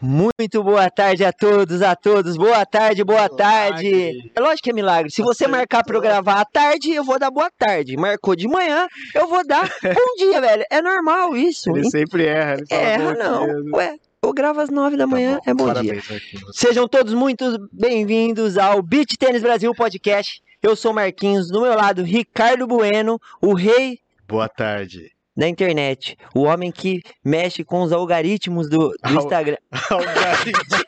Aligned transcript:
Muito 0.00 0.62
boa 0.62 0.90
tarde 0.90 1.24
a 1.24 1.32
todos, 1.32 1.80
a 1.82 1.96
todos. 1.96 2.36
Boa 2.36 2.64
tarde, 2.66 3.02
boa 3.02 3.28
tarde. 3.28 4.30
É 4.34 4.40
lógico 4.40 4.64
que 4.64 4.70
é 4.70 4.72
milagre. 4.72 5.10
Se 5.10 5.22
você 5.22 5.46
marcar 5.46 5.82
pra 5.84 5.96
eu 5.96 6.00
gravar 6.00 6.40
à 6.40 6.44
tarde, 6.44 6.92
eu 6.92 7.02
vou 7.02 7.18
dar 7.18 7.30
boa 7.30 7.50
tarde. 7.58 7.96
Marcou 7.96 8.36
de 8.36 8.46
manhã, 8.46 8.86
eu 9.14 9.26
vou 9.26 9.44
dar 9.46 9.64
bom 9.82 10.16
dia, 10.18 10.40
velho. 10.40 10.64
É 10.70 10.82
normal 10.82 11.34
isso. 11.36 11.70
Ele 11.70 11.90
sempre 11.90 12.26
erra. 12.26 12.54
Ele 12.56 12.66
Erra 12.70 13.12
bom 13.14 13.18
não. 13.18 13.46
dia? 13.62 13.74
Ué, 13.74 13.96
eu 14.22 14.32
gravo 14.34 14.60
às 14.60 14.68
nove 14.70 14.96
da 14.96 15.04
Tá 15.04 15.10
manhã, 15.10 15.38
é 15.46 15.54
bom 15.54 15.64
dia. 15.64 15.74
Parabéns, 15.74 16.10
Marquinhos. 16.10 16.56
Sejam 16.56 16.86
todos 16.86 17.14
muito 17.14 17.68
bem-vindos 17.72 18.58
ao 18.58 18.82
Beach 18.82 19.16
Tênis 19.16 19.42
Brasil 19.42 19.72
Podcast. 19.74 20.42
Eu 20.62 20.76
sou 20.76 20.92
Marquinhos, 20.92 21.48
do 21.48 21.62
meu 21.62 21.74
lado, 21.74 22.02
Ricardo 22.02 22.66
Bueno, 22.66 23.18
o 23.40 23.54
rei 23.54 23.98
Boa 24.28 24.48
tarde. 24.48 25.12
Da 25.36 25.48
internet, 25.48 26.16
o 26.34 26.42
homem 26.44 26.72
que 26.72 27.00
mexe 27.24 27.62
com 27.64 27.82
os 27.82 27.92
algoritmos 27.92 28.68
do, 28.68 28.88
do 28.88 28.96
Al- 29.02 29.14
Instagram. 29.16 29.56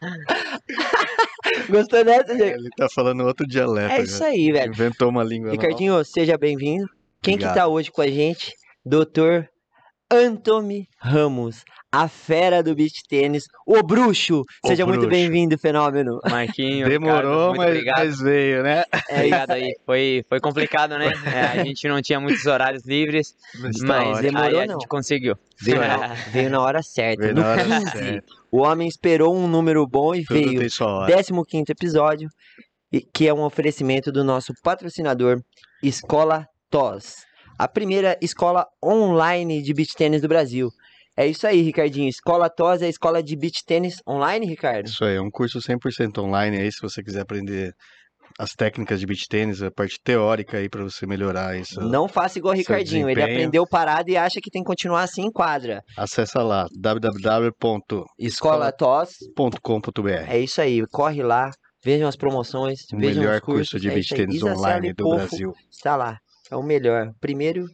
Gostou 1.68 2.04
dessa, 2.04 2.32
gente? 2.36 2.54
Ele 2.54 2.70
tá 2.76 2.88
falando 2.94 3.24
outro 3.24 3.46
dialeto. 3.46 3.92
É 3.94 4.02
isso 4.02 4.18
já. 4.18 4.26
aí, 4.26 4.52
velho. 4.52 4.72
Inventou 4.72 5.08
uma 5.08 5.22
língua 5.24 5.50
nova. 5.50 5.60
Ricardinho, 5.60 6.04
seja 6.04 6.36
bem-vindo. 6.36 6.86
Quem 7.22 7.36
que 7.36 7.44
Obrigado. 7.44 7.54
tá 7.54 7.68
hoje 7.68 7.90
com 7.90 8.02
a 8.02 8.08
gente? 8.08 8.52
Doutor 8.84 9.48
Anthony 10.10 10.88
Ramos, 10.98 11.64
a 11.96 12.08
fera 12.08 12.62
do 12.62 12.74
beach 12.74 13.02
tênis, 13.08 13.44
o 13.66 13.82
bruxo. 13.82 14.42
O 14.62 14.68
Seja 14.68 14.84
muito 14.84 15.08
bem-vindo, 15.08 15.56
fenômeno. 15.56 16.20
Marquinho, 16.30 16.86
Demorou, 16.86 17.14
Ricardo, 17.16 17.46
muito 17.48 17.56
mas, 17.56 17.68
obrigado. 17.70 17.98
mas 18.04 18.18
veio, 18.20 18.62
né? 18.62 18.84
É 19.08 19.14
Obrigado 19.16 19.50
aí. 19.52 19.76
Foi, 19.86 20.24
foi 20.28 20.38
complicado, 20.40 20.98
né? 20.98 21.10
É, 21.24 21.40
a 21.60 21.64
gente 21.64 21.88
não 21.88 22.02
tinha 22.02 22.20
muitos 22.20 22.44
horários 22.44 22.84
livres, 22.84 23.34
Mas 23.58 23.78
tá 23.78 23.86
mas 23.86 24.20
demorou, 24.20 24.46
aí 24.48 24.60
a 24.60 24.66
não. 24.66 24.74
gente 24.74 24.86
conseguiu. 24.88 25.36
Veio 25.62 25.78
na, 25.80 26.08
veio 26.30 26.50
na 26.50 26.60
hora 26.60 26.82
certa. 26.82 27.22
Veio 27.22 27.34
no 27.34 27.42
hora 27.42 27.64
15, 27.64 27.90
certa. 27.90 28.26
o 28.52 28.58
homem 28.58 28.86
esperou 28.88 29.34
um 29.34 29.48
número 29.48 29.86
bom 29.86 30.14
e 30.14 30.22
Tudo 30.22 30.38
veio. 30.38 30.60
tem 30.60 30.68
sua 30.68 30.86
hora. 30.88 31.12
15 31.16 31.32
episódio, 31.70 32.28
e- 32.92 33.00
que 33.00 33.26
é 33.26 33.32
um 33.32 33.42
oferecimento 33.42 34.12
do 34.12 34.22
nosso 34.22 34.52
patrocinador, 34.62 35.40
Escola 35.82 36.46
TOS, 36.68 37.24
a 37.58 37.66
primeira 37.66 38.18
escola 38.20 38.66
online 38.84 39.62
de 39.62 39.72
beach 39.72 39.94
tênis 39.96 40.20
do 40.20 40.28
Brasil. 40.28 40.70
É 41.16 41.26
isso 41.26 41.46
aí, 41.46 41.62
Ricardinho. 41.62 42.08
Escola 42.08 42.50
TOS 42.50 42.82
é 42.82 42.86
a 42.86 42.90
escola 42.90 43.22
de 43.22 43.34
beach 43.36 43.64
tênis 43.64 44.02
online, 44.06 44.46
Ricardo? 44.46 44.86
Isso 44.86 45.04
aí, 45.04 45.16
é 45.16 45.20
um 45.20 45.30
curso 45.30 45.58
100% 45.58 46.18
online 46.18 46.58
aí, 46.58 46.70
se 46.70 46.80
você 46.82 47.02
quiser 47.02 47.22
aprender 47.22 47.72
as 48.38 48.52
técnicas 48.52 49.00
de 49.00 49.06
beach 49.06 49.26
tênis, 49.28 49.62
a 49.62 49.70
parte 49.70 49.98
teórica 50.02 50.58
aí 50.58 50.68
pra 50.68 50.82
você 50.82 51.06
melhorar 51.06 51.56
isso. 51.58 51.80
Não 51.80 52.06
faça 52.06 52.38
igual 52.38 52.52
o 52.52 52.56
Ricardinho. 52.56 53.08
Ele 53.08 53.22
aprendeu 53.22 53.66
parado 53.66 54.10
e 54.10 54.16
acha 54.16 54.40
que 54.42 54.50
tem 54.50 54.62
que 54.62 54.66
continuar 54.66 55.04
assim 55.04 55.22
em 55.22 55.32
quadra. 55.32 55.82
Acessa 55.96 56.42
lá, 56.42 56.66
www.escola.com.br. 56.78 58.04
Escola 58.18 58.70
TOS, 58.72 59.16
é 60.28 60.38
isso 60.38 60.60
aí. 60.60 60.84
Corre 60.88 61.22
lá, 61.22 61.50
vejam 61.82 62.08
as 62.08 62.16
promoções, 62.16 62.80
O 62.92 62.98
vejam 62.98 63.22
melhor 63.22 63.36
os 63.36 63.40
cursos. 63.40 63.70
curso 63.70 63.80
de 63.80 63.88
é 63.88 63.94
beach 63.94 64.14
tênis 64.14 64.42
online 64.42 64.92
do 64.92 65.08
Brasil. 65.08 65.54
Está 65.70 65.96
lá. 65.96 66.18
É 66.50 66.56
o 66.56 66.62
melhor. 66.62 67.10
Primeiro 67.20 67.64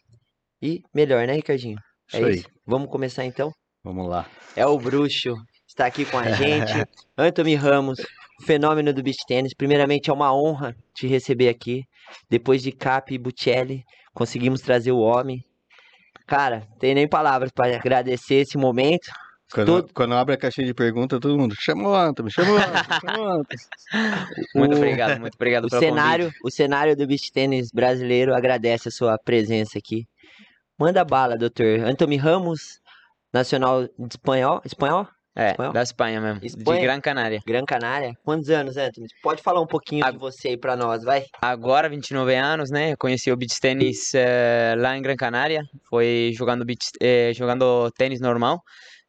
e 0.63 0.81
melhor, 0.95 1.27
né, 1.27 1.33
Ricardinho? 1.33 1.79
É 2.13 2.17
Isso 2.19 2.27
aí, 2.27 2.35
isso. 2.37 2.49
Vamos 2.67 2.89
começar 2.91 3.25
então? 3.25 3.53
vamos 3.85 4.09
lá. 4.09 4.27
É 4.55 4.65
o 4.67 4.79
bruxo. 4.79 5.35
Está 5.67 5.87
aqui 5.87 6.05
com 6.05 6.19
a 6.19 6.31
gente. 6.33 6.73
Anthony 7.17 7.55
Ramos, 7.55 7.99
fenômeno 8.45 8.93
do 8.93 9.03
beach 9.03 9.25
tênis. 9.27 9.55
Primeiramente, 9.55 10.11
é 10.11 10.13
uma 10.13 10.33
honra 10.35 10.77
te 10.95 11.07
receber 11.07 11.49
aqui. 11.49 11.83
Depois 12.31 12.63
de 12.63 12.71
Cap 12.73 13.13
e 13.13 13.19
Buccelli, 13.19 13.83
conseguimos 14.15 14.61
trazer 14.61 14.93
o 14.93 14.99
homem. 14.99 15.43
Cara, 16.27 16.67
tem 16.79 16.95
nem 16.95 17.09
palavras 17.09 17.51
para 17.51 17.75
agradecer 17.77 18.37
esse 18.37 18.57
momento. 18.57 19.11
Quando, 19.53 19.67
Todo- 19.67 19.93
quando 19.93 20.15
abre 20.15 20.35
a 20.35 20.39
caixinha 20.39 20.67
de 20.67 20.73
pergunta, 20.73 21.21
todo 21.21 21.37
mundo 21.39 21.55
chama 21.59 21.89
o 21.89 21.95
Antônio, 21.95 22.31
chama 22.33 22.53
o 22.53 22.57
Antônio. 22.57 23.47
Muito 24.55 24.77
obrigado, 24.77 25.21
muito 25.21 25.35
obrigado 25.35 25.67
O 25.67 25.69
pelo 25.69 25.83
cenário, 25.83 26.33
o 26.43 26.51
cenário 26.51 26.97
do 26.97 27.07
beach 27.07 27.31
tênis 27.31 27.71
brasileiro 27.71 28.35
agradece 28.35 28.89
a 28.89 28.91
sua 28.91 29.19
presença 29.19 29.79
aqui. 29.79 30.07
Manda 30.83 31.05
bala, 31.05 31.37
doutor. 31.37 31.79
Anthony 31.85 32.17
Ramos, 32.17 32.81
nacional 33.33 33.85
de 33.85 34.15
espanhol, 34.15 34.61
espanhol? 34.65 35.07
É, 35.33 35.53
Espanhol? 35.53 35.73
da 35.73 35.83
Espanha 35.83 36.21
mesmo, 36.21 36.41
Espanha? 36.45 36.81
de 36.81 36.85
Gran 36.87 37.01
Canária. 37.01 37.41
Gran 37.47 37.65
Canária. 37.65 38.13
Quantos 38.25 38.51
anos, 38.51 38.77
Anthony? 38.77 39.07
Pode 39.23 39.41
falar 39.45 39.61
um 39.61 39.67
pouquinho 39.67 40.05
Ah. 40.05 40.11
de 40.11 40.19
você 40.19 40.49
aí 40.49 40.57
pra 40.57 40.75
nós, 40.75 41.05
vai. 41.05 41.25
Agora, 41.41 41.89
29 41.89 42.35
anos, 42.35 42.69
né? 42.73 42.97
Conheci 42.97 43.31
o 43.31 43.37
beach 43.37 43.61
tênis 43.61 44.13
eh, 44.13 44.75
lá 44.77 44.97
em 44.97 45.03
Gran 45.03 45.15
Canária. 45.15 45.63
Foi 45.89 46.33
jogando, 46.35 46.65
beach, 46.65 46.91
eh, 47.01 47.31
jogando 47.33 47.89
tênis 47.93 48.21
normal. 48.21 48.61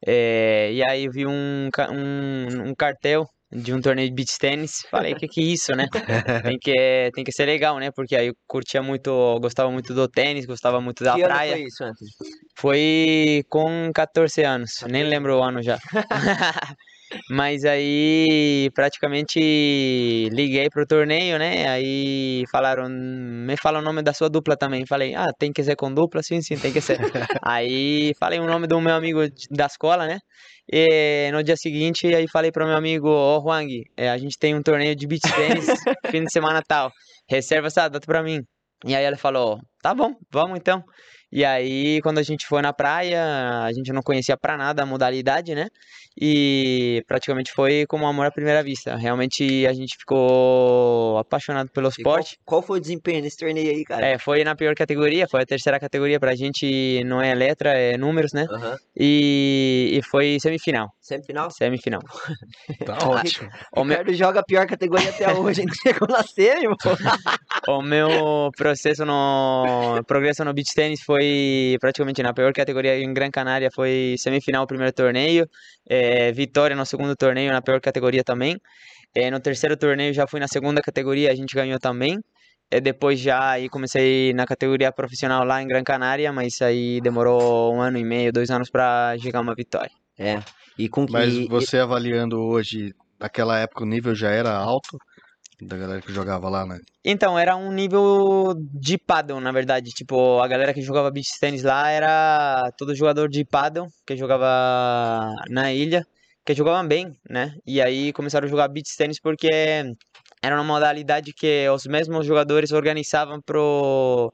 Eh, 0.06 0.74
e 0.74 0.84
aí 0.88 1.10
vi 1.10 1.26
um, 1.26 1.70
um, 1.90 2.70
um 2.70 2.76
cartel 2.76 3.28
de 3.56 3.74
um 3.74 3.82
torneio 3.82 4.10
de 4.10 4.16
beach 4.16 4.38
tênis. 4.38 4.82
Falei, 4.90 5.16
que 5.16 5.28
que 5.28 5.42
é 5.42 5.44
isso, 5.44 5.72
né? 5.76 5.88
Tem 6.44 6.58
que, 6.60 7.12
tem 7.14 7.24
que 7.24 7.32
ser 7.32 7.46
legal, 7.46 7.80
né? 7.80 7.92
Porque 7.92 8.16
aí 8.16 8.28
eu 8.28 8.34
curtia 8.48 8.82
muito, 8.82 9.40
gostava 9.40 9.70
muito 9.72 9.94
do 9.94 10.08
tênis, 10.08 10.46
gostava 10.46 10.82
muito 10.82 11.04
da 11.04 11.16
que 11.16 11.22
ano 11.22 11.34
praia. 11.34 11.54
foi 11.54 11.64
isso, 11.64 11.84
Anthony? 11.84 12.10
Foi 12.58 13.44
com 13.50 13.92
14 13.94 14.44
anos, 14.44 14.72
nem 14.90 15.04
lembro 15.04 15.38
o 15.38 15.44
ano 15.44 15.62
já. 15.62 15.78
Mas 17.30 17.64
aí 17.66 18.70
praticamente 18.74 19.40
liguei 20.32 20.70
pro 20.70 20.86
torneio, 20.86 21.38
né? 21.38 21.68
Aí 21.70 22.44
falaram, 22.52 22.88
me 22.90 23.56
fala 23.58 23.80
o 23.80 23.82
nome 23.82 24.02
da 24.02 24.14
sua 24.14 24.30
dupla 24.30 24.56
também. 24.56 24.86
Falei, 24.86 25.16
ah, 25.16 25.32
tem 25.38 25.52
que 25.52 25.64
ser 25.64 25.76
com 25.76 25.94
dupla? 25.94 26.22
Sim, 26.24 26.42
sim, 26.42 26.58
tem 26.58 26.72
que 26.72 26.82
ser. 26.82 26.98
aí 27.44 28.14
falei 28.20 28.40
o 28.40 28.48
nome 28.48 28.68
do 28.68 28.80
meu 28.82 28.96
amigo 28.96 29.22
da 29.52 29.66
escola, 29.66 30.08
né? 30.08 30.20
E 30.72 31.30
no 31.32 31.44
dia 31.44 31.58
seguinte, 31.58 32.08
aí 32.14 32.28
falei 32.28 32.52
pro 32.52 32.66
meu 32.66 32.76
amigo, 32.76 33.10
ô 33.10 33.40
Huang, 33.40 33.68
eh, 33.98 34.10
a 34.10 34.18
gente 34.18 34.38
tem 34.40 34.56
um 34.56 34.62
torneio 34.62 34.96
de 34.96 35.06
beach 35.08 35.34
tênis 35.36 35.66
fim 36.10 36.24
de 36.24 36.32
semana 36.32 36.62
tal. 36.66 36.92
Reserva 37.30 37.68
essa 37.68 37.88
data 37.90 38.06
pra 38.06 38.24
mim. 38.24 38.42
E 38.86 38.96
aí 38.96 39.06
ele 39.06 39.18
falou, 39.18 39.60
tá 39.82 39.94
bom, 39.94 40.14
vamos 40.32 40.58
então. 40.58 40.84
E 41.36 41.44
aí, 41.44 42.00
quando 42.04 42.20
a 42.20 42.24
gente 42.24 42.46
foi 42.46 42.62
na 42.62 42.72
praia, 42.72 43.64
a 43.64 43.74
gente 43.74 43.92
não 43.92 44.04
conhecia 44.04 44.38
pra 44.38 44.56
nada 44.56 44.84
a 44.84 44.86
modalidade, 44.86 45.56
né? 45.56 45.66
E 46.16 47.04
praticamente 47.08 47.52
foi 47.52 47.86
como 47.88 48.06
amor 48.06 48.28
à 48.28 48.32
primeira 48.32 48.62
vista. 48.62 48.96
Realmente 48.96 49.66
a 49.66 49.74
gente 49.74 49.98
ficou 49.98 51.18
apaixonado 51.18 51.72
pelo 51.72 51.88
E 51.88 52.04
qual, 52.04 52.20
esporte. 52.20 52.38
qual 52.46 52.62
foi 52.62 52.78
o 52.78 52.82
desempenho 52.82 53.24
nesse 53.24 53.38
torneio 53.38 53.72
aí, 53.72 53.84
cara? 53.84 54.06
É, 54.06 54.20
foi 54.20 54.44
na 54.44 54.56
pior 54.56 54.76
categoria, 54.76 55.28
foi 55.28 55.42
a 55.42 55.46
terceira 55.46 55.80
categoria 55.80 56.20
pra 56.20 56.36
gente, 56.36 57.04
não 57.04 57.20
é 57.20 57.34
letra, 57.34 57.72
é 57.72 57.98
números, 57.98 58.32
né? 58.32 58.46
Aham. 58.52 58.76
E, 58.96 59.90
e 59.92 60.04
foi 60.04 60.38
semifinal, 60.40 60.90
Semifinal? 61.02 61.50
semifinal. 61.50 62.02
Tá 62.86 62.98
ótimo. 63.10 63.50
O 63.76 63.84
meu, 63.84 63.98
Ricardo 63.98 64.14
joga 64.14 64.40
a 64.40 64.44
pior 64.44 64.66
categoria 64.68 65.10
até 65.10 65.32
hoje, 65.32 65.62
ainda 65.62 65.74
chegou 65.82 66.08
na 66.08 66.22
semi, 66.24 66.68
o 67.68 67.82
meu 67.82 68.50
processo 68.58 69.06
no 69.06 70.02
progresso 70.06 70.44
no 70.44 70.54
beach 70.54 70.74
tennis 70.76 71.02
foi 71.02 71.23
praticamente 71.80 72.22
na 72.24 72.34
pior 72.34 72.54
categoria 72.54 73.00
em 73.00 73.14
Gran 73.14 73.32
Canária, 73.32 73.70
foi 73.74 74.16
semifinal 74.18 74.66
primeiro 74.68 74.94
torneio, 74.94 75.50
eh, 75.88 76.32
vitória 76.32 76.76
no 76.76 76.86
segundo 76.86 77.16
torneio 77.16 77.52
na 77.52 77.62
pior 77.62 77.80
categoria 77.82 78.24
também. 78.24 78.60
Eh, 79.16 79.30
no 79.30 79.40
terceiro 79.40 79.78
torneio 79.78 80.14
já 80.14 80.26
fui 80.28 80.40
na 80.40 80.48
segunda 80.48 80.82
categoria, 80.82 81.32
a 81.32 81.36
gente 81.36 81.54
ganhou 81.56 81.80
também. 81.80 82.20
Eh, 82.72 82.82
depois 82.82 83.20
já 83.20 83.52
aí 83.52 83.70
comecei 83.70 84.34
na 84.34 84.46
categoria 84.46 84.92
profissional 84.92 85.44
lá 85.44 85.62
em 85.62 85.68
Gran 85.68 85.84
Canária, 85.84 86.32
mas 86.34 86.62
aí 86.62 87.00
demorou 87.02 87.74
um 87.74 87.82
ano 87.82 87.98
e 87.98 88.04
meio, 88.04 88.32
dois 88.32 88.50
anos 88.50 88.70
para 88.70 89.16
chegar 89.20 89.42
uma 89.42 89.54
vitória. 89.54 89.92
É. 90.18 90.40
E 90.78 90.90
com 90.90 91.06
que. 91.06 91.14
Mas 91.14 91.48
você 91.48 91.78
avaliando 91.78 92.42
hoje, 92.42 92.94
naquela 93.20 93.60
época 93.60 93.84
o 93.84 93.88
nível 93.88 94.16
já 94.16 94.30
era 94.30 94.56
alto 94.56 94.98
da 95.62 95.78
galera 95.78 96.02
que 96.02 96.14
jogava 96.14 96.50
lá, 96.50 96.66
né? 96.66 96.80
Então, 97.04 97.38
era 97.38 97.56
um 97.56 97.72
nível 97.72 98.54
de 98.58 98.98
paddle, 98.98 99.40
na 99.40 99.52
verdade. 99.52 99.92
Tipo, 99.92 100.40
a 100.40 100.48
galera 100.48 100.74
que 100.74 100.82
jogava 100.82 101.12
beach 101.12 101.40
tennis 101.40 101.64
lá 101.64 101.90
era 101.90 102.72
todo 102.78 102.96
jogador 102.96 103.30
de 103.30 103.46
paddle, 103.46 103.88
que 104.06 104.16
jogava 104.18 105.34
na 105.50 105.72
ilha, 105.74 106.06
que 106.46 106.54
jogava 106.54 106.86
bem, 106.88 107.16
né? 107.30 107.56
E 107.66 107.82
aí 107.82 108.12
começaram 108.14 108.48
a 108.48 108.50
jogar 108.50 108.68
beach 108.68 108.96
tennis 108.98 109.20
porque 109.20 109.50
era 110.42 110.56
uma 110.56 110.64
modalidade 110.64 111.34
que 111.34 111.70
os 111.70 111.86
mesmos 111.86 112.26
jogadores 112.26 112.72
organizavam 112.72 113.42
pro 113.42 114.34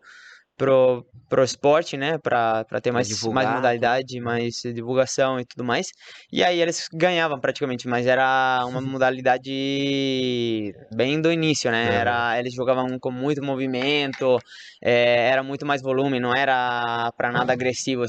pro, 0.59 1.05
pro 1.29 1.43
esporte, 1.43 1.95
né? 1.97 2.17
Pra 2.19 2.63
ter 2.83 2.91
mais, 2.91 3.07
mais 3.07 3.19
divulgar, 3.19 3.55
modalidade, 3.55 4.19
mais 4.19 4.55
divulgação 4.75 5.39
e 5.39 5.45
tudo 5.45 5.63
mais. 5.63 5.87
E 6.31 6.43
aí 6.43 6.61
eles 6.61 6.87
ganhavam 6.93 7.39
praticamente, 7.39 7.87
mas 7.87 8.05
era 8.05 8.63
uma 8.67 8.81
modalidade 8.99 10.73
bem 10.93 11.21
do 11.21 11.31
início, 11.31 11.71
né? 11.71 11.87
É. 11.89 11.95
Era, 12.01 12.37
eles 12.39 12.53
jogavam 12.53 12.99
com 12.99 13.11
muito 13.11 13.43
movimento, 13.43 14.37
é, 14.83 15.29
era 15.29 15.41
muito 15.41 15.65
mais 15.65 15.81
volume, 15.81 16.19
não 16.19 16.35
era 16.35 17.11
pra 17.17 17.31
nada 17.31 17.53
agressivo 17.53 18.03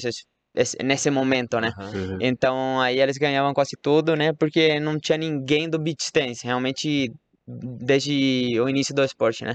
esse- 0.53 0.77
nesse 0.83 1.11
momento, 1.11 1.61
né? 1.61 1.71
Aham. 1.79 2.19
Então 2.21 2.81
aí 2.81 3.01
eles 3.01 3.17
ganhavam 3.17 3.55
quase 3.55 3.77
tudo, 3.81 4.17
né? 4.17 4.33
Porque 4.33 4.81
não 4.81 4.99
tinha 4.99 5.17
ninguém 5.17 5.69
do 5.71 5.79
tennis. 6.13 6.43
Realmente 6.43 7.13
desde 7.51 8.59
o 8.61 8.69
início 8.69 8.95
do 8.95 9.03
esporte, 9.05 9.45
né? 9.45 9.55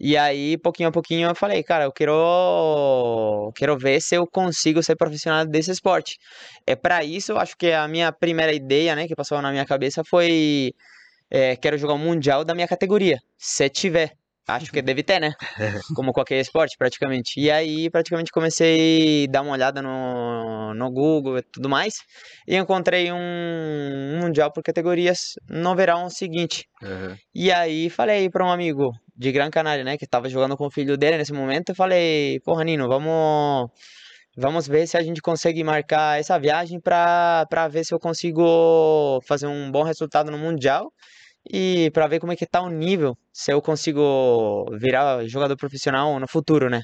E 0.00 0.16
aí, 0.16 0.56
pouquinho 0.58 0.88
a 0.88 0.92
pouquinho, 0.92 1.28
eu 1.28 1.34
falei, 1.34 1.62
cara, 1.62 1.84
eu 1.84 1.92
quero, 1.92 3.52
quero 3.54 3.76
ver 3.78 4.00
se 4.00 4.14
eu 4.16 4.26
consigo 4.26 4.82
ser 4.82 4.96
profissional 4.96 5.46
desse 5.46 5.70
esporte. 5.70 6.16
É 6.66 6.74
para 6.76 7.04
isso, 7.04 7.36
acho 7.36 7.56
que 7.56 7.72
a 7.72 7.86
minha 7.88 8.12
primeira 8.12 8.52
ideia, 8.52 8.94
né, 8.94 9.06
que 9.06 9.14
passou 9.14 9.40
na 9.42 9.50
minha 9.50 9.66
cabeça 9.66 10.02
foi, 10.04 10.72
é, 11.30 11.56
quero 11.56 11.78
jogar 11.78 11.94
o 11.94 11.98
mundial 11.98 12.44
da 12.44 12.54
minha 12.54 12.68
categoria, 12.68 13.18
se 13.38 13.68
tiver. 13.68 14.12
Acho 14.46 14.70
que 14.70 14.82
deve 14.82 15.02
ter, 15.02 15.20
né? 15.20 15.32
Como 15.96 16.12
qualquer 16.12 16.38
esporte, 16.38 16.76
praticamente. 16.76 17.40
E 17.40 17.50
aí, 17.50 17.88
praticamente, 17.88 18.30
comecei 18.30 19.24
a 19.24 19.30
dar 19.30 19.42
uma 19.42 19.52
olhada 19.52 19.80
no, 19.80 20.74
no 20.74 20.90
Google 20.90 21.38
e 21.38 21.42
tudo 21.42 21.68
mais. 21.68 21.94
E 22.46 22.54
encontrei 22.54 23.10
um 23.10 24.18
mundial 24.20 24.52
por 24.52 24.62
categorias 24.62 25.34
no 25.48 25.74
verão 25.74 26.10
seguinte. 26.10 26.66
Aham. 26.82 27.16
E 27.34 27.50
aí, 27.50 27.88
falei 27.88 28.28
para 28.28 28.44
um 28.44 28.50
amigo 28.50 28.90
de 29.16 29.32
Gran 29.32 29.50
Canária, 29.50 29.82
né? 29.82 29.96
Que 29.96 30.06
tava 30.06 30.28
jogando 30.28 30.56
com 30.56 30.66
o 30.66 30.70
filho 30.70 30.98
dele 30.98 31.16
nesse 31.16 31.32
momento. 31.32 31.70
Eu 31.70 31.74
falei, 31.74 32.38
porra, 32.44 32.64
Nino, 32.64 32.86
vamos... 32.88 33.70
Vamos 34.36 34.66
ver 34.66 34.84
se 34.88 34.96
a 34.96 35.00
gente 35.00 35.22
consegue 35.22 35.62
marcar 35.62 36.18
essa 36.18 36.36
viagem 36.40 36.80
para 36.80 37.68
ver 37.70 37.84
se 37.84 37.94
eu 37.94 38.00
consigo 38.00 39.20
fazer 39.28 39.46
um 39.46 39.70
bom 39.70 39.84
resultado 39.84 40.28
no 40.28 40.36
Mundial 40.36 40.90
e 41.50 41.90
para 41.92 42.06
ver 42.06 42.20
como 42.20 42.32
é 42.32 42.36
que 42.36 42.46
tá 42.46 42.60
o 42.60 42.70
nível, 42.70 43.16
se 43.32 43.52
eu 43.52 43.60
consigo 43.60 44.66
virar 44.78 45.26
jogador 45.26 45.56
profissional 45.56 46.18
no 46.18 46.28
futuro, 46.28 46.70
né? 46.70 46.82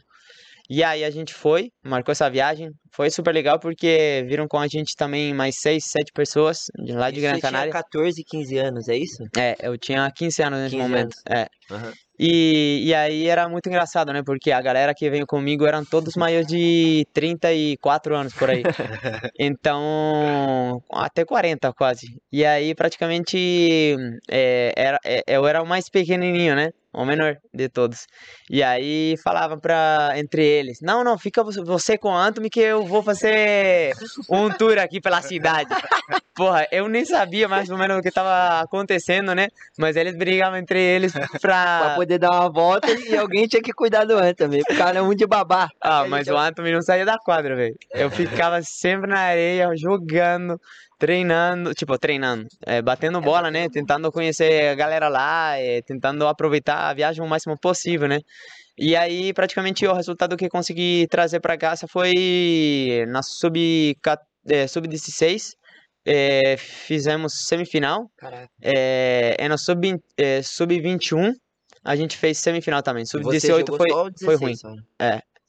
E 0.69 0.85
aí 0.85 1.03
a 1.03 1.11
gente 1.11 1.35
foi, 1.35 1.73
marcou 1.83 2.13
essa 2.13 2.31
viagem, 2.31 2.71
foi 2.93 3.11
super 3.11 3.35
legal 3.35 3.59
porque 3.59 4.25
viram 4.29 4.47
com 4.47 4.57
a 4.57 4.69
gente 4.69 4.95
também 4.95 5.35
mais 5.35 5.57
seis, 5.59 5.85
sete 5.87 6.13
pessoas 6.13 6.59
de 6.79 6.93
lá 6.93 7.11
de 7.11 7.21
Gran 7.21 7.35
você 7.35 7.41
tinha 7.41 7.51
Canária. 7.51 7.73
14, 7.73 8.23
15 8.25 8.59
anos, 8.59 8.89
é 8.89 8.97
isso? 8.97 9.25
É, 9.37 9.57
eu 9.63 9.77
tinha 9.77 10.09
15 10.15 10.43
anos 10.43 10.61
nesse 10.61 10.77
15 10.77 10.89
momento. 10.89 11.17
É. 11.29 11.49
Aham. 11.73 11.93
E, 12.23 12.83
e 12.85 12.95
aí 12.95 13.29
era 13.29 13.49
muito 13.49 13.67
engraçado, 13.71 14.13
né? 14.13 14.23
Porque 14.23 14.53
a 14.53 14.61
galera 14.61 14.95
que 14.95 15.09
veio 15.09 15.27
comigo 15.27 15.65
eram 15.65 15.83
todos 15.87 16.17
maiores 16.17 16.47
de 16.47 17.07
34 17.15 18.15
anos 18.15 18.35
por 18.35 18.51
aí. 18.51 18.63
Então, 19.39 20.83
até 20.93 21.25
40 21.25 21.73
quase. 21.73 22.07
E 22.31 22.45
aí 22.45 22.75
praticamente 22.75 23.97
é, 24.31 24.73
era, 24.77 24.99
é, 25.05 25.23
eu 25.27 25.47
era 25.47 25.63
o 25.63 25.67
mais 25.67 25.89
pequenininho, 25.89 26.55
né? 26.55 26.71
O 26.93 27.05
menor 27.05 27.37
de 27.55 27.69
todos. 27.69 28.07
E 28.51 28.65
aí 28.65 29.15
falava 29.23 29.57
pra, 29.57 30.13
entre 30.17 30.45
eles, 30.45 30.79
não, 30.83 31.05
não, 31.05 31.17
fica 31.17 31.43
você- 31.45 31.97
com 31.97 32.09
o 32.09 32.17
Anthony 32.17 32.51
que 32.51 32.59
eu 32.61 32.85
vou 32.85 33.01
fazer 33.01 33.93
um 34.29 34.51
tour 34.51 34.77
aqui 34.79 35.01
pela 35.01 35.23
cidade. 35.23 35.69
Porra, 36.35 36.67
eu 36.73 36.89
nem 36.89 37.05
sabia 37.05 37.47
mais 37.47 37.69
ou 37.71 37.77
menos 37.79 37.99
o 37.99 38.03
que 38.03 38.11
tava 38.11 38.61
acontecendo, 38.63 39.35
né? 39.35 39.49
Mas 39.79 39.95
eles 39.95 40.17
brigavam 40.17 40.59
entre 40.59 40.81
eles 40.81 41.13
Pra 41.13 41.29
pra... 41.41 41.95
poder 41.95 42.19
dar 42.19 42.31
uma 42.31 42.51
volta 42.51 42.91
e 42.91 43.17
alguém 43.17 43.47
tinha 43.47 43.63
que 43.63 43.73
cuidar 43.73 44.05
do 44.05 44.17
Anthony. 44.17 44.61
O 44.63 44.77
cara 44.77 44.99
é 44.99 45.03
um 45.03 45.15
de 45.15 45.27
babá. 45.27 45.69
Ah, 45.81 46.07
mas 46.09 46.27
o 46.29 46.37
Anthony 46.37 46.73
não 46.73 46.83
saía 46.83 47.05
da 47.05 47.19
quadra, 47.19 47.55
velho. 47.55 47.77
Eu 47.93 48.11
ficava 48.11 48.61
sempre 48.63 49.09
na 49.11 49.19
areia, 49.21 49.69
jogando, 49.77 50.59
treinando, 51.01 51.73
tipo, 51.75 51.99
treinando, 51.99 52.47
é, 52.67 52.83
batendo 52.83 53.23
bola, 53.23 53.51
né? 53.51 53.69
Tentando 53.71 54.13
conhecer 54.13 54.69
a 54.69 54.75
galera 54.75 55.09
lá, 55.09 55.57
é, 55.57 55.81
tentando 55.81 56.27
aproveitar 56.29 56.91
a 56.91 56.95
viagem 56.95 57.25
o 57.25 57.29
máximo 57.29 57.59
possível, 57.59 58.07
né? 58.07 58.21
E 58.79 58.95
aí, 58.95 59.33
praticamente, 59.33 59.87
o 59.87 59.95
resultado 59.95 60.37
que 60.37 60.49
consegui 60.49 61.07
trazer 61.11 61.41
pra 61.41 61.57
casa 61.57 61.87
foi 61.89 63.05
na 63.09 63.23
sub, 63.23 63.97
é, 64.47 64.67
sub-16. 64.67 65.55
é, 66.05 66.57
fizemos 66.59 67.47
semifinal. 67.47 68.11
É, 68.63 69.37
é 69.39 69.57
sub, 69.57 69.99
é, 70.19 70.43
sub-21. 70.43 71.33
A 71.83 71.97
gente 71.97 72.17
fez 72.19 72.39
semifinal 72.39 72.83
também. 72.83 73.07
Você 73.07 73.17
Sub-18 73.17 73.67
jogou 73.67 73.77
foi, 73.79 73.89
foi 74.23 74.37
ruim. 74.37 74.53
16 74.53 74.61
só? 74.61 74.75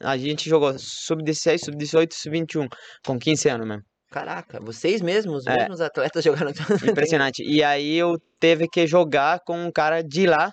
A 0.04 0.18
gente 0.18 0.50
jogou 0.50 0.74
sub-16, 0.78 1.66
sub-18, 1.66 2.14
sub-21, 2.14 2.68
com 3.06 3.20
15 3.20 3.50
anos 3.50 3.68
mesmo. 3.68 3.91
Caraca, 4.12 4.60
vocês 4.60 5.02
mesmos, 5.02 5.44
os 5.44 5.48
É. 5.48 5.56
mesmos 5.58 5.80
atletas 5.80 6.22
jogaram 6.26 6.52
tudo. 6.52 6.86
Impressionante. 6.90 7.42
E 7.44 7.64
aí 7.64 7.96
eu 7.96 8.18
teve 8.40 8.68
que 8.68 8.86
jogar 8.86 9.40
com 9.46 9.58
um 9.58 9.72
cara 9.72 10.02
de 10.04 10.28
lá, 10.28 10.52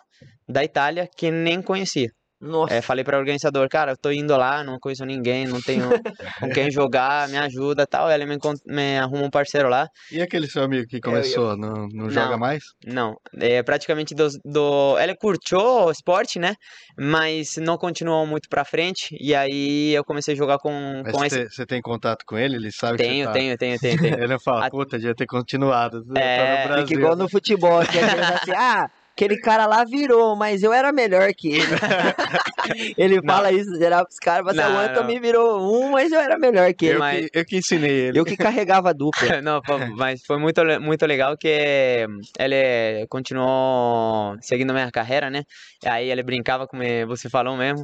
da 0.49 0.63
Itália, 0.65 1.09
que 1.17 1.31
nem 1.31 1.61
conhecia. 1.61 2.09
Nossa, 2.41 2.75
É, 2.75 2.81
falei 2.81 3.03
para 3.03 3.17
o 3.17 3.21
organizador, 3.21 3.69
cara, 3.69 3.93
eu 3.93 3.97
tô 3.97 4.11
indo 4.13 4.37
lá, 4.37 4.63
não 4.63 4.79
conheço 4.79 5.05
ninguém, 5.05 5.45
não 5.47 5.61
tenho 5.61 5.89
com 6.41 6.49
quem 6.51 6.71
jogar, 6.71 7.29
me 7.29 7.37
ajuda 7.37 7.87
tal. 7.87 8.11
Ele 8.11 8.25
me, 8.27 8.39
me 8.67 8.99
arruma 8.99 9.25
um 9.25 9.31
parceiro 9.31 9.69
lá. 9.69 9.89
E 10.13 10.21
aquele 10.23 10.47
seu 10.47 10.63
amigo 10.63 10.87
que 10.87 11.01
começou, 11.01 11.57
não, 11.57 11.89
não 11.93 12.09
joga 12.09 12.31
Não. 12.33 12.39
mais? 12.39 12.63
Não, 12.87 13.17
é 13.41 13.63
praticamente 13.63 14.15
do, 14.15 14.29
do... 14.45 14.97
Ele 15.01 15.17
curtiu 15.17 15.59
o 15.59 15.91
esporte, 15.91 16.39
né? 16.39 16.55
Mas 16.97 17.57
não 17.57 17.77
continuou 17.77 18.27
muito 18.27 18.49
pra 18.49 18.65
frente. 18.65 19.17
E 19.21 19.35
aí 19.35 19.93
eu 19.95 20.05
comecei 20.05 20.35
a 20.35 20.37
jogar 20.37 20.59
com, 20.59 21.03
Mas 21.05 21.13
com 21.13 21.19
você, 21.19 21.27
esse... 21.27 21.37
tem, 21.39 21.49
você 21.51 21.67
tem 21.67 21.81
contato 21.83 22.25
com 22.27 22.39
ele? 22.39 22.57
Ele 22.57 22.71
sabe 22.71 22.99
que 22.99 23.03
Tenho, 23.05 23.25
você 23.25 23.27
tá... 23.27 23.33
tenho, 23.33 23.59
tenho, 23.59 23.79
tenho, 23.79 23.99
tenho. 23.99 24.19
Ele 24.23 24.39
fala, 24.41 24.67
A- 24.67 24.71
puta, 24.71 24.97
devia 24.99 25.15
ter 25.15 25.27
continuado. 25.27 26.05
Tá 26.05 26.21
É, 26.21 26.63
no 26.63 26.69
Brasil. 26.69 26.87
fica 26.87 26.99
igual 27.01 27.17
no 27.17 27.29
futebol, 27.29 27.81
que 27.87 27.99
é 27.99 28.03
assim, 28.05 28.53
ah, 28.57 28.87
aquele 29.19 29.37
cara 29.41 29.67
lá 29.67 29.85
virou, 29.85 30.37
mas 30.37 30.63
eu 30.63 30.73
era 30.73 30.93
melhor 30.93 31.35
que 31.35 31.49
ele. 31.49 31.67
ele 32.97 33.21
fala 33.23 33.51
isso 33.51 33.77
geral 33.77 34.05
pros 34.05 34.19
caras, 34.21 34.45
mas 34.45 34.57
Não, 34.57 34.77
o 34.77 34.79
Anthony 34.79 35.19
virou 35.19 35.61
um, 35.61 35.91
mas 35.91 36.13
eu 36.13 36.21
era 36.21 36.39
melhor 36.39 36.73
que 36.73 36.87
ele. 36.87 36.95
Eu, 36.95 36.99
Mas- 37.01 37.27
que, 37.29 37.39
eu 37.39 37.45
que 37.45 37.57
ensinei 37.57 37.91
ele. 37.91 38.19
Eu 38.19 38.25
que 38.25 38.37
carregava 38.37 38.91
a 38.91 38.93
dupla. 38.93 39.19
Não, 39.43 39.61
mas 39.97 40.25
foi 40.25 40.39
muito, 40.39 40.61
muito 40.81 41.05
legal 41.05 41.37
que 41.37 42.07
ele 42.39 43.07
continuou 43.09 44.37
seguindo 44.41 44.71
a 44.71 44.75
minha 44.75 44.91
carreira, 44.93 45.29
né? 45.31 45.43
E 45.85 45.89
aí 45.89 46.11
ele 46.11 46.23
brincava 46.23 46.67
como 46.67 46.83
você 47.07 47.29
falou 47.29 47.57
mesmo. 47.57 47.83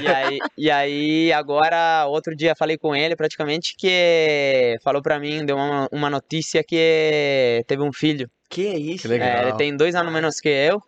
E 0.00 0.06
aí, 0.08 0.38
e 0.58 0.70
aí 0.70 1.32
agora, 1.32 2.06
outro 2.06 2.34
dia 2.34 2.54
falei 2.56 2.76
com 2.76 2.94
ele 2.94 3.14
praticamente 3.14 3.74
que 3.76 4.76
falou 4.82 5.02
pra 5.02 5.20
mim, 5.20 5.44
deu 5.44 5.56
uma, 5.56 5.88
uma 5.92 6.10
notícia 6.10 6.64
que 6.64 7.62
teve 7.66 7.82
um 7.82 7.92
filho. 7.92 8.28
Que 8.52 8.68
isso? 8.68 9.02
Que 9.02 9.08
legal. 9.08 9.28
É, 9.28 9.42
ele 9.48 9.56
tem 9.56 9.74
dois 9.74 9.94
anos 9.94 10.12
menos 10.12 10.38
que 10.38 10.50
eu. 10.50 10.82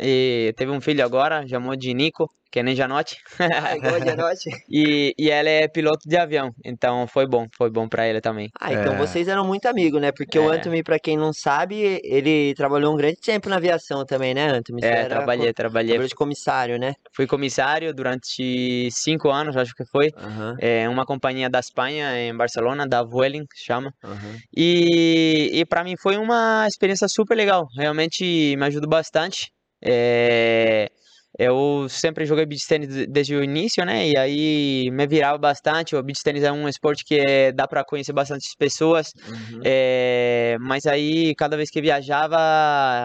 E 0.00 0.52
teve 0.56 0.70
um 0.72 0.80
filho 0.80 1.04
agora, 1.04 1.46
chamou 1.48 1.76
de 1.76 1.92
Nico, 1.94 2.30
que 2.50 2.62
nem 2.62 2.74
Janote. 2.76 3.16
Ah, 3.40 3.74
igual. 3.76 3.98
E, 4.70 5.14
e 5.18 5.30
ele 5.30 5.48
é 5.48 5.66
piloto 5.68 6.06
de 6.06 6.16
avião, 6.16 6.50
então 6.62 7.06
foi 7.06 7.26
bom, 7.26 7.46
foi 7.56 7.70
bom 7.70 7.88
pra 7.88 8.06
ele 8.06 8.20
também. 8.20 8.50
Ah, 8.60 8.70
então 8.72 8.92
É. 8.94 8.98
vocês 8.98 9.26
eram 9.26 9.46
muito 9.46 9.66
amigos, 9.66 9.98
né? 10.00 10.12
Porque 10.12 10.38
o 10.38 10.50
É. 10.52 10.56
Anthony, 10.56 10.82
pra 10.82 10.98
quem 10.98 11.16
não 11.16 11.32
sabe, 11.32 11.98
ele 12.04 12.54
trabalhou 12.54 12.92
um 12.92 12.96
grande 12.96 13.16
tempo 13.18 13.48
na 13.48 13.56
aviação 13.56 14.04
também, 14.04 14.34
né, 14.34 14.48
Anthony? 14.48 14.82
Você 14.82 14.88
É, 14.88 14.90
era 15.00 15.08
trabalhei, 15.08 15.46
co- 15.48 15.54
trabalhei. 15.54 15.88
trabalhou 15.88 16.08
de 16.08 16.14
comissário, 16.14 16.78
né? 16.78 16.92
Fui 17.14 17.26
comissário 17.26 17.94
durante 17.94 18.88
cinco 18.90 19.30
anos, 19.30 19.56
acho 19.56 19.72
que 19.74 19.84
foi. 19.86 20.10
Aham, 20.16 20.54
É 20.60 20.86
uma 20.88 21.06
companhia 21.06 21.48
da 21.48 21.60
Espanha, 21.60 22.14
em 22.20 22.36
Barcelona, 22.36 22.86
da 22.86 23.02
Vueling, 23.02 23.44
se 23.54 23.64
chama. 23.64 23.90
aham. 24.04 24.36
E, 24.54 25.50
e 25.52 25.64
para 25.64 25.82
mim 25.82 25.94
foi 25.98 26.18
uma 26.18 26.66
experiência 26.68 27.08
super 27.08 27.34
legal. 27.36 27.66
Realmente 27.76 28.54
me 28.56 28.66
ajudou 28.66 28.88
bastante. 28.90 29.50
É, 29.82 30.90
eu 31.38 31.86
sempre 31.88 32.26
joguei 32.26 32.44
beach 32.46 32.66
tennis 32.66 32.88
de- 32.88 33.06
desde 33.06 33.36
o 33.36 33.44
início, 33.44 33.84
né? 33.84 34.08
E 34.08 34.16
aí 34.16 34.90
me 34.90 35.06
virava 35.06 35.38
bastante. 35.38 35.94
O 35.94 36.02
beach 36.02 36.22
tennis 36.22 36.42
é 36.42 36.50
um 36.50 36.68
esporte 36.68 37.04
que 37.04 37.14
é- 37.20 37.52
dá 37.52 37.68
para 37.68 37.84
conhecer 37.84 38.12
bastante 38.12 38.48
pessoas. 38.58 39.12
Uhum. 39.28 39.60
É, 39.64 40.56
mas 40.60 40.84
aí, 40.86 41.34
cada 41.36 41.56
vez 41.56 41.70
que 41.70 41.80
viajava, 41.80 42.36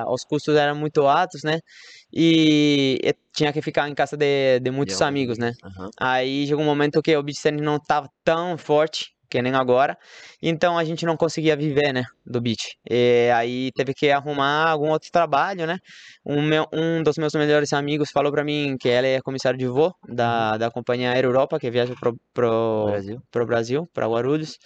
os 0.10 0.24
custos 0.24 0.56
eram 0.56 0.76
muito 0.76 1.06
altos, 1.06 1.44
né? 1.44 1.60
E 2.12 3.00
tinha 3.36 3.52
que 3.54 3.62
ficar 3.62 3.90
em 3.90 3.96
casa 3.96 4.16
de, 4.18 4.60
de 4.60 4.72
muitos 4.72 5.02
amigos, 5.08 5.38
né? 5.38 5.54
Aham. 5.64 5.90
Aí 6.00 6.48
chegou 6.48 6.64
um 6.64 6.68
momento 6.68 7.02
que 7.02 7.16
o 7.16 7.24
beach 7.24 7.42
tennis 7.42 7.62
não 7.62 7.76
estava 7.78 8.08
tão 8.24 8.58
forte 8.58 9.13
que 9.34 9.42
nem 9.42 9.56
agora, 9.56 9.98
então 10.40 10.78
a 10.78 10.84
gente 10.84 11.06
não 11.08 11.18
conseguia 11.18 11.56
viver, 11.56 11.92
né, 11.92 12.04
do 12.24 12.40
beach. 12.40 12.78
E 12.88 13.32
aí 13.34 13.72
teve 13.76 13.92
que 13.96 14.12
arrumar 14.12 14.70
algum 14.70 14.92
outro 14.92 15.10
trabalho, 15.12 15.66
né? 15.66 15.80
Um, 16.24 16.40
meu, 16.44 16.68
um 16.72 17.02
dos 17.02 17.18
meus 17.18 17.34
melhores 17.34 17.74
amigos 17.74 18.12
falou 18.12 18.32
para 18.32 18.44
mim 18.44 18.78
que 18.80 18.88
ele 18.88 19.08
é 19.08 19.22
comissário 19.22 19.58
de 19.58 19.66
voo 19.66 19.92
da, 20.08 20.56
da 20.58 20.70
companhia 20.70 21.12
Aero 21.12 21.30
Europa, 21.30 21.60
que 21.60 21.72
viaja 21.72 21.96
pro, 22.00 22.16
pro, 22.32 22.86
Brasil. 22.86 23.22
pro 23.32 23.46
Brasil, 23.46 23.90
para 23.92 24.08
Guarulhos. 24.08 24.60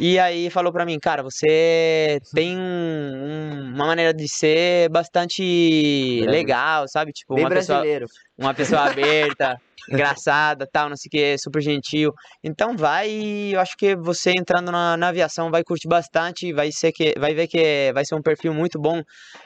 E 0.00 0.18
aí 0.18 0.48
falou 0.48 0.72
pra 0.72 0.86
mim, 0.86 0.98
cara, 0.98 1.22
você 1.22 2.18
tem 2.34 2.56
um- 2.56 3.72
uma 3.74 3.86
maneira 3.86 4.14
de 4.14 4.26
ser 4.28 4.88
bastante 4.88 6.24
legal, 6.26 6.86
sabe? 6.88 7.12
Tipo, 7.12 7.34
Bem 7.34 7.44
uma 7.44 7.50
pessoa, 7.50 7.78
brasileiro. 7.78 8.06
uma 8.38 8.54
pessoa 8.54 8.82
aberta, 8.90 9.56
engraçada, 9.92 10.66
tal, 10.70 10.88
não 10.88 10.96
sei 10.96 11.08
o 11.08 11.10
que, 11.10 11.38
super 11.38 11.60
gentil. 11.60 12.12
Então 12.42 12.76
vai, 12.76 13.10
e 13.10 13.52
eu 13.52 13.60
acho 13.60 13.76
que 13.76 13.94
você 13.96 14.30
entrando 14.30 14.70
na, 14.72 14.96
na 14.96 15.08
aviação 15.08 15.50
vai 15.50 15.62
curtir 15.62 15.88
bastante, 15.88 16.52
vai 16.52 16.70
ser 16.72 16.92
que, 16.92 17.14
vai 17.18 17.34
ver 17.34 17.46
que 17.46 17.90
vai 17.92 18.04
ser 18.04 18.14
um 18.14 18.22
perfil 18.22 18.54
muito 18.54 18.78
bom 18.80 19.02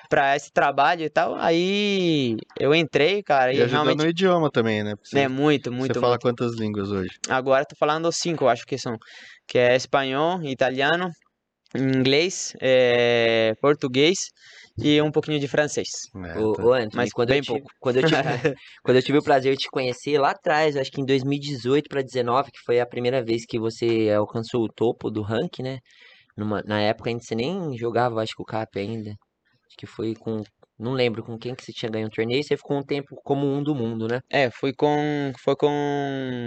pra 0.08 0.36
esse 0.36 0.52
trabalho 0.52 1.02
e 1.04 1.10
tal. 1.10 1.34
Aí 1.36 2.36
eu 2.60 2.74
entrei, 2.74 3.22
cara, 3.22 3.52
e, 3.52 3.58
E 3.60 3.64
realmente 3.64 3.98
no 3.98 4.08
idioma 4.08 4.50
também, 4.50 4.82
né? 4.84 4.94
Porque 4.96 5.08
Você, 5.10 5.20
é 5.20 5.28
muito, 5.28 5.72
muito, 5.72 5.94
você 5.94 6.00
fala 6.00 6.12
muito. 6.12 6.22
quantas 6.22 6.54
línguas 6.56 6.90
hoje? 6.90 7.10
Agora 7.28 7.64
tô 7.64 7.74
falando 7.76 8.10
cinco, 8.12 8.44
eu 8.44 8.48
acho 8.48 8.64
que 8.66 8.76
são, 8.78 8.96
que 9.46 9.58
é 9.58 9.76
espanhol, 9.76 10.42
italiano, 10.42 11.10
inglês, 11.74 12.52
eh, 12.60 13.54
português 13.60 14.18
e 14.78 15.00
um 15.02 15.10
pouquinho 15.10 15.40
de 15.40 15.48
francês. 15.48 15.88
É, 16.14 16.34
tá. 16.34 16.62
ô, 16.64 16.72
Anthony, 16.72 16.90
Mas 16.94 17.12
quando, 17.12 17.30
bem 17.30 17.38
eu 17.38 17.42
tive, 17.42 17.58
pouco. 17.60 17.72
quando, 17.80 17.96
eu 17.98 18.04
tive, 18.04 18.20
quando 18.84 18.96
eu 18.96 19.02
tive 19.02 19.18
o 19.18 19.22
prazer 19.22 19.54
de 19.56 19.62
te 19.62 19.70
conhecer 19.70 20.18
lá 20.18 20.30
atrás, 20.30 20.76
acho 20.76 20.90
que 20.90 21.00
em 21.00 21.04
2018 21.06 21.88
para 21.88 22.02
19, 22.02 22.50
que 22.52 22.60
foi 22.64 22.80
a 22.80 22.86
primeira 22.86 23.22
vez 23.24 23.44
que 23.46 23.58
você 23.58 24.10
alcançou 24.16 24.64
o 24.64 24.72
topo 24.72 25.10
do 25.10 25.22
ranking, 25.22 25.62
né? 25.62 25.78
Numa- 26.36 26.62
na 26.64 26.80
época 26.80 27.10
ainda 27.10 27.22
você 27.22 27.34
nem 27.34 27.76
jogava, 27.78 28.22
acho 28.22 28.34
que 28.36 28.42
o 28.42 28.46
CAP 28.46 28.78
ainda. 28.80 29.10
Acho 29.10 29.76
que 29.78 29.86
foi 29.86 30.14
com. 30.14 30.42
Não 30.78 30.92
lembro 30.92 31.22
com 31.24 31.38
quem 31.38 31.54
que 31.54 31.64
você 31.64 31.72
tinha 31.72 31.90
ganho 31.90 32.08
o 32.08 32.10
torneio, 32.10 32.42
você 32.42 32.56
ficou 32.56 32.76
um 32.78 32.82
tempo 32.84 33.16
como 33.24 33.46
um 33.46 33.62
do 33.62 33.74
mundo, 33.74 34.08
né? 34.08 34.20
É, 34.30 34.50
foi 34.50 34.72
com 34.74 35.32
foi 35.42 35.56
com 35.56 35.70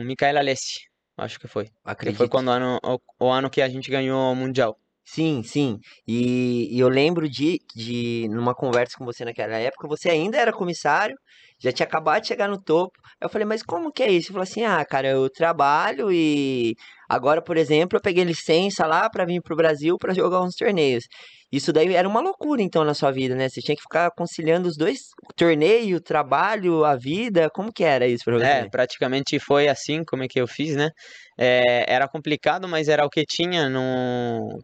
Micaela 0.06 0.40
Alessi, 0.40 0.87
acho 1.18 1.40
que 1.40 1.48
foi. 1.48 1.66
Que 1.66 1.72
Acredito. 1.84 2.18
foi 2.18 2.30
quando 2.30 2.48
o 2.48 2.52
ano, 2.52 2.80
o, 2.84 3.26
o 3.26 3.30
ano 3.30 3.50
que 3.50 3.62
a 3.62 3.70
gente 3.70 3.90
ganhou 3.90 4.32
o 4.32 4.36
Mundial. 4.36 4.78
Sim, 5.04 5.42
sim. 5.42 5.80
E, 6.06 6.76
e 6.76 6.80
eu 6.80 6.90
lembro 6.90 7.30
de, 7.30 7.60
de, 7.74 8.28
numa 8.30 8.54
conversa 8.54 8.98
com 8.98 9.06
você 9.06 9.24
naquela 9.24 9.56
época, 9.56 9.88
você 9.88 10.10
ainda 10.10 10.38
era 10.38 10.52
comissário, 10.52 11.18
já 11.60 11.72
tinha 11.72 11.86
acabado 11.86 12.22
de 12.22 12.28
chegar 12.28 12.48
no 12.48 12.62
topo. 12.62 12.98
Eu 13.20 13.30
falei, 13.30 13.46
mas 13.46 13.64
como 13.64 13.92
que 13.92 14.04
é 14.04 14.12
isso? 14.12 14.28
Você 14.28 14.34
falou 14.34 14.44
assim, 14.44 14.64
ah, 14.64 14.84
cara, 14.86 15.08
eu 15.08 15.30
trabalho 15.30 16.12
e 16.12 16.76
agora, 17.10 17.42
por 17.42 17.58
exemplo, 17.58 17.98
eu 17.98 18.02
peguei 18.02 18.24
licença 18.24 18.86
lá 18.86 19.10
pra 19.10 19.26
vir 19.26 19.42
pro 19.42 19.56
Brasil 19.56 19.98
pra 19.98 20.14
jogar 20.14 20.42
uns 20.42 20.56
torneios. 20.56 21.06
Isso 21.52 21.72
daí 21.72 21.94
era 21.96 22.08
uma 22.08 22.20
loucura, 22.20 22.62
então, 22.62 22.84
na 22.84 22.94
sua 22.94 23.10
vida, 23.10 23.34
né? 23.34 23.48
Você 23.48 23.62
tinha 23.62 23.76
que 23.76 23.82
ficar 23.82 24.12
conciliando 24.12 24.68
os 24.68 24.76
dois, 24.76 25.00
torneio, 25.36 26.02
trabalho, 26.02 26.84
a 26.84 26.96
vida. 26.96 27.50
Como 27.50 27.72
que 27.72 27.86
era 27.86 28.06
isso 28.06 28.26
pra 28.26 28.38
você? 28.38 28.46
É, 28.46 28.70
praticamente 28.70 29.40
foi 29.40 29.70
assim 29.70 30.04
como 30.04 30.24
é 30.24 30.28
que 30.28 30.42
eu 30.42 30.48
fiz, 30.48 30.76
né? 30.76 30.90
É, 31.38 31.86
era 31.92 32.06
complicado, 32.08 32.68
mas 32.68 32.90
era 32.90 33.06
o 33.06 33.10
que 33.10 33.24
tinha. 33.26 33.70
No... 33.70 34.60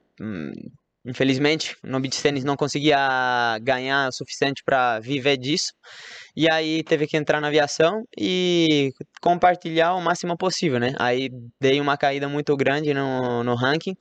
Infelizmente, 1.05 1.75
no 1.83 2.00
beach 2.00 2.22
tennis 2.22 2.45
não 2.45 2.55
conseguia 2.55 2.98
ganhar 3.62 4.07
o 4.07 4.12
suficiente 4.12 4.63
para 4.65 5.00
viver 5.01 5.38
disso. 5.38 5.74
E 6.36 6.50
aí 6.50 6.81
teve 6.83 7.05
que 7.07 7.17
entrar 7.17 7.41
na 7.41 7.48
aviação 7.50 8.03
e 8.17 8.91
compartilhar 9.22 9.95
o 9.95 10.01
máximo 10.01 10.38
possível, 10.38 10.79
né? 10.79 10.93
Aí 10.98 11.29
dei 11.60 11.81
uma 11.81 11.98
caída 11.98 12.29
muito 12.29 12.55
grande 12.55 12.93
no, 12.93 13.43
no 13.43 13.53
ranking. 13.53 13.95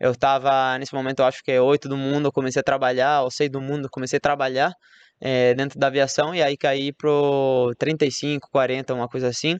Eu 0.00 0.14
tava, 0.16 0.78
nesse 0.78 0.94
momento, 0.94 1.22
acho 1.22 1.42
que 1.44 1.52
é 1.52 1.60
8 1.60 1.88
do 1.88 1.96
mundo, 1.96 2.32
comecei 2.32 2.60
a 2.60 2.64
trabalhar, 2.64 3.22
ou 3.22 3.30
6 3.30 3.50
do 3.50 3.60
mundo, 3.60 3.88
comecei 3.90 4.16
a 4.16 4.20
trabalhar 4.20 4.72
eh, 5.20 5.54
dentro 5.54 5.78
da 5.78 5.88
aviação 5.88 6.34
e 6.34 6.42
aí 6.42 6.56
caí 6.56 6.92
pro 6.92 7.74
35, 7.78 8.48
40, 8.50 8.94
uma 8.94 9.08
coisa 9.08 9.28
assim. 9.28 9.56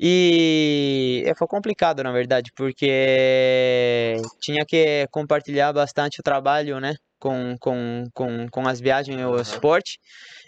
E 0.00 1.24
eh, 1.26 1.34
foi 1.36 1.46
complicado, 1.48 2.02
na 2.02 2.12
verdade, 2.12 2.50
porque 2.54 4.14
tinha 4.40 4.64
que 4.66 5.06
compartilhar 5.10 5.72
bastante 5.72 6.20
o 6.20 6.22
trabalho, 6.22 6.80
né? 6.80 6.94
Com, 7.18 7.56
com, 7.60 8.04
com, 8.14 8.48
com 8.48 8.68
as 8.68 8.80
viagens 8.80 9.18
e 9.20 9.24
o 9.24 9.40
esporte. 9.40 9.98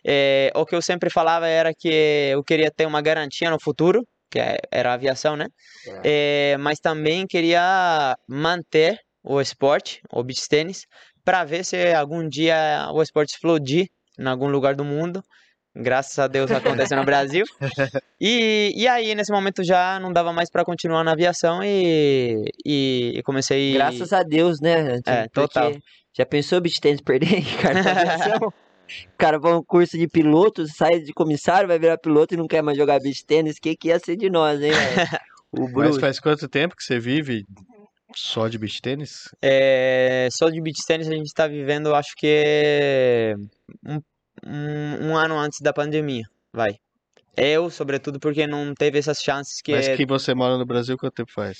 Eh, 0.06 0.52
o 0.54 0.64
que 0.66 0.74
eu 0.76 0.82
sempre 0.82 1.10
falava 1.10 1.48
era 1.48 1.72
que 1.74 1.88
eu 2.32 2.44
queria 2.44 2.70
ter 2.70 2.86
uma 2.86 3.02
garantia 3.02 3.50
no 3.50 3.60
futuro, 3.60 4.06
que 4.30 4.38
é- 4.38 4.58
era 4.70 4.90
a 4.92 4.94
aviação, 4.94 5.36
né? 5.36 5.46
Eh, 6.04 6.56
mas 6.60 6.78
também 6.80 7.26
queria 7.26 8.16
manter 8.28 8.98
o 9.22 9.40
esporte, 9.40 10.00
o 10.12 10.22
beach 10.22 10.48
tênis, 10.48 10.86
para 11.24 11.44
ver 11.44 11.64
se 11.64 11.92
algum 11.94 12.28
dia 12.28 12.88
o 12.92 13.02
esporte 13.02 13.30
explodir 13.34 13.86
em 14.18 14.26
algum 14.28 14.48
lugar 14.48 14.74
do 14.76 14.84
mundo. 14.84 15.22
Graças 15.74 16.18
a 16.18 16.26
Deus 16.26 16.50
aconteceu 16.50 16.96
no 16.96 17.04
Brasil. 17.04 17.44
E, 18.22 18.74
e 18.76 18.86
aí, 18.86 19.14
nesse 19.14 19.32
momento, 19.32 19.64
já 19.64 19.98
não 19.98 20.12
dava 20.12 20.30
mais 20.30 20.50
para 20.50 20.62
continuar 20.62 21.02
na 21.02 21.12
aviação 21.12 21.64
e, 21.64 22.44
e, 22.66 23.14
e 23.16 23.22
comecei. 23.22 23.72
Graças 23.72 24.12
a 24.12 24.22
Deus, 24.22 24.60
né? 24.60 24.78
Antônio? 24.78 25.20
É, 25.20 25.28
total. 25.28 25.70
Porque 25.70 25.82
Já 26.12 26.26
pensou 26.26 26.58
o 26.58 26.62
tennis 26.62 27.00
perder, 27.00 27.42
cara, 27.62 27.82
pra 27.82 27.92
aviação? 27.92 28.48
O 28.48 28.52
cara 29.16 29.38
vai 29.38 29.54
um 29.54 29.62
curso 29.62 29.96
de 29.96 30.06
piloto, 30.06 30.66
sai 30.66 31.00
de 31.00 31.14
comissário, 31.14 31.66
vai 31.66 31.78
virar 31.78 31.96
piloto 31.96 32.34
e 32.34 32.36
não 32.36 32.46
quer 32.46 32.62
mais 32.62 32.76
jogar 32.76 33.00
beach 33.00 33.24
tennis. 33.24 33.56
O 33.56 33.60
que, 33.62 33.74
que 33.74 33.88
ia 33.88 33.98
ser 33.98 34.16
de 34.16 34.28
nós, 34.28 34.60
hein? 34.60 34.72
O 35.52 35.62
Mas 35.62 35.72
Bruce. 35.72 36.00
faz 36.00 36.20
quanto 36.20 36.48
tempo 36.48 36.76
que 36.76 36.84
você 36.84 37.00
vive 37.00 37.44
só 38.14 38.48
de 38.48 38.58
beach 38.58 38.80
tênis? 38.80 39.28
É, 39.42 40.28
só 40.30 40.48
de 40.48 40.60
beach 40.60 40.84
tennis 40.86 41.08
a 41.08 41.12
gente 41.12 41.26
está 41.26 41.48
vivendo, 41.48 41.94
acho 41.94 42.14
que 42.16 43.34
um, 43.84 44.00
um, 44.46 45.10
um 45.10 45.16
ano 45.16 45.38
antes 45.38 45.60
da 45.60 45.72
pandemia, 45.72 46.24
vai. 46.52 46.76
Eu, 47.36 47.70
sobretudo, 47.70 48.18
porque 48.20 48.46
não 48.46 48.74
teve 48.74 48.98
essas 48.98 49.22
chances 49.22 49.62
que, 49.62 49.72
Mas 49.72 49.88
que 49.96 50.04
você 50.04 50.34
mora 50.34 50.58
no 50.58 50.66
Brasil, 50.66 50.96
quanto 50.98 51.14
tempo 51.14 51.32
faz? 51.32 51.58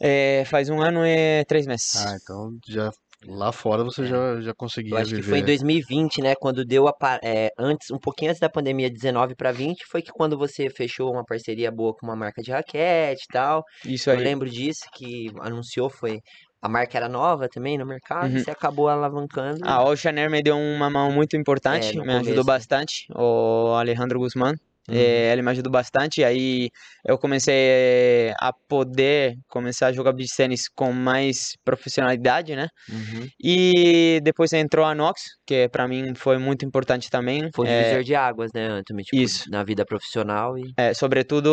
é, 0.00 0.44
faz 0.46 0.68
um 0.68 0.80
ano 0.80 1.04
e 1.06 1.44
três 1.46 1.66
meses. 1.66 1.94
Ah, 1.96 2.16
então 2.22 2.52
já 2.68 2.90
lá 3.26 3.50
fora 3.50 3.82
você 3.82 4.02
É. 4.02 4.06
já, 4.06 4.40
já 4.40 4.50
Eu 4.50 4.54
conseguia 4.56 4.98
acho 4.98 5.10
que 5.10 5.16
viver. 5.16 5.30
foi 5.30 5.38
em 5.40 5.44
2020, 5.44 6.20
né? 6.20 6.34
Quando 6.36 6.64
deu 6.64 6.86
a. 6.86 6.92
é, 7.24 7.50
antes, 7.58 7.90
um 7.90 7.98
pouquinho 7.98 8.30
antes 8.30 8.40
da 8.40 8.48
pandemia, 8.48 8.90
19 8.90 9.34
para 9.34 9.50
20, 9.52 9.84
foi 9.86 10.02
que 10.02 10.12
quando 10.12 10.36
você 10.38 10.68
fechou 10.70 11.10
uma 11.12 11.24
parceria 11.24 11.70
boa 11.72 11.94
com 11.94 12.06
uma 12.06 12.14
marca 12.14 12.42
de 12.42 12.52
raquete 12.52 13.24
e 13.24 13.32
tal. 13.32 13.64
Isso 13.84 14.10
Eu 14.10 14.16
aí. 14.16 14.22
lembro 14.22 14.48
disso, 14.48 14.80
que 14.94 15.26
anunciou, 15.40 15.88
foi. 15.90 16.20
A 16.62 16.68
marca 16.68 16.96
era 16.96 17.08
nova 17.08 17.48
também 17.48 17.76
no 17.78 17.86
mercado, 17.86 18.32
Uhum. 18.32 18.38
você 18.38 18.50
acabou 18.50 18.88
alavancando. 18.88 19.60
A 19.64 19.82
Ocean 19.84 20.12
Air 20.18 20.30
me 20.30 20.42
deu 20.42 20.56
uma 20.56 20.90
mão 20.90 21.12
muito 21.12 21.36
importante, 21.36 21.88
É, 21.88 21.92
me 22.02 22.12
ajudou 22.14 22.22
começo. 22.24 22.44
bastante, 22.44 23.06
o 23.14 23.74
Alejandro 23.74 24.18
Guzmán. 24.18 24.54
Uhum. 24.88 24.96
Eh, 24.96 25.32
ele 25.32 25.42
me 25.42 25.50
ajudou 25.50 25.70
bastante, 25.70 26.22
aí 26.22 26.70
eu 27.04 27.18
comecei 27.18 28.32
a 28.40 28.52
poder 28.68 29.34
começar 29.48 29.88
a 29.88 29.92
jogar 29.92 30.12
beach 30.12 30.34
tênis 30.36 30.68
com 30.74 30.92
mais 30.92 31.52
profissionalidade, 31.64 32.54
né? 32.54 32.68
Uhum. 32.88 33.28
E 33.42 34.20
depois 34.22 34.52
entrou 34.52 34.84
a 34.84 34.94
Nox, 34.94 35.20
que 35.46 35.68
pra 35.68 35.88
mim 35.88 36.14
foi 36.14 36.38
muito 36.38 36.64
importante 36.64 37.10
também. 37.10 37.50
Foi 37.54 37.66
um 37.66 37.70
eh, 37.70 37.82
divisor 37.82 38.04
de 38.04 38.14
águas, 38.14 38.50
né, 38.54 38.66
Anthony? 38.66 39.02
Tipo, 39.02 39.22
Isso. 39.22 39.50
Na 39.50 39.64
vida 39.64 39.84
profissional 39.84 40.56
e. 40.56 40.72
É, 40.76 40.94
sobretudo, 40.94 41.50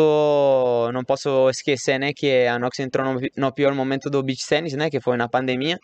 não 0.92 1.04
posso 1.04 1.48
esquecer, 1.50 1.98
né, 1.98 2.12
que 2.14 2.46
a 2.46 2.58
Nox 2.58 2.78
entrou 2.78 3.14
no, 3.14 3.20
no 3.36 3.52
pior 3.52 3.74
momento 3.74 4.08
do 4.08 4.22
beach 4.22 4.46
tennis, 4.48 4.74
né, 4.74 4.88
que 4.90 5.00
foi 5.00 5.16
na 5.16 5.28
pandemia, 5.28 5.78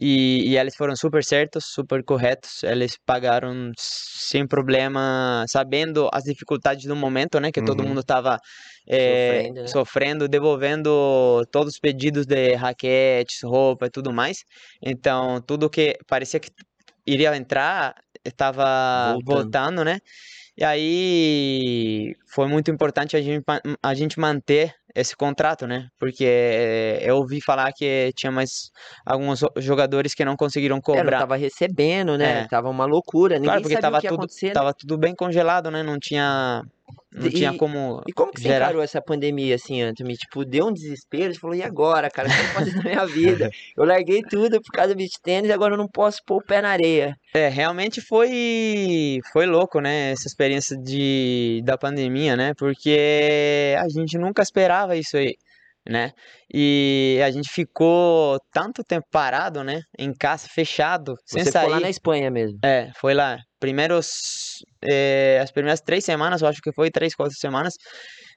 e, 0.00 0.50
e 0.50 0.58
eles 0.58 0.74
foram 0.76 0.94
super 0.96 1.24
certos, 1.24 1.64
super 1.72 2.02
corretos, 2.04 2.62
eles 2.62 2.96
pagaram 3.06 3.72
sem 3.78 4.46
problema, 4.46 5.44
sabendo 5.48 6.08
as 6.12 6.24
dificuldades 6.24 6.84
do 6.86 6.94
momento, 6.96 7.40
né, 7.40 7.50
que 7.52 7.62
todo 7.62 7.82
Uhum. 7.82 7.84
mundo 7.84 8.00
estava 8.00 8.38
é, 8.88 9.48
Sofrendo, 9.48 9.62
né? 9.62 9.72
sofrendo, 9.72 10.28
devolvendo 10.28 11.44
todos 11.50 11.74
os 11.74 11.78
pedidos 11.80 12.26
de 12.26 12.54
raquetes, 12.54 13.38
roupa 13.42 13.86
e 13.86 13.90
tudo 13.90 14.12
mais, 14.12 14.38
então 14.82 15.40
tudo 15.42 15.70
que 15.70 15.96
parecia 16.06 16.40
que 16.40 16.50
iria 17.06 17.36
entrar 17.36 17.94
estava 18.24 18.64
Voltando. 18.90 19.24
voltando, 19.24 19.84
né? 19.84 19.98
E 20.56 20.64
aí 20.64 22.12
foi 22.34 22.48
muito 22.48 22.70
importante 22.70 23.16
a 23.16 23.22
gente, 23.22 23.44
a 23.82 23.94
gente 23.94 24.18
manter 24.18 24.74
esse 24.96 25.14
contrato, 25.14 25.66
né? 25.66 25.88
Porque 25.98 26.24
eh, 26.24 26.98
eu 27.02 27.16
ouvi 27.16 27.40
falar 27.40 27.70
que 27.72 28.12
tinha 28.16 28.32
mais 28.32 28.70
alguns 29.04 29.38
jo- 29.40 29.52
jogadores 29.58 30.14
que 30.14 30.24
não 30.24 30.36
conseguiram 30.36 30.78
É, 30.78 30.80
cobrar. 30.80 31.18
tava 31.18 31.36
recebendo, 31.36 32.16
né? 32.16 32.42
É. 32.42 32.48
Tava 32.48 32.70
uma 32.70 32.86
loucura. 32.86 33.34
Ninguém 33.36 33.48
Claro, 33.50 33.62
porque 33.62 33.74
sabia 33.74 33.82
tava 33.82 33.98
o 33.98 34.00
que 34.00 34.06
ia 34.06 34.10
tudo, 34.10 34.20
acontecer, 34.20 34.46
né? 34.46 34.52
tava 34.54 34.72
tudo 34.74 34.96
bem 34.98 35.14
congelado, 35.14 35.70
né? 35.70 35.82
Não 35.82 35.98
tinha, 35.98 36.62
não 37.16 37.28
E- 37.28 37.32
tinha 37.32 37.56
como 37.56 38.02
E 38.06 38.12
como 38.12 38.30
que 38.32 38.40
você 38.40 38.48
gerar. 38.48 38.66
encarou 38.66 38.82
essa 38.82 39.00
pandemia, 39.00 39.54
assim, 39.54 39.80
Anthony? 39.82 40.14
Tipo, 40.16 40.44
deu 40.44 40.66
um 40.66 40.72
desespero, 40.72 41.32
você 41.32 41.40
falou, 41.40 41.56
e 41.56 41.62
agora, 41.62 42.10
cara? 42.10 42.28
O 42.28 42.32
que 42.32 42.40
eu 42.40 42.46
faço 42.48 42.76
na 42.76 42.82
minha 42.82 43.06
vida? 43.06 43.50
Eu 43.76 43.84
larguei 43.84 44.22
tudo 44.22 44.60
por 44.62 44.70
causa 44.72 44.94
do 44.94 44.96
beach 44.98 45.18
tênis 45.22 45.50
e 45.50 45.52
agora 45.52 45.74
eu 45.74 45.78
não 45.78 45.88
posso 45.88 46.20
pôr 46.26 46.36
o 46.36 46.42
pé 46.44 46.60
na 46.62 46.70
areia. 46.70 47.16
É, 47.34 47.48
realmente 47.48 48.00
foi 48.00 49.18
foi 49.32 49.46
louco, 49.46 49.80
né? 49.80 50.12
Essa 50.12 50.26
experiência 50.28 50.76
de 50.76 51.60
da 51.64 51.76
pandemia, 51.76 52.36
né? 52.36 52.52
Porque 52.54 53.74
a 53.78 53.88
gente 53.88 54.16
nunca 54.18 54.42
esperava 54.42 54.96
isso 54.96 55.16
aí, 55.16 55.34
né? 55.88 56.12
E 56.52 57.20
a 57.24 57.30
gente 57.30 57.48
ficou 57.50 58.38
tanto 58.52 58.82
tempo 58.84 59.06
parado, 59.10 59.62
né? 59.62 59.80
Em 59.98 60.12
casa, 60.12 60.48
fechado, 60.48 61.14
sem 61.24 61.44
Você 61.44 61.50
sair. 61.50 61.62
ficou 61.64 61.74
lá 61.76 61.80
na 61.80 61.90
Espanha 61.90 62.30
mesmo. 62.30 62.58
É, 62.64 62.90
foi 62.96 63.14
lá. 63.14 63.38
Primeiros, 63.58 64.64
eh, 64.84 65.38
as 65.42 65.50
primeiras 65.50 65.80
três 65.80 66.04
semanas, 66.04 66.42
eu 66.42 66.48
acho 66.48 66.60
que 66.60 66.72
foi 66.72 66.90
três, 66.90 67.14
quatro 67.14 67.36
semanas, 67.36 67.74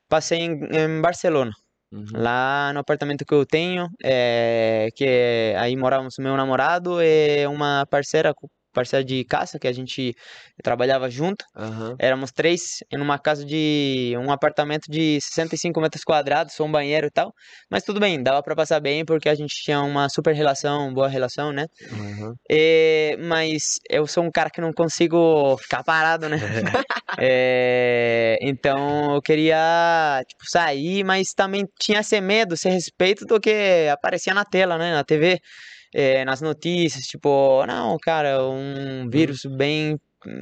passei 0.08 0.40
em, 0.40 0.52
em 0.72 1.02
Barcelona. 1.02 1.52
Uhum. 1.92 2.06
Lá 2.14 2.72
no 2.72 2.80
apartamento 2.80 3.26
que 3.26 3.34
eu 3.34 3.46
tenho, 3.46 3.88
é, 4.04 4.90
que 4.96 5.54
aí 5.58 5.76
morávamos 5.76 6.16
meu 6.20 6.38
namorado 6.38 7.02
e 7.02 7.48
uma 7.48 7.86
parceira, 7.90 8.32
parceira 8.74 9.04
de 9.04 9.24
casa 9.26 9.60
que 9.60 9.68
a 9.68 9.72
gente 9.72 10.16
trabalhava 10.64 11.10
junto. 11.10 11.44
Aham. 11.56 11.96
Éramos 12.00 12.32
três 12.32 12.84
em 12.92 13.00
uma 13.00 13.18
casa 13.18 13.46
de 13.46 14.14
um 14.18 14.32
apartamento 14.32 14.90
de 14.90 15.20
65 15.22 15.80
metros 15.82 16.04
quadrados, 16.04 16.54
só 16.54 16.64
um 16.64 16.72
banheiro 16.72 17.08
e 17.08 17.12
tal. 17.12 17.34
Mas 17.70 17.84
tudo 17.84 18.00
bem, 18.00 18.22
dava 18.22 18.42
pra 18.44 18.56
passar 18.56 18.80
bem 18.80 19.06
porque 19.06 19.30
a 19.30 19.36
gente 19.36 19.54
tinha 19.64 19.82
uma 19.82 20.10
super 20.10 20.34
relação, 20.34 20.94
boa 20.94 21.08
relação, 21.08 21.52
né? 21.52 21.66
Aham. 21.92 22.34
É, 22.50 23.16
mas 23.20 23.80
eu 23.90 24.06
sou 24.08 24.24
um 24.24 24.32
cara 24.32 24.50
que 24.50 24.62
não 24.62 24.74
consigo 24.74 25.58
ficar 25.58 25.84
parado, 25.84 26.28
né? 26.30 26.38
É, 27.22 28.38
então 28.42 29.16
eu 29.16 29.22
queria 29.22 30.24
tipo, 30.26 30.44
sair, 30.50 31.04
mas 31.04 31.34
também 31.34 31.66
tinha 31.78 32.00
esse 32.00 32.22
medo, 32.22 32.54
esse 32.54 32.70
respeito 32.70 33.26
do 33.26 33.40
que 33.40 33.88
aparecia 33.92 34.34
na 34.34 34.46
tela, 34.46 34.78
né? 34.78 34.94
Na 34.94 35.04
TV. 35.04 35.40
É, 35.94 36.24
nas 36.26 36.42
notícias, 36.42 37.06
tipo, 37.06 37.66
não, 37.66 37.98
cara, 37.98 38.44
um 38.44 39.10
vírus 39.10 39.42
bem. 39.46 39.98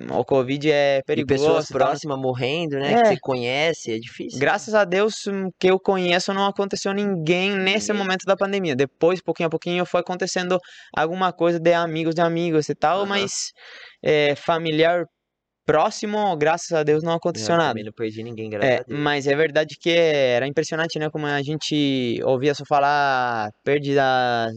O 0.10 0.26
Covid 0.26 0.72
é 0.72 1.04
perigoso. 1.06 1.44
pessoas 1.44 1.66
e 1.66 1.68
tal. 1.68 1.78
próximas 1.78 2.18
morrendo, 2.20 2.80
né? 2.80 2.94
É. 2.94 3.02
Que 3.02 3.08
você 3.10 3.18
conhece, 3.20 3.92
é 3.92 4.00
difícil. 4.00 4.40
Graças 4.40 4.74
a 4.74 4.84
Deus 4.84 5.28
hum, 5.28 5.52
que 5.60 5.70
eu 5.70 5.80
conheço, 5.80 6.34
não 6.34 6.48
aconteceu 6.48 6.92
ninguém 6.94 7.52
nesse 7.56 7.92
Ninguém. 7.92 8.04
momento 8.04 8.26
da 8.26 8.36
pandemia. 8.36 8.76
Depois, 8.76 9.22
pouquinho 9.22 9.46
a 9.46 9.50
pouquinho, 9.52 9.86
foi 9.86 10.00
acontecendo 10.00 10.58
alguma 10.96 11.32
coisa 11.32 11.60
de 11.60 11.74
amigos 11.74 12.16
de 12.16 12.22
amigos 12.22 12.70
e 12.70 12.74
tal, 12.74 13.02
Aham. 13.02 13.10
mas 13.10 13.52
é, 14.04 14.34
familiar 14.36 15.06
próximo, 15.68 16.36
graças 16.38 16.72
a 16.72 16.82
Deus, 16.82 17.04
não 17.04 17.14
aconteceu 17.14 17.54
Eu 17.54 17.60
nada. 17.60 17.80
não 17.84 17.92
perdi 17.92 18.24
ninguém, 18.24 18.50
graças 18.50 18.70
É, 18.70 18.80
a 18.80 18.84
Deus. 18.84 19.00
mas 19.00 19.28
é 19.28 19.36
verdade 19.36 19.76
que 19.80 19.92
era 19.92 20.48
impressionante, 20.48 20.98
né? 20.98 21.10
Como 21.12 21.28
a 21.28 21.42
gente 21.44 22.20
ouvia 22.24 22.56
só 22.56 22.64
falar 22.66 23.52
perda, 23.64 23.94
da- 23.94 24.48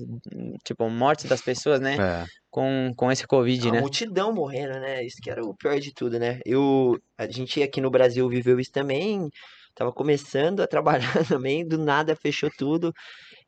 tipo, 0.65 0.89
morte 0.89 1.27
das 1.27 1.43
pessoas, 1.43 1.81
né? 1.81 1.97
É. 2.01 2.25
Com, 2.49 2.93
com 2.97 3.11
esse 3.13 3.27
Covid, 3.27 3.67
Uma 3.67 3.75
né? 3.75 3.81
multidão 3.81 4.33
morrendo, 4.33 4.81
né? 4.81 5.05
Isso 5.05 5.17
que 5.23 5.31
era 5.31 5.45
o 5.45 5.55
pior 5.55 5.79
de 5.79 5.93
tudo, 5.93 6.19
né? 6.19 6.39
Eu, 6.47 6.97
a 7.19 7.27
gente 7.27 7.63
aqui 7.63 7.81
no 7.81 7.91
Brasil 7.91 8.29
viveu 8.29 8.59
isso 8.59 8.73
também. 8.73 9.29
Tava 9.75 9.93
começando 9.93 10.61
a 10.61 10.67
trabalhar 10.67 11.13
também, 11.41 11.67
do 11.67 11.77
nada 11.79 12.17
fechou 12.17 12.51
tudo. 12.57 12.93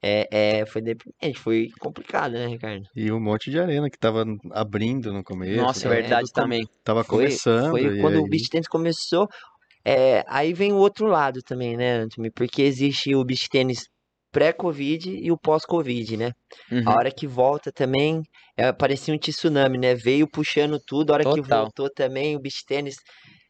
É, 0.04 0.26
é, 0.60 0.66
foi 0.66 0.82
deprimente, 0.82 1.38
foi 1.38 1.68
complicado, 1.78 2.32
né, 2.32 2.46
Ricardo? 2.48 2.84
E 2.96 3.12
um 3.12 3.20
monte 3.20 3.50
de 3.50 3.60
arena 3.60 3.88
que 3.88 3.96
tava 3.98 4.24
abrindo 4.50 5.12
no 5.12 5.22
começo. 5.22 5.56
Nossa, 5.62 5.80
é 5.80 5.82
tava 5.82 5.94
verdade 5.94 6.32
também. 6.32 6.66
Tava 6.82 7.04
Foi, 7.04 7.18
começando. 7.26 7.70
foi 7.70 8.00
quando 8.00 8.14
aí- 8.14 8.20
o 8.20 8.26
beach 8.26 8.48
tennis 8.50 8.66
começou. 8.66 9.28
É, 9.84 10.24
aí 10.28 10.52
vem 10.52 10.72
o 10.72 10.76
outro 10.76 11.06
lado 11.06 11.40
também, 11.42 11.76
né, 11.76 11.98
Antônio? 12.00 12.32
Porque 12.34 12.62
existe 12.62 13.14
o 13.14 13.24
beach 13.24 13.48
tennis 13.48 13.84
pré-Covid 14.32 15.10
e 15.10 15.30
o 15.30 15.36
pós-Covid, 15.38 16.16
né? 16.16 16.32
Uhum. 16.70 16.82
A 16.88 16.94
hora 16.96 17.10
que 17.12 17.26
volta 17.26 17.70
também, 17.70 18.22
é, 18.56 18.72
parecia 18.72 19.14
um 19.14 19.18
tsunami, 19.18 19.78
né? 19.78 19.94
Veio 19.94 20.26
puxando 20.28 20.80
tudo, 20.84 21.10
a 21.10 21.14
hora 21.14 21.24
que 21.24 21.40
Total. 21.42 21.64
voltou 21.64 21.88
também, 21.94 22.34
o 22.34 22.40
beach 22.40 22.64
tennis 22.66 22.96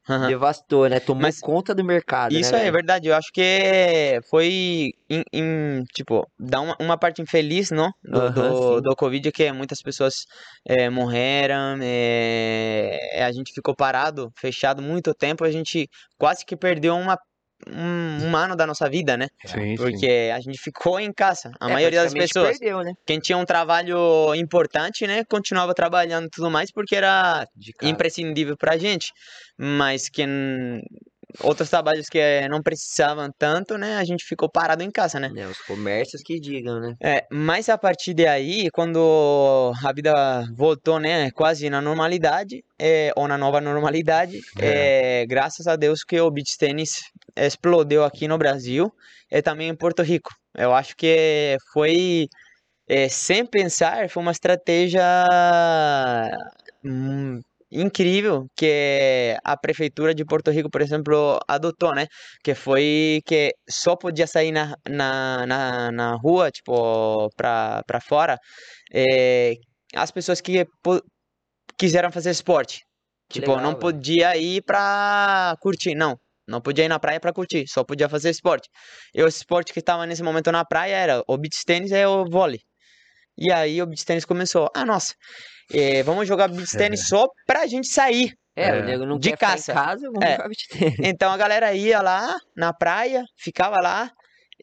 Aham. 0.09 0.29
devastou, 0.29 0.89
né? 0.89 0.99
Tomou 0.99 1.23
Mas 1.23 1.39
conta 1.39 1.75
do 1.75 1.85
mercado, 1.85 2.33
Isso 2.33 2.53
né, 2.53 2.67
é 2.67 2.71
verdade, 2.71 3.09
eu 3.09 3.15
acho 3.15 3.29
que 3.33 4.21
foi, 4.29 4.91
em, 5.09 5.23
em, 5.33 5.85
tipo, 5.95 6.27
dá 6.39 6.61
uma, 6.61 6.77
uma 6.81 6.99
parte 6.99 7.23
infeliz, 7.23 7.71
não? 7.71 7.91
Do, 8.03 8.21
Aham, 8.21 8.33
do, 8.33 8.81
do 8.81 8.97
Covid, 8.97 9.31
que 9.31 9.53
muitas 9.53 9.81
pessoas 9.81 10.15
eh, 10.67 10.91
morreram, 10.91 11.79
eh, 11.81 13.23
a 13.23 13.31
gente 13.33 13.53
ficou 13.53 13.77
parado, 13.77 14.31
fechado 14.37 14.83
muito 14.83 15.15
tempo, 15.15 15.45
a 15.45 15.51
gente 15.51 15.89
quase 16.19 16.45
que 16.45 16.57
perdeu 16.57 16.95
uma, 16.97 17.17
um, 17.69 18.31
um 18.31 18.37
ano 18.37 18.55
da 18.57 18.67
nossa 18.67 18.89
vida, 18.89 19.17
né? 19.17 19.29
Sim, 19.45 19.77
sim. 19.77 19.77
Porque 19.77 20.31
a 20.35 20.41
gente 20.41 20.59
ficou 20.59 20.99
em 20.99 21.13
casa, 21.13 21.51
a 21.61 21.69
É, 21.69 21.73
maioria 21.73 22.03
das 22.03 22.15
pessoas. 22.15 22.59
perdeu, 22.59 22.83
né? 22.83 22.93
Quem 23.07 23.19
tinha 23.19 23.37
um 23.39 23.45
trabalho 23.45 24.35
importante, 24.35 25.07
né, 25.07 25.25
continuava 25.25 25.75
trabalhando 25.75 26.27
e 26.27 26.31
tudo 26.31 26.51
mais, 26.51 26.71
porque 26.73 26.97
era 26.97 27.47
imprescindível 27.83 28.57
pra 28.57 28.77
gente, 28.77 29.13
mas 29.59 30.09
que 30.09 30.23
n- 30.23 30.83
outros 31.41 31.71
trabalhos 31.71 32.09
que 32.09 32.19
eh, 32.19 32.49
não 32.49 32.63
precisavam 32.63 33.31
tanto, 33.39 33.77
né, 33.79 33.97
a 33.97 34.05
gente 34.05 34.25
ficou 34.25 34.51
parado 34.51 34.83
em 34.83 34.91
casa, 34.91 35.19
né? 35.19 35.29
Né, 35.29 35.47
Os 35.47 35.59
comércios 35.59 36.23
que 36.23 36.39
digam, 36.39 36.81
né? 36.81 36.95
É, 37.03 37.27
mas 37.31 37.69
a 37.69 37.79
partir 37.79 38.15
daí, 38.15 38.71
quando 38.73 39.73
a 39.85 39.93
vida 39.93 40.45
voltou, 40.55 40.99
né, 40.99 41.31
quase 41.31 41.69
na 41.71 41.81
normalidade, 41.81 42.63
eh, 42.81 43.13
ou 43.17 43.27
na 43.27 43.39
nova 43.39 43.61
normalidade, 43.61 44.41
eh, 44.61 45.25
graças 45.29 45.67
a 45.67 45.77
Deus 45.77 46.05
que 46.05 46.21
o 46.21 46.31
beach 46.31 46.57
tennis 46.59 47.01
explodiu 47.37 48.05
aqui 48.05 48.29
no 48.29 48.39
Brasil 48.39 48.93
e 49.31 49.41
também 49.43 49.69
em 49.69 49.77
Porto 49.77 50.03
Rico. 50.03 50.31
Eu 50.55 50.75
acho 50.75 50.95
que 50.97 51.57
foi, 51.73 52.27
sem 53.09 53.47
pensar, 53.47 54.11
foi 54.11 54.23
uma 54.23 54.33
estratégia 54.33 55.03
hum, 56.85 57.41
incrível 57.73 58.47
que 58.57 59.37
a 59.45 59.57
prefeitura 59.57 60.15
de 60.15 60.25
Porto 60.25 60.51
Rico, 60.51 60.71
por 60.71 60.83
exemplo, 60.83 61.39
adotou, 61.49 61.95
né? 61.95 62.07
Que 62.45 62.55
foi 62.55 63.21
que 63.27 63.55
só 63.69 63.97
podia 63.97 64.27
sair 64.27 64.53
na, 64.53 64.77
na, 64.89 65.47
na, 65.47 65.93
na 65.93 66.15
rua, 66.17 66.51
tipo, 66.51 67.29
pra, 67.37 67.83
pra 67.87 68.01
fora, 68.01 68.39
eh, 68.93 69.55
as 69.95 70.11
pessoas 70.11 70.41
que 70.41 70.67
quiseram 71.79 72.13
fazer 72.13 72.31
esporte. 72.31 72.81
Que 73.29 73.41
Tipo, 73.41 73.53
legal, 73.53 73.65
não 73.65 73.79
podia 73.79 74.37
ir 74.37 74.63
pra 74.63 75.57
curtir, 75.61 75.95
não. 75.95 76.17
Não 76.47 76.61
podia 76.61 76.85
ir 76.85 76.89
na 76.89 76.99
praia 76.99 77.21
pra 77.21 77.33
curtir, 77.33 77.65
só 77.69 77.85
podia 77.85 78.09
fazer 78.09 78.31
esporte. 78.31 78.69
E 79.15 79.23
o 79.23 79.29
esporte 79.29 79.73
que 79.73 79.79
estava 79.79 80.07
nesse 80.07 80.23
momento 80.23 80.51
na 80.53 80.65
praia 80.65 80.97
era 80.97 81.23
o 81.27 81.39
beach 81.39 81.65
tennis 81.65 81.93
e 81.93 82.05
o 82.05 82.25
vôlei. 82.29 82.61
E 83.39 83.51
aí 83.53 83.81
o 83.83 83.87
beach 83.87 84.05
tennis 84.05 84.25
começou. 84.25 84.71
Ah, 84.75 84.85
nossa, 84.85 85.15
eh, 85.73 86.03
vamos 86.03 86.27
jogar 86.29 86.49
beach 86.49 86.77
tennis 86.77 87.09
só 87.09 87.27
pra 87.47 87.67
gente 87.67 87.89
sair. 87.89 88.33
É, 88.55 88.69
É. 88.69 88.81
o 88.81 88.85
nego 88.85 89.07
não 89.07 89.19
De 89.19 89.31
quer 89.31 89.37
ficar 89.37 89.47
em 89.47 89.51
caça. 89.57 89.73
casa, 89.73 90.03
vamos 90.11 90.23
É. 90.23 90.33
jogar 90.37 90.49
beach 90.49 90.69
tennis. 90.69 90.97
Então 91.17 91.33
a 91.33 91.37
galera 91.37 91.73
ia 91.75 92.01
lá 92.03 92.37
na 92.57 92.73
praia, 92.73 93.25
ficava 93.39 93.81
lá. 93.81 94.11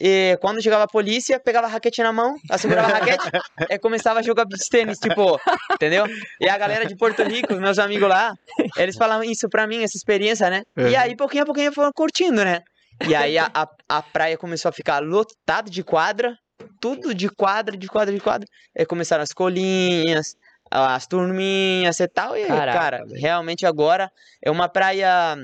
E 0.01 0.37
quando 0.39 0.61
chegava 0.61 0.85
a 0.85 0.87
polícia, 0.87 1.41
pegava 1.41 1.67
a 1.67 1.69
raquete 1.69 2.01
na 2.01 2.13
mão, 2.13 2.33
segurava 2.57 2.87
a 2.87 2.99
raquete 2.99 3.29
e 3.69 3.77
começava 3.79 4.19
a 4.19 4.21
jogar 4.23 4.45
beach 4.45 4.69
tênis, 4.69 4.97
tipo, 4.97 5.37
entendeu? 5.73 6.05
E 6.39 6.47
a 6.47 6.57
galera 6.57 6.85
de 6.85 6.95
Porto 6.95 7.21
Rico, 7.23 7.53
meus 7.55 7.77
amigos 7.79 8.07
lá, 8.07 8.33
eles 8.77 8.95
falavam 8.95 9.25
isso 9.25 9.49
pra 9.49 9.67
mim, 9.67 9.83
essa 9.83 9.97
experiência, 9.97 10.49
né? 10.49 10.61
E 10.77 10.95
aí, 10.95 11.17
pouquinho 11.17 11.43
a 11.43 11.45
pouquinho, 11.45 11.73
foram 11.73 11.91
curtindo, 11.93 12.45
né? 12.45 12.61
E 13.05 13.13
aí 13.13 13.37
a, 13.37 13.49
a, 13.53 13.67
a 13.89 14.01
praia 14.01 14.37
começou 14.37 14.69
a 14.69 14.71
ficar 14.71 14.99
lotada 14.99 15.69
de 15.69 15.83
quadra, 15.83 16.33
tudo 16.79 17.13
de 17.13 17.29
quadra, 17.29 17.77
de 17.77 17.87
quadra, 17.87 18.13
de 18.13 18.19
quadra. 18.19 18.47
E 18.75 18.85
começaram 18.85 19.23
as 19.23 19.33
colinhas, 19.33 20.35
as 20.69 21.07
turminhas 21.07 21.99
e 21.99 22.07
tal. 22.07 22.37
E, 22.37 22.45
Caraca, 22.47 22.79
cara, 22.79 23.05
velho. 23.05 23.21
realmente 23.21 23.65
agora 23.65 24.11
é 24.41 24.49
uma 24.51 24.69
praia 24.69 25.37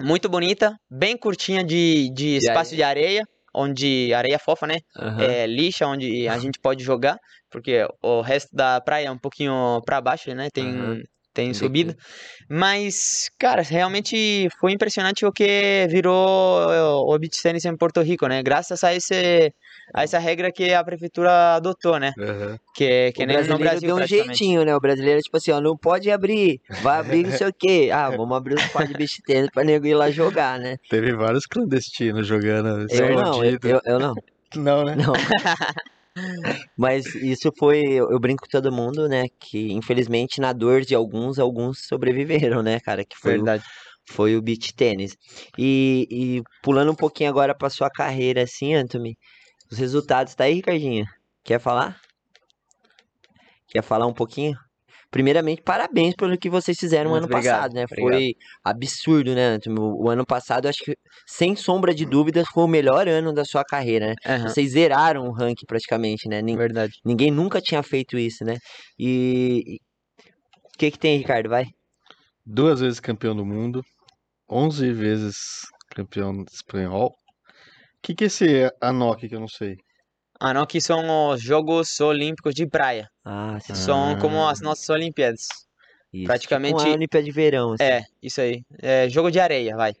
muito 0.00 0.28
bonita, 0.28 0.78
bem 0.90 1.16
curtinha 1.16 1.62
de, 1.62 2.10
de 2.10 2.36
espaço 2.36 2.74
de 2.74 2.82
areia, 2.82 3.26
onde 3.54 4.12
areia 4.14 4.38
fofa, 4.38 4.66
né? 4.66 4.78
Aham. 4.96 5.22
É 5.22 5.46
lixa, 5.46 5.86
onde 5.86 6.28
a 6.28 6.38
gente 6.38 6.58
pode 6.58 6.82
jogar, 6.82 7.18
porque 7.50 7.86
o 8.02 8.20
resto 8.20 8.54
da 8.54 8.80
praia 8.80 9.08
é 9.08 9.10
um 9.10 9.18
pouquinho 9.18 9.82
pra 9.84 10.00
baixo, 10.00 10.32
né? 10.34 10.48
Tem, 10.50 10.74
Aham. 10.74 11.02
Tem 11.32 11.54
subida. 11.54 11.96
Mas, 12.48 13.30
cara, 13.38 13.62
realmente 13.62 14.48
foi 14.60 14.72
impressionante 14.72 15.24
o 15.24 15.32
que 15.32 15.86
virou 15.88 17.06
o 17.06 17.18
beach 17.18 17.40
tennis 17.42 17.64
em 17.64 17.76
Porto 17.76 18.00
Rico, 18.02 18.26
né? 18.26 18.42
Graças 18.42 18.82
a, 18.82 18.94
esse, 18.94 19.52
a 19.94 20.02
essa 20.02 20.18
regra 20.18 20.50
que 20.50 20.72
a 20.74 20.82
prefeitura 20.82 21.56
adotou, 21.56 21.98
né? 21.98 22.12
Aham. 22.18 22.58
Que, 22.74 23.12
que 23.12 23.22
o 23.22 23.26
nem 23.26 23.36
no 23.36 23.58
brasileiro 23.58 23.70
Brasil, 23.70 23.88
deu 23.88 23.96
um 23.96 24.06
jeitinho, 24.06 24.64
né? 24.64 24.74
O 24.74 24.80
brasileiro, 24.80 25.20
tipo 25.20 25.36
assim, 25.36 25.52
ó, 25.52 25.60
não 25.60 25.76
pode 25.76 26.10
abrir, 26.10 26.60
vai 26.82 26.98
abrir 26.98 27.24
não 27.24 27.32
sei 27.32 27.46
o 27.46 27.54
quê. 27.56 27.90
Ah, 27.92 28.10
vamos 28.10 28.36
abrir 28.36 28.54
os 28.54 28.66
quadros 28.66 28.90
de 28.90 28.98
beach 28.98 29.22
tennis 29.22 29.50
pra 29.50 29.62
nego 29.62 29.86
ir 29.86 29.94
lá 29.94 30.10
jogar, 30.10 30.58
né? 30.58 30.76
Teve 30.88 31.12
vários 31.14 31.46
clandestinos 31.46 32.26
jogando 32.26 32.86
Eu 32.90 33.14
não, 33.14 33.44
eu, 33.44 33.80
eu 33.84 33.98
não. 33.98 34.14
Não, 34.56 34.84
né? 34.84 34.96
Não. 34.96 35.12
Mas 36.76 37.06
isso 37.14 37.50
foi, 37.58 37.82
eu, 37.84 38.18
brinco 38.18 38.42
com 38.42 38.48
todo 38.48 38.72
mundo, 38.72 39.08
né? 39.08 39.26
Que 39.38 39.72
infelizmente 39.72 40.40
na 40.40 40.52
dor 40.52 40.82
de 40.82 40.94
alguns, 40.94 41.38
alguns 41.38 41.86
sobreviveram, 41.86 42.62
né, 42.62 42.80
cara? 42.80 43.04
Que 43.04 43.16
foi, 43.16 43.34
o, 43.34 43.44
Verdade. 43.44 43.64
foi 44.08 44.36
o 44.36 44.42
beach 44.42 44.74
tênis. 44.74 45.16
E, 45.58 46.06
e 46.10 46.42
pulando 46.62 46.92
um 46.92 46.96
pouquinho 46.96 47.30
agora 47.30 47.54
pra 47.54 47.70
sua 47.70 47.90
carreira, 47.90 48.42
assim, 48.42 48.74
Anthony, 48.74 49.16
os 49.70 49.78
resultados 49.78 50.34
tá 50.34 50.44
aí, 50.44 50.54
Ricardinho? 50.54 51.06
Quer 51.44 51.60
falar? 51.60 52.00
Quer 53.68 53.82
falar 53.82 54.06
um 54.06 54.14
pouquinho? 54.14 54.56
Primeiramente, 55.10 55.60
parabéns 55.62 56.14
pelo 56.14 56.38
que 56.38 56.48
vocês 56.48 56.78
fizeram 56.78 57.10
no 57.10 57.16
Muito 57.16 57.24
ano 57.24 57.32
obrigado, 57.34 57.54
passado, 57.56 57.74
né? 57.74 57.84
obrigado. 57.84 58.10
Foi 58.12 58.34
absurdo, 58.62 59.34
né? 59.34 59.58
O, 59.76 60.08
ano 60.08 60.24
passado, 60.24 60.68
acho 60.68 60.84
que, 60.84 60.96
sem 61.26 61.56
sombra 61.56 61.92
de 61.92 62.06
dúvidas, 62.06 62.46
foi 62.52 62.62
o 62.62 62.68
melhor 62.68 63.08
ano 63.08 63.32
da 63.32 63.44
sua 63.44 63.64
carreira, 63.64 64.08
né? 64.08 64.14
Aham, 64.24 64.48
Vocês 64.48 64.72
zeraram 64.72 65.26
o 65.26 65.32
ranking 65.32 65.66
praticamente, 65.66 66.28
né? 66.28 66.40
Nin- 66.40 66.56
Verdade. 66.56 66.92
Ninguém 67.04 67.30
nunca 67.30 67.60
tinha 67.60 67.82
feito 67.82 68.16
isso, 68.16 68.44
né? 68.44 68.56
E 68.98 69.78
o 70.74 70.78
que 70.78 70.90
que 70.92 70.98
tem, 70.98 71.18
Ricardo? 71.18 71.48
Vai. 71.48 71.66
Duas 72.46 72.80
vezes 72.80 73.00
campeão 73.00 73.34
do 73.34 73.44
mundo, 73.44 73.82
11 74.48 74.92
vezes 74.92 75.36
campeão 75.90 76.44
espanhol. 76.52 77.08
O 77.08 77.14
que 78.02 78.14
que 78.14 78.24
é 78.24 78.26
esse 78.28 78.72
ANOC 78.80 79.28
que 79.28 79.34
eu 79.34 79.40
não 79.40 79.48
sei? 79.48 79.76
Ah, 80.40 80.54
não, 80.54 80.64
que 80.66 80.80
são 80.80 81.28
os 81.30 81.42
Jogos 81.42 82.00
Olímpicos 82.00 82.54
de 82.54 82.66
Praia. 82.66 83.08
Ah, 83.24 83.58
sim. 83.60 83.74
São 83.74 84.18
como 84.18 84.38
Ah. 84.42 84.50
as 84.50 84.60
nossas 84.62 84.88
Olimpíadas. 84.88 85.46
Isso, 86.12 86.24
praticamente- 86.24 86.76
Tipo 86.78 86.88
uma 86.88 86.96
Olimpíada 86.96 87.24
de 87.24 87.30
verão, 87.30 87.72
assim. 87.74 87.84
É, 87.84 88.02
isso 88.22 88.40
aí. 88.40 88.62
É 88.80 89.08
jogo 89.08 89.30
de 89.30 89.38
areia, 89.38 89.76
vai. 89.76 89.92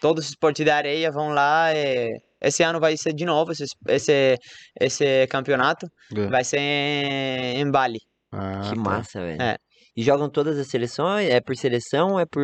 Todos 0.00 0.24
os 0.24 0.30
esportes 0.30 0.64
de 0.64 0.70
areia 0.70 1.10
vão 1.10 1.28
lá. 1.28 1.72
é, 1.74 2.18
Esse 2.40 2.62
ano 2.62 2.78
vai 2.78 2.96
ser 2.96 3.12
de 3.14 3.24
novo 3.24 3.52
esse, 3.52 3.64
esse, 3.88 4.38
esse 4.80 5.26
campeonato. 5.28 5.90
É. 6.14 6.26
Vai 6.26 6.44
ser 6.44 6.58
em, 6.58 7.60
em 7.60 7.70
Bali. 7.70 8.00
Ah, 8.32 8.60
Que 8.64 8.74
tá. 8.74 8.76
massa, 8.76 9.20
velho. 9.20 9.40
É. 9.42 9.56
E 9.96 10.02
jogam 10.02 10.28
todas 10.28 10.58
as 10.58 10.66
seleções? 10.66 11.28
É 11.30 11.40
por 11.40 11.56
seleção 11.56 12.12
ou 12.12 12.20
é 12.20 12.26
por 12.26 12.42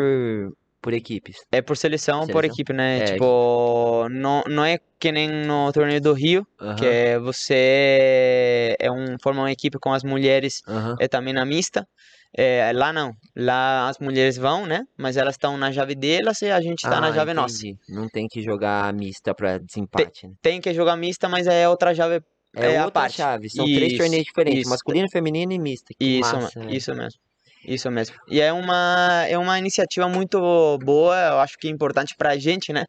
por 0.82 0.92
equipes. 0.92 1.36
É 1.52 1.62
por 1.62 1.76
seleção, 1.76 2.20
por 2.26 2.26
Seleção? 2.42 2.52
equipe, 2.54 2.72
né? 2.72 2.98
É, 2.98 3.04
tipo, 3.12 4.08
não, 4.10 4.42
não 4.48 4.64
é 4.64 4.78
que 4.98 5.12
nem 5.12 5.30
no 5.30 5.72
torneio 5.72 6.00
do 6.00 6.12
Rio, 6.12 6.46
que 6.78 6.84
é 6.84 7.18
você 7.18 8.76
é 8.78 8.90
um, 8.90 9.16
forma 9.22 9.42
uma 9.42 9.52
equipe 9.52 9.78
com 9.78 9.92
as 9.92 10.02
mulheres 10.04 10.60
é 11.00 11.08
também 11.08 11.32
na 11.32 11.44
mista. 11.44 11.86
É, 12.36 12.72
lá 12.74 12.92
não. 12.94 13.12
Lá 13.36 13.88
as 13.90 13.98
mulheres 13.98 14.36
vão, 14.38 14.64
né? 14.66 14.84
Mas 14.96 15.16
elas 15.18 15.34
estão 15.34 15.56
na 15.58 15.70
chave 15.70 15.94
delas 15.94 16.40
e 16.42 16.50
a 16.50 16.60
gente 16.62 16.82
tá 16.82 16.98
na 17.00 17.08
Ah, 17.08 17.12
chave 17.14 17.34
nossa. 17.34 17.66
entendi. 17.66 17.78
Não 17.88 18.08
tem 18.08 18.26
que 18.26 18.42
jogar 18.42 18.92
mista 18.94 19.34
pra 19.34 19.58
desempate, 19.58 20.26
né? 20.26 20.34
Tem 20.40 20.60
que 20.60 20.72
jogar 20.72 20.96
mista, 20.96 21.28
mas 21.28 21.46
é 21.46 21.68
outra 21.68 21.94
chave. 21.94 22.22
É, 22.56 22.72
é 22.72 22.78
a 22.78 22.84
outra 22.86 23.02
parte. 23.02 23.16
chave, 23.16 23.48
são 23.50 23.64
três 23.66 23.92
Isso, 23.92 23.98
torneios 24.02 24.24
diferentes, 24.26 24.60
isso. 24.62 24.70
masculino, 24.70 25.08
feminino 25.10 25.52
e 25.52 25.58
mista. 25.58 25.92
Que 25.98 26.04
Isso, 26.20 26.34
massa, 26.34 26.60
velho. 26.60 26.74
isso 26.74 26.94
mesmo. 26.94 27.20
Isso 27.64 27.90
mesmo. 27.90 28.16
E 28.28 28.40
é 28.40 28.52
uma, 28.52 29.24
é 29.28 29.38
uma 29.38 29.58
iniciativa 29.58 30.08
muito 30.08 30.38
boa, 30.78 31.16
eu 31.16 31.38
acho 31.38 31.56
que 31.58 31.68
é 31.68 31.70
importante 31.70 32.14
pra 32.16 32.36
gente, 32.36 32.72
né? 32.72 32.84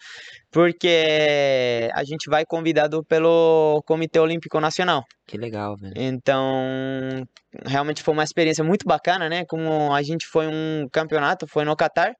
Porque 0.51 1.89
a 1.93 2.03
gente 2.03 2.29
vai 2.29 2.45
convidado 2.45 3.03
pelo 3.03 3.83
Comitê 3.85 4.19
Olímpico 4.19 4.59
Nacional. 4.59 5.03
Que 5.27 5.37
legal, 5.37 5.77
velho. 5.77 5.93
Então, 5.95 7.25
realmente 7.65 8.01
foi 8.01 8.13
uma 8.13 8.23
experiência 8.23 8.63
muito 8.63 8.85
bacana, 8.85 9.29
né? 9.29 9.45
Como 9.45 9.93
a 9.93 10.01
gente 10.01 10.25
foi 10.25 10.47
um 10.47 10.87
campeonato, 10.91 11.47
foi 11.47 11.65
no 11.65 11.75
Catar, 11.75 12.13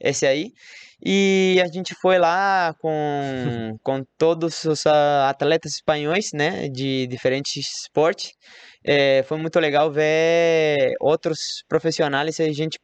esse 0.00 0.26
aí, 0.26 0.52
e 1.04 1.60
a 1.62 1.66
gente 1.66 1.94
foi 1.94 2.18
lá 2.18 2.74
com, 2.80 3.76
com 3.82 4.02
todos 4.16 4.64
os 4.64 4.86
ah, 4.86 5.28
atletas 5.28 5.72
espanhóis, 5.72 6.30
né? 6.32 6.68
De 6.68 7.06
diferentes 7.06 7.56
esportes. 7.56 8.32
Eh, 8.86 9.22
foi 9.24 9.38
muito 9.38 9.58
legal 9.58 9.90
ver 9.90 10.92
outros 11.00 11.64
profissionais 11.66 12.38
e 12.38 12.52
gente 12.52 12.78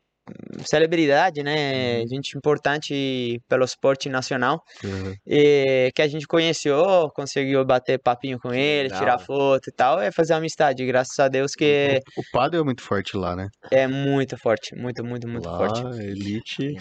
celebridade, 0.65 1.43
né? 1.43 2.01
Gente 2.07 2.37
importante 2.37 3.41
pelo 3.49 3.65
esporte 3.65 4.09
nacional 4.09 4.61
Uhum. 4.85 5.15
e 5.27 5.91
que 5.95 6.03
a 6.03 6.09
gente 6.09 6.27
conheceu, 6.27 7.11
conseguiu 7.15 7.65
bater 7.65 7.99
papinho 7.99 8.39
com 8.39 8.53
ele, 8.53 8.85
legal, 8.89 8.99
tirar 8.99 9.19
foto 9.19 9.69
e 9.69 9.73
tal, 9.73 10.01
é 10.01 10.11
fazer 10.13 10.35
amizade, 10.35 10.85
graças 10.87 11.19
a 11.19 11.29
Deus 11.29 11.53
que 11.53 12.01
O 12.17 12.23
pádel 12.33 12.61
é 12.61 12.65
muito 12.65 12.83
forte 12.83 13.17
lá, 13.17 13.35
né? 13.35 13.49
é 13.71 13.87
muito 13.87 14.37
forte, 14.39 14.75
muito, 14.77 15.05
muito, 15.05 15.27
muito 15.29 15.49
lá, 15.49 15.57
forte. 15.59 15.83
elite. 16.03 16.75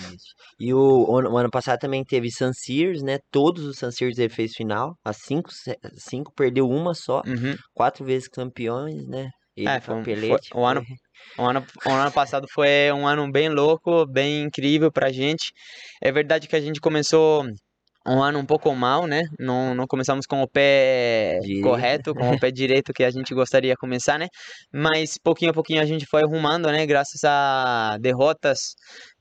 E 0.59 0.73
o, 0.73 1.05
o 1.09 1.37
ano 1.37 1.49
passado 1.49 1.79
também 1.79 2.03
teve 2.03 2.29
San 2.31 2.51
Sears, 2.53 3.01
né? 3.01 3.17
Todos 3.31 3.63
os 3.65 3.77
San 3.77 3.91
Sears 3.91 4.17
ele 4.17 4.29
fez 4.29 4.51
final. 4.53 4.95
As 5.03 5.17
cinco, 5.17 5.49
cinco 5.97 6.31
perdeu 6.35 6.67
uma 6.67 6.93
só. 6.93 7.21
Uhum. 7.25 7.55
Quatro 7.73 8.03
vezes 8.05 8.27
campeões, 8.27 9.07
né? 9.07 9.29
Ele, 9.55 9.67
É, 9.69 9.79
foi 9.81 9.95
um- 9.95 10.03
foi- 10.03 10.13
Papelete, 10.15 10.49
o 10.53 10.65
ano- 10.65 10.83
O 11.37 11.43
ano, 11.43 11.65
ano 11.85 12.11
passado 12.11 12.47
foi 12.53 12.91
um 12.91 13.07
ano 13.07 13.31
bem 13.31 13.49
louco, 13.49 14.05
bem 14.05 14.43
incrível 14.43 14.91
pra 14.91 15.11
gente. 15.11 15.53
É 16.01 16.11
verdade 16.11 16.47
que 16.47 16.55
a 16.55 16.61
gente 16.61 16.81
começou 16.81 17.45
um 18.07 18.23
ano 18.23 18.39
um 18.39 18.45
pouco 18.45 18.73
mal, 18.73 19.05
né? 19.05 19.21
Não, 19.39 19.75
não 19.75 19.85
começamos 19.85 20.25
com 20.25 20.41
o 20.41 20.47
pé 20.47 21.39
Direito. 21.41 21.63
correto, 21.63 22.15
com 22.15 22.31
o 22.31 22.39
pé 22.39 22.49
direito 22.49 22.93
que 22.93 23.03
a 23.03 23.11
gente 23.11 23.33
gostaria 23.33 23.71
de 23.71 23.77
começar, 23.77 24.17
né? 24.17 24.27
Mas 24.73 25.17
pouquinho 25.21 25.51
a 25.51 25.53
pouquinho 25.53 25.81
a 25.81 25.85
gente 25.85 26.05
foi 26.05 26.23
arrumando, 26.23 26.71
né? 26.71 26.85
Graças 26.85 27.23
a 27.23 27.97
derrotas. 27.99 28.59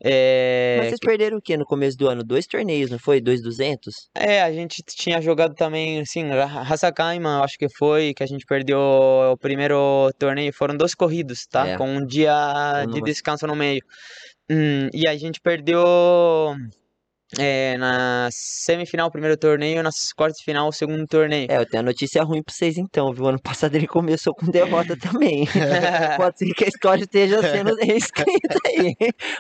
é, 0.03 0.77
Mas 0.79 0.89
vocês 0.89 1.01
perderam 1.01 1.39
o 1.39 1.43
quê 1.43 1.57
no 1.57 1.65
começo 1.65 1.97
do 1.97 2.09
ano? 2.09 2.23
Dois 2.23 2.47
torneios, 2.47 2.91
não 2.91 2.99
foi? 2.99 3.21
Dois 3.21 3.43
duzentos? 3.43 3.95
É, 4.15 4.43
a 4.43 4.53
gente 4.53 4.83
tinha 4.87 5.21
jogado 5.21 5.55
também, 5.55 6.01
assim, 6.01 6.31
Hasakaima, 6.31 7.43
acho 7.43 7.59
que 7.59 7.67
foi, 7.77 8.15
que 8.15 8.23
a 8.23 8.27
gente 8.27 8.45
perdeu 8.47 8.79
o 8.79 9.37
primeiro 9.37 10.11
torneio, 10.19 10.53
foram 10.53 10.77
dois 10.77 10.95
corridos, 10.95 11.47
tá? 11.51 11.67
É. 11.67 11.77
Com 11.77 11.89
um 11.89 12.07
dia 12.07 12.87
de 12.93 13.01
descanso 13.03 13.47
no 13.47 13.57
meio. 13.57 13.83
Hum, 14.51 14.89
e 14.95 15.07
a 15.07 15.17
gente 15.17 15.41
perdeu 15.43 16.55
é, 17.37 17.77
na 17.77 18.29
semifinal 18.31 19.11
primeiro 19.11 19.37
torneio, 19.37 19.83
nas 19.83 20.13
quartas 20.13 20.39
de 20.39 20.45
final 20.45 20.73
segundo 20.73 21.07
torneio. 21.07 21.47
É, 21.51 21.59
eu 21.59 21.67
tenho 21.67 21.83
a 21.83 21.87
notícia 21.87 22.23
ruim 22.23 22.43
pra 22.43 22.55
vocês 22.55 22.79
então, 22.79 23.13
viu? 23.13 23.27
Ano 23.27 23.41
passado 23.41 23.75
ele 23.75 23.87
começou 23.87 24.35
com 24.35 24.47
derrota 24.51 24.97
também. 24.99 25.47
Pode 26.17 26.39
ser 26.39 26.55
que 26.55 26.65
a 26.65 26.69
história 26.69 27.03
esteja 27.03 27.43
sendo 27.43 27.75
reescrita 27.83 28.59
aí. 28.67 28.95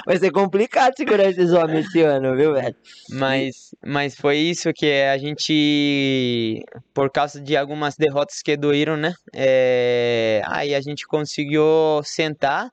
Vai 0.04 0.18
ser 0.18 0.30
complicado 0.30 0.94
segurar 0.96 1.30
esses 1.30 1.52
homens 1.52 1.86
esse 1.86 2.02
ano, 2.02 2.36
viu, 2.36 2.52
velho? 2.52 2.76
Mas, 3.10 3.74
mas 3.84 4.14
foi 4.14 4.36
isso 4.36 4.72
que 4.72 5.02
a 5.02 5.16
gente, 5.16 6.62
por 6.92 7.10
causa 7.10 7.40
de 7.40 7.56
algumas 7.56 7.96
derrotas 7.96 8.42
que 8.42 8.56
doíram, 8.56 8.96
né? 8.96 9.14
É, 9.34 10.42
aí 10.46 10.74
a 10.74 10.80
gente 10.80 11.06
conseguiu 11.06 11.64
sentar, 12.04 12.70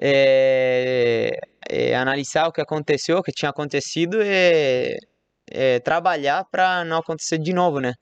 é, 0.00 1.30
é, 1.68 1.94
analisar 1.94 2.48
o 2.48 2.52
que 2.52 2.60
aconteceu, 2.60 3.18
o 3.18 3.22
que 3.22 3.32
tinha 3.32 3.50
acontecido 3.50 4.18
e 4.22 4.96
é, 5.50 5.80
trabalhar 5.80 6.44
para 6.50 6.84
não 6.84 6.98
acontecer 6.98 7.38
de 7.38 7.52
novo, 7.52 7.80
né? 7.80 7.94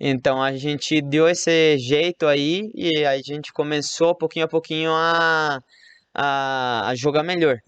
Então 0.00 0.42
a 0.42 0.56
gente 0.56 1.00
deu 1.02 1.28
esse 1.28 1.78
jeito 1.78 2.26
aí 2.26 2.62
e 2.74 3.04
a 3.04 3.16
gente 3.18 3.52
começou 3.52 4.16
pouquinho 4.16 4.44
a 4.46 4.48
pouquinho 4.48 4.90
a, 4.92 5.58
a, 6.14 6.88
a 6.90 6.94
jogar 6.94 7.22
melhor. 7.22 7.58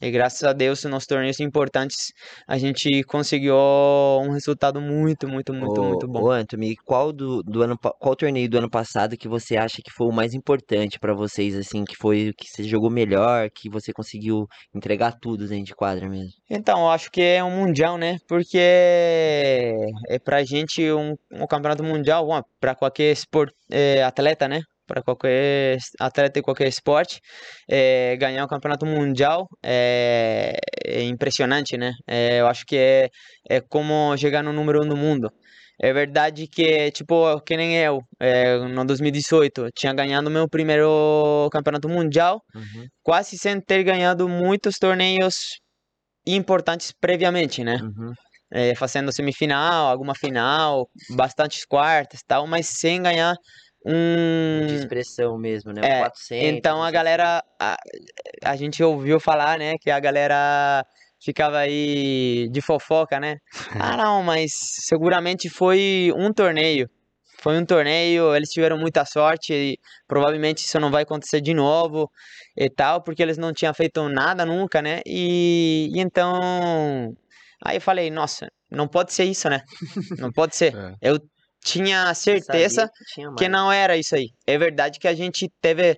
E 0.00 0.10
graças 0.10 0.42
a 0.42 0.52
Deus, 0.52 0.84
nos 0.84 1.06
torneios 1.06 1.38
importantes, 1.38 2.12
a 2.48 2.58
gente 2.58 3.04
conseguiu 3.04 3.54
um 3.56 4.30
resultado 4.30 4.80
muito, 4.80 5.28
muito, 5.28 5.54
muito, 5.54 5.80
ô, 5.80 5.84
muito 5.84 6.08
bom. 6.08 6.22
Ô, 6.24 6.30
Anthony, 6.30 6.76
qual 6.84 7.12
do, 7.12 7.42
do 7.42 7.62
ano, 7.62 7.78
qual 7.78 8.16
torneio 8.16 8.48
do 8.48 8.58
ano 8.58 8.68
passado 8.68 9.16
que 9.16 9.28
você 9.28 9.56
acha 9.56 9.80
que 9.82 9.92
foi 9.92 10.08
o 10.08 10.12
mais 10.12 10.34
importante 10.34 10.98
pra 10.98 11.14
vocês, 11.14 11.54
assim, 11.54 11.84
que 11.84 11.96
foi 11.96 12.30
o 12.30 12.34
que 12.34 12.48
você 12.48 12.64
jogou 12.64 12.90
melhor, 12.90 13.48
que 13.50 13.70
você 13.70 13.92
conseguiu 13.92 14.46
entregar 14.74 15.12
tudo 15.12 15.46
dentro 15.46 15.66
de 15.66 15.74
quadra 15.74 16.08
mesmo? 16.08 16.32
Então, 16.50 16.80
eu 16.80 16.90
acho 16.90 17.10
que 17.10 17.22
é 17.22 17.44
um 17.44 17.50
mundial, 17.50 17.96
né? 17.96 18.18
Porque 18.26 18.58
é 18.58 20.18
pra 20.24 20.42
gente 20.42 20.90
um, 20.92 21.14
um 21.30 21.46
campeonato 21.46 21.84
mundial, 21.84 22.26
pra 22.60 22.74
qualquer 22.74 23.12
esport, 23.12 23.52
é, 23.70 24.02
atleta, 24.02 24.48
né? 24.48 24.62
Para 24.86 25.02
qualquer 25.02 25.78
atleta 25.98 26.40
de 26.40 26.42
qualquer 26.42 26.68
esporte, 26.68 27.20
é, 27.68 28.16
ganhar 28.16 28.44
um 28.44 28.48
campeonato 28.48 28.84
mundial 28.86 29.46
é, 29.64 30.56
é 30.84 31.02
impressionante, 31.04 31.76
né? 31.76 31.92
É, 32.06 32.40
eu 32.40 32.46
acho 32.46 32.64
que 32.66 32.76
é, 32.76 33.08
é 33.48 33.60
como 33.60 34.16
chegar 34.16 34.42
no 34.42 34.52
número 34.52 34.82
um 34.84 34.88
do 34.88 34.96
mundo. 34.96 35.30
É 35.80 35.92
verdade 35.92 36.46
que, 36.46 36.90
tipo, 36.92 37.40
que 37.40 37.56
nem 37.56 37.76
eu, 37.78 38.00
é, 38.20 38.58
no 38.58 38.84
2018, 38.84 39.68
tinha 39.74 39.92
ganhado 39.92 40.30
meu 40.30 40.48
primeiro 40.48 41.48
campeonato 41.50 41.88
mundial, 41.88 42.40
Uhum, 42.54 42.86
quase 43.02 43.36
sem 43.36 43.60
ter 43.60 43.82
ganhado 43.82 44.28
muitos 44.28 44.78
torneios 44.78 45.58
importantes 46.26 46.92
previamente, 47.00 47.64
né? 47.64 47.78
uhum. 47.82 48.12
É, 48.52 48.74
fazendo 48.76 49.12
semifinal, 49.12 49.88
alguma 49.88 50.14
final, 50.14 50.88
bastantes 51.16 51.64
quartas 51.64 52.20
e 52.20 52.24
tal, 52.26 52.46
mas 52.46 52.68
sem 52.68 53.02
ganhar 53.02 53.34
De 53.84 53.92
um. 53.92 54.76
expressão 54.76 55.36
mesmo, 55.38 55.72
né? 55.72 55.80
é, 55.84 55.98
400, 56.00 56.48
Então 56.48 56.76
a 56.82 56.90
200. 56.90 56.92
galera. 56.92 57.44
A, 57.60 57.76
a 58.44 58.56
gente 58.56 58.82
ouviu 58.82 59.20
falar, 59.20 59.58
né, 59.58 59.74
que 59.80 59.90
a 59.90 60.00
galera 60.00 60.84
ficava 61.22 61.58
aí 61.58 62.48
de 62.50 62.60
fofoca, 62.60 63.18
né? 63.20 63.36
Ah, 63.78 63.96
não, 63.96 64.22
mas 64.22 64.50
seguramente 64.86 65.48
foi 65.48 66.12
um 66.16 66.32
torneio. 66.32 66.88
Foi 67.42 67.58
um 67.58 67.66
torneio, 67.66 68.34
eles 68.34 68.48
tiveram 68.48 68.78
muita 68.78 69.04
sorte 69.04 69.52
e 69.52 69.78
provavelmente 70.08 70.64
isso 70.64 70.80
não 70.80 70.90
vai 70.90 71.02
acontecer 71.02 71.42
de 71.42 71.52
novo 71.52 72.10
e 72.56 72.70
tal, 72.70 73.02
porque 73.02 73.22
eles 73.22 73.36
não 73.36 73.52
tinham 73.52 73.74
feito 73.74 74.08
nada 74.08 74.46
nunca, 74.46 74.80
né? 74.80 75.00
E, 75.04 75.90
e 75.94 76.00
então. 76.00 77.14
Aí 77.62 77.76
eu 77.76 77.80
falei, 77.82 78.10
nossa, 78.10 78.48
não 78.70 78.88
pode 78.88 79.12
ser 79.12 79.24
isso, 79.24 79.48
né? 79.50 79.60
Não 80.18 80.30
pode 80.32 80.56
ser. 80.56 80.72
É. 81.02 81.10
Eu 81.10 81.18
tinha 81.64 82.12
certeza 82.14 82.88
que 82.94 83.04
tinha 83.14 83.34
que 83.34 83.48
não 83.48 83.72
era 83.72 83.96
isso 83.96 84.14
aí. 84.14 84.28
É 84.46 84.58
verdade 84.58 84.98
que 84.98 85.08
a 85.08 85.14
gente 85.14 85.48
teve 85.60 85.96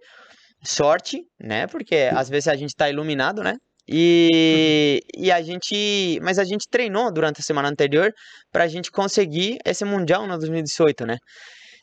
sorte, 0.64 1.22
né? 1.38 1.66
Porque 1.66 2.08
às 2.12 2.28
vezes 2.28 2.46
a 2.48 2.54
gente 2.54 2.74
tá 2.74 2.88
iluminado, 2.88 3.42
né? 3.42 3.54
E, 3.88 5.00
e 5.16 5.30
a 5.30 5.42
gente. 5.42 6.18
Mas 6.22 6.38
a 6.38 6.44
gente 6.44 6.68
treinou 6.70 7.12
durante 7.12 7.40
a 7.40 7.44
semana 7.44 7.68
anterior 7.68 8.12
pra 8.52 8.68
gente 8.68 8.90
conseguir 8.90 9.58
esse 9.64 9.84
Mundial 9.84 10.26
no 10.26 10.38
2018, 10.38 11.04
né? 11.04 11.16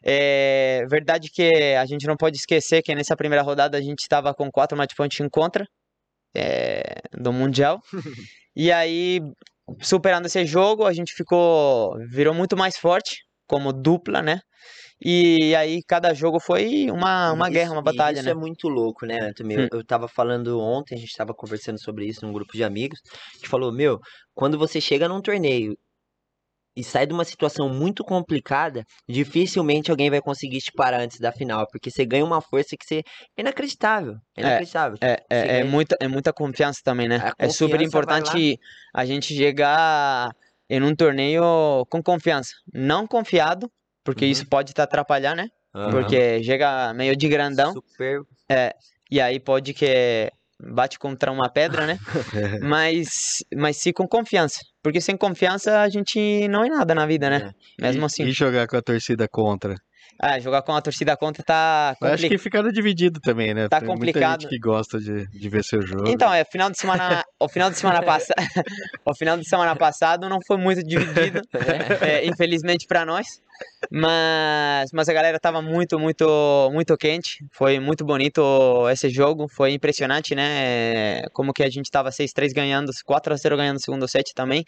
É 0.06 0.86
verdade 0.90 1.30
que 1.30 1.50
a 1.78 1.86
gente 1.86 2.06
não 2.06 2.18
pode 2.18 2.38
esquecer 2.38 2.82
que 2.82 2.94
nessa 2.96 3.16
primeira 3.16 3.42
rodada 3.42 3.78
a 3.78 3.82
gente 3.82 4.00
estava 4.00 4.34
com 4.34 4.52
quatro 4.52 4.78
match 4.78 4.94
points 4.98 5.20
em 5.20 5.30
contra 5.30 5.66
é, 6.36 7.02
do 7.14 7.34
Mundial. 7.34 7.80
E 8.56 8.72
aí, 8.72 9.20
superando 9.82 10.28
esse 10.28 10.46
jogo, 10.46 10.86
a 10.86 10.94
gente 10.94 11.12
ficou. 11.12 11.98
virou 12.12 12.36
muito 12.36 12.56
mais 12.56 12.78
forte 12.78 13.16
como 13.48 13.72
dupla, 13.74 14.22
né? 14.22 14.40
E 15.04 15.54
aí 15.56 15.82
cada 15.88 16.14
jogo 16.14 16.40
foi 16.40 16.90
uma, 16.90 17.32
uma 17.34 17.50
guerra, 17.50 17.66
Isso- 17.68 17.74
uma 17.76 17.82
e 17.82 17.84
batalha, 17.86 18.20
Isso 18.20 18.26
né? 18.26 18.32
é 18.32 18.36
muito 18.36 18.70
louco, 18.70 19.06
né, 19.06 19.20
Anthony? 19.20 19.58
Hum. 19.58 19.68
Eu, 19.72 19.80
eu 19.80 19.86
tava 19.86 20.08
falando 20.08 20.60
ontem, 20.60 20.96
a 20.96 20.98
gente 20.98 21.16
tava 21.16 21.34
conversando 21.34 21.80
sobre 21.82 22.06
isso 22.06 22.26
num 22.26 22.32
grupo 22.34 22.54
de 22.54 22.64
amigos. 22.64 23.00
A 23.34 23.38
gente 23.38 23.50
falou, 23.50 23.72
meu, 23.74 24.00
quando 24.34 24.58
você 24.58 24.80
chega 24.80 25.08
num 25.10 25.22
torneio 25.22 25.76
e 26.76 26.84
sai 26.84 27.06
de 27.06 27.14
uma 27.14 27.24
situação 27.24 27.70
muito 27.70 28.04
complicada, 28.04 28.84
dificilmente 29.08 29.92
alguém 29.92 30.10
vai 30.10 30.22
conseguir 30.22 30.60
te 30.60 30.72
parar 30.72 31.02
antes 31.02 31.20
da 31.20 31.32
final, 31.32 31.68
porque 31.72 31.92
você 31.92 32.04
ganha 32.04 32.26
uma 32.26 32.42
força 32.42 32.76
que 32.76 32.86
você 32.86 33.04
é 33.38 33.42
inacreditável, 33.42 34.16
é 34.36 34.42
inacreditável. 34.42 34.98
É, 35.02 35.12
é, 35.30 35.40
é, 35.40 35.46
ganha- 35.60 35.66
muita, 35.66 35.96
é 36.00 36.08
muita 36.08 36.34
confiança 36.34 36.80
também, 36.84 37.08
né? 37.08 37.18
A 37.18 37.46
É 37.46 37.50
super 37.50 37.74
confiança 37.78 37.86
importante 37.88 38.60
a 38.94 39.06
gente 39.06 39.36
chegar 39.36 40.32
em 40.76 40.82
um 40.82 40.96
torneio 40.96 41.44
com 41.90 42.02
confiança. 42.02 42.52
Não 42.74 43.06
confiado, 43.06 43.70
porque 44.04 44.26
Uhum. 44.26 44.32
isso 44.32 44.48
pode 44.48 44.74
te 44.74 44.82
atrapalhar, 44.82 45.36
né? 45.36 45.48
Aham. 45.76 45.92
Porque 45.92 46.44
chega 46.44 46.94
meio 46.94 47.16
de 47.16 47.28
grandão 47.28 47.74
Super 47.74 48.22
e 49.12 49.22
aí 49.22 49.40
pode 49.40 49.74
que 49.74 50.32
bate 50.60 50.98
contra 50.98 51.32
uma 51.32 51.50
pedra, 51.50 51.86
né? 51.86 51.98
mas, 52.64 53.44
mas 53.56 53.78
sim 53.78 53.92
com 53.92 54.08
confiança. 54.08 54.60
Porque 54.82 55.00
sem 55.02 55.16
confiança 55.16 55.82
a 55.82 55.90
gente 55.90 56.48
não 56.48 56.64
é 56.64 56.70
nada 56.70 56.96
na 56.96 57.06
vida, 57.06 57.30
né? 57.30 57.52
Mesmo 57.80 58.04
E- 58.04 58.06
assim. 58.06 58.24
E 58.24 58.32
jogar 58.32 58.68
com 58.68 58.78
a 58.78 58.82
torcida 58.82 59.28
contra? 59.28 59.76
Ah, 60.20 60.40
jogar 60.40 60.62
com 60.62 60.74
a 60.74 60.82
torcida 60.82 61.18
contra 61.18 61.44
tá 61.44 61.96
Eu 62.00 62.08
Acho 62.08 62.14
complicado. 62.16 62.30
que 62.30 62.38
ficaram 62.38 62.72
dividido 62.72 63.20
também, 63.20 63.54
né? 63.54 63.68
Tá 63.68 63.80
Tem 63.80 63.88
muita 63.88 64.06
complicado. 64.06 64.42
gente 64.42 64.50
que 64.50 64.60
gosta 64.60 65.00
de, 65.00 65.28
de 65.28 65.50
ver 65.50 65.64
seu 65.64 65.82
jogo. 65.82 66.08
Então, 66.08 66.34
é, 66.34 66.46
final 66.46 66.70
de 66.70 66.78
semana, 66.78 67.24
o 67.40 67.50
final 67.50 67.70
de 67.70 67.78
semana 67.78 68.02
passado, 68.02 68.36
o 69.06 69.16
final 69.16 69.38
de 69.38 69.48
semana 69.48 69.76
passado 69.76 70.30
não 70.30 70.40
foi 70.46 70.58
muito 70.58 70.84
dividido, 70.84 71.42
é, 72.02 72.26
infelizmente 72.26 72.86
para 72.88 73.06
nós, 73.06 73.26
mas, 73.92 74.92
mas 74.94 75.10
a 75.10 75.14
galera 75.14 75.40
tava 75.40 75.62
muito, 75.62 76.00
muito, 76.00 76.70
muito 76.72 76.96
quente, 76.98 77.46
foi 77.52 77.80
muito 77.80 78.06
bonito 78.06 78.42
esse 78.90 79.10
jogo, 79.10 79.48
foi 79.48 79.74
impressionante, 79.74 80.34
né, 80.36 81.24
como 81.34 81.54
que 81.54 81.64
a 81.64 81.70
gente 81.70 81.90
tava 81.92 82.10
6-3 82.10 82.54
ganhando, 82.54 82.92
4-0 83.08 83.56
ganhando 83.58 83.78
o 83.78 83.82
segundo 83.82 84.08
set 84.08 84.34
também, 84.34 84.64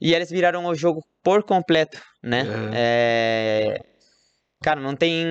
e 0.00 0.14
eles 0.14 0.30
viraram 0.30 0.64
o 0.66 0.74
jogo 0.74 1.04
por 1.22 1.42
completo, 1.42 2.00
né, 2.22 2.44
é, 2.74 3.80
Cara, 4.62 4.80
não 4.80 4.96
tem 4.96 5.24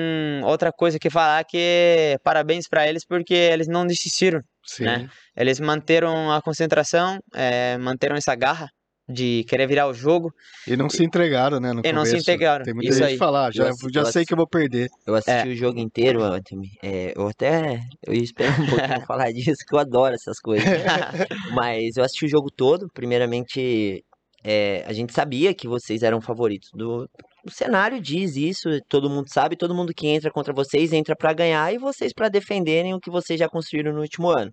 outra 0.44 0.72
coisa 0.72 0.98
que 0.98 1.10
falar 1.10 1.44
que 1.44 2.18
parabéns 2.24 2.68
para 2.68 2.88
eles 2.88 3.06
porque 3.06 3.34
eles 3.34 3.68
não 3.68 3.86
desistiram. 3.86 4.42
Sim. 4.66 4.84
né? 4.86 5.10
Eles 5.36 5.60
manteram 5.60 6.32
a 6.32 6.42
concentração, 6.42 7.20
eh, 7.34 7.78
manteram 7.78 8.16
essa 8.16 8.36
garra 8.36 8.68
de 9.10 9.46
querer 9.48 9.66
virar 9.68 9.88
o 9.88 9.94
jogo. 9.94 10.30
E 10.68 10.76
não 10.76 10.90
se 10.90 11.02
entregaram, 11.04 11.60
né? 11.62 11.72
No 11.72 11.82
E 11.86 11.94
não 11.94 12.04
se 12.04 12.12
começo. 12.12 12.30
integraram, 12.30 12.66
Tem 12.66 12.74
muita 12.74 12.90
isso 12.90 12.98
gente 13.00 13.08
aí. 13.08 13.14
que 13.14 13.20
fala, 13.20 13.48
ah, 13.48 13.52
já, 13.52 13.70
assisti- 13.70 13.94
já 13.94 14.02
eu 14.02 14.06
sei 14.06 14.10
assisti- 14.10 14.26
que 14.28 14.34
eu 14.34 14.38
vou 14.38 14.48
perder. 14.48 14.90
Eu 15.06 15.16
assisti 15.16 15.48
É. 15.50 15.52
o 15.52 15.56
jogo 15.56 15.80
inteiro, 15.80 16.22
Anthony. 16.24 16.68
É, 16.84 17.14
eu 17.16 17.28
até 17.30 17.80
eu 18.06 18.14
ia 18.14 18.24
esperar 18.24 18.60
um 18.60 18.66
pouquinho 18.68 19.06
falar 19.08 19.32
disso, 19.32 19.60
que 19.66 19.74
eu 19.76 19.80
adoro 19.80 20.14
essas 20.16 20.40
coisas. 20.40 20.66
Mas 21.54 21.96
eu 21.96 22.04
assisti 22.04 22.26
o 22.26 22.30
jogo 22.30 22.50
todo. 22.52 22.88
Primeiramente, 22.94 24.04
é, 24.44 24.84
a 24.86 24.92
gente 24.92 25.14
sabia 25.14 25.54
que 25.54 25.68
vocês 25.70 26.04
eram 26.04 26.20
favoritos. 26.20 26.70
Do, 26.74 27.10
o 27.48 27.52
cenário 27.52 28.02
diz 28.02 28.36
isso, 28.36 28.70
todo 28.90 29.10
mundo 29.10 29.28
sabe. 29.32 29.56
Todo 29.56 29.74
mundo 29.74 29.94
que 29.94 30.08
entra 30.08 30.30
contra 30.32 30.54
vocês 30.54 30.94
entra 30.94 31.16
pra 31.16 31.34
ganhar 31.34 31.74
e 31.74 31.78
vocês 31.78 32.14
pra 32.14 32.30
defenderem 32.30 32.94
o 32.94 33.00
que 33.00 33.10
vocês 33.10 33.40
já 33.40 33.48
construíram 33.50 33.94
no 33.94 34.02
último 34.02 34.30
ano. 34.30 34.52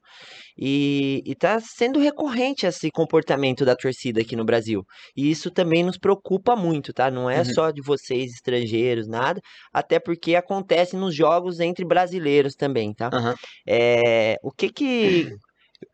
E, 0.57 1.22
e 1.26 1.35
tá 1.35 1.61
sendo 1.61 1.98
recorrente 1.98 2.66
esse 2.66 2.90
comportamento 2.90 3.64
da 3.64 3.76
torcida 3.76 4.20
aqui 4.20 4.37
no 4.37 4.44
Brasil. 4.44 4.83
E 5.16 5.30
isso 5.30 5.50
também 5.50 5.83
nos 5.83 5.98
preocupa 5.98 6.54
muito, 6.57 6.92
tá? 6.92 7.11
Não 7.11 7.28
é 7.28 7.38
Uhum. 7.38 7.44
só 7.44 7.70
de 7.70 7.83
vocês, 7.83 8.33
estrangeiros, 8.33 9.07
nada. 9.09 9.40
Até 9.72 9.98
porque 9.98 10.37
acontece 10.37 10.96
nos 10.96 11.14
jogos 11.14 11.61
entre 11.61 11.85
brasileiros 11.85 12.54
também, 12.54 12.94
tá? 12.94 13.11
Aham. 13.12 13.35
É, 13.68 14.37
o 14.42 14.50
que 14.52 14.68
que 14.70 15.30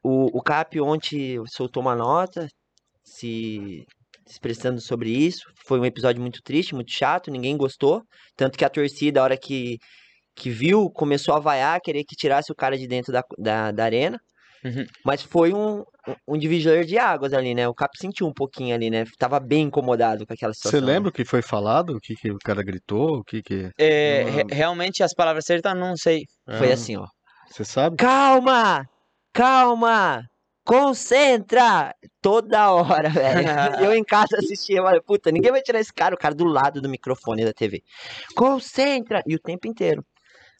o, 0.02 0.38
o 0.38 0.42
Cap 0.42 0.78
ontem 0.80 1.38
soltou 1.48 1.82
uma 1.82 1.96
nota 1.96 2.48
se 3.04 3.84
expressando 4.31 4.81
sobre 4.81 5.11
isso. 5.11 5.43
Foi 5.66 5.79
um 5.81 5.85
episódio 5.85 6.21
muito 6.21 6.40
triste, 6.43 6.75
muito 6.75 6.93
chato, 6.93 7.31
ninguém 7.31 7.57
gostou. 7.57 8.03
Tanto 8.37 8.57
que 8.59 8.64
a 8.64 8.71
torcida, 8.71 9.21
a 9.21 9.25
hora 9.25 9.37
que, 9.37 9.77
que 10.37 10.51
viu, 10.51 10.88
começou 10.90 11.35
a 11.35 11.38
vaiar, 11.40 11.81
querer 11.81 12.05
que 12.05 12.16
tirasse 12.16 12.51
o 12.53 12.55
cara 12.55 12.77
de 12.79 12.87
dentro 12.87 13.12
da, 13.12 13.23
da, 13.38 13.71
da 13.73 13.85
arena. 13.85 14.19
Uhum. 14.62 14.85
Mas 15.07 15.23
foi 15.23 15.55
um, 15.55 15.83
um 16.29 16.37
divisor 16.37 16.85
de 16.85 16.99
águas 16.99 17.33
ali, 17.33 17.55
né? 17.55 17.66
O 17.66 17.73
Cap 17.75 17.90
sentiu 17.99 18.27
um 18.27 18.33
pouquinho 18.33 18.75
ali, 18.75 18.90
né? 18.90 19.05
Tava 19.19 19.40
bem 19.40 19.62
incomodado 19.62 20.27
com 20.27 20.35
aquela 20.35 20.53
situação. 20.53 20.79
Você 20.79 20.85
lembra 20.85 21.09
o 21.09 21.12
que 21.12 21.25
foi 21.25 21.40
falado? 21.40 21.97
O 21.97 21.99
que, 22.01 22.14
que 22.14 22.31
o 22.31 22.37
cara 22.38 22.62
gritou? 22.62 23.21
O 23.21 23.25
que 23.25 23.43
que... 23.43 23.62
Não, 23.62 23.71
re- 24.33 24.47
realmente 24.51 25.03
as 25.03 25.14
palavras 25.14 25.47
certas 25.47 25.75
não 25.75 25.97
sei. 25.97 26.25
Foi 26.59 26.71
Ah, 26.71 26.75
assim, 26.75 26.95
ó. 26.97 27.07
Você 27.51 27.64
sabe? 27.64 27.97
Calma! 27.97 28.85
Calma! 29.33 30.23
Concentra! 30.64 31.94
Toda 32.23 32.70
hora, 32.73 33.09
velho. 33.11 33.49
Eu 33.85 33.94
em 33.94 34.05
casa 34.05 34.37
assistia, 34.38 34.79
eu 34.79 34.85
falei, 34.85 35.01
puta, 35.01 35.31
ninguém 35.31 35.51
vai 35.51 35.62
tirar 35.62 35.81
esse 35.81 35.92
cara, 35.92 36.14
o 36.14 36.18
cara 36.18 36.35
do 36.35 36.44
lado 36.44 36.81
do 36.81 36.88
microfone 36.88 37.44
da 37.44 37.53
TV. 37.53 37.83
Concentra! 38.37 39.23
E 39.27 39.35
o 39.35 39.38
tempo 39.38 39.66
inteiro. 39.66 40.05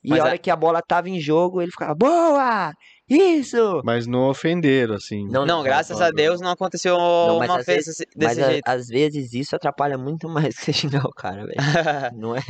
E 0.03 0.09
Mas 0.11 0.21
a 0.21 0.23
a- 0.23 0.27
hora 0.29 0.39
que 0.39 0.51
a 0.51 0.57
bola 0.57 0.81
tava 0.81 1.11
em 1.11 1.21
jogo, 1.21 1.61
ele 1.61 1.71
ficava, 1.71 1.95
boa! 1.95 2.73
Isso! 3.09 3.83
Mas 3.85 4.07
não 4.07 4.29
ofenderam, 4.31 4.95
assim. 4.95 5.27
Não, 5.29 5.63
graças 5.63 6.01
a 6.01 6.11
Deus 6.11 6.41
não 6.41 6.51
aconteceu 6.51 6.97
mas 7.39 7.51
uma 7.51 7.59
às 7.59 7.67
vez 7.67 7.85
vezes- 7.87 7.97
desse 8.17 8.17
Mas 8.17 8.39
a- 8.39 8.51
jeito. 8.51 8.69
às 8.69 8.87
vezes 8.89 9.35
isso 9.35 9.55
atrapalha 9.57 9.99
muito 9.99 10.29
mais 10.29 10.55
que 10.57 10.65
você 10.65 10.73
xingar 10.73 11.05
o 11.05 11.11
cara, 11.13 11.45
velho. 11.45 12.17
Não 12.17 12.35
é? 12.37 12.41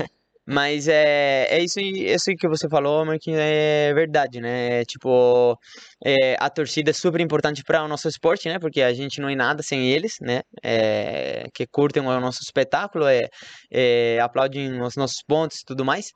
Mas 0.53 0.89
é, 0.89 1.47
é 1.49 1.63
isso, 1.63 1.79
aí- 1.79 2.13
isso 2.13 2.35
que 2.37 2.49
você 2.49 2.69
falou, 2.69 3.05
Marquinhos, 3.05 3.39
é 3.41 3.95
verdade, 3.95 4.41
né? 4.41 4.85
Tipo, 4.85 5.57
é, 6.05 6.37
a 6.41 6.51
torcida 6.51 6.91
é 6.91 6.93
super 6.93 7.21
importante 7.21 7.63
para 7.63 7.85
o 7.85 7.89
nosso 7.89 8.09
esporte, 8.09 8.49
né? 8.49 8.59
Porque 8.59 8.83
a 8.83 8.93
gente 8.93 9.21
não 9.21 9.29
é 9.29 9.37
nada 9.37 9.63
sem 9.63 9.89
eles, 9.93 10.15
né? 10.21 10.41
É, 10.63 11.45
que 11.55 11.67
curtem 11.69 12.03
o 12.03 12.21
nosso 12.21 12.41
espetáculo, 12.43 13.07
é, 13.07 13.29
é, 13.71 14.19
aplaudem 14.21 14.83
os 14.83 14.97
nossos 14.97 15.23
pontos 15.25 15.59
e 15.61 15.65
tudo 15.65 15.85
mais. 15.85 16.07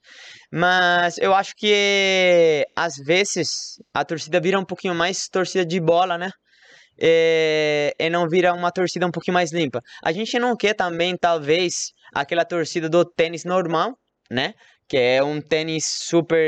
Mas 0.52 1.16
eu 1.18 1.32
acho 1.32 1.52
que 1.56 2.66
às 2.74 2.94
vezes 3.06 3.48
a 3.94 4.04
torcida 4.04 4.40
vira 4.40 4.58
um 4.58 4.64
pouquinho 4.64 4.94
mais 4.96 5.28
torcida 5.30 5.64
de 5.64 5.78
bola, 5.80 6.18
né? 6.18 6.30
É, 7.00 7.92
e 7.98 8.10
não 8.10 8.28
vira 8.28 8.52
uma 8.54 8.70
torcida 8.72 9.06
um 9.06 9.10
pouquinho 9.10 9.34
mais 9.34 9.52
limpa. 9.52 9.80
A 10.02 10.12
gente 10.12 10.38
não 10.38 10.56
quer 10.56 10.74
também, 10.74 11.16
talvez, 11.16 11.92
aquela 12.14 12.44
torcida 12.44 12.88
do 12.88 13.04
tênis 13.04 13.44
normal, 13.44 13.96
né? 14.30 14.54
Que 14.88 14.96
é 14.98 15.22
um 15.22 15.40
tênis 15.40 15.84
super 15.86 16.38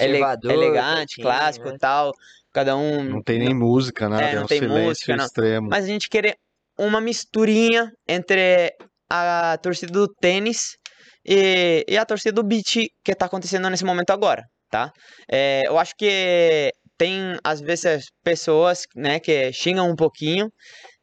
ele- 0.00 0.18
elegante, 0.44 1.14
certinho, 1.16 1.26
clássico 1.26 1.68
né? 1.68 1.74
e 1.74 1.78
tal. 1.78 2.12
Cada 2.52 2.76
um. 2.76 3.04
Não 3.04 3.22
tem 3.22 3.38
nem 3.38 3.54
música, 3.54 4.08
nada. 4.08 4.24
É, 4.24 4.32
É, 4.32 4.34
não 4.34 4.42
um 4.42 4.46
tem 4.46 4.60
música, 4.66 5.16
não. 5.16 5.24
extremo. 5.24 5.68
Mas 5.70 5.84
a 5.84 5.88
gente 5.88 6.08
quer 6.08 6.36
uma 6.78 7.00
misturinha 7.00 7.92
entre 8.08 8.72
a 9.08 9.56
torcida 9.62 9.92
do 9.92 10.08
tênis 10.08 10.76
e, 11.24 11.84
e 11.88 11.96
a 11.96 12.04
torcida 12.04 12.32
do 12.32 12.42
beat 12.42 12.88
que 13.04 13.14
tá 13.14 13.26
acontecendo 13.26 13.68
nesse 13.70 13.84
momento 13.84 14.10
agora, 14.10 14.44
tá? 14.70 14.92
É, 15.30 15.62
eu 15.66 15.78
acho 15.78 15.94
que 15.96 16.72
tem, 16.98 17.36
às 17.44 17.60
vezes, 17.60 18.06
pessoas, 18.24 18.86
né, 18.96 19.18
que 19.20 19.52
xingam 19.52 19.88
um 19.90 19.96
pouquinho, 19.96 20.50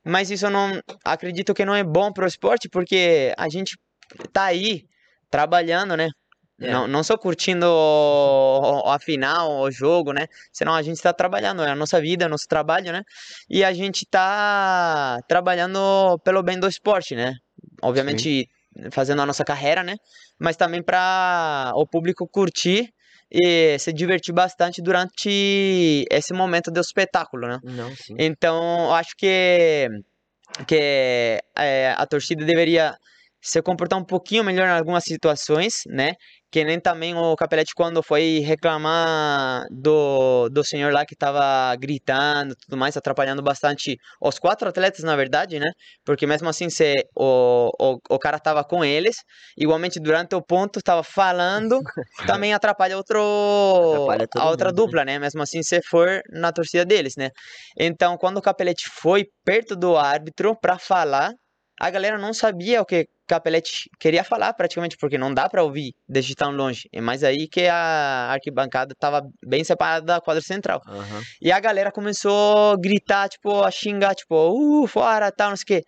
mas 0.05 0.29
isso 0.29 0.45
eu 0.45 0.49
não 0.51 0.79
acredito 1.03 1.53
que 1.53 1.65
não 1.65 1.73
é 1.75 1.83
bom 1.83 2.11
pro 2.11 2.27
esporte, 2.27 2.69
porque 2.69 3.33
a 3.37 3.49
gente 3.49 3.75
tá 4.31 4.45
aí 4.45 4.83
trabalhando, 5.29 5.95
né? 5.97 6.09
É. 6.59 6.71
Não, 6.71 6.87
não 6.87 7.03
só 7.03 7.15
curtindo 7.17 7.67
o- 7.67 8.83
a 8.89 8.99
final, 8.99 9.59
o 9.61 9.69
jogo, 9.71 10.11
né? 10.11 10.25
Senão 10.51 10.73
a 10.73 10.81
gente 10.81 10.99
tá 11.01 11.13
trabalhando, 11.13 11.61
é 11.63 11.69
a 11.69 11.75
nossa 11.75 12.01
vida, 12.01 12.23
é 12.25 12.27
o 12.27 12.29
nosso 12.31 12.47
trabalho, 12.47 12.91
né? 12.91 13.01
E 13.49 13.63
a 13.63 13.71
gente 13.73 14.05
tá 14.09 15.19
trabalhando 15.27 16.17
pelo 16.23 16.41
bem 16.41 16.59
do 16.59 16.67
esporte, 16.67 17.15
né? 17.15 17.33
Obviamente 17.81 18.47
fazendo 18.91 19.21
a 19.21 19.25
nossa 19.25 19.43
carreira, 19.45 19.83
né? 19.83 19.95
Mas 20.39 20.55
também 20.55 20.81
para 20.83 21.71
o 21.75 21.85
público 21.87 22.27
curtir 22.27 22.89
e 23.29 23.77
se 23.79 23.91
divertir 23.91 24.33
bastante 24.33 24.81
durante 24.81 26.05
esse 26.09 26.33
momento 26.33 26.71
do 26.71 26.79
espetáculo, 26.79 27.47
né? 27.47 27.59
Não, 27.63 27.95
sim. 27.95 28.15
Então, 28.17 28.93
acho 28.93 29.15
que, 29.17 29.89
que 30.67 31.39
é, 31.55 31.93
a 31.97 32.05
torcida 32.05 32.45
deveria 32.45 32.95
se 33.47 33.61
comportar 33.61 33.97
um 33.97 34.03
pouquinho 34.03 34.43
melhor 34.43 34.67
em 34.67 34.71
algumas 34.71 35.05
situações, 35.05 35.83
né? 35.87 36.15
Que 36.51 36.65
nem 36.65 36.79
também 36.79 37.15
o 37.15 37.33
Capelete 37.35 37.73
quando 37.73 38.03
foi 38.03 38.39
reclamar 38.39 39.65
do, 39.71 40.49
do 40.49 40.65
senhor 40.65 40.91
lá 40.91 41.05
que 41.05 41.15
tava 41.15 41.73
gritando 41.77 42.51
e 42.51 42.55
tudo 42.57 42.77
mais, 42.77 42.97
atrapalhando 42.97 43.41
bastante 43.41 43.97
os 44.21 44.37
quatro 44.37 44.67
atletas, 44.67 45.03
na 45.03 45.15
verdade, 45.15 45.59
né? 45.59 45.71
Porque 46.05 46.27
mesmo 46.27 46.49
assim, 46.49 46.69
se 46.69 46.93
o, 47.15 47.69
o, 47.79 47.99
o 48.09 48.19
cara 48.19 48.37
tava 48.37 48.65
com 48.65 48.83
eles, 48.83 49.15
igualmente 49.57 49.97
durante 49.97 50.35
o 50.35 50.41
ponto 50.41 50.81
tava 50.81 51.03
falando, 51.03 51.79
também 52.27 52.53
atrapalha 52.53 52.97
outro 52.97 53.17
Atrapalha 53.93 54.27
a 54.35 54.49
outra 54.49 54.69
mundo, 54.69 54.77
né? 54.77 54.85
dupla, 54.85 55.05
né? 55.05 55.19
Mesmo 55.19 55.41
assim, 55.41 55.63
se 55.63 55.81
for 55.83 56.21
na 56.31 56.51
torcida 56.51 56.83
deles, 56.83 57.13
né? 57.17 57.29
Então, 57.77 58.17
quando 58.17 58.37
o 58.37 58.41
Capelete 58.41 58.89
foi 58.89 59.25
perto 59.45 59.73
do 59.73 59.95
árbitro 59.95 60.53
para 60.59 60.77
falar, 60.77 61.31
a 61.79 61.89
galera 61.89 62.17
não 62.17 62.33
sabia 62.33 62.81
o 62.81 62.85
que 62.85 63.07
Capelete 63.27 63.89
queria 63.99 64.23
falar 64.23 64.53
praticamente, 64.53 64.97
porque 64.97 65.17
não 65.17 65.33
dá 65.33 65.49
para 65.49 65.61
ouvir 65.61 65.93
desde 66.07 66.33
tão 66.33 66.51
longe. 66.51 66.87
É 66.93 67.01
mais 67.01 67.23
aí 67.23 67.47
que 67.47 67.67
a 67.67 68.31
arquibancada 68.31 68.95
tava 68.97 69.21
bem 69.45 69.63
separada 69.63 70.05
da 70.05 70.21
quadra 70.21 70.41
central. 70.41 70.81
Aham. 70.87 71.21
E 71.41 71.51
a 71.51 71.59
galera 71.59 71.91
começou 71.91 72.71
a 72.71 72.77
gritar, 72.77 73.27
tipo, 73.27 73.61
a 73.63 73.69
xingar, 73.69 74.15
tipo, 74.15 74.35
uh, 74.35 74.87
fora, 74.87 75.31
tal, 75.31 75.49
não 75.49 75.57
sei 75.57 75.63
o 75.63 75.67
quê. 75.67 75.83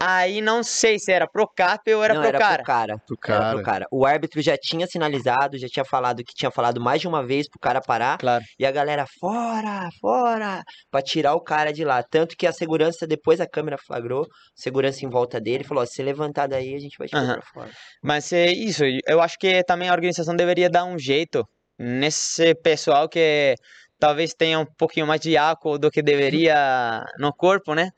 Aí 0.00 0.42
não 0.42 0.62
sei 0.62 0.98
se 0.98 1.10
era 1.10 1.26
pro 1.26 1.48
Cap 1.48 1.90
ou 1.94 2.04
era 2.04 2.12
não, 2.14 2.20
pro 2.20 2.28
era 2.28 2.38
cara. 2.38 2.56
pro 2.56 2.64
cara. 2.66 2.98
Pro 3.06 3.16
Era 3.24 3.38
cara. 3.40 3.54
pro 3.54 3.62
cara. 3.64 3.86
O 3.90 4.04
árbitro 4.04 4.42
já 4.42 4.56
tinha 4.56 4.86
sinalizado, 4.86 5.56
já 5.56 5.68
tinha 5.68 5.84
falado 5.86 6.22
que 6.22 6.34
tinha 6.34 6.50
falado 6.50 6.78
mais 6.80 7.00
de 7.00 7.08
uma 7.08 7.24
vez 7.24 7.48
pro 7.48 7.58
cara 7.58 7.80
parar. 7.80 8.18
Claro. 8.18 8.44
E 8.58 8.66
a 8.66 8.70
galera, 8.70 9.06
fora, 9.18 9.88
fora, 9.98 10.62
pra 10.90 11.00
tirar 11.00 11.34
o 11.34 11.40
cara 11.40 11.72
de 11.72 11.82
lá. 11.82 12.02
Tanto 12.02 12.36
que 12.36 12.46
a 12.46 12.52
segurança, 12.52 13.06
depois 13.06 13.40
a 13.40 13.48
câmera 13.48 13.78
flagrou, 13.78 14.26
segurança 14.54 15.04
em 15.04 15.08
volta 15.08 15.40
dele, 15.40 15.64
falou: 15.64 15.82
ó, 15.82 15.86
se 15.86 16.02
levantar 16.02 16.46
daí, 16.46 16.74
a 16.74 16.78
gente 16.78 16.98
vai 16.98 17.08
te 17.08 17.12
pôr 17.12 17.18
Aham. 17.20 17.34
pra 17.34 17.42
fora. 17.54 17.70
Mas 18.02 18.30
é 18.34 18.46
isso, 18.46 18.82
eu 19.06 19.22
acho 19.22 19.38
que 19.38 19.64
também 19.64 19.88
a 19.88 19.92
organização 19.94 20.36
deveria 20.36 20.68
dar 20.68 20.84
um 20.84 20.98
jeito 20.98 21.42
nesse 21.78 22.54
pessoal 22.56 23.08
que 23.08 23.54
talvez 23.98 24.32
tenha 24.34 24.58
um 24.60 24.66
pouquinho 24.66 25.06
mais 25.06 25.20
de 25.20 25.36
álcool 25.36 25.78
do 25.78 25.90
que 25.90 26.02
deveria 26.02 27.04
no 27.18 27.32
corpo, 27.32 27.74
né? 27.74 27.90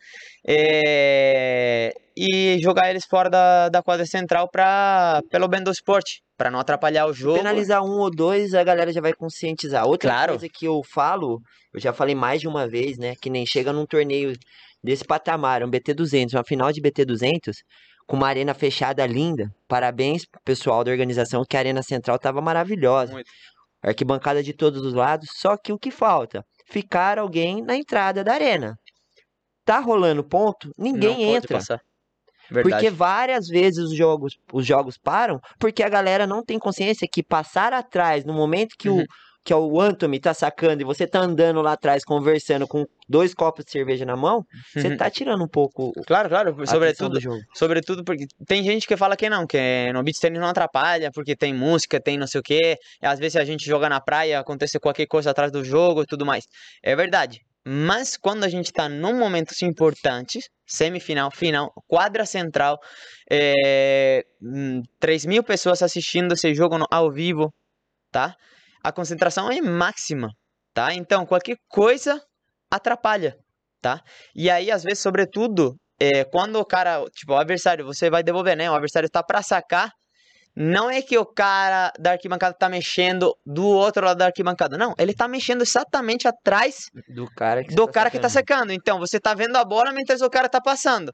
É, 0.47 1.93
E 2.17 2.59
jogar 2.61 2.91
eles 2.91 3.05
fora 3.07 3.29
da, 3.31 3.69
da 3.69 3.83
quadra 3.83 4.05
central 4.07 4.49
pra, 4.51 5.21
pelo 5.31 5.47
bem 5.49 5.63
do 5.63 5.71
esporte, 5.71 6.21
pra 6.37 6.51
não 6.51 6.59
atrapalhar 6.59 7.07
o 7.07 7.13
jogo. 7.13 7.39
Penalizar 7.39 7.83
um 7.85 7.99
ou 7.99 8.11
dois, 8.11 8.55
a 8.55 8.65
galera 8.65 8.93
já 8.93 9.01
vai 9.01 9.13
conscientizar. 9.13 9.87
Outra 9.87 10.11
Claro. 10.11 10.33
coisa 10.33 10.49
que 10.49 10.67
eu 10.67 10.81
falo, 10.83 11.41
eu 11.73 11.81
já 11.81 11.93
falei 11.93 12.15
mais 12.15 12.41
de 12.41 12.49
uma 12.49 12.67
vez, 12.69 12.99
né? 12.99 13.15
Que 13.21 13.31
nem 13.31 13.47
chega 13.47 13.73
num 13.73 13.87
torneio 13.87 14.33
desse 14.83 15.05
patamar, 15.05 15.63
um 15.63 15.71
BT200, 15.71 16.35
uma 16.35 16.45
final 16.45 16.73
de 16.73 16.81
BT200, 16.81 17.55
com 18.07 18.17
uma 18.17 18.29
arena 18.29 18.55
fechada 18.55 19.05
linda. 19.07 19.51
Parabéns 19.69 20.25
pro 20.25 20.41
pessoal 20.45 20.83
da 20.83 20.91
organização, 20.91 21.45
que 21.49 21.57
a 21.57 21.61
arena 21.61 21.83
central 21.83 22.19
tava 22.19 22.41
maravilhosa. 22.41 23.13
Muito. 23.13 23.31
Arquibancada 23.83 24.43
de 24.43 24.53
todos 24.53 24.83
os 24.83 24.93
lados, 24.95 25.29
só 25.37 25.57
que 25.57 25.73
o 25.73 25.79
que 25.79 25.91
falta? 25.91 26.45
Ficar 26.71 27.19
alguém 27.19 27.62
na 27.62 27.77
entrada 27.77 28.25
da 28.25 28.35
arena. 28.35 28.77
Tá 29.64 29.79
rolando 29.79 30.25
ponto, 30.25 30.71
Não 30.77 30.85
ninguém 30.93 31.17
pode 31.17 31.37
entra. 31.37 31.59
Porque 32.62 32.88
várias 32.91 33.47
vezes 33.47 33.85
os 33.85 33.97
jogos, 33.97 34.38
os 34.53 34.67
jogos 34.67 34.97
param 34.97 35.38
porque 35.61 35.83
a 35.83 35.88
galera 35.88 36.27
não 36.27 36.43
tem 36.43 36.59
consciência 36.59 37.07
que 37.11 37.23
passar 37.23 37.73
atrás 37.73 38.25
no 38.25 38.33
momento 38.33 38.75
que 38.79 38.88
Uhum. 38.88 39.03
o 39.03 39.07
que 39.49 39.53
é 39.55 39.57
o 39.57 39.81
Anthony 39.81 40.21
tá 40.21 40.35
sacando 40.35 40.83
e 40.83 40.85
você 40.85 41.07
tá 41.07 41.21
andando 41.21 41.63
lá 41.63 41.73
atrás 41.73 42.05
conversando 42.05 42.69
com 42.69 42.85
dois 43.09 43.33
copos 43.33 43.65
de 43.65 43.71
cerveja 43.71 44.05
na 44.05 44.15
mão, 44.15 44.45
você 44.75 44.89
Uhum. 44.89 44.97
tá 44.99 45.09
tirando 45.09 45.43
um 45.43 45.49
pouco 45.49 45.91
Claro, 46.07 46.29
claro, 46.29 46.55
sobretudo. 46.67 47.19
Sobretudo 47.55 48.05
porque 48.05 48.27
tem 48.47 48.63
gente 48.63 48.87
que 48.87 48.95
fala 48.95 49.17
que 49.17 49.31
não, 49.31 49.47
que 49.47 49.91
no 49.95 50.03
beach 50.03 50.21
tennis 50.21 50.39
não 50.39 50.49
atrapalha, 50.49 51.11
porque 51.15 51.35
tem 51.35 51.55
música, 51.55 51.99
tem 51.99 52.19
não 52.19 52.27
sei 52.27 52.41
o 52.41 52.43
quê. 52.43 52.77
e 53.03 53.07
Às 53.07 53.19
vezes 53.19 53.37
a 53.37 53.45
gente 53.45 53.65
joga 53.65 53.89
na 53.89 54.03
praia, 54.03 54.39
acontece 54.39 54.79
qualquer 54.79 55.07
coisa 55.07 55.31
atrás 55.31 55.51
do 55.51 55.65
jogo 55.65 56.03
e 56.03 56.07
tudo 56.07 56.27
mais. 56.27 56.45
É 56.83 56.95
verdade. 56.95 57.41
Mas 57.67 58.19
quando 58.19 58.45
a 58.45 58.49
gente 58.51 58.71
tá 58.71 58.87
num 58.87 59.19
momentos 59.19 59.63
importantes, 59.63 60.45
semifinal, 60.67 61.31
final, 61.31 61.73
quadra 61.87 62.27
central, 62.27 62.79
é, 63.31 64.23
hum, 64.43 64.83
3 65.01 65.25
mil 65.25 65.43
pessoas 65.43 65.83
assistindo 65.83 66.33
esse 66.35 66.55
jogo 66.55 66.77
ao 66.91 67.11
vivo, 67.11 67.51
tá? 68.13 68.35
A 68.83 68.93
concentração 68.93 69.51
é 69.51 69.61
máxima, 69.61 70.29
tá? 70.73 70.95
Então 70.95 71.27
qualquer 71.27 71.57
coisa 71.69 72.21
atrapalha, 72.71 73.37
tá? 73.81 74.01
E 74.35 74.51
aí, 74.51 74.71
às 74.71 74.83
vezes, 74.83 75.01
sobretudo, 75.01 75.75
é, 76.01 76.25
quando 76.25 76.57
o 76.57 76.64
cara, 76.64 77.03
tipo, 77.11 77.33
o 77.33 77.37
adversário, 77.37 77.85
você 77.85 78.11
vai 78.11 78.23
devolver, 78.23 78.57
né? 78.57 78.71
O 78.71 78.75
adversário 78.75 79.09
tá 79.11 79.23
pra 79.23 79.43
sacar. 79.43 79.91
Não 80.57 80.91
é 80.91 81.01
que 81.01 81.17
o 81.17 81.25
cara 81.25 81.93
da 82.01 82.12
arquibancada 82.12 82.55
tá 82.59 82.69
mexendo 82.69 83.33
do 83.47 83.64
outro 83.67 84.05
lado 84.05 84.19
da 84.19 84.27
arquibancada. 84.27 84.77
Não, 84.77 84.93
ele 84.99 85.14
tá 85.14 85.29
mexendo 85.29 85.62
exatamente 85.62 86.27
atrás 86.27 86.87
Do 87.09 87.31
cara 87.31 87.62
que, 87.62 87.75
do 87.75 87.87
tá 87.87 87.93
cara 87.93 88.11
que 88.11 88.19
tá 88.19 88.29
sacando. 88.29 88.61
secando. 88.61 88.73
Então, 88.73 88.99
você 88.99 89.21
tá 89.21 89.35
vendo 89.35 89.57
a 89.57 89.64
bola 89.64 89.93
mientras 89.93 90.21
o 90.21 90.29
cara 90.29 90.49
tá 90.49 90.61
passando. 90.61 91.12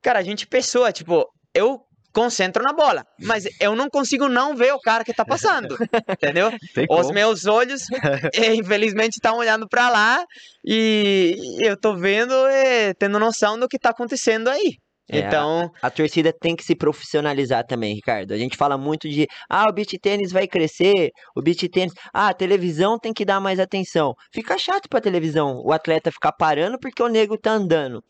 Cara, 0.00 0.20
a 0.20 0.22
gente 0.22 0.46
pessoa, 0.46 0.92
tipo, 0.92 1.26
eu 1.52 1.80
concentro 2.14 2.62
na 2.62 2.72
bola, 2.72 3.04
mas 3.20 3.44
eu 3.60 3.74
não 3.74 3.88
consigo 3.90 4.28
não 4.28 4.54
ver 4.54 4.72
o 4.72 4.80
cara 4.80 5.04
que 5.04 5.12
tá 5.12 5.24
passando, 5.24 5.76
entendeu? 6.08 6.50
Tem 6.74 6.86
Os 6.88 7.02
como. 7.02 7.12
meus 7.14 7.44
olhos, 7.46 7.82
eh, 8.34 8.54
infelizmente, 8.54 9.14
estão 9.16 9.36
olhando 9.36 9.68
pra 9.68 9.90
lá 9.90 10.24
e 10.64 11.36
eu 11.60 11.76
tô 11.78 11.96
vendo, 11.96 12.32
eh, 12.48 12.94
tendo 12.94 13.18
noção 13.18 13.58
do 13.58 13.68
que 13.68 13.78
tá 13.78 13.90
acontecendo 13.90 14.48
aí. 14.48 14.76
É, 15.10 15.18
Então, 15.18 15.68
A 15.82 15.90
torcida 15.90 16.32
tem 16.32 16.56
que 16.56 16.64
se 16.64 16.74
profissionalizar 16.74 17.66
também, 17.66 17.94
Ricardo. 17.94 18.32
A 18.32 18.38
gente 18.38 18.56
fala 18.56 18.78
muito 18.78 19.06
de, 19.06 19.26
ah, 19.50 19.66
o 19.68 19.72
beach 19.72 19.98
tênis 19.98 20.32
vai 20.32 20.46
crescer, 20.48 21.10
o 21.36 21.42
beach 21.42 21.68
tênis, 21.68 21.92
ah, 22.12 22.28
a 22.28 22.34
televisão 22.34 22.98
tem 22.98 23.12
que 23.12 23.22
dar 23.24 23.38
mais 23.38 23.60
atenção. 23.60 24.14
Fica 24.32 24.56
chato 24.56 24.88
pra 24.88 25.02
televisão 25.02 25.60
o 25.62 25.72
atleta 25.72 26.10
ficar 26.10 26.32
parando 26.32 26.78
porque 26.80 27.02
o 27.02 27.08
nego 27.08 27.36
tá 27.36 27.50
andando. 27.52 28.02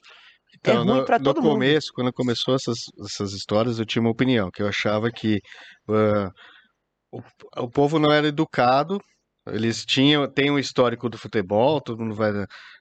É 0.62 0.74
Então, 0.74 0.76
ruim 0.76 1.00
no, 1.00 1.04
pra 1.04 1.18
no 1.18 1.32
todo 1.32 1.42
mundo. 1.42 1.42
começo, 1.42 1.92
quando 1.94 2.12
começou 2.12 2.54
essas, 2.54 2.78
essas 3.04 3.32
histórias, 3.32 3.78
eu 3.78 3.86
tinha 3.86 4.02
uma 4.02 4.10
opinião, 4.10 4.50
que 4.50 4.62
eu 4.62 4.68
achava 4.68 5.10
que 5.10 5.40
ah, 5.88 6.30
o, 7.12 7.22
o 7.64 7.70
povo 7.70 7.98
não 7.98 8.12
era 8.12 8.26
educado, 8.28 9.00
eles 9.46 9.84
tinham, 9.84 10.30
tem 10.30 10.50
um 10.50 10.58
histórico 10.58 11.08
do 11.08 11.18
futebol, 11.18 11.80
todo 11.80 12.00
mundo 12.02 12.14
vai, 12.14 12.32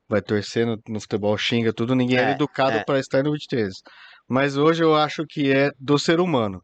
vai 0.07 0.21
torcer 0.21 0.65
no, 0.65 0.77
no 0.87 0.99
futebol, 1.01 1.37
xinga 1.37 1.73
tudo, 1.73 1.95
ninguém 1.95 2.19
era 2.19 2.31
É, 2.31 2.31
educado 2.31 2.79
é. 2.79 2.83
para 2.83 2.99
estar 2.99 3.23
no 3.23 3.31
beach 3.31 3.47
tennis. 3.47 3.75
Mas 4.29 4.57
hoje 4.57 4.83
eu 4.83 4.95
acho 4.95 5.25
que 5.27 5.51
é 5.51 5.71
do 5.79 5.99
ser 5.99 6.19
humano, 6.19 6.61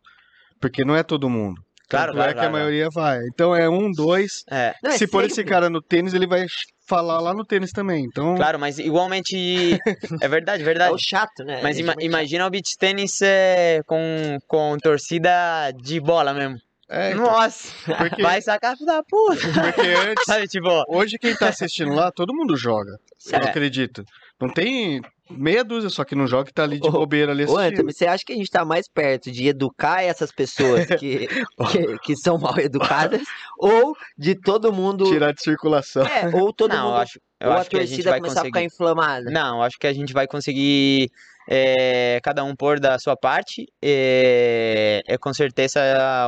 porque 0.61 0.85
não 0.85 0.95
é 0.95 1.03
todo 1.03 1.29
mundo. 1.29 1.61
Claro, 1.89 2.13
claro, 2.13 2.29
é 2.31 2.33
que 2.33 2.39
a 2.39 2.43
claro. 2.43 2.53
maioria 2.53 2.89
vai. 2.89 3.19
Então 3.33 3.55
é 3.55 3.67
um, 3.69 3.91
dois. 3.91 4.43
é, 4.49 4.73
Não, 4.83 4.91
é 4.91 4.97
Se 4.97 5.07
for 5.07 5.23
esse 5.23 5.43
cara 5.43 5.69
no 5.69 5.81
tênis, 5.81 6.13
ele 6.13 6.27
vai 6.27 6.45
falar 6.87 7.19
lá 7.19 7.33
no 7.33 7.43
tênis 7.45 7.71
também. 7.71 8.03
Então, 8.05 8.35
claro, 8.35 8.59
mas 8.59 8.77
igualmente, 8.79 9.79
é 10.21 10.27
verdade, 10.27 10.61
É 10.63 10.65
verdade. 10.65 10.93
o 10.93 10.97
chato, 10.97 11.43
né? 11.43 11.59
Mas 11.63 11.77
É 11.77 11.81
ima- 11.81 11.95
imagina 11.99 12.45
o 12.45 12.49
beach 12.49 12.77
tênis 12.77 13.19
eh, 13.21 13.81
com, 13.85 14.37
com 14.47 14.77
torcida 14.81 15.71
de 15.71 15.99
bola 15.99 16.33
mesmo. 16.33 16.57
é, 16.89 17.11
então, 17.11 17.23
Nossa, 17.25 17.71
porque, 17.97 18.21
vai 18.21 18.41
sacar 18.41 18.75
da 18.85 19.01
puta. 19.03 19.41
porque 19.41 19.87
antes, 19.87 20.23
Sabe, 20.25 20.47
tipo, 20.47 20.67
Hoje 20.87 21.17
quem 21.19 21.35
tá 21.35 21.49
assistindo 21.49 21.93
lá, 21.93 22.11
todo 22.11 22.33
mundo 22.33 22.55
joga. 22.57 22.91
Eu 23.31 23.39
É. 23.39 23.49
acredito. 23.49 24.03
Não 24.39 24.49
tem 24.49 25.01
meia 25.29 25.63
dúzia 25.63 25.89
só 25.89 26.03
que 26.03 26.15
não 26.15 26.25
joga 26.25 26.49
e 26.49 26.53
tá 26.53 26.63
ali 26.63 26.79
de 26.79 26.87
Ô, 26.87 26.91
bobeira 26.91 27.31
ali 27.31 27.45
Ô. 27.45 27.57
Antônio, 27.57 27.93
você 27.93 28.07
acha 28.07 28.23
que 28.25 28.33
a 28.33 28.35
gente 28.35 28.49
tá 28.49 28.63
mais 28.63 28.87
perto 28.87 29.31
de 29.31 29.47
educar 29.47 30.01
essas 30.01 30.31
pessoas 30.31 30.85
que, 30.85 31.27
que, 31.71 31.99
que 31.99 32.15
são 32.15 32.37
mal 32.37 32.57
educadas 32.57 33.21
ou 33.57 33.95
de 34.17 34.35
todo 34.35 34.71
mundo. 34.73 35.05
Tirar 35.05 35.33
de 35.33 35.41
circulação. 35.41 36.03
É, 36.05 36.29
ou 36.33 36.53
todo 36.53 36.71
não, 36.71 36.77
eu 36.77 36.83
mundo. 36.85 37.01
acho, 37.01 37.19
eu 37.39 37.49
ou 37.49 37.53
a 37.53 37.59
acho 37.59 37.69
que 37.69 37.77
a 37.77 37.81
gente 37.81 37.89
torcida 37.89 38.09
vai 38.11 38.19
começar 38.19 38.41
a 38.41 38.45
ficar 38.45 38.59
conseguir. 38.59 38.73
inflamada. 38.73 39.29
Não, 39.29 39.57
eu 39.57 39.63
acho 39.63 39.77
que 39.77 39.87
a 39.87 39.93
gente 39.93 40.13
vai 40.13 40.25
conseguir 40.25 41.11
eh, 41.51 42.19
cada 42.23 42.43
um 42.43 42.55
pôr 42.55 42.79
da 42.79 42.99
sua 42.99 43.17
parte. 43.17 43.65
eh, 43.81 45.01
é, 45.07 45.17
com 45.17 45.33
certeza 45.33 45.79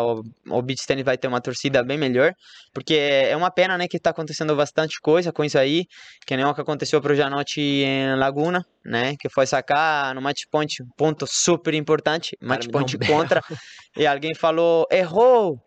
o, 0.01 0.23
o 0.57 0.61
beach 0.63 0.85
tennis 0.87 1.05
vai 1.05 1.17
ter 1.17 1.27
uma 1.27 1.39
torcida 1.41 1.83
bem 1.83 1.97
melhor, 1.97 2.33
porque 2.73 2.95
é 2.95 3.35
uma 3.37 3.51
pena, 3.51 3.77
né, 3.77 3.87
que 3.87 3.99
tá 3.99 4.09
acontecendo 4.11 4.55
bastante 4.55 4.99
coisa 4.99 5.31
com 5.31 5.43
isso 5.43 5.57
aí, 5.59 5.85
que 6.25 6.35
nem 6.35 6.45
o 6.45 6.53
que 6.55 6.61
aconteceu 6.61 6.99
pro 7.01 7.15
Janote 7.15 7.61
em 7.61 8.15
Laguna, 8.15 8.65
né, 8.85 9.15
que 9.19 9.29
foi 9.29 9.45
sacar 9.45 10.15
no 10.15 10.21
match 10.21 10.43
point, 10.51 10.81
um 10.83 10.89
ponto 10.97 11.27
super 11.27 11.73
importante, 11.75 12.35
match 12.41 12.65
um 12.67 12.71
point 12.71 12.97
contra, 12.97 13.41
e 13.95 14.07
alguém 14.07 14.33
falou, 14.35 14.87
errou, 14.91 15.59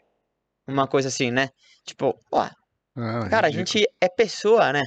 uma 0.66 0.86
coisa 0.88 1.08
assim, 1.08 1.30
né, 1.30 1.48
tipo, 1.86 2.18
ó, 2.32 2.48
Ah, 2.96 3.28
cara, 3.28 3.46
a 3.48 3.50
ridículo. 3.50 3.52
gente 3.52 3.84
é 4.00 4.08
pessoa, 4.08 4.72
né, 4.72 4.82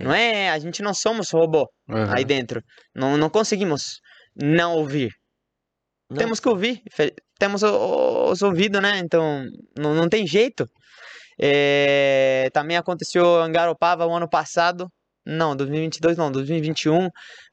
não 0.00 0.12
é, 0.12 0.50
a 0.50 0.58
gente 0.58 0.82
não 0.82 0.94
somos 0.94 1.30
robô 1.30 1.68
Aham. 1.88 2.14
aí 2.14 2.24
dentro. 2.24 2.62
Não, 2.94 3.16
não 3.16 3.28
conseguimos 3.28 4.00
não 4.34 4.74
ouvir. 4.76 5.10
Não. 6.08 6.16
Temos 6.18 6.40
que 6.40 6.48
ouvir. 6.48 6.82
Temos 7.38 7.62
os 7.62 8.42
ouvidos, 8.42 8.82
né? 8.82 8.98
Então, 8.98 9.44
não, 9.78 9.94
não 9.94 10.08
tem 10.08 10.26
jeito. 10.26 10.66
É, 11.40 12.48
também 12.52 12.76
aconteceu 12.76 13.46
em 13.46 13.52
Garopaba 13.52 14.06
o 14.06 14.14
ano 14.14 14.28
passado. 14.28 14.88
Não, 15.24 15.54
2022 15.54 16.16
não, 16.16 16.30
2021. 16.32 17.08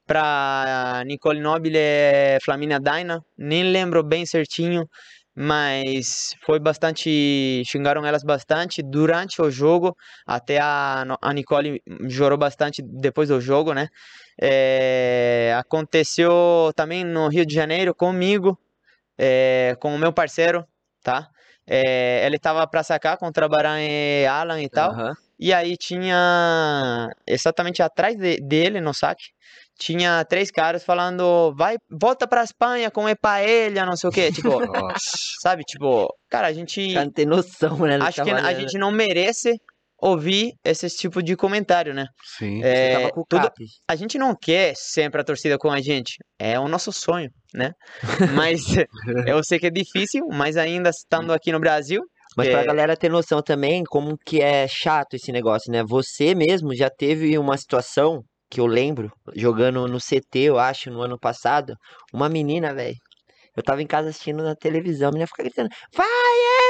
Para 0.05 1.03
Nicole 1.05 1.39
Nobile 1.39 1.77
e 1.77 2.39
Flaminia 2.43 2.79
Daina. 2.79 3.21
Nem 3.37 3.63
lembro 3.63 4.03
bem 4.03 4.25
certinho. 4.25 4.85
Mas 5.39 6.35
foi 6.43 6.59
bastante. 6.59 7.61
Xingaram 7.63 8.03
elas 8.03 8.23
bastante 8.23 8.81
durante 8.81 9.39
o 9.39 9.51
jogo. 9.51 9.95
Até 10.25 10.57
a, 10.59 11.05
a 11.21 11.31
Nicole 11.33 11.79
chorou 12.09 12.39
bastante 12.39 12.81
depois 12.81 13.29
do 13.29 13.39
jogo, 13.39 13.71
né? 13.71 13.87
É, 14.41 15.53
aconteceu 15.55 16.71
também 16.75 17.03
no 17.03 17.27
Rio 17.27 17.45
de 17.45 17.53
Janeiro 17.53 17.93
comigo, 17.93 18.57
é, 19.15 19.75
com 19.79 19.93
o 19.93 19.99
meu 19.99 20.11
parceiro, 20.11 20.65
tá? 21.03 21.27
É, 21.67 22.25
ele 22.25 22.39
tava 22.39 22.65
pra 22.65 22.81
sacar 22.81 23.17
contra 23.17 23.45
o 23.45 23.49
Baran 23.49 23.79
e 23.79 24.25
Alan 24.25 24.59
e 24.59 24.69
tal. 24.69 24.91
Aham. 24.91 25.13
E 25.39 25.53
aí 25.53 25.77
tinha 25.77 27.09
exatamente 27.27 27.83
atrás 27.83 28.17
de- 28.17 28.37
dele 28.41 28.81
no 28.81 28.91
saque, 28.91 29.25
tinha 29.77 30.23
três 30.25 30.49
caras 30.51 30.83
falando, 30.83 31.53
vai, 31.55 31.77
volta 31.89 32.27
pra 32.27 32.43
Espanha 32.43 32.89
com 32.91 33.03
paella, 33.21 33.85
não 33.85 33.95
sei 33.95 34.09
o 34.09 34.11
quê, 34.13 34.31
tipo, 34.31 34.49
sabe, 35.41 35.63
tipo, 35.63 36.07
cara, 36.29 36.47
a 36.47 36.53
gente 36.53 36.93
cara 36.93 37.05
não 37.05 37.11
tem 37.13 37.25
noção, 37.25 37.77
né? 37.79 37.97
acho 38.01 38.23
que 38.23 38.31
a 38.31 38.53
gente 38.53 38.77
não 38.77 38.91
merece 38.91 39.53
ouvir 39.99 40.53
esse 40.63 40.87
tipo 40.89 41.23
de 41.23 41.35
comentário, 41.35 41.93
né? 41.93 42.05
Sim. 42.37 42.61
Você 42.61 42.67
É, 42.67 42.93
tava 42.93 43.11
com 43.11 43.21
o 43.21 43.25
tudo- 43.27 43.49
a 43.89 43.95
gente 43.95 44.17
não 44.17 44.35
quer 44.35 44.73
sempre 44.75 45.19
a 45.21 45.23
torcida 45.23 45.57
com 45.57 45.71
a 45.71 45.81
gente. 45.81 46.17
É 46.39 46.59
o 46.59 46.67
nosso 46.67 46.91
sonho, 46.91 47.31
né? 47.53 47.71
Mas 48.31 48.61
eu 49.27 49.43
sei 49.43 49.57
que 49.57 49.65
é 49.67 49.71
difícil, 49.71 50.27
mas 50.31 50.55
ainda 50.55 50.89
estando 50.91 51.33
aqui 51.33 51.51
no 51.51 51.59
Brasil, 51.59 52.01
Mas 52.35 52.49
pra 52.49 52.61
É. 52.61 52.65
galera 52.65 52.95
ter 52.95 53.09
noção 53.09 53.41
também 53.41 53.83
como 53.85 54.15
que 54.23 54.39
é 54.39 54.67
chato 54.67 55.15
esse 55.15 55.31
negócio, 55.31 55.71
né? 55.71 55.83
Você 55.87 56.35
mesmo 56.35 56.75
já 56.75 56.87
teve 56.89 57.35
uma 57.39 57.57
situação 57.57 58.21
que 58.49 58.59
eu 58.59 58.65
lembro, 58.65 59.11
jogando 59.35 59.87
no 59.87 59.99
CT, 59.99 60.39
eu 60.39 60.59
acho, 60.59 60.89
no 60.91 61.01
ano 61.01 61.19
passado, 61.19 61.75
uma 62.13 62.29
menina, 62.29 62.73
velho. 62.73 62.95
Eu 63.55 63.63
tava 63.63 63.81
em 63.81 63.87
casa 63.87 64.09
assistindo 64.09 64.43
na 64.43 64.55
televisão, 64.55 65.09
a 65.09 65.11
menina 65.11 65.27
ficava 65.27 65.49
gritando, 65.49 65.69
vai, 65.95 66.07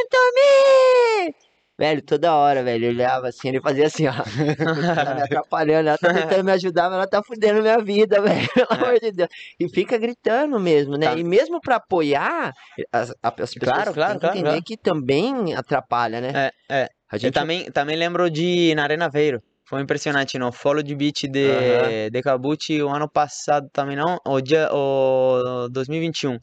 Anthony! 0.03 1.35
Velho, 1.79 2.01
toda 2.01 2.35
hora, 2.35 2.63
velho, 2.63 2.85
eu 2.85 2.89
olhava 2.89 3.27
assim, 3.27 3.49
ele 3.49 3.61
fazia 3.61 3.85
assim, 3.85 4.07
ó, 4.07 4.13
me 5.15 5.21
atrapalhando, 5.21 5.89
ela 5.89 5.97
tá 5.97 6.11
tentando 6.11 6.43
me 6.43 6.51
ajudar, 6.53 6.89
mas 6.89 6.93
ela 6.93 7.07
tá 7.07 7.21
fudendo 7.23 7.61
minha 7.61 7.77
vida, 7.77 8.19
velho, 8.23 8.47
pelo 8.51 8.67
amor 8.71 8.99
de 8.99 9.11
Deus. 9.11 9.29
E 9.59 9.69
fica 9.69 9.95
gritando 9.95 10.59
mesmo, 10.59 10.97
né? 10.97 11.05
Tá. 11.05 11.15
E 11.15 11.23
mesmo 11.23 11.61
pra 11.61 11.75
apoiar, 11.75 12.51
as, 12.91 13.13
as 13.21 13.33
pessoas 13.33 13.59
Claro, 13.59 13.93
claro, 13.93 14.19
claro, 14.19 14.35
entender 14.35 14.49
claro. 14.49 14.63
que 14.63 14.75
também 14.75 15.53
atrapalha, 15.53 16.19
né? 16.19 16.49
é, 16.67 16.81
é. 16.83 16.89
A 17.09 17.15
Eu 17.15 17.19
gente 17.19 17.33
também, 17.33 17.71
também 17.71 17.95
lembro 17.95 18.29
de 18.29 18.73
na 18.75 18.83
Arena 18.83 19.07
Veiro. 19.07 19.41
Foi 19.67 19.81
impressionante, 19.81 20.39
no 20.39 20.51
Follow 20.51 20.81
de 20.81 20.95
Beat 20.95 21.23
de, 21.29 21.49
Aham. 21.49 22.09
de 22.09 22.21
Kabuchi 22.21 22.81
o 22.81 22.89
ano 22.89 23.09
passado 23.09 23.69
também 23.73 23.97
não, 23.97 24.17
o 24.25 24.39
dia 24.39 24.69
o 24.71 25.67
2021. 25.69 26.37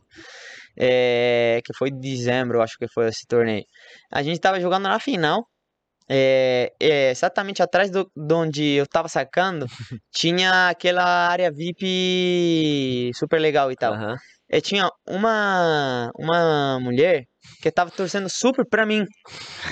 É, 0.76 1.60
que 1.64 1.72
foi 1.74 1.88
em 1.88 1.98
dezembro, 1.98 2.58
eu 2.58 2.62
acho 2.62 2.76
que 2.76 2.86
foi 2.88 3.08
esse 3.08 3.26
torneio. 3.26 3.64
A 4.12 4.22
gente 4.22 4.40
tava 4.40 4.60
jogando 4.60 4.84
na 4.84 4.98
final. 5.00 5.46
é, 6.08 6.70
é, 6.78 7.10
exatamente 7.10 7.62
atrás 7.62 7.90
do, 7.90 8.10
de 8.14 8.34
onde 8.34 8.62
eu 8.74 8.86
tava 8.86 9.08
sacando, 9.08 9.66
tinha 10.12 10.68
aquela 10.68 11.04
área 11.04 11.50
VIP 11.50 13.10
super 13.14 13.40
legal 13.40 13.72
e 13.72 13.76
tal. 13.76 13.94
E 14.50 14.60
tinha 14.60 14.90
uma, 15.08 16.10
uma 16.18 16.78
mulher 16.80 17.24
que 17.62 17.70
tava 17.70 17.90
torcendo 17.90 18.28
super 18.28 18.66
pra 18.68 18.84
mim. 18.84 19.06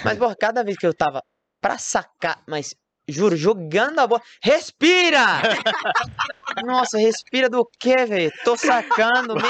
Mas, 0.04 0.16
porra, 0.18 0.34
cada 0.34 0.64
vez 0.64 0.78
que 0.78 0.86
eu 0.86 0.94
tava 0.94 1.22
pra 1.60 1.76
sacar, 1.78 2.42
mas 2.48 2.74
juro, 3.12 3.36
jogando 3.36 3.98
a 4.00 4.06
bola. 4.06 4.20
Respira! 4.42 5.24
Nossa, 6.64 6.98
respira 6.98 7.48
do 7.48 7.66
quê, 7.78 8.04
velho? 8.06 8.30
Tô 8.44 8.56
sacando. 8.56 9.34
me- 9.36 9.42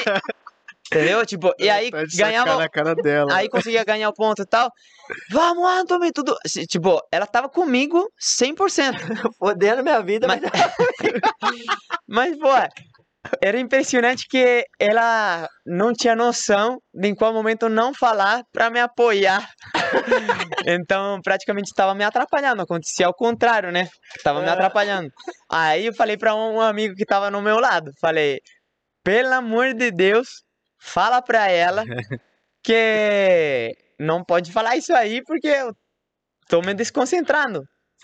Entendeu? 0.93 1.25
Tipo, 1.25 1.53
e 1.59 1.71
aí 1.71 1.91
Tá 1.91 1.99
ganhava. 2.19 2.57
na 2.59 2.69
cara 2.69 2.95
dela. 2.95 3.35
Aí 3.35 3.49
conseguia 3.49 3.83
ganhar 3.83 4.11
o 4.11 4.15
ponto 4.15 4.43
e 4.43 4.47
tal. 4.47 4.71
Vamos, 5.31 5.67
Anthony, 5.67 6.13
tudo. 6.13 6.37
Tipo, 6.69 7.01
ela 7.11 7.27
tava 7.27 7.49
comigo 7.49 8.07
100%. 8.21 8.55
Fodendo 9.39 9.83
minha 9.83 10.03
vida, 10.03 10.27
Mas, 10.29 10.41
mas... 10.43 10.53
mas, 12.07 12.37
pô, 12.39 12.49
era 13.41 13.59
impressionante 13.59 14.27
que 14.29 14.65
ela 14.81 15.49
não 15.65 15.93
tinha 15.93 16.15
noção 16.17 16.79
de 16.93 17.09
em 17.09 17.15
qual 17.15 17.33
momento 17.33 17.69
não 17.69 17.95
falar 17.95 18.43
pra 18.53 18.71
me 18.71 18.81
apoiar. 18.81 19.49
Então, 20.65 21.21
praticamente 21.23 21.71
estava 21.71 21.93
me 21.95 22.05
atrapalhando. 22.05 22.63
Acontecia 22.63 23.07
ao 23.07 23.15
contrário, 23.15 23.73
né? 23.73 23.89
Tava 24.23 24.41
me 24.41 24.47
É. 24.47 24.51
atrapalhando. 24.51 25.09
Aí 25.51 25.87
eu 25.87 25.95
falei 25.95 26.17
pra 26.17 26.35
um 26.37 26.61
amigo 26.61 26.95
que 26.95 27.05
tava 27.05 27.31
no 27.33 27.43
meu 27.43 27.59
lado, 27.59 27.91
falei: 28.01 28.39
"Pelo 29.03 29.33
amor 29.35 29.75
de 29.75 29.91
Deus, 29.91 30.29
fala 30.81 31.21
pra 31.21 31.49
ela 31.51 31.83
que 32.63 33.75
não 33.99 34.25
pode 34.25 34.53
falar 34.53 34.77
isso 34.77 34.95
aí 34.95 35.23
porque 35.25 35.49
eu 35.49 35.73
tô 36.49 36.61
me 36.61 36.75
desconcentrando. 36.75 37.63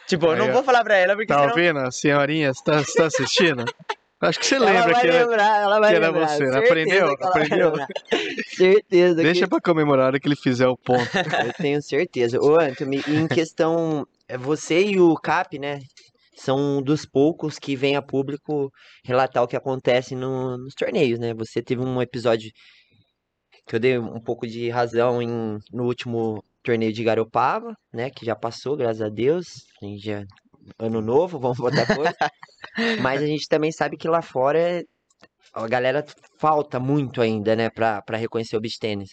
Tipo, 0.08 0.26
eu 0.32 0.36
não 0.36 0.52
vou 0.52 0.64
falar 0.64 0.82
pra 0.82 0.96
ela 0.96 1.14
porque 1.14 1.26
Tá 1.32 1.38
senão 1.40 1.50
ouvindo, 1.50 1.78
a 1.78 1.90
senhorinha? 1.92 2.52
Você 2.52 2.64
tá, 2.64 2.82
tá 2.96 3.06
assistindo? 3.06 3.64
Acho 4.20 4.40
que 4.40 4.46
você 4.46 4.56
ela 4.56 4.66
lembra 4.66 4.92
vai 4.92 5.00
que 5.00 5.06
era- 5.06 5.20
lembrar, 5.24 5.60
ela 5.62 5.80
vai 5.80 5.90
que 5.90 5.96
era 5.96 6.06
lembrar. 6.10 6.28
você, 6.28 6.44
né? 6.44 6.50
certeza 6.52 6.66
Aprendeu? 6.66 7.16
Aprendeu? 7.20 7.72
Certeza 8.48 9.14
Deixa 9.22 9.40
que... 9.44 9.46
pra 9.50 9.60
comemorar 9.60 10.04
a 10.04 10.06
hora 10.08 10.20
que 10.20 10.26
ele 10.28 10.36
fizer 10.36 10.66
o 10.66 10.76
ponto. 10.76 11.00
Eu 11.48 11.52
tenho 11.54 11.80
certeza. 11.82 12.38
Ô, 12.40 12.58
Anthony, 12.60 13.02
em 13.06 13.28
questão... 13.28 14.06
é 14.28 14.36
Você 14.36 14.84
e 14.84 15.00
o 15.00 15.14
Cap, 15.14 15.56
né? 15.58 15.80
São 16.36 16.78
um 16.78 16.82
dos 16.82 17.04
poucos 17.04 17.58
que 17.58 17.74
vem 17.76 17.96
a 17.96 18.02
público 18.02 18.70
relatar 19.04 19.42
o 19.42 19.48
que 19.48 19.56
acontece 19.56 20.14
no- 20.14 20.56
nos 20.58 20.74
torneios, 20.74 21.18
né? 21.18 21.32
Você 21.34 21.62
teve 21.62 21.82
um 21.82 22.00
episódio 22.02 22.50
que 23.66 23.76
eu 23.76 23.80
dei 23.80 23.98
um 23.98 24.20
pouco 24.20 24.46
de 24.46 24.68
razão 24.70 25.20
em, 25.22 25.58
no 25.72 25.84
último 25.84 26.42
torneio 26.64 26.92
de 26.92 27.04
Garopaba, 27.04 27.74
né? 27.92 28.08
Que 28.10 28.24
já 28.24 28.34
passou, 28.34 28.76
graças 28.76 29.02
a 29.02 29.08
Deus. 29.08 29.64
A 29.82 29.86
gente 29.86 30.04
já... 30.04 30.24
Ano 30.78 31.00
novo, 31.00 31.38
vamos 31.40 31.58
botar 31.58 31.86
coisa. 31.86 32.14
Mas 33.00 33.22
a 33.22 33.26
gente 33.26 33.46
também 33.48 33.72
sabe 33.72 33.96
que 33.96 34.08
lá 34.08 34.22
fora 34.22 34.82
a 35.54 35.66
galera 35.66 36.04
falta 36.38 36.78
muito 36.78 37.20
ainda, 37.20 37.56
né, 37.56 37.70
pra, 37.70 38.02
pra 38.02 38.16
reconhecer 38.18 38.56
o 38.56 38.60
beach 38.60 38.78
tênis. 38.78 39.10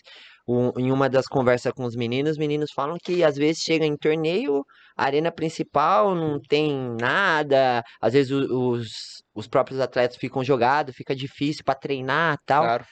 Um- 0.48 0.72
em 0.78 0.92
uma 0.92 1.10
das 1.10 1.26
conversas 1.28 1.72
com 1.74 1.86
os 1.86 1.96
meninos, 1.96 2.34
os 2.34 2.38
meninos 2.38 2.72
falam 2.76 2.98
que 3.04 3.24
às 3.24 3.36
vezes 3.36 3.64
chega 3.64 3.86
em 3.86 3.96
torneio, 3.98 4.64
arena 4.96 5.32
principal 5.32 6.14
não 6.14 6.40
tem 6.40 6.72
nada, 7.00 7.82
às 8.00 8.14
vezes 8.14 8.32
os, 8.32 8.88
os 9.34 9.48
próprios 9.48 9.80
atletas 9.80 10.18
ficam 10.18 10.44
jogados, 10.44 10.96
fica 10.96 11.16
difícil 11.16 11.64
pra 11.64 11.74
treinar 11.74 12.38
tal. 12.46 12.64
Claro. 12.64 12.86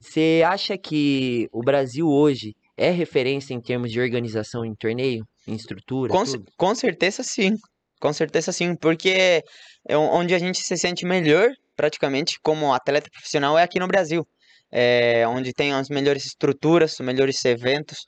Você 0.00 0.42
acha 0.46 0.76
que 0.78 1.46
o 1.52 1.60
Brasil 1.62 2.06
hoje 2.08 2.52
é 2.76 2.90
referência 2.90 3.54
em 3.54 3.60
termos 3.60 3.90
de 3.90 4.00
organização 4.00 4.64
em 4.64 4.74
torneio, 4.74 5.24
em 5.46 5.54
estrutura, 5.54 6.12
Com, 6.12 6.24
com 6.56 6.74
certeza 6.74 7.22
sim. 7.22 7.52
Com 8.00 8.12
certeza 8.12 8.52
sim, 8.52 8.74
porque 8.76 9.42
é 9.88 9.96
on- 9.96 10.10
onde 10.20 10.34
a 10.34 10.38
gente 10.38 10.58
se 10.60 10.76
sente 10.76 11.04
melhor, 11.06 11.48
praticamente, 11.76 12.38
como 12.42 12.72
atleta 12.72 13.08
profissional, 13.10 13.58
é 13.58 13.62
aqui 13.62 13.78
no 13.78 13.86
Brasil. 13.88 14.26
É 14.70 15.26
onde 15.28 15.52
tem 15.52 15.72
as 15.72 15.88
melhores 15.88 16.26
estruturas, 16.26 16.94
os 16.94 17.00
melhores 17.06 17.44
eventos, 17.44 17.98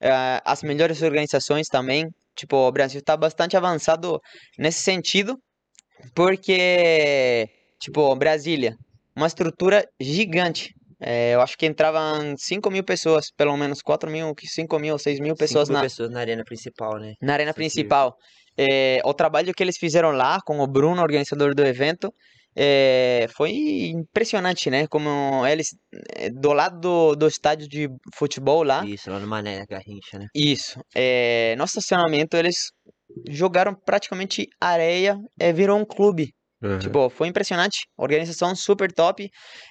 eh, 0.00 0.40
as 0.44 0.62
melhores 0.62 1.02
organizações 1.02 1.66
também. 1.68 2.06
Tipo, 2.36 2.56
o 2.68 2.72
Brasil 2.72 3.00
está 3.00 3.16
bastante 3.16 3.56
avançado 3.56 4.20
nesse 4.58 4.80
sentido, 4.82 5.36
porque, 6.14 7.46
tipo, 7.80 8.14
Brasília, 8.16 8.76
uma 9.16 9.26
estrutura 9.26 9.84
gigante. 10.00 10.72
Eh, 11.02 11.32
eu 11.34 11.40
acho 11.40 11.56
que 11.56 11.64
entravam 11.66 12.34
5 12.36 12.70
mil 12.70 12.84
pessoas, 12.84 13.30
pelo 13.34 13.56
menos 13.56 13.80
4 13.80 14.10
mil, 14.10 14.34
5 14.44 14.78
mil, 14.78 14.98
6 14.98 15.18
mil 15.18 15.34
pessoas 15.34 15.68
mil 15.68 15.78
na, 15.78 15.82
pessoas 15.82 16.10
na 16.10 16.20
arena 16.20 16.44
principal, 16.44 16.98
né? 16.98 17.14
na 17.22 17.32
arena 17.32 17.50
Acessível. 17.52 17.54
principal. 17.54 18.16
É, 18.60 19.00
o 19.04 19.14
trabalho 19.14 19.54
que 19.54 19.62
eles 19.62 19.78
fizeram 19.78 20.10
lá 20.10 20.38
com 20.44 20.60
o 20.60 20.66
Bruno, 20.66 21.00
organizador 21.00 21.54
do 21.54 21.64
evento, 21.64 22.12
é, 22.54 23.26
foi 23.34 23.52
impressionante, 23.94 24.68
né? 24.68 24.86
Como 24.86 25.46
eles, 25.46 25.68
é, 26.16 26.28
do 26.28 26.52
lado 26.52 26.78
do, 26.80 27.16
do 27.16 27.26
estádio 27.26 27.68
de 27.68 27.88
futebol 28.14 28.62
lá, 28.62 28.84
Isso, 28.84 29.10
lá 29.10 29.18
no 29.18 29.26
Mané 29.26 29.64
Garrincha, 29.66 30.18
né? 30.18 30.26
isso, 30.34 30.80
é, 30.94 31.54
no 31.56 31.64
estacionamento 31.64 32.36
eles 32.36 32.72
jogaram 33.28 33.74
praticamente 33.74 34.46
areia, 34.60 35.16
é, 35.38 35.52
virou 35.52 35.78
um 35.78 35.84
clube. 35.84 36.34
Uhum. 36.62 36.78
Tipo, 36.78 37.08
foi 37.08 37.28
impressionante. 37.28 37.86
Organização 37.96 38.54
super 38.54 38.92
top. 38.92 39.30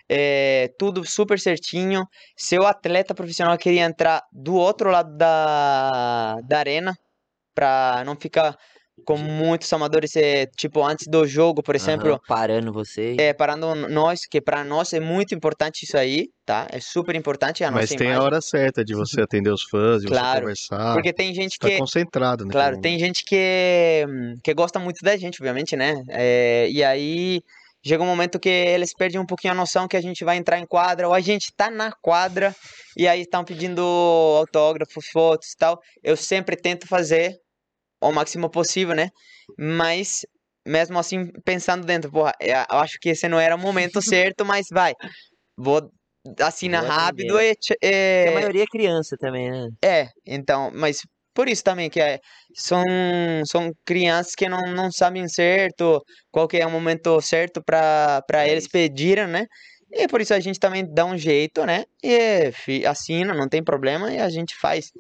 é, 0.10 0.70
tudo 0.80 1.06
super 1.06 1.40
certinho. 1.40 2.02
Seu 2.36 2.66
atleta 2.66 3.14
profissional 3.14 3.56
queria 3.60 3.84
entrar 3.84 4.24
do 4.34 4.56
outro 4.56 4.90
lado 4.90 5.16
da, 5.16 6.36
da 6.48 6.58
arena. 6.58 6.96
Pra 7.54 8.04
não 8.06 8.16
ficar 8.16 8.56
com 9.06 9.18
muitos 9.18 9.72
amadores. 9.74 10.16
é, 10.16 10.45
tipo, 10.58 10.84
antes 10.84 11.08
do 11.08 11.26
jogo, 11.26 11.64
por 11.64 11.76
exemplo. 11.76 12.10
Aham, 12.10 12.20
parando 12.28 12.72
você. 12.74 13.16
É, 13.20 13.34
parando 13.34 13.74
nós, 13.76 14.26
que 14.26 14.39
pra 14.41 14.64
nós 14.64 14.93
é 14.93 15.00
muito 15.00 15.34
importante 15.34 15.84
isso 15.84 15.97
aí, 15.97 16.28
tá? 16.45 16.68
É 16.72 16.80
super 16.80 17.16
importante 17.16 17.64
a 17.64 17.72
Mas 17.72 17.89
nossa 17.89 17.97
tem 17.97 18.08
a 18.08 18.12
imagem. 18.12 18.26
hora 18.26 18.41
certa 18.41 18.84
de 18.84 18.93
você 18.93 19.22
atender 19.24 19.52
os 19.52 19.64
fãs, 19.64 20.02
de 20.02 20.08
você 20.08 20.14
Claro, 20.20 20.41
conversar. 20.41 20.93
Porque 20.93 21.14
tem 21.14 21.34
gente 21.34 21.58
Tá 21.58 21.70
que. 21.70 21.78
concentrado, 21.78 22.45
né? 22.45 22.52
Claro, 22.52 22.80
tem 22.82 23.00
gente 23.00 23.24
que, 23.26 24.06
que 24.43 24.54
gosta 24.54 24.80
muito 24.80 25.02
da 25.04 25.16
gente, 25.18 25.36
obviamente, 25.41 25.76
né? 25.76 26.04
É, 26.10 26.68
e 26.70 26.84
aí 26.84 27.41
chega 27.86 28.04
um 28.04 28.08
momento 28.08 28.38
que 28.39 28.50
eles 28.50 28.93
perdem 28.93 29.22
um 29.22 29.26
pouquinho 29.26 29.54
a 29.54 29.56
noção 29.56 29.88
que 29.88 29.95
a 29.95 30.02
gente 30.02 30.26
vai 30.26 30.36
entrar 30.36 30.60
em 30.60 30.66
quadra, 30.66 31.08
ou 31.08 31.14
a 31.14 31.22
gente 31.22 31.54
tá 31.56 31.70
na 31.72 31.91
quadra, 32.02 32.54
e 32.97 33.08
aí 33.08 33.22
estão 33.22 33.43
pedindo 33.43 33.82
autógrafos, 34.38 35.08
fotos 35.08 35.54
e 35.54 35.58
tal. 35.58 35.80
Eu 36.04 36.18
sempre 36.18 36.58
tento 36.58 36.86
fazer 36.88 37.38
o 38.02 38.12
máximo 38.12 38.50
possível, 38.50 38.95
né? 38.95 39.10
Mas, 39.58 40.26
mesmo 40.66 41.00
assim, 41.00 41.32
pensando 41.45 41.86
dentro, 41.86 42.12
porra, 42.12 42.34
é, 42.41 42.52
eu 42.54 42.78
acho 42.80 42.97
que 43.00 43.10
esse 43.10 43.28
não 43.28 43.39
era 43.39 43.56
o 43.56 43.60
momento 43.60 44.02
certo, 44.02 44.45
mas 44.45 44.68
vai. 44.72 44.93
Vou 45.58 45.91
assinar 46.41 46.84
Vou 46.84 46.89
rápido 46.89 47.39
e. 47.39 47.54
é, 47.84 48.28
a 48.30 48.32
maioria 48.32 48.64
é 48.64 48.68
criança 48.68 49.16
também, 49.20 49.50
né? 49.52 49.70
é, 49.84 50.08
então, 50.26 50.72
mas 50.74 51.02
por 51.34 51.47
isso 51.47 51.64
também 51.64 51.89
que 51.89 52.02
é, 52.02 52.20
são, 52.56 52.84
são 53.45 53.72
crianças 53.86 54.36
que 54.36 54.50
não, 54.50 54.60
não 54.74 54.91
sabem 54.91 55.28
certo, 55.28 56.04
qual 56.32 56.47
que 56.47 56.58
é 56.58 56.66
o 56.66 56.72
momento 56.72 57.22
certo 57.22 57.64
para 57.64 58.22
para 58.28 58.45
É 58.45 58.52
eles 58.52 58.66
isso. 58.66 58.70
pedirem, 58.72 59.28
né? 59.28 59.45
E 59.92 60.08
por 60.08 60.22
isso 60.22 60.34
a 60.34 60.40
gente 60.40 60.60
também 60.60 60.86
dá 60.86 61.04
um 61.06 61.18
jeito, 61.18 61.66
né? 61.66 61.84
E 62.04 62.52
fi- 62.52 62.86
assina, 62.86 63.34
não 63.34 63.50
tem 63.50 63.64
problema, 63.64 64.12
e 64.14 64.20
a 64.20 64.30
gente 64.30 64.56
faz. 64.56 64.92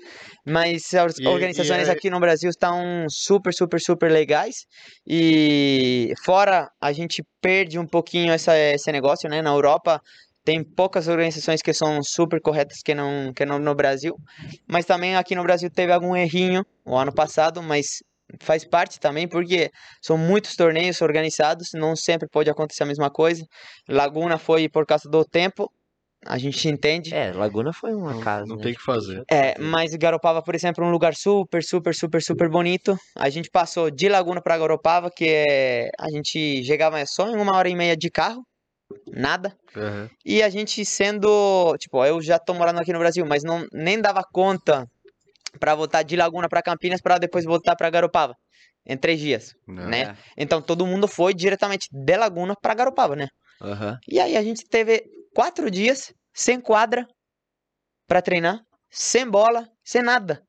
Mas 0.45 0.93
as 0.93 1.17
E- 1.19 1.27
organizações 1.27 1.87
e 1.87 1.91
é- 1.91 1.93
aqui 1.93 2.09
no 2.09 2.19
Brasil 2.19 2.49
estão 2.49 3.05
super, 3.09 3.53
super, 3.53 3.79
super 3.79 4.11
legais. 4.11 4.65
E 5.07 6.13
fora 6.25 6.69
a 6.81 6.91
gente 6.91 7.23
perde 7.41 7.77
um 7.77 7.85
pouquinho 7.85 8.33
essa, 8.33 8.57
esse 8.57 8.91
negócio, 8.91 9.29
né? 9.29 9.41
Na 9.41 9.51
Europa 9.51 10.01
tem 10.43 10.63
poucas 10.63 11.07
organizações 11.07 11.61
que 11.61 11.73
são 11.73 12.01
super 12.01 12.41
corretas 12.41 12.79
que 12.83 12.95
não, 12.95 13.31
que 13.33 13.45
não 13.45 13.59
no 13.59 13.75
Brasil. 13.75 14.15
Mas 14.67 14.85
também 14.85 15.15
aqui 15.15 15.35
no 15.35 15.43
Brasil 15.43 15.69
teve 15.69 15.91
algum 15.91 16.15
errinho 16.15 16.65
o 16.83 16.97
ano 16.97 17.13
passado, 17.13 17.61
mas 17.61 18.01
faz 18.39 18.63
parte 18.63 18.99
também 18.99 19.27
porque 19.27 19.71
são 20.01 20.17
muitos 20.17 20.55
torneios 20.55 21.01
organizados, 21.01 21.69
não 21.73 21.95
sempre 21.95 22.27
pode 22.29 22.49
acontecer 22.49 22.83
a 22.83 22.87
mesma 22.87 23.09
coisa. 23.09 23.45
Laguna 23.87 24.37
foi 24.37 24.69
por 24.69 24.85
causa 24.85 25.09
do 25.09 25.25
tempo, 25.25 25.71
a 26.25 26.37
gente 26.37 26.67
entende. 26.67 27.13
É, 27.13 27.31
Laguna 27.31 27.71
foi 27.71 27.95
um 27.95 28.07
acaso. 28.07 28.45
não 28.47 28.57
né? 28.57 28.63
tem 28.63 28.73
o 28.73 28.75
que 28.75 28.83
fazer. 28.83 29.23
É, 29.31 29.57
mas 29.59 29.95
Garopaba, 29.95 30.41
por 30.41 30.53
exemplo, 30.53 30.83
é 30.83 30.87
um 30.87 30.91
lugar 30.91 31.15
super, 31.15 31.63
super, 31.63 31.95
super, 31.95 32.21
super 32.21 32.49
bonito. 32.49 32.97
A 33.15 33.29
gente 33.29 33.49
passou 33.49 33.89
de 33.89 34.09
Laguna 34.09 34.41
para 34.41 34.57
Garopaba, 34.57 35.09
que 35.09 35.25
é... 35.25 35.89
a 35.97 36.09
gente 36.09 36.63
chegava 36.63 37.03
só 37.05 37.29
em 37.29 37.37
uma 37.37 37.55
hora 37.55 37.69
e 37.69 37.75
meia 37.75 37.95
de 37.95 38.09
carro, 38.09 38.43
nada. 39.07 39.55
Aham. 39.75 40.09
E 40.25 40.43
a 40.43 40.49
gente 40.49 40.83
sendo, 40.83 41.75
tipo, 41.77 42.03
eu 42.03 42.21
já 42.21 42.37
tô 42.37 42.53
morando 42.53 42.79
aqui 42.79 42.91
no 42.91 42.99
Brasil, 42.99 43.25
mas 43.25 43.43
não 43.43 43.65
nem 43.71 44.01
dava 44.01 44.21
conta 44.23 44.85
para 45.59 45.75
voltar 45.75 46.03
de 46.03 46.15
Laguna 46.15 46.47
para 46.47 46.61
Campinas 46.61 47.01
para 47.01 47.17
depois 47.17 47.45
voltar 47.45 47.75
para 47.75 47.89
Garopaba 47.89 48.35
em 48.85 48.97
três 48.97 49.19
dias, 49.19 49.53
Não. 49.67 49.87
né? 49.87 50.01
É. 50.01 50.15
Então 50.37 50.61
todo 50.61 50.85
mundo 50.85 51.07
foi 51.07 51.33
diretamente 51.33 51.87
de 51.91 52.17
Laguna 52.17 52.55
para 52.59 52.73
Garopaba, 52.73 53.15
né? 53.15 53.27
Aham. 53.61 53.99
E 54.07 54.19
aí 54.19 54.35
a 54.37 54.41
gente 54.41 54.65
teve 54.67 55.03
quatro 55.33 55.69
dias 55.69 56.13
sem 56.33 56.59
quadra 56.59 57.05
para 58.07 58.21
treinar, 58.21 58.61
sem 58.89 59.29
bola, 59.29 59.67
sem 59.83 60.01
nada. 60.01 60.41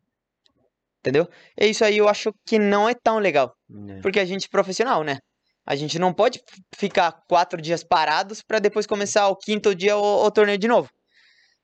Entendeu? 1.01 1.29
E 1.59 1.67
isso 1.67 1.85
aí 1.85 1.99
eu 1.99 2.09
acho 2.09 2.33
que 2.47 2.59
não 2.59 2.89
é 2.89 2.95
tão 2.95 3.19
legal. 3.19 3.53
É. 3.89 4.01
Porque 4.01 4.21
a 4.21 4.25
gente 4.25 4.47
é 4.47 4.51
profissional, 4.51 5.03
né? 5.03 5.19
A 5.67 5.75
gente 5.77 5.99
não 5.99 6.13
pode 6.13 6.41
ficar 6.75 7.13
quatro 7.29 7.61
dias 7.61 7.85
parados 7.85 8.43
para 8.43 8.59
depois 8.59 8.87
começar 8.87 9.29
o 9.29 9.37
quinto 9.37 9.75
dia 9.75 9.97
o, 9.97 10.25
o 10.25 10.31
torneio 10.31 10.59
de 10.59 10.69
novo. 10.69 10.89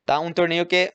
Tá? 0.04 0.20
Um 0.20 0.32
torneio 0.32 0.66
que 0.66 0.92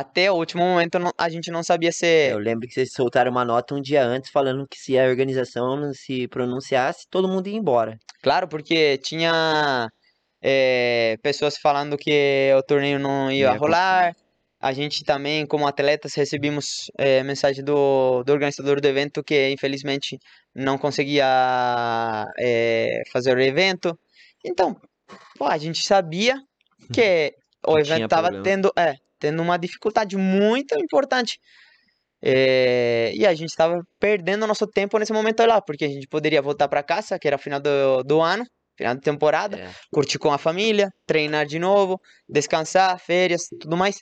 até 0.00 0.30
o 0.30 0.34
último 0.34 0.62
momento 0.62 0.98
a 1.16 1.28
gente 1.28 1.50
não 1.50 1.62
sabia 1.62 1.90
se. 1.90 2.30
Eu 2.30 2.38
lembro 2.38 2.68
que 2.68 2.74
vocês 2.74 2.92
soltaram 2.92 3.30
uma 3.30 3.44
nota 3.44 3.74
um 3.74 3.80
dia 3.80 4.04
antes 4.04 4.30
falando 4.30 4.66
que 4.68 4.78
se 4.78 4.98
a 4.98 5.08
organização 5.08 5.76
não 5.76 5.94
se 5.94 6.28
pronunciasse, 6.28 7.06
todo 7.10 7.26
mundo 7.26 7.48
ia 7.48 7.56
embora. 7.56 7.98
Claro, 8.22 8.46
porque 8.46 8.98
tinha 8.98 9.88
eh, 10.42 11.16
pessoas 11.22 11.56
falando 11.56 11.96
que 11.96 12.52
o 12.58 12.62
torneio 12.62 12.98
não 12.98 13.30
ia 13.30 13.52
Ia 13.52 13.52
rolar. 13.52 14.14
A 14.60 14.72
gente 14.72 15.02
também, 15.04 15.46
como 15.46 15.66
atletas, 15.66 16.14
recebimos 16.14 16.90
eh, 16.98 17.22
mensagem 17.22 17.64
do, 17.64 18.22
do 18.22 18.32
organizador 18.32 18.80
do 18.80 18.88
evento 18.88 19.22
que 19.22 19.50
infelizmente 19.50 20.18
não 20.54 20.76
conseguia 20.76 22.26
eh, 22.38 23.02
fazer 23.12 23.36
o 23.36 23.40
evento. 23.40 23.98
Então, 24.44 24.76
pô, 25.38 25.46
a 25.46 25.56
gente 25.56 25.86
sabia 25.86 26.36
que 26.92 27.34
o 27.66 27.74
Que 27.74 27.80
evento 27.80 28.04
estava 28.04 28.42
tendo, 28.42 28.70
é, 28.76 28.94
tendo 29.18 29.42
uma 29.42 29.56
dificuldade 29.58 30.16
muito 30.16 30.78
importante. 30.78 31.38
Eh, 32.22 33.12
e 33.14 33.26
a 33.26 33.34
gente 33.34 33.50
estava 33.50 33.74
perdendo 34.00 34.46
nosso 34.46 34.66
tempo 34.66 34.98
nesse 34.98 35.12
momento 35.12 35.44
lá, 35.46 35.60
porque 35.60 35.84
a 35.84 35.88
gente 35.88 36.08
poderia 36.08 36.42
voltar 36.42 36.68
para 36.68 36.82
casa, 36.82 37.18
que 37.18 37.28
era 37.28 37.38
final 37.38 37.60
do, 37.60 38.02
do 38.02 38.20
ano, 38.20 38.44
final 38.76 38.94
de 38.94 39.00
temporada, 39.02 39.58
É. 39.58 39.70
curtir 39.92 40.18
com 40.18 40.32
a 40.32 40.38
família, 40.38 40.88
treinar 41.06 41.46
de 41.46 41.58
novo, 41.58 42.00
descansar, 42.28 42.98
férias, 42.98 43.42
tudo 43.60 43.76
mais. 43.76 43.96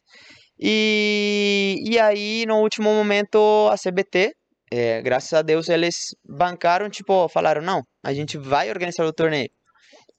E, 0.58 1.76
e 1.84 1.98
aí, 1.98 2.44
no 2.46 2.60
último 2.60 2.92
momento, 2.94 3.38
a 3.70 3.76
CBT, 3.76 4.32
eh, 4.72 5.02
graças 5.02 5.32
a 5.32 5.42
Deus, 5.42 5.68
eles 5.68 6.14
bancaram, 6.24 6.88
tipo, 6.88 7.28
falaram, 7.28 7.62
não, 7.62 7.82
a 8.04 8.12
gente 8.12 8.38
vai 8.38 8.70
organizar 8.70 9.04
o 9.04 9.12
torneio. 9.12 9.48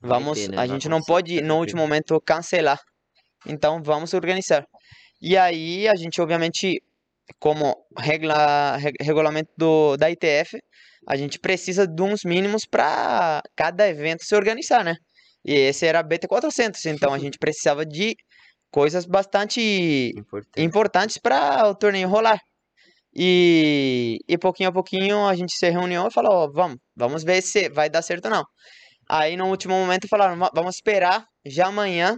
Vamos, 0.01 0.39
ter, 0.39 0.49
né? 0.51 0.57
a 0.59 0.67
gente 0.67 0.87
não 0.89 1.01
pode, 1.01 1.41
no 1.41 1.57
último 1.57 1.81
momento, 1.81 2.21
cancelar. 2.21 2.79
Então, 3.47 3.81
vamos 3.83 4.13
organizar. 4.13 4.65
E 5.29 5.31
aí, 5.37 5.87
a 5.87 5.95
gente, 5.95 6.21
obviamente, 6.21 6.81
como 7.39 7.75
regla, 7.97 8.77
reg- 8.77 8.95
regulamento 9.01 9.51
do, 9.57 9.97
da 9.97 10.11
ITF, 10.11 10.59
a 11.07 11.15
gente 11.17 11.39
precisa 11.39 11.87
de 11.87 12.01
uns 12.03 12.21
mínimos 12.25 12.65
para 12.65 13.41
cada 13.55 13.87
evento 13.87 14.23
se 14.25 14.35
organizar, 14.35 14.83
né? 14.83 14.95
E 15.45 15.53
esse 15.53 15.85
era 15.87 16.03
BT400, 16.03 16.85
então 16.85 17.13
a 17.13 17.19
gente 17.19 17.37
precisava 17.39 17.85
de 17.85 18.15
coisas 18.71 19.05
bastante 19.05 19.61
Importante. 20.17 20.61
importantes 20.61 21.17
para 21.17 21.69
o 21.69 21.75
torneio 21.75 22.09
rolar. 22.09 22.39
E, 23.17 24.19
e 24.27 24.37
pouquinho 24.37 24.69
a 24.69 24.73
pouquinho 24.73 25.25
a 25.27 25.35
gente 25.35 25.53
se 25.53 25.69
reuniu 25.69 26.07
e 26.07 26.11
falou, 26.11 26.33
ó, 26.33 26.51
vamos, 26.51 26.77
vamos 26.95 27.23
ver 27.23 27.41
se 27.41 27.69
vai 27.69 27.89
dar 27.89 28.01
certo 28.01 28.25
ou 28.25 28.31
não. 28.31 28.43
Aí 29.09 29.37
no 29.37 29.47
último 29.47 29.75
momento 29.75 30.07
falaram, 30.09 30.37
"Va- 30.39 30.51
vamos 30.55 30.75
esperar 30.75 31.25
já 31.45 31.67
amanhã 31.67 32.17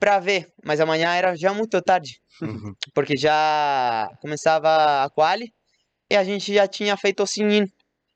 para 0.00 0.18
ver, 0.18 0.48
mas 0.64 0.80
amanhã 0.80 1.14
era 1.14 1.36
já 1.36 1.52
muito 1.54 1.80
tarde, 1.82 2.18
Uhum. 2.42 2.72
porque 2.94 3.16
já 3.16 4.08
começava 4.20 5.04
a 5.04 5.10
quali 5.10 5.52
e 6.10 6.16
a 6.16 6.24
gente 6.24 6.52
já 6.54 6.66
tinha 6.66 6.96
feito 6.96 7.22
o 7.22 7.26
sign-in. 7.26 7.66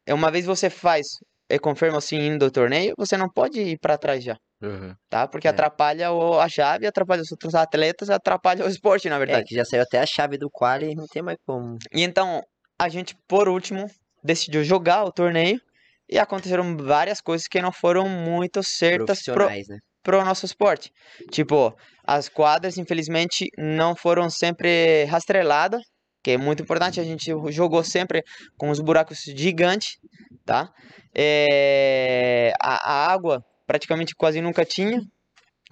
E 0.07 0.13
Uma 0.13 0.31
vez 0.31 0.47
você 0.47 0.71
faz 0.71 1.07
e 1.49 1.59
confirma 1.59 1.99
o 1.99 2.01
sign-in 2.01 2.39
do 2.39 2.51
torneio, 2.51 2.95
você 2.97 3.17
não 3.19 3.29
pode 3.29 3.61
ir 3.61 3.79
para 3.79 3.99
trás 3.99 4.25
já, 4.25 4.37
Aham. 4.63 4.97
tá? 5.11 5.29
Porque 5.29 5.47
É. 5.47 5.51
atrapalha 5.51 6.11
o, 6.11 6.41
a 6.41 6.49
chave, 6.49 6.87
atrapalha 6.87 7.21
os 7.23 7.31
outros 7.31 7.55
atletas, 7.55 8.09
atrapalha 8.09 8.65
o 8.65 8.69
esporte, 8.69 9.09
na 9.11 9.17
É, 9.17 9.19
verdade. 9.19 9.45
que 9.45 9.55
já 9.55 9.65
saiu 9.65 9.83
até 9.83 10.01
a 10.01 10.07
chave 10.07 10.39
do 10.39 10.49
quali 10.51 10.93
e 10.93 10.95
não 10.95 11.07
tem 11.07 11.23
mais 11.23 11.39
como. 11.47 11.77
E 11.93 12.03
então, 12.03 12.43
a 12.79 12.89
gente, 12.89 13.15
por 13.29 13.47
último, 13.49 13.87
decidiu 14.23 14.65
jogar 14.65 15.05
o 15.05 15.13
torneio 15.13 15.61
e 16.09 16.19
aconteceram 16.19 16.77
várias 16.79 17.21
coisas 17.21 17.47
que 17.47 17.61
não 17.61 17.71
foram 17.73 18.09
muito 18.09 18.63
certas 18.63 19.23
pro, 19.23 19.35
Profissionais, 19.35 19.69
né? 19.69 19.79
Pro 20.05 20.25
nosso 20.25 20.45
esporte. 20.45 20.93
Tipo, 21.31 21.75
as 22.07 22.29
quadras, 22.29 22.79
infelizmente, 22.79 23.49
não 23.59 23.97
foram 23.97 24.31
sempre 24.31 25.05
rastreladas, 25.07 25.83
que 26.23 26.33
é 26.33 26.39
muito 26.39 26.63
importante. 26.63 27.01
A 27.01 27.05
gente 27.05 27.33
jogou 27.51 27.83
sempre 27.83 28.23
com 28.57 28.71
os 28.71 28.79
buracos 28.79 29.23
gigantes, 29.25 29.99
tá? 30.45 30.71
É, 31.15 32.53
a, 32.63 32.93
a 32.93 33.13
água 33.13 33.45
praticamente 33.67 34.15
quase 34.15 34.41
nunca 34.41 34.65
tinha. 34.65 35.01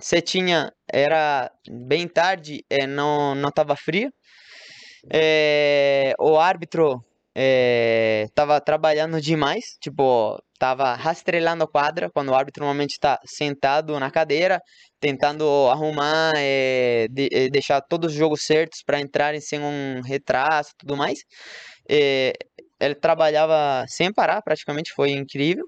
Se 0.01 0.21
tinha, 0.21 0.73
era 0.91 1.51
bem 1.71 2.09
tarde, 2.09 2.65
é, 2.69 2.87
não, 2.87 3.35
não 3.35 3.51
tava 3.53 3.77
frio. 3.77 4.11
É, 5.13 6.15
o 6.19 6.39
árbitro 6.39 7.05
é, 7.35 8.27
tava 8.35 8.61
trabalhando 8.61 9.21
demais, 9.21 9.65
tipo, 9.81 10.39
tava 10.59 10.95
rastrelando 10.95 11.65
a 11.65 11.69
quadra, 11.69 12.11
quando 12.11 12.29
o 12.31 12.35
árbitro 12.35 12.63
normalmente 12.65 12.93
está 12.93 13.19
sentado 13.25 13.99
na 14.01 14.11
cadeira, 14.11 14.61
tentando 15.01 15.45
arrumar, 15.71 16.33
é, 16.37 17.07
de- 17.11 17.29
é, 17.33 17.49
deixar 17.49 17.81
todos 17.83 18.13
os 18.13 18.19
jogos 18.19 18.43
certos 18.43 18.83
para 18.85 19.01
entrarem 19.01 19.41
sem 19.41 19.61
um 19.61 20.01
retraso 20.03 20.71
tudo 20.79 20.97
mais. 20.97 21.21
É, 21.89 22.33
ele 22.81 22.95
trabalhava 22.95 23.85
sem 23.89 24.13
parar, 24.13 24.43
praticamente, 24.43 24.93
foi 24.93 25.11
incrível. 25.13 25.65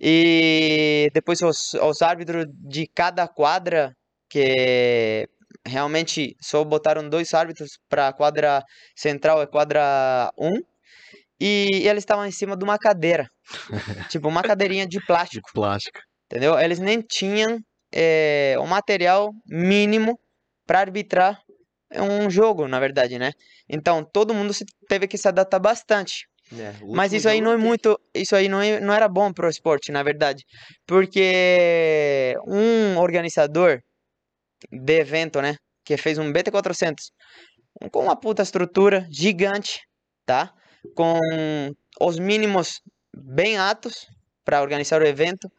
E 0.00 1.10
depois 1.14 1.40
os, 1.42 1.74
os 1.74 2.02
árbitros 2.02 2.46
de 2.48 2.86
cada 2.88 3.28
quadra, 3.28 3.94
que 4.28 5.28
realmente 5.66 6.36
só 6.40 6.64
botaram 6.64 7.08
dois 7.08 7.34
árbitros 7.34 7.78
para 7.88 8.08
a 8.08 8.12
quadra 8.12 8.64
central 8.96 9.42
e 9.42 9.46
quadra 9.46 10.30
1, 10.38 10.60
e 11.44 11.88
eles 11.88 12.02
estavam 12.02 12.24
em 12.26 12.30
cima 12.30 12.56
de 12.56 12.64
uma 12.64 12.78
cadeira, 12.78 13.26
tipo 14.10 14.28
uma 14.28 14.42
cadeirinha 14.42 14.86
de 14.86 14.98
De 14.98 15.06
plástico, 15.06 15.50
plástico. 15.52 15.98
entendeu? 16.26 16.58
Eles 16.58 16.78
nem 16.78 17.00
tinham 17.00 17.58
eh, 17.94 18.54
o 18.58 18.66
material 18.66 19.30
mínimo 19.46 20.18
para 20.66 20.80
arbitrar 20.80 21.38
um 21.94 22.30
jogo, 22.30 22.66
na 22.68 22.78
verdade, 22.80 23.18
né? 23.18 23.32
Então 23.68 24.02
todo 24.04 24.32
mundo 24.34 24.52
se- 24.54 24.64
teve 24.88 25.06
que 25.08 25.18
se 25.18 25.28
adaptar 25.28 25.58
bastante. 25.58 26.26
É, 26.52 26.72
o 26.82 26.94
Mas 26.94 27.12
isso 27.12 27.28
aí 27.28 27.40
não 27.40 27.52
é 27.52 27.56
muito, 27.56 27.98
isso 28.14 28.36
aí 28.36 28.48
não, 28.48 28.60
é- 28.60 28.80
não 28.80 28.92
era 28.94 29.08
bom 29.08 29.32
pro 29.32 29.48
esporte, 29.48 29.90
na 29.92 30.02
verdade, 30.02 30.44
porque 30.86 32.34
um 32.46 32.98
organizador 32.98 33.80
de 34.70 34.92
evento, 35.00 35.40
né, 35.42 35.56
que 35.84 35.96
fez 35.96 36.18
um 36.18 36.30
BT400 36.32 37.10
com 37.90 38.04
uma 38.04 38.16
puta 38.18 38.42
estrutura 38.42 39.06
gigante, 39.10 39.80
tá? 40.26 40.52
Com 40.94 41.18
os 42.00 42.18
mínimos 42.18 42.80
bem 43.14 43.56
altos 43.56 44.06
para 44.44 44.62
organizar 44.62 45.00
o 45.00 45.06
evento. 45.06 45.50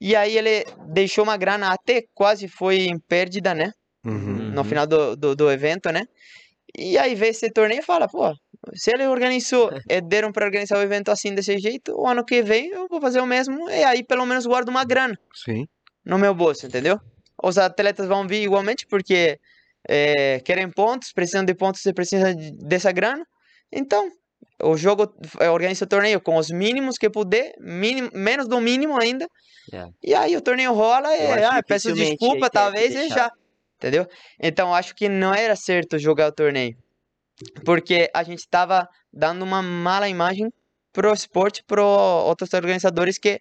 E 0.00 0.16
aí 0.16 0.36
ele 0.36 0.64
deixou 0.88 1.24
uma 1.24 1.36
grana 1.36 1.72
até 1.72 2.04
quase 2.14 2.48
foi 2.48 2.86
em 2.86 2.98
pérdida, 2.98 3.54
né? 3.54 3.72
Uhum. 4.02 4.52
no 4.52 4.64
final 4.64 4.86
do, 4.86 5.14
do, 5.14 5.36
do 5.36 5.50
evento, 5.50 5.92
né? 5.92 6.06
E 6.74 6.96
aí 6.96 7.14
vê 7.14 7.28
esse 7.28 7.50
torneio 7.50 7.80
e 7.80 7.84
fala, 7.84 8.08
pô, 8.08 8.32
se 8.74 8.90
ele 8.90 9.06
organizou, 9.06 9.70
e 9.90 10.00
deram 10.00 10.32
para 10.32 10.46
organizar 10.46 10.78
o 10.78 10.82
evento 10.82 11.10
assim 11.10 11.34
desse 11.34 11.58
jeito, 11.58 11.92
o 11.94 12.06
ano 12.06 12.24
que 12.24 12.42
vem 12.42 12.70
eu 12.70 12.88
vou 12.88 12.98
fazer 12.98 13.20
o 13.20 13.26
mesmo 13.26 13.68
e 13.68 13.84
aí 13.84 14.02
pelo 14.02 14.24
menos 14.24 14.46
guardo 14.46 14.70
uma 14.70 14.84
grana 14.86 15.18
Sim. 15.34 15.66
no 16.02 16.18
meu 16.18 16.34
bolso, 16.34 16.66
entendeu? 16.66 16.98
os 17.42 17.58
atletas 17.58 18.06
vão 18.06 18.26
vir 18.26 18.42
igualmente 18.42 18.86
porque 18.86 19.38
é, 19.88 20.40
querem 20.40 20.70
pontos, 20.70 21.12
precisam 21.12 21.44
de 21.44 21.54
pontos 21.54 21.84
e 21.84 21.92
precisam 21.92 22.34
de- 22.34 22.52
dessa 22.52 22.92
grana. 22.92 23.26
Então, 23.72 24.10
o 24.62 24.76
jogo 24.76 25.12
é, 25.38 25.50
organiza 25.50 25.84
o 25.84 25.88
torneio 25.88 26.20
com 26.20 26.36
os 26.36 26.50
mínimos 26.50 26.96
que 26.96 27.08
puder, 27.08 27.52
mínimo, 27.58 28.10
menos 28.12 28.46
do 28.46 28.60
mínimo 28.60 29.00
ainda. 29.00 29.26
É. 29.72 29.86
E 30.02 30.14
aí 30.14 30.36
o 30.36 30.40
torneio 30.40 30.72
rola 30.72 31.14
Eu 31.16 31.36
e 31.36 31.44
ah, 31.44 31.62
peço 31.66 31.92
desculpa, 31.92 32.50
talvez 32.50 32.94
e 32.94 33.08
já. 33.08 33.30
Entendeu? 33.76 34.06
Então 34.38 34.74
acho 34.74 34.94
que 34.94 35.08
não 35.08 35.32
era 35.32 35.56
certo 35.56 35.98
jogar 35.98 36.28
o 36.28 36.32
torneio. 36.32 36.76
Porque 37.64 38.10
a 38.14 38.22
gente 38.22 38.40
estava 38.40 38.86
dando 39.12 39.42
uma 39.42 39.62
mala 39.62 40.08
imagem 40.08 40.50
pro 40.92 41.12
esporte, 41.12 41.62
pro 41.66 41.82
outros 41.82 42.52
organizadores 42.52 43.16
que, 43.18 43.38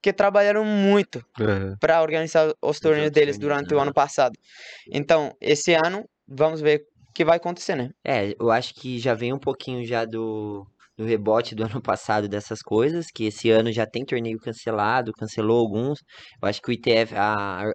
que 0.00 0.12
trabalharam 0.12 0.64
muito 0.64 1.18
É. 1.38 1.76
para 1.78 2.00
organizar 2.00 2.52
os 2.62 2.80
torneios 2.80 3.10
deles 3.10 3.38
durante 3.38 3.70
né? 3.70 3.76
o 3.76 3.80
ano 3.80 3.92
passado. 3.92 4.32
Então, 4.90 5.32
esse 5.40 5.74
ano, 5.74 6.08
vamos 6.26 6.60
ver 6.60 6.80
que 7.14 7.24
vai 7.24 7.36
acontecer, 7.36 7.76
né? 7.76 7.90
É, 8.04 8.34
eu 8.40 8.50
acho 8.50 8.74
que 8.74 8.98
já 8.98 9.14
vem 9.14 9.32
um 9.32 9.38
pouquinho 9.38 9.84
já 9.86 10.04
do, 10.04 10.66
do 10.96 11.04
rebote 11.04 11.54
do 11.54 11.62
ano 11.78 11.80
passado 11.82 12.28
dessas 12.28 12.60
coisas, 12.60 13.06
que 13.14 13.24
esse 13.24 13.50
ano 13.50 13.70
já 13.72 13.86
tem 13.86 14.04
torneio 14.04 14.38
cancelado, 14.38 15.12
cancelou 15.12 15.58
alguns. 15.60 16.00
Eu 16.42 16.48
acho 16.48 16.60
que 16.60 16.70
o 16.70 16.72
ITF, 16.72 17.14
a, 17.16 17.70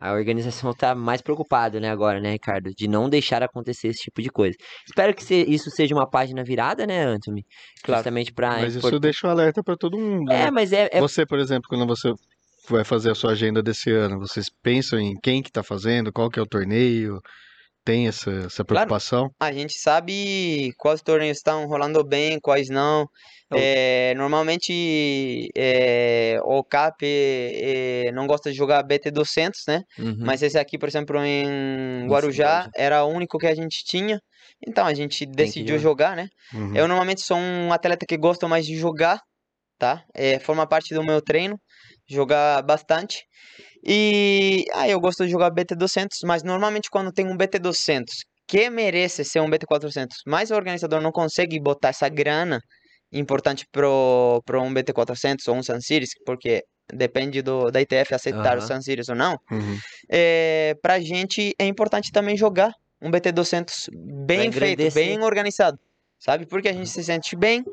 a 0.00 0.12
organização 0.12 0.74
tá 0.74 0.94
mais 0.94 1.22
preocupada, 1.22 1.80
né, 1.80 1.88
agora, 1.88 2.20
né, 2.20 2.32
Ricardo, 2.32 2.70
de 2.76 2.86
não 2.86 3.08
deixar 3.08 3.42
acontecer 3.42 3.88
esse 3.88 4.02
tipo 4.02 4.20
de 4.20 4.28
coisa. 4.28 4.54
Espero 4.86 5.14
que 5.14 5.24
se- 5.24 5.46
isso 5.48 5.70
seja 5.70 5.94
uma 5.94 6.08
página 6.08 6.44
virada, 6.44 6.86
né, 6.86 7.04
Anthony? 7.04 7.42
Claro. 7.82 8.00
Justamente 8.00 8.32
pra... 8.32 8.50
Mas 8.50 8.74
isso 8.74 8.86
import- 8.86 9.00
deixa 9.00 9.26
o 9.26 9.30
alerta 9.30 9.62
para 9.62 9.76
todo 9.76 9.96
mundo. 9.98 10.30
É, 10.30 10.44
né? 10.46 10.50
mas 10.50 10.72
é, 10.72 10.90
é 10.92 11.00
Você, 11.00 11.24
por 11.24 11.38
exemplo, 11.38 11.68
quando 11.68 11.86
você 11.86 12.12
vai 12.68 12.84
fazer 12.84 13.10
a 13.12 13.14
sua 13.14 13.32
agenda 13.32 13.62
desse 13.62 13.90
ano, 13.90 14.18
vocês 14.18 14.50
pensam 14.62 14.98
em 14.98 15.14
quem 15.22 15.42
que 15.42 15.50
tá 15.50 15.62
fazendo, 15.62 16.12
qual 16.12 16.28
que 16.28 16.38
é 16.38 16.42
o 16.42 16.46
torneio? 16.46 17.20
Tem 17.84 18.08
essa, 18.08 18.30
essa 18.30 18.64
Claro. 18.64 18.86
preocupação? 18.86 19.30
A 19.38 19.52
gente 19.52 19.74
sabe 19.78 20.72
quais 20.78 21.02
torneios 21.02 21.36
estão 21.36 21.66
rolando 21.66 22.02
bem, 22.02 22.38
quais 22.40 22.68
não. 22.70 23.06
Eu- 23.50 23.58
É, 23.60 24.14
normalmente 24.16 25.48
é, 25.56 26.38
o 26.42 26.64
CAP 26.64 27.02
é, 27.04 28.10
não 28.12 28.26
gosta 28.26 28.50
de 28.50 28.56
jogar 28.56 28.82
BT200, 28.82 29.60
né? 29.68 29.82
Uhum. 29.98 30.16
Mas 30.20 30.42
esse 30.42 30.58
aqui, 30.58 30.78
por 30.78 30.88
exemplo, 30.88 31.18
em 31.22 32.06
Guarujá, 32.08 32.68
era 32.74 33.04
o 33.04 33.08
único 33.08 33.38
que 33.38 33.46
a 33.46 33.54
gente 33.54 33.84
tinha. 33.84 34.18
Então 34.66 34.86
a 34.86 34.94
gente 34.94 35.26
decidiu 35.26 35.78
jogar. 35.78 36.10
jogar, 36.12 36.16
né? 36.16 36.28
Uhum. 36.54 36.74
Eu 36.74 36.88
normalmente 36.88 37.20
sou 37.20 37.36
um 37.36 37.70
atleta 37.72 38.06
que 38.06 38.16
gosta 38.16 38.48
mais 38.48 38.64
de 38.66 38.76
jogar, 38.76 39.20
tá? 39.78 40.02
É, 40.14 40.38
forma 40.38 40.66
parte 40.66 40.94
do 40.94 41.04
meu 41.04 41.20
treino, 41.20 41.58
jogar 42.08 42.62
bastante. 42.62 43.24
E 43.86 44.64
ah, 44.72 44.88
eu 44.88 44.98
gosto 44.98 45.24
de 45.24 45.30
jogar 45.30 45.50
BT200, 45.50 46.18
mas 46.24 46.42
normalmente 46.42 46.88
quando 46.90 47.12
tem 47.12 47.26
um 47.26 47.36
BT200 47.36 48.24
que 48.46 48.70
merece 48.70 49.24
ser 49.24 49.40
um 49.40 49.48
BT400, 49.48 50.08
mas 50.26 50.50
o 50.50 50.54
organizador 50.54 51.00
não 51.00 51.12
consegue 51.12 51.60
botar 51.60 51.88
essa 51.88 52.08
grana 52.08 52.60
importante 53.12 53.64
pro, 53.70 54.42
pro 54.44 54.62
um 54.62 54.72
BT400 54.72 55.46
ou 55.48 55.56
um 55.56 55.62
Sun 55.62 55.80
Series, 55.80 56.10
porque 56.26 56.62
depende 56.92 57.42
do, 57.42 57.70
da 57.70 57.80
ITF 57.80 58.14
aceitar 58.14 58.56
o 58.56 58.60
Aham. 58.60 58.66
Sun 58.66 58.82
Series 58.82 59.08
ou 59.08 59.14
não, 59.14 59.36
Uhum. 59.50 59.78
é, 60.10 60.74
pra 60.82 60.98
gente 61.00 61.52
é 61.58 61.66
importante 61.66 62.10
também 62.12 62.36
jogar 62.36 62.72
um 63.00 63.10
BT200 63.10 63.88
bem 64.26 64.50
feito, 64.50 64.92
bem 64.94 65.22
organizado, 65.22 65.78
sabe? 66.18 66.46
Porque 66.46 66.68
a 66.68 66.72
gente 66.72 66.90
se 66.90 67.04
sente 67.04 67.36
bem 67.36 67.64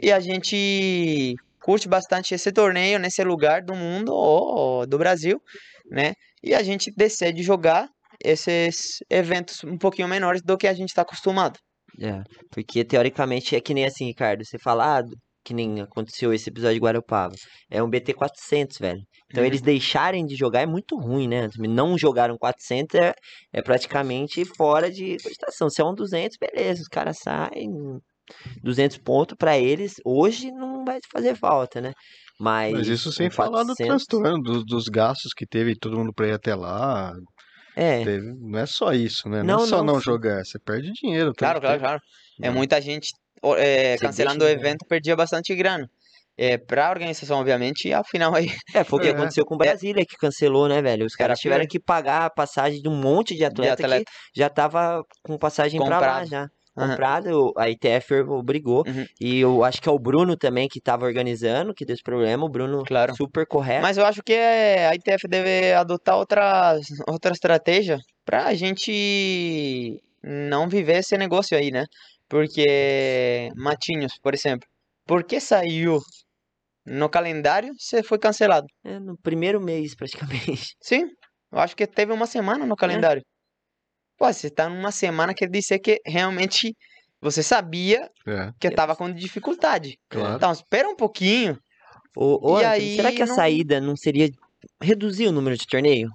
e 0.00 0.12
a 0.12 0.20
gente 0.20 1.34
curte 1.66 1.88
bastante 1.88 2.32
esse 2.32 2.52
torneio 2.52 2.96
nesse 3.00 3.24
lugar 3.24 3.60
do 3.60 3.74
mundo 3.74 4.12
ou 4.14 4.86
do 4.86 4.96
Brasil, 4.96 5.42
né? 5.90 6.12
E 6.40 6.54
a 6.54 6.62
gente 6.62 6.92
decide 6.96 7.42
jogar 7.42 7.88
esses 8.24 8.98
eventos 9.10 9.64
um 9.64 9.76
pouquinho 9.76 10.06
menores 10.06 10.40
do 10.42 10.56
que 10.56 10.68
a 10.68 10.72
gente 10.72 10.90
está 10.90 11.02
acostumado. 11.02 11.58
É, 12.00 12.22
porque 12.52 12.84
teoricamente 12.84 13.56
é 13.56 13.60
que 13.60 13.74
nem 13.74 13.84
assim, 13.84 14.06
Ricardo, 14.06 14.44
você 14.44 14.58
fala, 14.60 14.98
ah, 15.00 15.02
que 15.44 15.52
nem 15.52 15.80
aconteceu 15.80 16.32
esse 16.32 16.50
episódio 16.50 16.74
de 16.74 16.80
Guarupava, 16.80 17.34
é 17.68 17.82
um 17.82 17.90
BT 17.90 18.14
400, 18.14 18.78
velho. 18.78 19.00
Então 19.28 19.42
Uhum. 19.42 19.48
eles 19.48 19.60
deixarem 19.60 20.24
de 20.24 20.36
jogar 20.36 20.60
é 20.60 20.66
muito 20.66 20.96
ruim, 20.96 21.26
né? 21.26 21.48
Não 21.58 21.98
jogaram 21.98 22.36
400 22.38 22.94
é, 22.94 23.12
é 23.52 23.60
praticamente 23.60 24.44
fora 24.44 24.88
de 24.88 25.16
cogitação. 25.20 25.68
Se 25.68 25.82
é 25.82 25.84
um 25.84 25.94
200, 25.94 26.36
beleza, 26.38 26.82
os 26.82 26.88
caras 26.88 27.16
saem 27.18 27.68
200 28.62 28.98
pontos 28.98 29.36
pra 29.38 29.58
eles, 29.58 29.94
hoje 30.04 30.50
não 30.50 30.84
vai 30.84 30.98
fazer 31.12 31.34
falta, 31.36 31.80
né? 31.80 31.92
Mas, 32.38 32.72
Mas 32.72 32.88
isso 32.88 33.10
sem 33.12 33.28
um 33.28 33.30
falar 33.30 33.62
do 33.62 33.74
400, 33.74 33.86
transtorno, 33.86 34.42
do- 34.42 34.64
dos 34.64 34.88
gastos 34.88 35.32
que 35.34 35.46
teve 35.46 35.74
todo 35.74 35.96
mundo 35.98 36.12
pra 36.14 36.28
ir 36.28 36.32
até 36.32 36.54
lá. 36.54 37.12
É, 37.74 38.04
Teve- 38.04 38.32
não 38.40 38.58
é 38.58 38.66
só 38.66 38.92
isso, 38.92 39.28
né? 39.28 39.42
Não, 39.42 39.56
Não, 39.58 39.64
é 39.64 39.66
só 39.66 39.76
não, 39.78 39.94
não 39.94 40.00
jogar, 40.00 40.44
você 40.44 40.58
perde 40.58 40.90
dinheiro. 40.92 41.32
Claro, 41.36 41.60
perde 41.60 41.78
claro, 41.78 41.78
tempo. 41.78 41.88
claro. 41.88 42.02
É 42.42 42.48
Né? 42.50 42.54
muita 42.54 42.80
gente 42.80 43.08
é, 43.58 43.96
cancelando 43.98 44.40
deixa 44.40 44.54
o 44.54 44.56
de 44.58 44.62
evento, 44.66 44.86
perdia 44.88 45.14
bastante 45.16 45.54
grana. 45.54 45.86
É, 46.38 46.58
pra 46.58 46.90
organização, 46.90 47.38
obviamente, 47.38 47.90
ao 47.94 48.04
final 48.04 48.34
aí 48.34 48.48
É, 48.74 48.84
foi 48.84 48.98
o 48.98 49.02
que 49.02 49.08
É. 49.08 49.12
aconteceu 49.12 49.44
com 49.46 49.56
Brasília, 49.56 50.04
que 50.06 50.16
cancelou, 50.16 50.68
né, 50.68 50.82
velho? 50.82 51.06
Os 51.06 51.14
Era 51.14 51.28
caras 51.28 51.38
tiveram 51.38 51.64
que 51.66 51.80
pagar 51.80 52.26
a 52.26 52.30
passagem 52.30 52.80
de 52.80 52.88
um 52.88 52.94
monte 52.94 53.34
de 53.34 53.44
atleta, 53.44 53.84
atleta. 53.84 54.04
que 54.34 54.40
já 54.40 54.50
tava 54.50 55.02
com 55.22 55.38
passagem 55.38 55.80
pra 55.80 55.88
lá 55.88 55.96
Comprado. 55.96 56.28
já. 56.28 56.46
Comprado, 56.76 57.52
a 57.56 57.70
ITF 57.70 58.14
obrigou. 58.28 58.84
Uhum. 58.86 59.06
E 59.20 59.40
eu 59.40 59.64
acho 59.64 59.80
que 59.80 59.88
é 59.88 59.92
o 59.92 59.98
Bruno 59.98 60.36
também 60.36 60.68
que 60.68 60.80
tava 60.80 61.06
organizando, 61.06 61.72
que 61.74 61.84
deu 61.84 61.94
esse 61.94 62.02
problema. 62.02 62.44
O 62.44 62.48
Bruno 62.48 62.84
Claro. 62.84 63.16
super 63.16 63.46
correto. 63.46 63.82
Mas 63.82 63.96
eu 63.96 64.04
acho 64.04 64.22
que 64.22 64.34
é, 64.34 64.86
a 64.86 64.94
ITF 64.94 65.26
deve 65.26 65.72
adotar 65.72 66.16
outra, 66.16 66.78
outra 67.08 67.32
estratégia 67.32 67.98
pra 68.24 68.52
gente 68.54 70.00
não 70.22 70.68
viver 70.68 70.98
esse 70.98 71.16
negócio 71.16 71.56
aí, 71.56 71.70
né? 71.70 71.86
Porque 72.28 73.50
Matinhos, 73.56 74.18
por 74.18 74.34
exemplo, 74.34 74.68
por 75.06 75.24
que 75.24 75.40
saiu 75.40 76.00
no 76.84 77.08
calendário 77.08 77.72
se 77.78 78.02
foi 78.02 78.18
cancelado? 78.18 78.66
É, 78.84 78.98
no 78.98 79.16
primeiro 79.16 79.60
mês, 79.60 79.94
praticamente. 79.94 80.76
Sim, 80.82 81.06
eu 81.52 81.58
acho 81.58 81.76
que 81.76 81.86
teve 81.86 82.12
uma 82.12 82.26
semana 82.26 82.66
no 82.66 82.76
calendário. 82.76 83.22
Pô, 84.16 84.32
você 84.32 84.50
tá 84.50 84.68
numa 84.68 84.90
semana 84.90 85.34
quer 85.34 85.48
dizer 85.48 85.78
que 85.78 86.00
realmente 86.06 86.74
você 87.20 87.42
sabia 87.42 88.08
É, 88.26 88.50
que 88.58 88.70
tava 88.70 88.96
com 88.96 89.12
dificuldade. 89.12 89.98
claro. 90.08 90.36
Então, 90.36 90.52
espera 90.52 90.88
um 90.88 90.96
pouquinho. 90.96 91.58
Ô, 92.16 92.52
ô, 92.52 92.60
E 92.60 92.64
Anthony, 92.64 92.90
será 92.96 93.08
aí 93.08 93.14
que 93.16 93.22
a 93.22 93.26
não- 93.26 93.34
saída 93.34 93.80
não 93.80 93.96
seria 93.96 94.28
reduzir 94.82 95.26
o 95.28 95.32
número 95.32 95.56
de 95.56 95.66
torneio? 95.66 96.08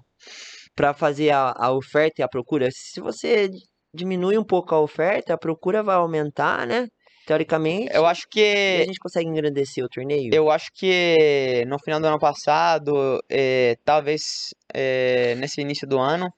Pra 0.76 0.93
fazer 0.93 1.30
a, 1.32 1.54
a 1.56 1.72
oferta 1.72 2.22
e 2.22 2.24
a 2.24 2.28
procura? 2.28 2.70
Se 2.72 2.99
você 2.99 3.49
diminui 3.93 4.38
um 4.38 4.43
pouco 4.43 4.74
a 4.74 4.80
oferta, 4.80 5.34
a 5.34 5.38
procura 5.38 5.84
vai 5.84 5.95
aumentar, 5.95 6.66
né? 6.66 6.88
Teoricamente. 7.26 7.93
Eu 7.93 8.06
acho 8.08 8.24
E 8.34 8.41
a 8.41 8.80
que 8.80 8.86
gente 8.86 8.99
consegue 8.99 9.28
engrandecer 9.30 9.84
o 9.86 9.89
torneio? 9.89 10.34
Eu 10.34 10.49
acho 10.49 10.72
que 10.74 11.64
no 11.68 11.78
final 11.80 11.99
do 11.99 12.08
ano 12.08 12.20
passado, 12.20 13.22
eh, 13.30 13.76
talvez 13.86 14.22
eh, 14.74 15.36
nesse 15.36 15.62
início 15.62 15.88
do 15.88 15.99
ano, 15.99 16.30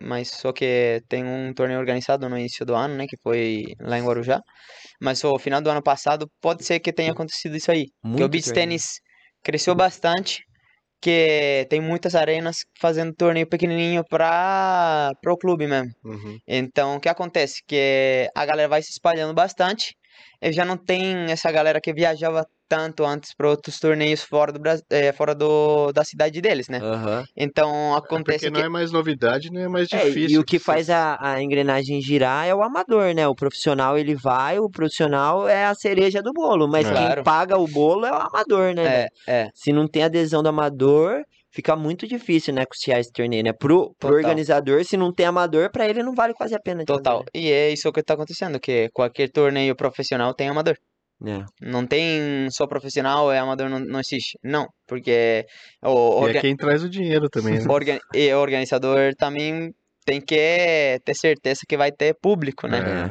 mas 0.00 0.28
só 0.28 0.52
que 0.52 1.02
tem 1.08 1.24
um 1.24 1.52
torneio 1.52 1.80
organizado 1.80 2.28
no 2.28 2.38
início 2.38 2.64
do 2.64 2.74
ano, 2.74 2.94
né, 2.94 3.06
que 3.06 3.16
foi 3.22 3.64
lá 3.80 3.98
em 3.98 4.04
Guarujá. 4.04 4.40
Mas 5.00 5.22
no 5.22 5.38
final 5.38 5.60
do 5.60 5.70
ano 5.70 5.82
passado 5.82 6.26
pode 6.40 6.64
ser 6.64 6.80
que 6.80 6.92
tenha 6.92 7.12
acontecido 7.12 7.56
isso 7.56 7.70
aí. 7.70 7.86
Que 7.86 8.06
o 8.06 8.08
Muito 8.08 8.28
beach 8.28 8.46
torneio. 8.46 8.68
tennis 8.68 9.00
cresceu 9.42 9.74
bastante, 9.74 10.44
que 11.00 11.66
tem 11.68 11.80
muitas 11.80 12.14
arenas 12.14 12.58
fazendo 12.80 13.12
torneio 13.12 13.48
pequenininho 13.48 14.04
para 14.08 15.10
o 15.26 15.36
clube 15.36 15.66
mesmo. 15.66 15.92
Uhum. 16.04 16.38
Então, 16.46 16.96
o 16.96 17.00
que 17.00 17.08
acontece? 17.08 17.60
Que 17.66 18.28
a 18.34 18.46
galera 18.46 18.68
vai 18.68 18.82
se 18.82 18.90
espalhando 18.90 19.34
bastante. 19.34 19.94
E 20.40 20.52
já 20.52 20.64
não 20.64 20.76
tem 20.76 21.30
essa 21.30 21.50
galera 21.50 21.80
que 21.80 21.92
viajava 21.92 22.46
tanto 22.68 23.04
antes 23.04 23.34
para 23.34 23.48
outros 23.50 23.78
torneios 23.78 24.22
fora 24.22 24.50
do 24.50 24.58
Brasil, 24.58 24.84
fora 25.14 25.34
do, 25.34 25.92
da 25.92 26.02
cidade 26.04 26.40
deles, 26.40 26.68
né? 26.68 26.78
Aham. 26.78 27.24
Então 27.36 27.94
É 27.94 27.98
acontece 27.98 28.46
não 28.50 28.60
que 28.60 28.66
é 28.66 28.68
mais 28.68 28.90
novidade, 28.90 29.50
nem 29.50 29.64
é 29.64 29.68
mais 29.68 29.88
É, 29.92 30.06
difícil. 30.06 30.30
e 30.30 30.38
o 30.38 30.44
que 30.44 30.58
faz 30.58 30.88
a, 30.88 31.18
a 31.20 31.42
engrenagem 31.42 32.00
girar 32.00 32.46
é 32.46 32.54
o 32.54 32.62
amador, 32.62 33.14
né? 33.14 33.28
O 33.28 33.34
profissional 33.34 33.98
ele 33.98 34.14
vai, 34.14 34.58
o 34.58 34.70
profissional 34.70 35.46
é 35.48 35.66
a 35.66 35.74
cereja 35.74 36.22
do 36.22 36.32
bolo, 36.32 36.66
mas 36.66 36.86
quem 36.86 36.92
Claro. 36.92 37.22
paga 37.22 37.58
o 37.58 37.66
bolo 37.68 38.06
é 38.06 38.10
o 38.12 38.14
amador, 38.14 38.74
né? 38.74 39.02
é, 39.02 39.08
é, 39.28 39.48
Se 39.54 39.70
não 39.72 39.86
tem 39.86 40.02
adesão 40.04 40.42
do 40.42 40.48
amador, 40.48 41.22
fica 41.52 41.76
muito 41.76 42.06
difícil, 42.06 42.52
né, 42.54 42.64
custear 42.66 42.98
esse 43.00 43.12
torneio, 43.12 43.44
né? 43.44 43.52
Pro, 43.52 43.94
pro 43.98 44.14
organizador, 44.14 44.84
se 44.84 44.96
não 44.96 45.12
tem 45.12 45.26
amador, 45.26 45.70
pra 45.70 45.86
ele 45.88 46.02
não 46.02 46.14
vale 46.14 46.34
quase 46.34 46.54
a 46.54 46.58
pena. 46.60 46.84
total. 46.84 47.18
fazer, 47.18 47.30
E 47.34 47.50
é 47.52 47.70
isso 47.70 47.92
que 47.92 48.00
está 48.00 48.14
acontecendo, 48.14 48.58
que 48.58 48.88
qualquer 48.92 49.30
torneio 49.30 49.76
profissional 49.76 50.34
tem 50.34 50.48
amador. 50.48 50.76
né? 51.20 51.44
Não 51.60 51.86
tem 51.86 52.48
só 52.50 52.66
profissional 52.66 53.32
e 53.32 53.38
amador 53.38 53.68
não, 53.68 53.78
não 53.78 54.00
existe. 54.00 54.36
Não, 54.42 54.66
porque 54.88 55.44
o, 55.82 55.88
E 55.88 56.24
orga- 56.24 56.38
é 56.38 56.40
quem 56.40 56.56
traz 56.56 56.82
o 56.82 56.88
dinheiro 56.90 57.28
também, 57.30 57.54
né? 57.58 57.64
orga- 57.68 58.00
e 58.14 58.32
o 58.34 58.38
organizador 58.40 59.14
também 59.16 59.72
tem 60.04 60.20
que 60.20 60.98
ter 61.04 61.14
certeza 61.14 61.60
que 61.68 61.76
vai 61.76 61.92
ter 61.92 62.16
público, 62.20 62.66
né? 62.66 62.78
É. 62.78 63.08
É. 63.08 63.10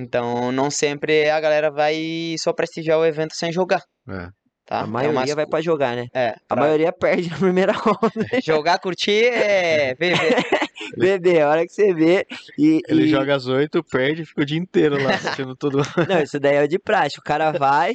Então, 0.00 0.50
não 0.52 0.70
sempre 0.70 1.28
a 1.30 1.40
galera 1.40 1.70
vai 1.70 2.34
só 2.38 2.52
prestigiar 2.52 2.98
o 2.98 3.04
evento 3.04 3.34
sem 3.34 3.50
jogar. 3.52 3.80
É. 4.08 4.28
tá? 4.64 4.80
A 4.80 4.84
É 4.84 4.86
maioria 4.86 5.20
umas- 5.20 5.34
vai 5.34 5.46
pra 5.46 5.60
jogar, 5.60 5.94
né? 5.96 6.06
É, 6.14 6.34
A 6.48 6.54
pra 6.54 6.56
maioria 6.56 6.92
perde 6.98 7.30
na 7.30 7.36
primeira 7.38 7.72
ronda. 7.76 8.26
jogar, 8.42 8.78
curtir, 8.78 9.24
é... 9.26 9.94
Bebê, 10.96 11.40
a 11.40 11.48
hora 11.48 11.66
que 11.66 11.72
você 11.72 11.92
vê. 11.94 12.26
E, 12.58 12.80
Ele 12.88 13.04
e- 13.04 13.08
joga 13.08 13.34
às 13.34 13.46
oito, 13.46 13.82
perde 13.82 14.22
e 14.22 14.26
fica 14.26 14.42
o 14.42 14.44
dia 14.44 14.58
inteiro 14.58 15.02
lá 15.02 15.14
assistindo 15.14 15.54
tudo. 15.56 15.82
Não, 16.08 16.20
isso 16.22 16.38
daí 16.38 16.56
é 16.56 16.66
de 16.66 16.78
praxe. 16.78 17.18
O 17.18 17.22
cara 17.22 17.50
vai, 17.52 17.94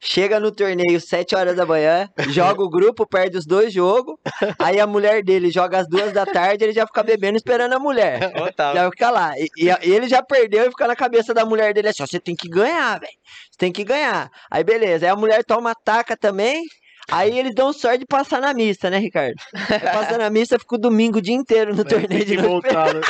chega 0.00 0.38
no 0.40 0.50
torneio 0.52 1.00
7 1.00 1.34
horas 1.34 1.56
da 1.56 1.64
manhã, 1.66 2.08
joga 2.28 2.62
o 2.62 2.68
grupo, 2.68 3.06
perde 3.06 3.36
os 3.38 3.46
dois 3.46 3.72
jogos. 3.72 4.16
Aí 4.58 4.78
a 4.80 4.86
mulher 4.86 5.22
dele 5.22 5.50
joga 5.50 5.78
às 5.78 5.88
duas 5.88 6.12
da 6.12 6.24
tarde, 6.26 6.64
ele 6.64 6.72
já 6.72 6.86
fica 6.86 7.02
bebendo 7.02 7.36
esperando 7.36 7.72
a 7.74 7.78
mulher. 7.78 8.32
Total. 8.32 8.74
Já 8.74 8.90
fica 8.90 9.10
lá. 9.10 9.32
E, 9.38 9.48
e 9.56 9.88
e 9.88 9.92
ele 9.92 10.08
já 10.08 10.22
perdeu 10.22 10.64
e 10.66 10.70
fica 10.70 10.86
na 10.86 10.96
cabeça 10.96 11.32
da 11.32 11.44
mulher 11.44 11.72
dele 11.72 11.88
assim: 11.88 12.02
ó, 12.02 12.06
você 12.06 12.18
tem 12.20 12.34
que 12.34 12.48
ganhar, 12.48 12.98
velho. 13.00 13.12
Você 13.50 13.58
tem 13.58 13.72
que 13.72 13.84
ganhar. 13.84 14.30
Aí 14.50 14.62
beleza. 14.64 15.06
Aí 15.06 15.10
a 15.10 15.16
mulher 15.16 15.44
toma 15.44 15.74
taca 15.74 16.16
também. 16.16 16.62
Aí 17.10 17.38
eles 17.38 17.54
dão 17.54 17.72
sorte 17.72 18.00
de 18.00 18.06
passar 18.06 18.40
na 18.40 18.52
missa, 18.52 18.90
né, 18.90 18.98
Ricardo? 18.98 19.36
Aí 19.54 19.80
passa 19.80 20.18
na 20.18 20.28
missa, 20.30 20.58
fica 20.58 20.74
o 20.74 20.78
domingo 20.78 21.18
o 21.18 21.22
dia 21.22 21.34
inteiro 21.34 21.74
no 21.74 21.84
torneio 21.84 22.24
de 22.24 22.36
voltar, 22.36 22.94
né? 22.94 23.00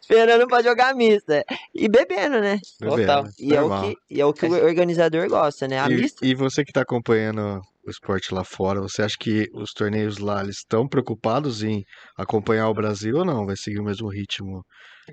esperando 0.00 0.46
pra 0.46 0.62
jogar 0.62 0.90
a 0.90 0.94
missa. 0.94 1.44
E 1.74 1.88
bebendo, 1.88 2.40
né? 2.40 2.58
Total. 2.78 3.24
Bebendo, 3.24 3.34
E 3.38 3.54
é, 3.54 3.62
o 3.62 3.70
que, 3.82 3.96
e 4.10 4.20
é 4.20 4.26
o 4.26 4.32
que 4.32 4.46
o 4.46 4.52
organizador 4.64 5.28
gosta, 5.28 5.68
né? 5.68 5.80
A 5.80 5.90
E, 5.90 5.94
missa. 5.94 6.16
e 6.22 6.34
você 6.34 6.64
que 6.64 6.70
está 6.70 6.82
acompanhando 6.82 7.60
o 7.86 7.90
esporte 7.90 8.32
lá 8.32 8.44
fora, 8.44 8.80
você 8.80 9.02
acha 9.02 9.16
que 9.18 9.48
os 9.52 9.72
torneios 9.72 10.18
lá 10.18 10.42
eles 10.42 10.58
estão 10.58 10.86
preocupados 10.88 11.62
em 11.62 11.84
acompanhar 12.16 12.68
o 12.68 12.74
Brasil 12.74 13.16
ou 13.16 13.24
não? 13.24 13.44
Vai 13.44 13.56
seguir 13.56 13.80
o 13.80 13.84
mesmo 13.84 14.08
ritmo? 14.08 14.64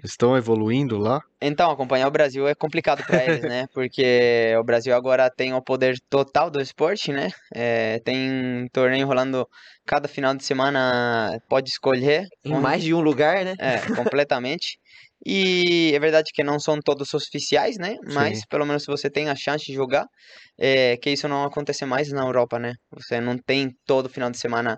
Estão 0.03 0.37
evoluindo 0.37 0.97
lá? 0.97 1.21
Então, 1.41 1.71
acompanhar 1.71 2.07
o 2.07 2.11
Brasil 2.11 2.47
é 2.47 2.53
complicado 2.53 3.03
para 3.05 3.25
eles, 3.25 3.41
né? 3.43 3.65
Porque 3.73 4.53
o 4.59 4.63
Brasil 4.63 4.95
agora 4.95 5.29
tem 5.29 5.53
o 5.53 5.61
poder 5.61 5.95
total 6.09 6.49
do 6.51 6.61
esporte, 6.61 7.11
né? 7.11 7.29
É, 7.53 7.99
tem 7.99 8.67
torneio 8.71 9.07
rolando 9.07 9.47
cada 9.85 10.07
final 10.07 10.35
de 10.35 10.43
semana, 10.43 11.39
pode 11.47 11.69
escolher. 11.69 12.25
Em 12.43 12.51
onde- 12.53 12.61
mais 12.61 12.83
de 12.83 12.93
um 12.93 13.01
lugar, 13.01 13.43
né? 13.45 13.55
É, 13.59 13.79
completamente. 13.95 14.77
E 15.25 15.91
é 15.93 15.99
verdade 15.99 16.31
que 16.33 16.43
não 16.43 16.59
são 16.59 16.79
todos 16.79 17.13
oficiais, 17.13 17.77
né? 17.77 17.95
Mas 18.13 18.39
Sim. 18.39 18.43
pelo 18.49 18.65
menos 18.65 18.83
se 18.83 18.87
você 18.87 19.09
tem 19.09 19.29
a 19.29 19.35
chance 19.35 19.65
de 19.65 19.73
jogar, 19.73 20.05
é, 20.57 20.95
que 20.97 21.09
isso 21.09 21.27
não 21.27 21.43
acontece 21.43 21.85
mais 21.85 22.09
na 22.11 22.21
Europa, 22.23 22.57
né? 22.59 22.73
Você 22.91 23.19
não 23.19 23.37
tem 23.37 23.69
todo 23.85 24.09
final 24.09 24.29
de 24.29 24.37
semana 24.37 24.77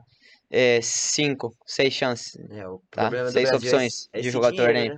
é, 0.52 0.80
cinco, 0.82 1.56
seis 1.66 1.94
chances. 1.94 2.38
É, 2.52 2.68
o 2.68 2.82
Tá, 2.92 3.10
seis 3.32 3.50
é 3.50 3.56
opções 3.56 4.10
é 4.12 4.20
de 4.20 4.30
jogar 4.30 4.52
dinheiro, 4.52 4.74
torneio. 4.74 4.94
né? 4.94 4.98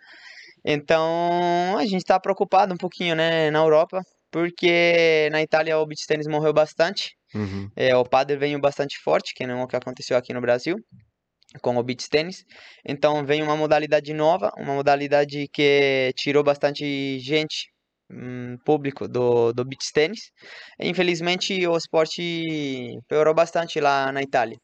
Então 0.66 1.78
a 1.78 1.86
gente 1.86 2.04
tá 2.04 2.20
preocupado 2.20 2.74
um 2.74 2.78
pouquinho, 2.78 3.16
né, 3.16 3.52
na 3.52 3.60
Europa, 3.60 4.02
porque 4.32 5.30
na 5.32 5.42
Itália 5.42 5.78
o 5.78 5.86
beach 5.86 6.08
tennis 6.08 6.28
morreu 6.28 6.54
bastante. 6.54 7.16
Uhum. 7.36 7.70
É, 7.76 7.96
o 7.96 8.04
pádel 8.04 8.40
veio 8.40 8.60
bastante 8.60 8.98
forte, 9.04 9.34
que 9.36 9.46
não 9.46 9.60
é 9.60 9.64
o 9.64 9.68
que 9.68 9.76
aconteceu 9.76 10.18
aqui 10.18 10.34
no 10.34 10.42
Brasil, 10.42 10.78
com 11.62 11.76
o 11.76 11.84
beach 11.84 12.10
tennis. 12.10 12.44
Então 12.86 13.26
veio 13.26 13.44
uma 13.44 13.58
modalidade 13.58 14.14
nova, 14.14 14.52
uma 14.58 14.74
modalidade 14.74 15.48
que 15.52 16.12
tirou 16.16 16.44
bastante 16.44 17.20
gente, 17.20 17.68
hum, 18.10 18.58
público 18.66 19.08
do, 19.08 19.52
do 19.52 19.66
beach 19.66 19.92
tennis. 19.94 20.32
Infelizmente 20.80 21.68
o 21.68 21.76
esporte 21.76 22.98
piorou 23.08 23.34
bastante 23.34 23.80
lá 23.80 24.12
na 24.12 24.22
Itália. 24.22 24.58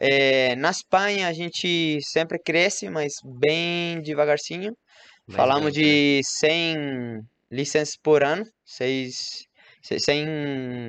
É, 0.00 0.56
na 0.56 0.70
Espanha 0.70 1.28
a 1.28 1.32
gente 1.32 1.98
sempre 2.02 2.38
cresce, 2.38 2.88
mas 2.88 3.12
bem 3.38 4.00
devagarzinho. 4.02 4.72
Mais 5.26 5.36
Falamos 5.36 5.66
né? 5.66 5.70
de 5.82 6.20
100 6.24 7.20
licenças 7.50 7.96
por 8.02 8.24
ano, 8.24 8.44
seis, 8.64 9.44
se- 9.82 9.98
100, 10.00 10.26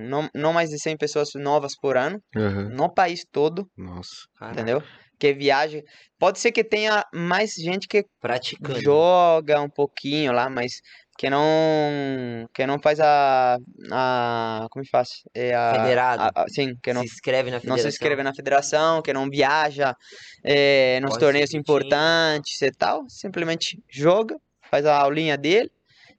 não, 0.07 0.29
não 0.33 0.53
mais 0.53 0.69
de 0.69 0.79
100 0.79 0.95
pessoas 0.97 1.29
novas 1.35 1.73
por 1.79 1.97
ano, 1.97 2.19
Uhum. 2.35 2.69
no 2.69 2.93
país 2.93 3.23
todo, 3.31 3.67
Nossa. 3.77 4.11
Caraca, 4.37 4.61
entendeu? 4.61 4.83
Que 5.19 5.33
viaja. 5.33 5.81
Pode 6.17 6.39
ser 6.39 6.51
que 6.51 6.63
tenha 6.63 7.03
mais 7.13 7.53
gente 7.53 7.87
que 7.87 8.03
Praticando. 8.19 8.79
joga 8.81 9.61
um 9.61 9.69
pouquinho 9.69 10.31
lá, 10.31 10.49
mas 10.49 10.81
que 11.21 11.29
não 11.29 12.49
que 12.51 12.65
não 12.65 12.79
faz 12.79 12.99
a, 12.99 13.55
a 13.91 14.67
como 14.71 14.83
que 14.83 14.89
faz? 14.89 15.21
É 15.35 15.53
a, 15.53 15.75
Federado. 15.75 16.23
a- 16.23 16.31
a- 16.33 16.45
sim, 16.49 16.73
que 16.81 16.91
não 16.91 17.01
se 17.03 17.13
inscreve 17.13 17.51
na 17.51 17.57
não 17.57 17.61
federação. 17.61 17.83
se 17.83 17.87
inscreve 17.89 18.23
na 18.23 18.33
federação, 18.33 19.01
que 19.03 19.13
não 19.13 19.29
viaja 19.29 19.95
eh, 20.43 20.99
nos 20.99 21.11
Corre 21.11 21.19
torneios 21.19 21.53
importantes 21.53 22.59
e 22.63 22.71
tal, 22.71 23.07
simplesmente 23.07 23.77
joga, 23.87 24.35
faz 24.71 24.83
a 24.87 24.97
aulinha 24.97 25.37
dele, 25.37 25.71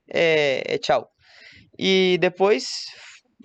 é, 0.09 0.63
é 0.75 0.79
tchau. 0.79 1.11
E 1.77 2.17
depois, 2.21 2.87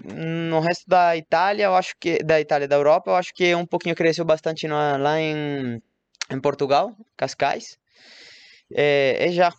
no 0.03 0.59
resto 0.59 0.83
da 0.87 1.17
Itália, 1.17 1.63
eu 1.63 1.73
acho 1.73 1.95
que 1.99 2.19
da 2.23 2.39
Itália, 2.39 2.67
da 2.67 2.75
Europa, 2.75 3.09
eu 3.09 3.15
acho 3.15 3.33
que 3.33 3.55
um 3.55 3.65
pouquinho 3.65 3.95
cresceu 3.95 4.23
bastante 4.23 4.67
lá 4.67 5.19
em, 5.19 5.81
em 6.29 6.39
Portugal, 6.39 6.95
Cascais. 7.17 7.79
É, 8.71 9.25
é 9.27 9.31
já, 9.31 9.51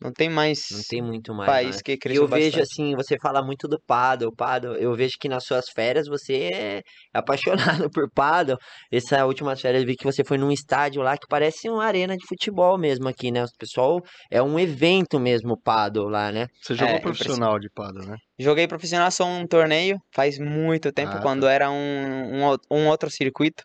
não 0.00 0.12
tem 0.12 0.28
mais 0.28 0.58
Não 0.70 0.82
tem 0.88 1.02
muito 1.02 1.34
mais. 1.34 1.46
país 1.50 1.76
né? 1.76 1.82
que 1.84 1.92
E 1.92 1.98
cresceu 1.98 2.22
eu 2.24 2.28
vejo 2.28 2.58
bastante. 2.58 2.62
assim, 2.62 2.94
você 2.94 3.16
fala 3.20 3.42
muito 3.42 3.66
do 3.68 3.80
paddle, 3.86 4.34
paddle. 4.34 4.76
Eu 4.76 4.94
vejo 4.94 5.14
que 5.18 5.28
nas 5.28 5.44
suas 5.44 5.66
férias 5.74 6.06
você 6.06 6.34
é 6.52 6.82
apaixonado 7.14 7.88
por 7.90 8.10
paddle. 8.14 8.56
Essa 8.92 9.24
última 9.24 9.56
férias 9.56 9.82
eu 9.82 9.86
vi 9.86 9.96
que 9.96 10.04
você 10.04 10.22
foi 10.24 10.36
num 10.38 10.50
estádio 10.52 11.02
lá 11.02 11.16
que 11.16 11.26
parece 11.28 11.68
uma 11.68 11.84
arena 11.84 12.16
de 12.16 12.26
futebol 12.26 12.78
mesmo 12.78 13.08
aqui, 13.08 13.30
né? 13.30 13.42
O 13.44 13.46
pessoal 13.58 14.00
é 14.30 14.42
um 14.42 14.58
evento 14.58 15.18
mesmo 15.18 15.54
o 15.54 15.60
paddle 15.60 16.08
lá, 16.08 16.30
né? 16.30 16.46
Você 16.62 16.74
jogou 16.74 16.96
É, 16.96 17.00
profissional 17.00 17.58
de 17.58 17.68
pada, 17.70 18.00
né? 18.04 18.16
Joguei 18.38 18.66
profissional 18.68 19.10
só 19.10 19.24
um 19.24 19.46
torneio 19.46 19.96
faz 20.14 20.38
muito 20.38 20.92
tempo, 20.92 21.16
Ah, 21.16 21.20
quando 21.22 21.42
tá. 21.42 21.52
era 21.52 21.70
um, 21.70 22.44
um, 22.52 22.56
um 22.70 22.88
outro 22.88 23.10
circuito. 23.10 23.64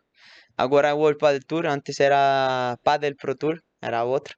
Agora 0.58 0.90
é 0.90 0.94
o 0.94 0.98
World 0.98 1.18
Padel 1.18 1.42
Tour, 1.48 1.66
antes 1.66 2.00
era 2.00 2.78
Padel 2.84 3.16
Pro 3.20 3.36
Tour, 3.36 3.58
era 3.82 4.04
outro. 4.04 4.36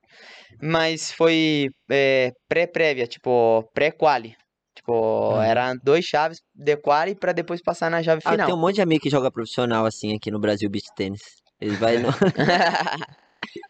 Mas 0.61 1.11
foi 1.11 1.67
é, 1.89 2.31
pré-prévia, 2.47 3.07
tipo, 3.07 3.63
pré-quali. 3.73 4.35
Tipo, 4.75 4.91
Uhum. 4.93 5.41
eram 5.41 5.77
dois 5.83 6.03
chaves 6.03 6.39
de 6.53 6.75
quali 6.77 7.15
pra 7.15 7.31
depois 7.31 7.61
passar 7.61 7.91
na 7.91 8.01
chave 8.01 8.21
Ah, 8.25 8.31
final. 8.31 8.47
tem 8.47 8.55
um 8.55 8.59
monte 8.59 8.75
de 8.75 8.81
amigo 8.81 9.03
que 9.03 9.09
joga 9.09 9.31
profissional 9.31 9.85
assim 9.85 10.15
aqui 10.15 10.31
no 10.31 10.39
Brasil, 10.39 10.69
beach 10.69 10.87
tênis. 10.95 11.21
Eles 11.61 11.77
vai 11.77 11.97
no... 11.99 12.09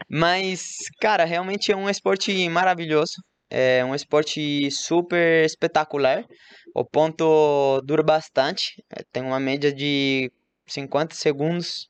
Mas, 0.09 0.78
cara, 1.01 1.26
realmente 1.26 1.71
é 1.71 1.76
um 1.76 1.89
esporte 1.89 2.47
maravilhoso. 2.49 3.13
É 3.49 3.84
um 3.86 3.93
esporte 3.93 4.71
super 4.71 5.45
espetacular. 5.45 6.26
O 6.74 6.84
ponto 6.86 7.82
dura 7.82 8.01
bastante. 8.01 8.84
Tem 9.11 9.21
uma 9.21 9.39
média 9.39 9.71
de 9.71 10.32
50 10.65 11.13
segundos 11.15 11.88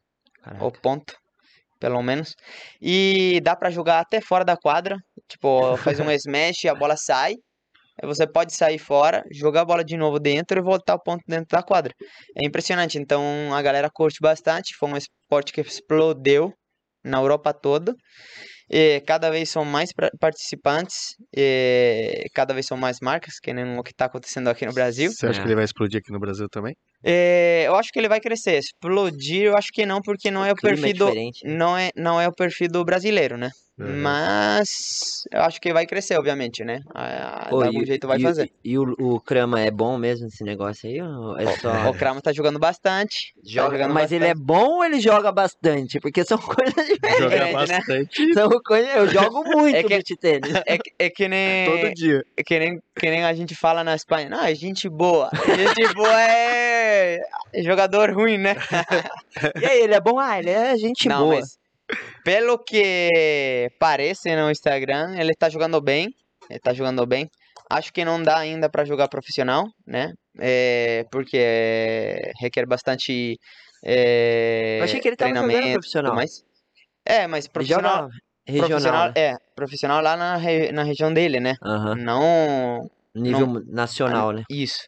o 0.60 0.72
ponto, 0.72 1.16
pelo 1.84 2.02
menos. 2.02 2.34
E 2.82 3.42
dá 3.44 3.58
pra 3.58 3.70
jogar 3.70 4.00
até 4.00 4.22
fora 4.22 4.46
da 4.46 4.56
quadra. 4.56 4.96
Tipo, 5.28 5.76
faz 5.76 6.00
um 6.00 6.10
smash, 6.16 6.64
a 6.66 6.74
bola 6.74 6.96
sai. 6.96 7.36
Você 8.02 8.26
pode 8.26 8.54
sair 8.56 8.80
fora, 8.80 9.22
jogar 9.34 9.62
a 9.62 9.66
bola 9.66 9.84
de 9.84 9.98
novo 9.98 10.18
dentro 10.18 10.58
e 10.58 10.64
voltar 10.64 10.96
o 10.96 11.00
ponto 11.04 11.22
dentro 11.28 11.48
da 11.52 11.62
quadra. 11.62 11.94
É 12.38 12.48
impressionante. 12.48 12.98
Então 12.98 13.22
a 13.54 13.62
galera 13.62 13.90
curte 13.94 14.20
bastante. 14.22 14.74
Foi 14.80 14.90
um 14.90 14.96
esporte 14.98 15.52
que 15.52 15.60
explodeu 15.60 16.54
na 17.04 17.18
Europa 17.18 17.54
toda. 17.54 17.94
E 18.72 19.02
cada 19.02 19.30
vez 19.30 19.50
são 19.50 19.66
mais 19.66 19.90
participantes, 20.22 21.16
e 21.36 22.24
cada 22.34 22.54
vez 22.54 22.66
são 22.66 22.78
mais 22.78 22.98
marcas, 23.02 23.34
que 23.44 23.54
nem 23.54 23.78
o 23.78 23.84
que 23.84 23.92
está 23.92 24.06
acontecendo 24.06 24.48
aqui 24.50 24.66
no 24.66 24.74
Brasil. 24.74 25.12
Você 25.12 25.28
acha 25.28 25.40
É. 25.40 25.42
que 25.42 25.48
ele 25.50 25.56
vai 25.56 25.66
explodir 25.66 26.00
aqui 26.00 26.14
no 26.14 26.20
Brasil 26.20 26.48
também? 26.50 26.74
É, 27.04 27.64
eu 27.68 27.76
acho 27.76 27.92
que 27.92 28.00
ele 28.00 28.08
vai 28.08 28.20
crescer. 28.20 28.58
Explodir, 28.60 29.44
eu 29.44 29.58
acho 29.58 29.72
que 29.72 29.86
não, 29.86 30.02
porque 30.02 30.32
não 30.32 30.46
é 30.46 30.50
o 30.52 30.56
é 30.58 30.62
perfil 30.62 30.94
do, 30.94 31.06
diferente. 31.08 31.46
né? 31.46 31.54
não 31.56 31.78
é, 31.78 31.90
não 31.96 32.22
é 32.22 32.28
o 32.28 32.34
perfil 32.34 32.70
do 32.70 32.84
brasileiro, 32.86 33.38
né? 33.38 33.50
Uhum. 33.80 34.04
Mas 34.04 35.24
eu 35.32 35.42
acho 35.42 35.60
que 35.60 35.74
vai 35.74 35.86
crescer, 35.88 36.16
obviamente, 36.16 36.64
né? 36.64 36.82
Ah, 36.94 37.48
Pô, 37.50 37.58
de 37.58 37.64
e- 37.64 37.68
algum 37.70 37.86
jeito 37.86 38.08
vai 38.08 38.20
e, 38.20 38.22
fazer. 38.22 38.52
E 38.64 38.78
o, 38.78 38.84
o 39.00 39.20
Crama 39.20 39.62
é 39.62 39.72
bom 39.72 39.98
mesmo 39.98 40.28
esse 40.28 40.44
negócio 40.44 40.88
aí? 40.88 41.00
É 41.44 41.58
só... 41.58 41.90
O 41.90 41.94
Krama 41.98 42.22
tá 42.22 42.32
jogando 42.32 42.60
bastante. 42.60 43.34
tá 43.36 43.42
Joga, 43.44 43.78
jogando 43.78 43.94
mas 43.96 44.12
ele 44.12 44.26
é 44.26 44.28
bastante. 44.36 44.46
bom 44.46 44.76
ou 44.76 44.86
ele 44.86 45.00
joga 45.00 45.32
bastante? 45.32 46.00
Porque 46.00 46.24
são 46.24 46.38
coisas 46.38 46.74
diferentes. 46.88 47.18
Grande, 47.20 47.36
né? 47.46 47.52
bastante 47.52 48.34
São 48.36 48.50
coisas... 48.64 48.96
Eu 48.96 49.08
jogo 49.08 49.44
muito 49.44 49.76
É 49.76 49.82
que- 49.82 49.90
beach 49.90 50.18
tênis. 50.18 50.54
É, 50.68 50.78
que- 50.78 50.92
é 51.00 51.10
que 51.10 51.28
nem. 51.28 51.66
todo 51.82 51.94
dia. 51.96 52.24
é 52.38 52.44
que 52.44 52.60
nem, 52.60 52.80
que 53.00 53.10
nem 53.10 53.24
a 53.24 53.34
gente 53.34 53.56
fala 53.56 53.84
na 53.84 53.96
Espanha. 53.96 54.30
Não, 54.30 54.44
é 54.44 54.54
gente 54.56 54.88
boa. 54.90 55.30
Gente 55.34 55.94
boa 55.94 56.22
é 56.22 57.20
é 57.54 57.64
jogador 57.64 58.12
ruim, 58.12 58.38
né? 58.38 58.56
E 59.62 59.66
aí, 59.66 59.82
ele 59.82 59.94
é 59.94 60.00
bom? 60.00 60.20
Ah, 60.20 60.40
ele 60.40 60.50
é 60.50 60.78
gente 60.78 61.08
Não, 61.08 61.26
boa. 61.26 61.40
mas 61.40 61.58
pelo 62.24 62.58
que 62.58 63.70
parece 63.80 64.36
no 64.36 64.50
Instagram, 64.50 65.16
ele 65.20 65.34
tá 65.34 65.50
jogando 65.50 65.82
bem. 65.82 66.14
Ele 66.50 66.60
tá 66.60 66.74
jogando 66.74 67.06
bem. 67.06 67.30
Acho 67.70 67.92
que 67.92 68.06
não 68.06 68.22
dá 68.22 68.38
ainda 68.38 68.70
pra 68.70 68.86
jogar 68.86 69.08
profissional, 69.08 69.66
né? 69.86 70.14
É, 70.40 71.06
porque 71.12 71.38
é, 71.40 72.32
requer 72.40 72.66
bastante 72.66 73.38
é, 73.84 74.78
Eu 74.80 74.84
achei 74.84 75.00
que 75.00 75.08
ele 75.08 75.16
tava 75.16 75.30
jogando 75.30 75.46
treinamento 75.46 75.68
tudo 75.68 75.80
profissional. 75.80 76.16
mais. 76.16 76.44
É, 77.06 77.28
mas 77.28 77.48
profissional, 77.48 78.10
regional. 78.46 78.70
profissional, 78.70 79.06
né? 79.08 79.14
é, 79.16 79.36
profissional 79.56 80.02
lá 80.02 80.16
na, 80.18 80.36
re- 80.38 80.72
na 80.72 80.84
região 80.84 81.14
dele, 81.14 81.40
né? 81.40 81.56
Aham. 81.64 81.96
Não 81.96 82.90
Nível 83.16 83.62
nacional, 83.68 84.32
né? 84.32 84.42
Isso. 84.50 84.80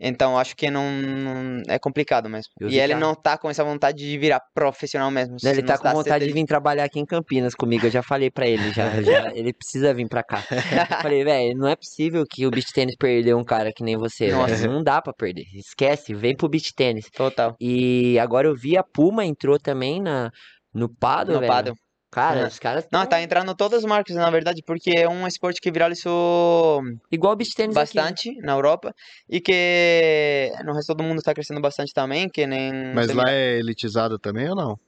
Então 0.00 0.38
acho 0.38 0.56
que 0.56 0.70
não, 0.70 0.90
não- 0.90 1.62
é 1.68 1.78
complicado 1.78 2.30
mesmo. 2.30 2.50
Eu 2.58 2.70
E 2.70 2.80
ele 2.80 2.94
não 2.94 3.14
tá 3.14 3.36
com 3.36 3.50
essa 3.50 3.62
vontade 3.62 3.98
de 3.98 4.16
virar 4.18 4.40
profissional 4.54 5.10
mesmo. 5.10 5.36
Né, 5.42 5.50
Ele 5.50 5.60
não 5.60 5.66
tá 5.68 5.76
com 5.76 5.90
vontade 5.92 6.26
de 6.26 6.32
vir 6.32 6.46
trabalhar 6.46 6.84
aqui 6.84 6.98
em 6.98 7.04
Campinas 7.04 7.54
comigo. 7.54 7.84
Eu 7.86 7.90
já 7.90 8.02
falei 8.02 8.30
pra 8.30 8.46
ele, 8.46 8.72
já, 8.72 9.02
já- 9.02 9.30
ele 9.34 9.52
precisa 9.52 9.92
vir 9.92 10.08
pra 10.08 10.22
cá. 10.22 10.42
Eu 10.50 11.02
falei, 11.02 11.24
velho, 11.24 11.58
não 11.58 11.68
é 11.68 11.76
possível 11.76 12.24
que 12.26 12.46
o 12.46 12.50
beach 12.50 12.72
tênis 12.72 12.96
perdeu 12.98 13.36
um 13.36 13.44
cara 13.44 13.70
que 13.70 13.84
nem 13.84 13.98
você. 13.98 14.32
Nossa. 14.32 14.66
Não 14.66 14.82
dá 14.82 15.02
pra 15.02 15.12
perder. 15.12 15.44
Esquece, 15.54 16.14
vem 16.14 16.34
pro 16.34 16.48
beach 16.48 16.72
tênis. 16.74 17.10
Total. 17.14 17.54
E 17.60 18.18
agora 18.18 18.48
eu 18.48 18.54
vi 18.56 18.78
a 18.78 18.82
Puma 18.82 19.26
entrou 19.26 19.58
também 19.58 20.00
na 20.00 20.30
no 20.72 20.88
paddle, 20.88 21.34
No 21.34 21.40
velho. 21.40 21.52
paddle. 21.52 21.74
Cara, 22.14 22.40
É. 22.40 22.46
os 22.46 22.58
caras 22.60 22.86
Não, 22.92 23.00
tão 23.00 23.08
tá 23.08 23.20
entrando 23.20 23.54
todas 23.56 23.80
as 23.80 23.84
marcas, 23.84 24.14
na 24.14 24.30
verdade, 24.30 24.62
porque 24.64 24.90
é 24.96 25.08
um 25.08 25.26
esporte 25.26 25.60
que 25.60 25.70
viralizou 25.72 26.80
igual 27.10 27.32
o 27.32 27.36
beach 27.36 27.52
tênis 27.54 27.76
aqui, 27.76 27.96
né? 27.96 28.02
bastante 28.04 28.32
na 28.40 28.52
Europa 28.52 28.94
e 29.28 29.40
que 29.40 30.52
no 30.64 30.72
resto 30.74 30.94
do 30.94 31.02
mundo 31.02 31.20
tá 31.22 31.34
crescendo 31.34 31.60
bastante 31.60 31.92
também, 31.92 32.28
que 32.28 32.46
nem... 32.46 32.72
Mas 32.94 33.12
lá 33.12 33.24
é 33.32 33.58
elitizado 33.58 34.18
também 34.18 34.48
ou 34.48 34.54
não? 34.54 34.78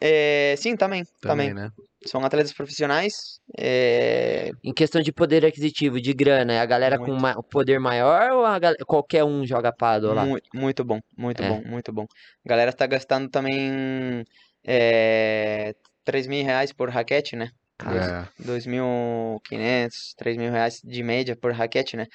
É, 0.00 0.56
sim, 0.58 0.74
também, 0.74 1.04
também. 1.20 1.50
Também, 1.50 1.54
né? 1.54 1.70
São 2.04 2.24
atletas 2.24 2.52
profissionais, 2.52 3.38
é, 3.56 4.50
Em 4.64 4.72
questão 4.74 5.00
de 5.00 5.12
poder 5.12 5.46
aquisitivo, 5.46 6.00
de 6.00 6.12
grana, 6.12 6.54
é 6.54 6.58
a 6.58 6.66
galera 6.66 6.98
com 6.98 7.12
Muito. 7.12 7.22
ma- 7.22 7.40
poder 7.44 7.78
maior 7.78 8.32
ou 8.32 8.44
a 8.44 8.58
gal- 8.58 8.74
qualquer 8.84 9.22
um 9.22 9.46
joga 9.46 9.70
paddle 9.72 10.12
lá? 10.14 10.26
Muito, 10.26 10.48
muito 10.52 10.84
bom, 10.84 10.98
muito 11.16 11.40
É. 11.40 11.48
bom, 11.48 11.62
muito 11.64 11.92
bom. 11.92 12.06
A 12.44 12.48
galera 12.48 12.72
tá 12.72 12.84
gastando 12.88 13.28
também 13.30 14.24
é, 14.66 15.74
3 16.04 16.26
mil 16.26 16.44
reais 16.44 16.72
por 16.72 16.88
raquete, 16.90 17.36
né? 17.36 17.50
É. 17.84 18.28
2.500, 18.44 20.14
3 20.16 20.36
mil 20.36 20.50
reais 20.50 20.80
de 20.82 21.02
média 21.02 21.36
por 21.36 21.52
raquete, 21.52 21.96
né? 21.96 22.06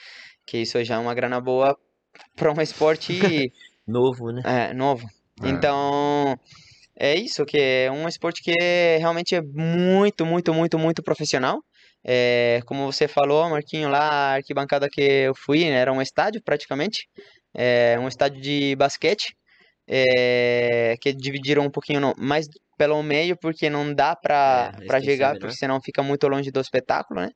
Que 0.45 0.57
isso 0.59 0.81
já 0.83 0.95
é 0.95 0.97
uma 0.99 1.13
grana 1.13 1.39
boa 1.41 1.77
para 2.35 2.51
um 2.51 2.61
esporte 2.61 3.07
Novo, 3.88 4.31
né? 4.31 4.41
é, 4.45 4.73
novo. 4.73 5.05
É. 5.41 5.47
Então, 5.49 6.38
é 6.99 7.15
isso, 7.15 7.45
que 7.45 7.57
é 7.57 7.91
um 7.91 8.07
esporte 8.07 8.41
que 8.43 8.51
é- 8.59 8.97
realmente 8.97 9.33
é 9.35 9.41
muito, 9.41 10.25
muito, 10.25 10.53
muito, 10.53 10.77
muito 10.79 11.01
profissional. 11.03 11.61
É, 12.03 12.61
como 12.65 12.85
você 12.91 13.07
falou, 13.07 13.49
Marquinho, 13.49 13.89
lá 13.89 13.99
a 14.09 14.33
arquibancada 14.35 14.88
que 14.89 15.01
eu 15.01 15.33
fui, 15.35 15.59
né, 15.65 15.71
era 15.77 15.91
um 15.93 16.01
estádio 16.01 16.41
praticamente, 16.43 17.07
é, 17.53 17.97
um 17.99 18.07
estádio 18.07 18.41
de 18.41 18.75
basquete, 18.75 19.35
é, 19.88 20.95
que 21.01 21.13
dividiram 21.13 21.63
um 21.63 21.69
pouquinho 21.69 21.99
no- 22.01 22.15
mais 22.17 22.47
pelo 22.78 23.01
meio, 23.03 23.36
porque 23.38 23.69
não 23.69 23.93
dá 23.93 24.15
para 24.15 24.36
É, 24.36 24.67
a 24.67 24.71
para 24.71 24.82
extensão 24.99 25.01
chegar, 25.03 25.28
menor. 25.30 25.39
porque 25.41 25.55
senão 25.55 25.82
fica 25.82 26.03
muito 26.03 26.28
longe 26.28 26.51
do 26.51 26.59
espetáculo, 26.61 27.21
né? 27.21 27.30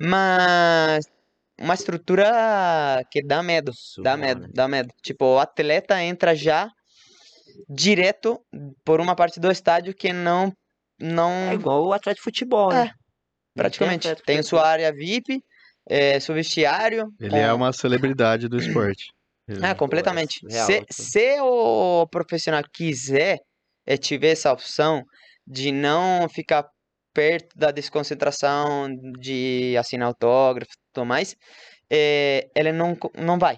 Mas 0.00 1.06
uma 1.60 1.74
estrutura 1.74 3.02
que 3.10 3.22
dá 3.24 3.42
medo. 3.42 3.72
Dá 4.02 4.16
medo, 4.16 4.42
né? 4.42 4.48
dá 4.52 4.66
medo. 4.68 4.88
Tipo, 5.02 5.24
o 5.34 5.38
atleta 5.38 6.02
entra 6.02 6.34
já 6.34 6.68
direto 7.68 8.40
por 8.84 9.00
uma 9.00 9.14
parte 9.14 9.38
do 9.38 9.50
estádio 9.50 9.94
que 9.94 10.12
não, 10.12 10.52
É 11.00 11.04
não 11.04 11.52
igual 11.52 11.84
o 11.84 11.92
atleta 11.92 12.16
de 12.16 12.22
futebol, 12.22 12.72
É, 12.72 12.84
né? 12.84 12.90
praticamente. 13.54 14.14
Tem 14.26 14.38
que- 14.38 14.42
sua 14.42 14.66
área 14.66 14.92
VIP, 14.92 15.42
é, 15.88 16.18
seu 16.20 16.34
vestiário. 16.34 17.08
Ele 17.20 17.30
com- 17.30 17.36
é 17.36 17.52
uma 17.52 17.72
celebridade 17.72 18.48
do 18.48 18.56
esporte. 18.58 19.06
Ele- 19.48 19.64
É, 19.66 19.74
completamente. 19.74 20.40
real, 20.48 20.66
se, 20.66 20.84
se 20.90 21.40
o 21.40 22.06
profissional 22.08 22.62
quiser 22.72 23.38
é, 23.86 23.96
tiver 23.96 24.32
essa 24.32 24.52
opção 24.52 25.02
de 25.46 25.72
não 25.72 26.28
ficar 26.28 26.64
perto 27.14 27.56
da 27.56 27.70
desconcentração, 27.70 28.88
de 29.20 29.76
assinar 29.78 30.08
autógrafo 30.08 30.72
e 30.72 30.92
tudo 30.92 31.06
mais, 31.06 31.36
é, 31.90 32.48
ele 32.56 32.72
não, 32.72 32.96
não 33.14 33.38
vai. 33.38 33.56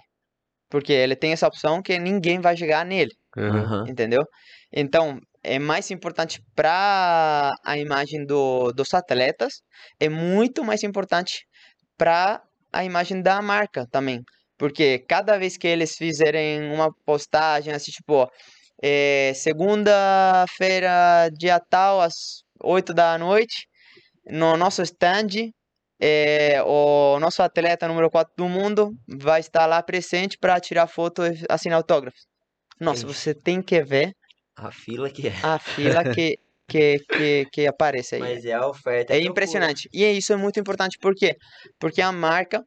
Porque 0.69 0.93
ele 0.93 1.15
tem 1.15 1.33
essa 1.33 1.47
opção 1.47 1.83
que 1.83 1.99
ninguém 1.99 2.41
vai 2.41 2.57
chegar 2.57 2.85
nele. 2.85 3.13
Aham. 3.37 3.85
entendeu? 3.89 4.25
Então, 4.73 5.21
é 5.43 5.59
mais 5.59 5.91
importante 5.91 6.41
para 6.55 7.53
a 7.65 7.79
imagem 7.79 8.25
do, 8.25 8.73
dos 8.73 8.95
atletas, 8.95 9.63
é 10.01 10.09
muito 10.09 10.65
mais 10.65 10.83
importante 10.83 11.47
para 11.97 12.43
a 12.73 12.85
imagem 12.85 13.23
da 13.23 13.41
marca 13.43 13.87
também. 13.91 14.23
Porque 14.57 15.01
cada 15.09 15.37
vez 15.39 15.57
que 15.57 15.67
eles 15.67 15.97
fizerem 15.97 16.71
uma 16.73 16.91
postagem, 17.05 17.75
assim, 17.75 17.91
tipo, 17.91 18.29
é, 18.83 19.33
segunda-feira, 19.35 21.31
dia 21.39 21.59
tal, 21.61 22.01
às 22.01 22.43
8 22.63 22.93
da 22.95 23.17
noite, 23.19 23.67
no 24.27 24.57
nosso 24.57 24.83
stand, 24.83 25.51
é, 26.01 26.63
o 26.63 27.19
nosso 27.21 27.43
atleta 27.43 27.87
número 27.89 28.11
4 28.11 28.33
do 28.37 28.49
mundo 28.49 28.93
vai 29.09 29.41
estar 29.41 29.67
lá 29.67 29.83
presente 29.83 30.37
para 30.39 30.61
tirar 30.61 30.87
foto 30.87 31.25
e 31.27 31.45
assinar 31.49 31.77
autógrafos. 31.77 32.27
Nossa, 32.81 33.05
Entendi. 33.05 33.15
você 33.19 33.35
tem 33.35 33.63
que 33.63 33.83
ver 33.83 34.13
A 34.57 34.71
fila 34.73 35.09
que 35.11 35.29
é. 35.29 35.35
a 35.43 35.59
fila 35.59 36.03
que, 36.13 36.37
que, 36.69 36.99
que, 36.99 37.47
que 37.53 37.67
aparece 37.67 38.17
aí. 38.17 38.21
Mas 38.21 38.45
é 38.45 38.53
a 38.55 38.67
oferta. 38.67 39.13
É 39.13 39.17
e 39.17 39.21
procura. 39.21 39.31
impressionante. 39.31 39.89
E 39.93 40.05
isso 40.05 40.33
é 40.33 40.37
muito 40.37 40.59
importante, 40.61 40.99
por 40.99 41.15
quê? 41.15 41.37
Porque 41.79 42.03
a 42.03 42.11
marca 42.13 42.63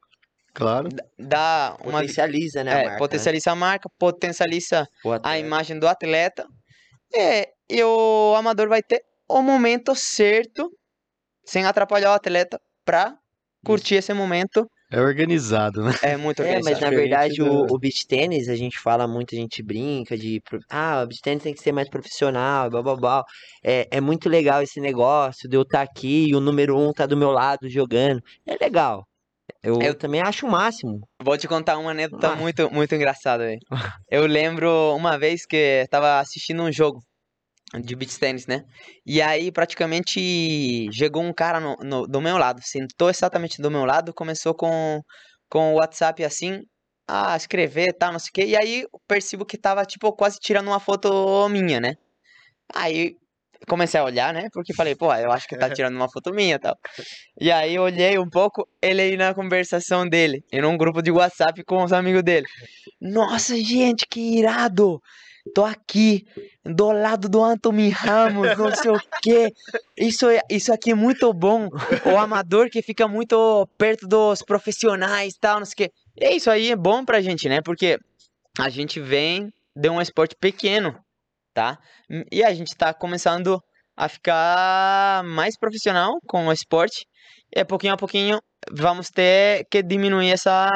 Claro. 0.57 0.89
dá 1.19 1.77
uma. 1.81 1.99
Potencializa, 1.99 2.63
né? 2.63 2.71
é, 2.71 2.73
a 2.73 2.77
marca, 2.77 2.91
né? 2.93 2.97
potencializa 2.97 3.51
a 3.51 3.55
marca, 3.55 3.89
potencializa 3.99 4.87
a 5.21 5.37
imagem 5.37 5.77
do 5.77 5.87
atleta. 5.87 6.47
É, 7.13 7.49
e 7.69 7.83
o 7.83 8.33
amador 8.35 8.67
vai 8.67 8.81
ter 8.81 9.03
o 9.29 9.43
momento 9.43 9.93
certo, 9.95 10.71
sem 11.45 11.63
atrapalhar 11.63 12.09
o 12.09 12.15
atleta, 12.15 12.59
pra 12.83 13.15
curtir 13.63 13.95
esse 13.95 14.11
momento. 14.13 14.67
É 14.91 14.99
organizado, 14.99 15.83
né? 15.83 15.91
É 16.01 16.17
muito 16.17 16.41
É, 16.41 16.55
mas 16.55 16.77
organizado. 16.77 16.85
na 16.85 16.89
verdade 16.89 17.41
o, 17.43 17.67
o 17.69 17.77
beach 17.77 18.07
tênis, 18.07 18.49
a 18.49 18.55
gente 18.55 18.79
fala 18.79 19.07
muito, 19.07 19.35
a 19.35 19.37
gente 19.37 19.61
brinca 19.61 20.17
de. 20.17 20.41
Ah, 20.67 21.03
o 21.03 21.07
beach 21.07 21.21
tênis 21.21 21.43
tem 21.43 21.53
que 21.53 21.61
ser 21.61 21.71
mais 21.71 21.87
profissional, 21.87 22.67
blá 22.71 22.81
blá 22.81 22.95
blá. 22.95 23.23
É, 23.63 23.87
é 23.91 24.01
muito 24.01 24.27
legal 24.27 24.63
esse 24.63 24.79
negócio 24.79 25.47
de 25.47 25.55
eu 25.55 25.61
estar 25.61 25.83
aqui 25.83 26.29
e 26.29 26.35
o 26.35 26.39
número 26.39 26.75
um 26.75 26.91
tá 26.91 27.05
do 27.05 27.15
meu 27.15 27.29
lado 27.29 27.69
jogando. 27.69 28.23
É 28.43 28.57
legal. 28.59 29.05
Eu, 29.63 29.81
Eu- 29.81 29.95
também 29.95 30.21
acho 30.21 30.45
o 30.45 30.51
máximo. 30.51 30.99
Vou 31.21 31.37
te 31.37 31.47
contar 31.47 31.77
uma 31.77 31.91
anedota 31.91 32.29
Ah. 32.29 32.35
muito, 32.35 32.69
muito 32.71 32.93
engraçada, 32.95 33.45
velho. 33.45 33.59
Eu 34.09 34.25
lembro 34.25 34.95
uma 34.95 35.17
vez 35.17 35.45
que 35.45 35.85
tava 35.89 36.19
assistindo 36.19 36.61
um 36.63 36.71
jogo 36.71 36.99
de 37.83 37.95
beach 37.95 38.17
tennis, 38.19 38.47
né? 38.47 38.63
E 39.05 39.21
aí, 39.21 39.51
praticamente, 39.51 40.89
chegou 40.93 41.21
um 41.23 41.33
cara 41.33 41.59
no, 41.59 41.75
no- 41.77 42.07
do 42.07 42.21
meu 42.21 42.37
lado, 42.37 42.61
sentou 42.63 43.09
exatamente 43.09 43.61
do 43.61 43.69
meu 43.71 43.83
lado, 43.83 44.13
começou 44.13 44.53
com, 44.55 45.01
com 45.49 45.73
o 45.73 45.77
WhatsApp 45.77 46.23
assim, 46.23 46.61
a 47.09 47.35
escrever 47.35 47.89
e 47.89 47.93
tal, 47.93 48.11
não 48.13 48.19
sei 48.19 48.29
o 48.29 48.33
quê. 48.33 48.45
E 48.45 48.55
aí, 48.55 48.85
percebo 49.07 49.45
que 49.45 49.57
tava, 49.57 49.83
tipo, 49.85 50.11
quase 50.13 50.37
tirando 50.39 50.67
uma 50.67 50.79
foto 50.79 51.47
minha, 51.49 51.79
né? 51.79 51.95
Aí, 52.73 53.15
comecei 53.67 53.99
a 53.99 54.03
olhar, 54.03 54.33
né? 54.33 54.47
Porque 54.51 54.73
falei, 54.73 54.95
pô, 54.95 55.13
eu 55.13 55.31
acho 55.31 55.47
que 55.47 55.57
tá 55.57 55.69
tirando 55.81 55.95
uma 55.95 56.09
foto 56.09 56.33
minha 56.33 56.55
e 56.55 56.59
tal. 56.59 56.75
E 57.39 57.51
aí, 57.51 57.75
eu 57.75 57.83
olhei 57.83 58.17
um 58.17 58.29
pouco, 58.29 58.67
ele 58.81 59.01
aí 59.01 59.17
na 59.17 59.33
conversação 59.33 60.07
dele, 60.07 60.43
em 60.51 60.63
um 60.65 60.77
grupo 60.77 61.01
de 61.01 61.11
WhatsApp 61.11 61.63
com 61.63 61.83
os 61.83 61.91
amigos 61.93 62.23
dele. 62.23 62.45
Nossa, 63.01 63.55
gente, 63.55 64.05
que 64.09 64.37
irado! 64.39 65.01
Tô 65.55 65.63
aqui, 65.63 66.25
do 66.65 66.91
lado 66.91 67.29
do 67.29 67.41
Anthony 67.41 67.89
Ramos, 67.89 68.57
não 68.57 68.75
sei 68.75 68.91
o 68.91 68.99
quê. 69.21 69.49
Isso, 69.97 70.27
é- 70.29 70.41
isso 70.49 70.73
aqui 70.73 70.91
é 70.91 70.93
muito 70.95 71.31
bom. 71.33 71.69
O 72.05 72.17
amador 72.17 72.69
que 72.69 72.81
fica 72.81 73.07
muito 73.07 73.65
perto 73.77 74.05
dos 74.05 74.41
profissionais 74.41 75.35
e 75.35 75.39
tal, 75.39 75.59
não 75.59 75.65
sei 75.65 75.73
o 75.73 75.77
quê. 75.77 75.91
E 76.19 76.35
isso 76.35 76.51
aí 76.51 76.71
é 76.71 76.75
bom 76.75 77.05
pra 77.05 77.21
gente, 77.21 77.47
né? 77.47 77.61
Porque 77.61 77.97
a 78.59 78.67
gente 78.67 78.99
vem 78.99 79.49
de 79.73 79.89
um 79.89 80.01
esporte 80.01 80.35
pequeno, 80.37 80.99
tá? 81.57 81.75
E 82.31 82.43
a 82.43 82.53
gente 82.53 82.75
tá 82.77 82.93
começando 82.93 83.59
a 83.95 84.07
ficar 84.07 85.23
mais 85.23 85.57
profissional 85.57 86.19
com 86.27 86.45
o 86.45 86.51
esporte. 86.51 87.07
E 87.55 87.65
pouquinho 87.65 87.93
a 87.93 87.97
pouquinho 87.97 88.39
vamos 88.71 89.09
ter 89.09 89.65
que 89.71 89.81
diminuir 89.81 90.29
essa 90.31 90.69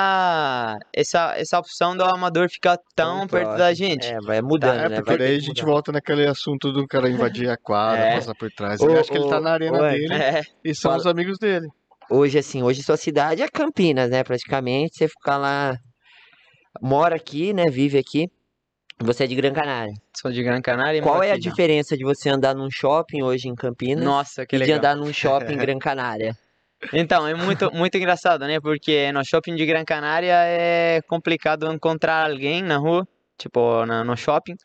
essa, 0.96 1.36
essa 1.38 1.60
opção 1.60 1.96
do 1.96 2.04
amador 2.04 2.50
ficar 2.50 2.78
tão 2.96 3.28
perto 3.28 3.50
da 3.50 3.56
próximo. 3.68 3.88
gente. 3.90 4.08
É, 4.08 4.18
vai 4.26 4.42
mudando, 4.42 4.80
É, 4.80 4.90
né? 4.90 4.96
porque 4.96 5.10
Vai 5.12 5.18
daí 5.20 5.36
a 5.36 5.40
que 5.40 5.46
gente 5.46 5.62
mudar. 5.62 5.72
volta 5.74 5.92
naquele 5.92 6.26
assunto 6.26 6.72
do 6.72 6.88
cara 6.88 7.10
invadir 7.10 7.48
a 7.50 7.58
quadra, 7.58 8.06
É. 8.06 8.16
passar 8.16 8.34
por 8.34 8.50
trás. 8.52 8.82
Eu 8.82 9.00
acho 9.00 9.12
que 9.12 9.18
ele 9.18 9.30
tá 9.30 9.40
na 9.40 9.52
arena 9.52 9.78
dele 9.92 10.14
É, 10.16 10.42
e 10.64 10.74
são 10.74 10.90
fala- 10.90 11.02
os 11.02 11.06
amigos 11.08 11.38
dele. 11.38 11.68
Hoje, 12.10 12.40
assim, 12.40 12.64
hoje 12.64 12.82
sua 12.82 12.98
cidade 12.98 13.44
é 13.44 13.48
Campinas, 13.48 14.10
né? 14.10 14.24
Praticamente, 14.24 14.96
você 14.98 15.08
ficar 15.08 15.38
lá. 15.38 15.76
Mora 16.82 17.16
aqui, 17.18 17.54
né? 17.54 17.66
Vive 17.70 17.98
aqui. 18.00 18.28
Você 19.04 19.24
é 19.24 19.28
de 19.28 19.36
Gran 19.36 19.54
Canária. 19.54 19.94
sou 20.16 20.32
de 20.32 20.44
Gran 20.44 20.62
Canária 20.62 21.02
Qual 21.02 21.24
é 21.24 21.32
a 21.32 21.38
diferença 21.38 21.98
de 21.98 22.04
você 22.04 22.30
andar 22.30 22.54
num 22.54 22.70
shopping 22.70 23.24
hoje 23.24 23.48
em 23.48 23.56
Campinas 23.56 24.04
Nossa, 24.04 24.46
que 24.46 24.56
e 24.56 24.60
de 24.60 24.66
legal. 24.66 24.78
andar 24.78 24.96
num 24.96 25.12
shopping 25.12 25.54
em 25.54 25.58
Gran 25.58 25.80
Canária? 25.80 26.36
Então, 26.94 27.28
é 27.28 27.36
muito, 27.36 27.72
muito 27.74 27.96
engraçado, 27.96 28.46
né? 28.48 28.60
Porque 28.60 29.12
no 29.12 29.24
shopping 29.24 29.56
de 29.56 29.66
Gran 29.66 29.84
Canária 29.86 30.34
é 30.46 31.02
complicado 31.08 31.72
encontrar 31.72 32.30
alguém 32.30 32.62
na 32.64 32.78
rua. 32.78 33.08
Tipo, 33.42 33.86
na- 33.86 34.04
no 34.04 34.16
shopping. 34.18 34.56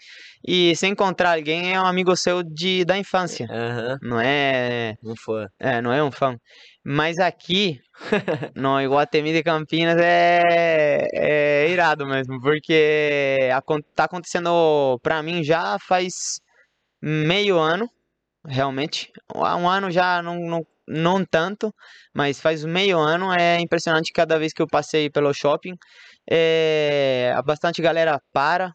E 0.47 0.75
se 0.77 0.87
encontrar 0.87 1.35
alguém, 1.37 1.73
é 1.75 1.81
um 1.81 1.87
amigo 1.87 2.17
seu 2.17 2.43
de, 2.43 2.85
da 2.85 2.97
infância. 2.99 3.47
Aham, 3.51 3.99
Não 4.03 4.21
é, 4.21 4.95
um 5.03 5.15
fã. 5.17 5.49
é, 5.59 5.81
não 5.83 5.93
é 5.93 6.03
um 6.03 6.13
fã. 6.13 6.37
Mas 6.85 7.19
aqui, 7.19 7.81
no 8.57 8.81
Iguatemi 8.81 9.33
de 9.33 9.43
Campinas, 9.43 9.97
é, 10.01 11.09
é 11.13 11.69
irado 11.71 12.07
mesmo. 12.07 12.41
Porque 12.41 13.51
acon- 13.55 13.81
tá 13.95 14.05
acontecendo 14.05 14.99
pra 15.03 15.23
mim 15.23 15.43
já 15.43 15.79
faz 15.81 16.41
meio 17.03 17.59
ano, 17.59 17.89
realmente. 18.47 19.13
Um 19.35 19.69
ano 19.69 19.91
já 19.91 20.23
não, 20.23 20.37
não, 20.41 20.67
não 20.89 21.25
tanto, 21.25 21.75
mas 22.15 22.41
faz 22.41 22.65
meio 22.65 22.99
ano. 22.99 23.33
É 23.33 23.61
impressionante 23.61 24.13
cada 24.13 24.39
vez 24.39 24.53
que 24.53 24.63
eu 24.63 24.67
passei 24.69 25.11
pelo 25.11 25.33
shopping. 25.35 25.77
É, 26.31 27.35
bastante 27.45 27.81
galera 27.83 28.21
para. 28.33 28.73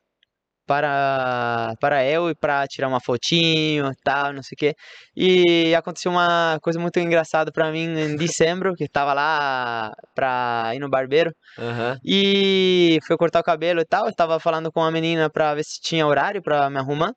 Para, 0.67 1.73
para 1.81 2.05
eu 2.05 2.29
e 2.29 2.35
para 2.35 2.65
tirar 2.65 2.87
uma 2.87 3.01
fotinho 3.01 3.91
tal, 4.05 4.31
não 4.31 4.41
sei 4.41 4.55
o 4.55 4.57
quê. 4.57 4.75
E 5.13 5.75
aconteceu 5.75 6.09
uma 6.11 6.57
coisa 6.61 6.79
muito 6.79 6.97
engraçada 6.97 7.51
pra 7.51 7.71
mim 7.71 7.83
em 7.99 8.15
dezembro, 8.15 8.73
que 8.75 8.87
tava 8.87 9.11
lá 9.13 9.91
pra 10.15 10.71
ir 10.73 10.79
no 10.79 10.89
barbeiro. 10.89 11.31
Aham. 11.59 11.97
E 12.05 12.99
fui 13.05 13.17
cortar 13.17 13.41
o 13.41 13.43
cabelo 13.43 13.81
e 13.81 13.85
tal. 13.85 14.05
Eu 14.05 14.15
tava 14.15 14.39
falando 14.39 14.71
com 14.71 14.81
a 14.81 14.91
menina 14.91 15.29
pra 15.29 15.53
ver 15.55 15.63
se 15.65 15.81
tinha 15.81 16.07
horário 16.07 16.41
pra 16.41 16.69
me 16.69 16.77
arrumar. 16.77 17.11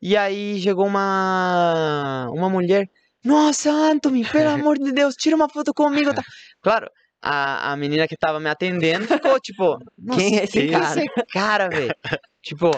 E 0.00 0.16
aí 0.16 0.58
chegou 0.62 0.86
uma 0.86 2.28
uma 2.32 2.48
mulher. 2.48 2.86
Nossa, 3.22 3.70
Anthony, 3.70 4.24
pelo 4.24 4.48
amor 4.72 4.78
de 4.78 4.92
Deus, 4.92 5.14
tira 5.14 5.36
uma 5.36 5.48
foto 5.48 5.74
comigo. 5.74 6.14
tá?" 6.14 6.22
Claro, 6.62 6.88
a, 7.22 7.72
a 7.72 7.76
menina 7.76 8.06
que 8.06 8.16
tava 8.16 8.38
me 8.40 8.48
atendendo 8.48 9.06
ficou 9.06 9.38
tipo, 9.40 9.78
"Nossa, 9.98 10.20
Quem 10.20 10.38
é 10.38 10.44
esse 10.44 10.52
quem 10.52 10.70
cara?" 10.70 11.00
esse 11.00 11.06
cara, 11.32 11.68
velho? 11.68 11.94
Tipo, 12.42 12.70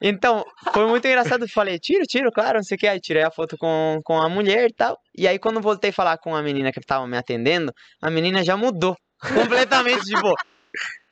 então, 0.00 0.44
foi 0.72 0.86
muito 0.86 1.06
engraçado. 1.06 1.44
Eu 1.44 1.48
falei, 1.48 1.78
tiro, 1.78 2.04
tiro, 2.04 2.30
claro, 2.30 2.58
não 2.58 2.64
sei 2.64 2.76
o 2.76 2.78
que. 2.78 2.86
Aí 2.86 3.00
tirei 3.00 3.22
a 3.22 3.30
foto 3.30 3.56
com, 3.58 4.00
com 4.04 4.20
a 4.20 4.28
mulher 4.28 4.68
e 4.68 4.72
tal. 4.72 4.98
E 5.16 5.26
aí, 5.26 5.38
quando 5.38 5.60
voltei 5.60 5.90
a 5.90 5.92
falar 5.92 6.18
com 6.18 6.34
a 6.34 6.42
menina 6.42 6.70
que 6.70 6.80
tava 6.80 7.06
me 7.06 7.16
atendendo, 7.16 7.72
a 8.00 8.10
menina 8.10 8.44
já 8.44 8.56
mudou. 8.56 8.96
Completamente, 9.18 10.04
tipo, 10.04 10.32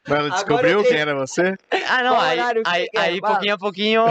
Mas 0.06 0.18
ela 0.18 0.28
descobriu 0.30 0.78
eu 0.80 0.84
quem 0.84 0.98
era 0.98 1.14
você? 1.14 1.54
ah, 1.88 2.02
não, 2.02 2.20
aí, 2.20 2.38
aí, 2.66 2.88
aí 2.96 3.20
pouquinho 3.20 3.54
a 3.54 3.58
pouquinho, 3.58 4.02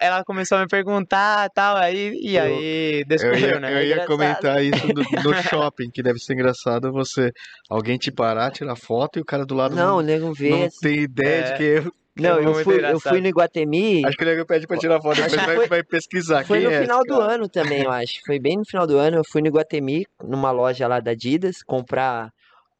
ela 0.00 0.22
começou 0.24 0.58
a 0.58 0.60
me 0.62 0.68
perguntar 0.68 1.46
e 1.46 1.50
tal, 1.52 1.76
aí, 1.76 2.12
e 2.22 2.36
Eu- 2.36 2.42
aí 2.44 3.00
Eu 3.00 3.04
descobriu, 3.06 3.48
ia, 3.48 3.60
né? 3.60 3.72
eu 3.72 3.76
ia 3.78 3.84
Engraçado. 3.86 4.06
comentar 4.06 4.62
isso 4.64 4.86
no, 4.86 4.94
no 5.32 5.42
shopping, 5.42 5.90
que 5.92 6.02
deve 6.02 6.18
ser 6.20 6.34
engraçado 6.34 6.92
você, 6.92 7.32
alguém 7.68 7.98
te 7.98 8.12
parar, 8.12 8.50
tirar 8.52 8.76
foto 8.76 9.18
e 9.18 9.22
o 9.22 9.24
cara 9.24 9.44
do 9.44 9.54
lado 9.54 9.74
Não, 9.74 9.84
o 9.84 9.96
não, 9.96 10.00
nego 10.02 10.32
vê. 10.32 10.50
não 10.50 10.62
assim. 10.64 10.78
tem 10.82 10.98
ideia 11.00 11.42
de 11.44 11.50
É. 11.50 11.56
que 11.56 11.62
eu. 11.62 11.92
Não, 12.16 12.34
foi 12.34 12.44
eu 12.44 12.52
muito 12.52 12.64
fui, 12.64 12.84
eu 12.92 13.00
fui 13.00 13.20
no 13.20 13.26
Iguatemi. 13.28 14.04
Acho 14.04 14.16
que 14.16 14.24
o 14.24 14.26
nego 14.26 14.44
pede 14.44 14.66
pra 14.66 14.76
tirar 14.76 15.00
foto, 15.00 15.16
depois 15.22 15.42
vai, 15.42 15.56
foi- 15.56 15.68
vai 15.68 15.82
pesquisar 15.82 16.44
Foi 16.44 16.58
quem 16.58 16.66
no 16.68 16.72
é 16.74 16.82
final 16.82 17.02
do 17.04 17.18
cara. 17.18 17.34
ano 17.34 17.48
também, 17.48 17.82
eu 17.84 17.90
acho. 17.90 18.20
Foi 18.26 18.38
bem 18.38 18.56
no 18.58 18.64
final 18.64 18.86
do 18.86 18.98
ano. 18.98 19.16
Eu 19.18 19.24
fui 19.24 19.40
no 19.40 19.46
Iguatemi, 19.48 20.04
numa 20.22 20.50
loja 20.50 20.86
lá 20.86 21.00
da 21.00 21.12
Adidas, 21.12 21.62
comprar 21.64 22.30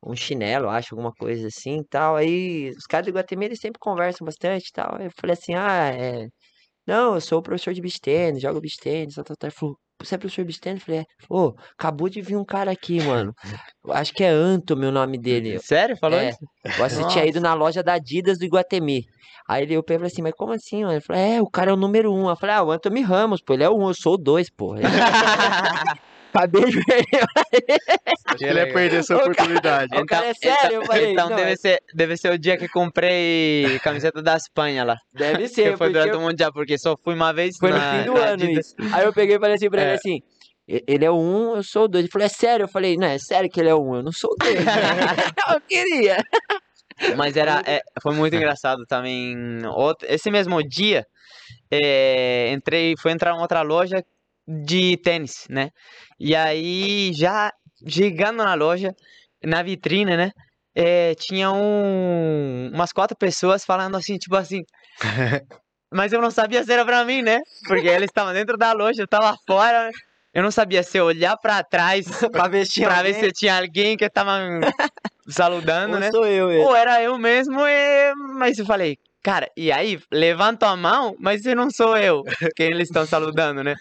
um 0.02 0.14
chinelo, 0.16 0.68
acho, 0.68 0.94
alguma 0.94 1.12
coisa 1.12 1.48
assim 1.48 1.80
e 1.80 1.84
tal. 1.84 2.16
Aí 2.16 2.70
os 2.70 2.86
caras 2.86 3.06
do 3.06 3.10
Iguatemi, 3.10 3.46
eles 3.46 3.60
sempre 3.60 3.78
conversam 3.78 4.24
bastante 4.24 4.68
e 4.68 4.72
tal. 4.72 4.96
Aí 4.96 5.06
eu 5.06 5.12
falei 5.18 5.34
assim, 5.34 5.54
ah, 5.54 5.88
é... 5.94 6.26
Não, 6.86 7.14
eu 7.14 7.20
sou 7.20 7.38
o 7.38 7.42
professor 7.42 7.72
de 7.74 7.80
beach 7.80 8.00
tennis, 8.00 8.42
jogo 8.42 8.60
beach 8.60 8.78
tennis, 8.80 9.14
tal, 9.14 9.24
tal, 9.24 9.36
tal. 9.36 9.48
Ele 9.48 9.54
falou, 9.54 9.76
você 10.02 10.14
é 10.14 10.18
professor 10.18 10.42
de 10.42 10.46
beach 10.46 10.60
tennis? 10.60 10.80
Eu 10.80 10.86
falei, 10.86 11.00
é. 11.02 11.04
Ô, 11.28 11.54
acabou 11.78 12.08
de 12.08 12.22
vir 12.22 12.36
um 12.36 12.44
cara 12.44 12.70
aqui, 12.70 13.00
mano. 13.02 13.32
Acho 13.90 14.12
que 14.12 14.24
é 14.24 14.30
Anthony 14.30 14.86
o 14.86 14.92
nome 14.92 15.18
dele. 15.18 15.58
Sério? 15.60 15.96
Falou 15.98 16.18
É. 16.18 16.30
isso? 16.30 16.38
Você 16.78 17.06
tinha 17.08 17.26
ido 17.26 17.40
na 17.40 17.54
loja 17.54 17.82
da 17.82 17.94
Adidas 17.94 18.38
do 18.38 18.44
Iguatemi. 18.44 19.04
Aí 19.46 19.62
ele 19.64 19.74
eu 19.74 19.84
falei 19.86 20.06
assim, 20.06 20.22
mas 20.22 20.32
como 20.32 20.52
assim, 20.52 20.82
mano? 20.82 20.94
Ele 20.94 21.00
falou, 21.00 21.22
é, 21.22 21.42
o 21.42 21.46
cara 21.46 21.70
é 21.70 21.74
o 21.74 21.76
número 21.76 22.12
um. 22.12 22.28
Eu 22.28 22.36
falei, 22.36 22.56
ah, 22.56 22.62
o 22.62 22.70
Anthony 22.70 23.02
Ramos, 23.02 23.42
pô, 23.42 23.54
ele 23.54 23.64
é 23.64 23.68
o 23.68 23.76
um, 23.76 23.88
eu 23.88 23.94
sou 23.94 24.14
o 24.14 24.18
dois, 24.18 24.48
pô. 24.48 24.74
Acabei 26.32 26.64
de 26.66 26.84
perder. 26.84 27.26
Que 28.38 28.44
ele 28.44 28.58
ia 28.60 28.72
perder 28.72 28.96
essa 28.98 29.14
Ô, 29.14 29.18
cara, 29.18 29.30
oportunidade. 29.32 29.96
O 29.98 30.06
cara 30.06 30.26
é 30.26 30.34
sério, 30.34 30.76
eu 30.76 30.84
falei, 30.86 31.12
Então 31.12 31.28
não, 31.28 31.36
deve, 31.36 31.52
é- 31.52 31.56
ser, 31.56 31.82
deve 31.94 32.16
ser 32.16 32.32
o 32.32 32.38
dia 32.38 32.56
que 32.56 32.68
comprei 32.68 33.78
camiseta 33.82 34.22
da 34.22 34.36
Espanha 34.36 34.84
lá. 34.84 34.96
Deve 35.12 35.42
Que 35.42 35.48
ser, 35.48 35.76
foi 35.76 35.88
porque 35.88 35.92
durante 35.92 36.12
eu- 36.14 36.18
o 36.18 36.22
Mundial, 36.22 36.52
porque 36.52 36.78
só 36.78 36.96
fui 37.02 37.14
uma 37.14 37.32
vez 37.32 37.56
foi 37.58 37.70
no 37.70 37.76
na, 37.78 37.98
fim 37.98 38.04
do 38.06 38.16
ano 38.16 38.32
Adidas. 38.44 38.66
isso. 38.66 38.74
Aí 38.94 39.04
eu 39.04 39.12
peguei 39.12 39.36
e 39.36 39.40
falei 39.40 39.54
assim 39.56 39.68
pra 39.70 39.82
ele 39.82 39.90
É. 39.90 39.94
assim, 39.94 40.22
"E- 40.68 40.84
ele 40.86 41.04
é 41.04 41.10
o 41.10 41.18
um, 41.18 41.56
eu 41.56 41.62
sou 41.62 41.84
o 41.84 41.88
dois. 41.88 42.04
Ele 42.04 42.12
falou, 42.12 42.26
é 42.26 42.28
sério? 42.28 42.64
Eu 42.64 42.68
falei, 42.68 42.96
não, 42.96 43.08
é 43.08 43.18
sério 43.18 43.50
que 43.50 43.58
ele 43.60 43.68
é 43.68 43.74
o 43.74 43.82
um, 43.82 43.96
eu 43.96 44.02
não 44.02 44.12
sou 44.12 44.30
o 44.32 44.36
dois. 44.36 44.54
eu 45.56 45.60
queria. 45.68 46.16
Mas 47.16 47.36
era, 47.36 47.62
é, 47.66 47.80
foi 48.02 48.14
muito 48.14 48.36
engraçado 48.36 48.84
também. 48.86 49.34
Outro- 49.66 50.06
esse 50.08 50.30
mesmo 50.30 50.62
dia, 50.62 51.04
é, 51.70 52.52
entrei, 52.52 52.94
fui 52.98 53.10
entrar 53.10 53.34
em 53.34 53.40
outra 53.40 53.62
loja 53.62 54.04
de 54.64 54.96
tênis, 54.98 55.46
né? 55.48 55.70
E 56.18 56.34
aí, 56.34 57.12
já 57.14 57.52
chegando 57.88 58.38
na 58.44 58.54
loja, 58.54 58.92
na 59.44 59.62
vitrine, 59.62 60.16
né? 60.16 60.30
é, 60.74 61.14
tinha 61.14 61.50
um, 61.50 62.70
umas 62.72 62.92
quatro 62.92 63.16
pessoas 63.16 63.64
falando 63.64 63.96
assim, 63.96 64.16
tipo 64.16 64.36
assim. 64.36 64.62
Mas 65.92 66.12
eu 66.12 66.22
não 66.22 66.30
sabia 66.30 66.62
se 66.62 66.72
era 66.72 66.84
pra 66.84 67.04
mim, 67.04 67.20
né? 67.20 67.40
Porque 67.66 67.88
eles 67.88 68.10
estavam 68.10 68.32
dentro 68.32 68.56
da 68.56 68.72
loja, 68.72 69.02
eu 69.02 69.08
tava 69.08 69.36
fora. 69.46 69.86
né? 69.86 69.90
Eu 70.32 70.44
não 70.44 70.50
sabia 70.52 70.84
se 70.84 70.96
eu 70.96 71.06
olhar 71.06 71.36
pra 71.36 71.64
trás 71.64 72.06
pra 72.30 72.46
ver 72.46 72.64
se 72.64 72.74
tinha 72.74 72.88
pra 72.88 73.02
ver 73.02 73.14
alguém. 73.16 73.24
se 73.24 73.32
tinha 73.32 73.58
alguém 73.58 73.96
que 73.96 74.08
tava 74.08 74.38
saludando, 75.28 75.94
Ou 75.94 76.00
né? 76.00 76.10
sou 76.12 76.26
eu, 76.26 76.50
ele. 76.52 76.62
Ou 76.62 76.76
era 76.76 77.02
eu 77.02 77.18
mesmo, 77.18 77.60
e... 77.66 78.14
mas 78.38 78.56
eu 78.56 78.64
falei, 78.64 78.96
cara, 79.20 79.50
e 79.56 79.72
aí, 79.72 79.98
levanto 80.12 80.62
a 80.62 80.76
mão, 80.76 81.16
mas 81.18 81.42
se 81.42 81.52
não 81.56 81.68
sou 81.70 81.96
eu, 81.96 82.22
quem 82.54 82.68
eles 82.68 82.88
estão 82.88 83.04
saludando, 83.04 83.64
né? 83.64 83.74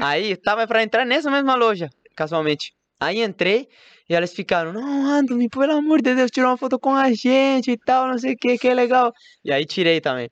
Aí, 0.00 0.36
tava 0.36 0.66
pra 0.66 0.82
entrar 0.82 1.04
nessa 1.04 1.30
mesma 1.30 1.54
loja, 1.54 1.88
casualmente. 2.16 2.72
Aí 3.00 3.22
entrei, 3.22 3.68
e 4.08 4.14
elas 4.14 4.32
ficaram, 4.32 4.72
não, 4.72 5.06
Anthony, 5.06 5.48
pelo 5.48 5.72
amor 5.72 6.00
de 6.00 6.14
Deus, 6.14 6.30
tirou 6.30 6.50
uma 6.50 6.56
foto 6.56 6.78
com 6.78 6.94
a 6.94 7.12
gente 7.12 7.70
e 7.72 7.76
tal, 7.78 8.08
não 8.08 8.18
sei 8.18 8.32
o 8.32 8.36
que, 8.36 8.56
que 8.58 8.68
é 8.68 8.74
legal. 8.74 9.12
E 9.44 9.52
aí 9.52 9.64
tirei 9.64 10.00
também. 10.00 10.28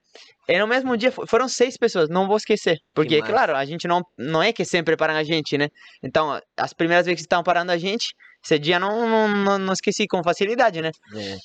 E 0.48 0.58
no 0.58 0.66
mesmo 0.66 0.96
dia, 0.96 1.12
fo- 1.12 1.26
foram 1.26 1.48
seis 1.48 1.76
pessoas, 1.76 2.08
não 2.08 2.26
vou 2.26 2.36
esquecer. 2.36 2.78
Porque, 2.94 3.20
claro, 3.30 3.54
a 3.56 3.64
gente 3.64 3.86
não, 3.86 4.02
não 4.18 4.42
é 4.42 4.52
que 4.52 4.64
sempre 4.64 4.96
param 4.96 5.14
a 5.14 5.22
gente, 5.24 5.56
né? 5.58 5.68
Então, 6.02 6.40
as 6.56 6.72
primeiras 6.72 7.06
vezes 7.06 7.20
que 7.20 7.26
estavam 7.26 7.44
parando 7.44 7.70
a 7.72 7.78
gente, 7.78 8.14
esse 8.44 8.58
dia 8.58 8.78
não, 8.78 9.08
não, 9.08 9.28
não, 9.28 9.58
não 9.58 9.72
esqueci 9.72 10.06
com 10.06 10.22
facilidade, 10.22 10.80
né? 10.82 10.90
É. 11.14 11.36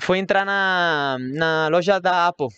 foi 0.00 0.18
entrar 0.18 0.44
na, 0.44 1.16
na 1.20 1.68
loja 1.68 2.00
da 2.00 2.26
Apple. 2.26 2.48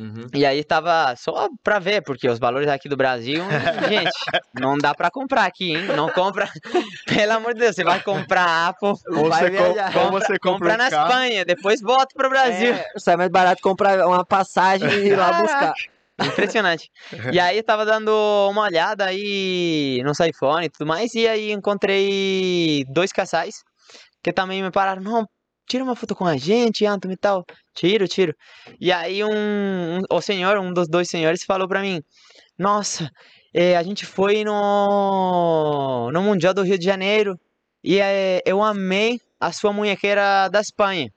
Uhum. 0.00 0.26
E 0.32 0.46
aí 0.46 0.64
tava 0.64 1.14
só 1.14 1.48
pra 1.62 1.78
ver, 1.78 2.02
porque 2.02 2.26
os 2.26 2.38
valores 2.38 2.68
aqui 2.68 2.88
do 2.88 2.96
Brasil, 2.96 3.44
gente, 3.86 4.10
não 4.54 4.78
dá 4.78 4.94
pra 4.94 5.10
comprar 5.10 5.44
aqui, 5.44 5.72
hein? 5.76 5.84
Não 5.94 6.08
compra. 6.08 6.48
Pelo 7.06 7.32
amor 7.34 7.52
de 7.52 7.60
Deus, 7.60 7.76
você 7.76 7.84
vai 7.84 8.02
comprar 8.02 8.68
Apple, 8.68 8.94
Ou 9.10 9.28
Vai 9.28 9.42
você, 9.42 9.50
com- 9.50 9.72
viajar. 9.74 10.10
você 10.10 10.38
compra 10.38 10.38
compra 10.38 10.74
um 10.74 10.76
na 10.78 10.88
Espanha, 10.88 11.44
depois 11.44 11.82
volta 11.82 12.14
pro 12.16 12.30
Brasil. 12.30 12.72
É, 12.72 12.86
sai 12.96 13.16
mais 13.16 13.28
barato 13.30 13.60
comprar 13.62 14.06
uma 14.06 14.24
passagem 14.24 14.88
e 14.88 15.08
ir 15.08 15.16
lá 15.16 15.34
buscar. 15.40 15.74
Impressionante. 16.22 16.90
E 17.32 17.38
aí 17.40 17.58
eu 17.58 17.62
tava 17.64 17.84
dando 17.84 18.10
uma 18.50 18.62
olhada 18.62 19.04
aí 19.06 20.02
no 20.04 20.12
iPhone 20.26 20.64
e 20.66 20.70
tudo 20.70 20.86
mais, 20.86 21.14
e 21.14 21.26
aí 21.28 21.50
encontrei 21.52 22.84
dois 22.88 23.12
casais 23.12 23.56
que 24.22 24.32
também 24.32 24.62
me 24.62 24.70
pararam, 24.70 25.02
não, 25.02 25.26
tira 25.70 25.84
uma 25.84 25.96
foto 25.96 26.14
com 26.14 26.26
a 26.26 26.36
gente, 26.36 26.84
Anthony 26.86 27.14
e 27.14 27.16
tal. 27.16 27.44
Tiro, 27.74 28.06
tiro. 28.08 28.34
E 28.80 28.92
aí 28.92 29.22
um, 29.24 29.28
um- 29.98 30.02
o 30.10 30.20
senhor, 30.20 30.58
um 30.58 30.72
dos 30.72 30.88
dois 30.88 31.08
senhores 31.08 31.44
falou 31.44 31.68
pra 31.68 31.80
mim, 31.82 32.02
nossa, 32.58 33.10
eh, 33.54 33.76
a 33.76 33.82
gente 33.82 34.06
foi 34.06 34.44
no, 34.44 36.10
no 36.12 36.22
Mundial 36.22 36.54
do 36.54 36.62
Rio 36.62 36.78
de 36.78 36.84
Janeiro 36.84 37.38
e 37.84 37.98
eh, 38.00 38.42
eu 38.46 38.62
amei 38.62 39.20
a 39.40 39.52
sua 39.52 39.72
munhequeira 39.72 40.48
da 40.50 40.60
Espanha. 40.60 41.10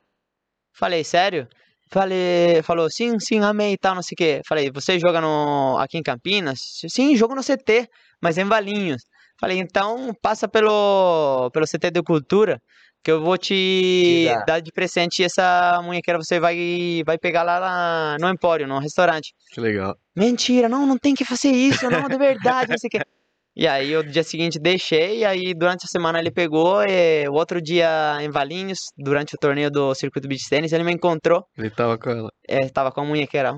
Falei, 0.73 1.03
sério? 1.03 1.47
Falei, 1.91 2.61
falou, 2.63 2.89
sim, 2.89 3.19
sim, 3.19 3.39
amei 3.41 3.73
e 3.73 3.77
tal, 3.77 3.93
não 3.95 4.01
sei 4.01 4.15
o 4.15 4.17
quê. 4.17 4.41
Falei, 4.47 4.71
você 4.73 4.99
joga 4.99 5.21
no, 5.21 5.77
aqui 5.79 5.97
em 5.97 6.03
Campinas? 6.03 6.59
Sim, 6.89 7.15
jogo 7.15 7.35
no 7.35 7.43
CT, 7.43 7.87
mas 8.21 8.37
em 8.37 8.45
Valinhos. 8.45 9.03
Falei, 9.39 9.59
então 9.59 10.13
passa 10.21 10.47
pelo, 10.47 11.49
pelo 11.51 11.67
CT 11.67 11.91
de 11.91 12.01
Cultura, 12.03 12.61
que 13.03 13.11
eu 13.11 13.21
vou 13.21 13.37
te 13.37 14.25
dar. 14.47 14.61
de 14.61 14.71
presente 14.71 15.23
essa 15.23 15.81
munhequeira, 15.83 16.17
você 16.17 16.39
vai, 16.39 17.03
vai 17.05 17.17
pegar 17.17 17.43
lá, 17.43 17.59
lá 17.59 18.17
no 18.19 18.29
Empório, 18.29 18.67
no 18.67 18.79
restaurante. 18.79 19.33
Que 19.51 19.59
legal. 19.59 19.95
Mentira, 20.15 20.69
não, 20.69 20.85
não 20.85 20.97
tem 20.97 21.13
que 21.13 21.25
fazer 21.25 21.49
isso, 21.49 21.89
não, 21.89 22.07
de 22.07 22.17
verdade, 22.17 22.71
não 22.71 22.77
sei 22.77 22.87
o 22.87 22.91
quê. 22.91 22.99
E 23.55 23.67
aí, 23.67 23.95
o 23.95 24.03
dia 24.03 24.23
seguinte 24.23 24.57
deixei, 24.57 25.19
e 25.19 25.25
aí 25.25 25.53
durante 25.53 25.85
a 25.85 25.87
semana 25.87 26.17
ele 26.17 26.31
pegou, 26.31 26.83
e 26.83 27.27
o 27.29 27.33
outro 27.33 27.61
dia 27.61 28.17
em 28.19 28.31
Valinhos, 28.31 28.79
durante 28.97 29.35
o 29.35 29.37
torneio 29.37 29.69
do 29.69 29.93
Circuito 29.93 30.27
Beach 30.27 30.49
Tennis, 30.49 30.73
ele 30.73 30.83
me 30.83 30.91
encontrou, 30.91 31.45
Ele 31.55 31.69
tava 31.69 31.95
com 31.99 32.09
ela. 32.09 32.31
é, 32.47 32.67
tava 32.69 32.91
com 32.91 33.01
a 33.01 33.05
munhequeira. 33.05 33.53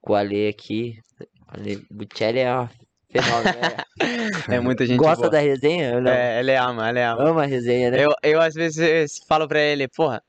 com 0.02 0.12
o 0.14 0.16
Ale 0.16 0.50
aqui. 0.50 0.96
O 1.22 1.26
Ale 1.58 1.82
Buccelli 1.90 2.40
é 2.40 2.54
uma 2.54 2.70
fenômeno, 3.12 3.60
né? 3.60 4.56
É 4.56 4.60
muita 4.60 4.86
gente 4.86 4.98
Gosta 4.98 5.24
boa. 5.24 5.30
da 5.30 5.40
resenha? 5.40 6.00
Não? 6.00 6.12
É, 6.12 6.40
ele 6.40 6.56
ama, 6.56 6.90
ele 6.90 7.02
ama. 7.02 7.30
Ama 7.30 7.44
a 7.44 7.46
resenha, 7.46 7.92
né? 7.92 8.04
Eu, 8.04 8.14
eu 8.24 8.42
às 8.42 8.54
vezes 8.54 9.20
falo 9.28 9.48
pra 9.48 9.60
ele, 9.60 9.88
porra, 9.88 10.22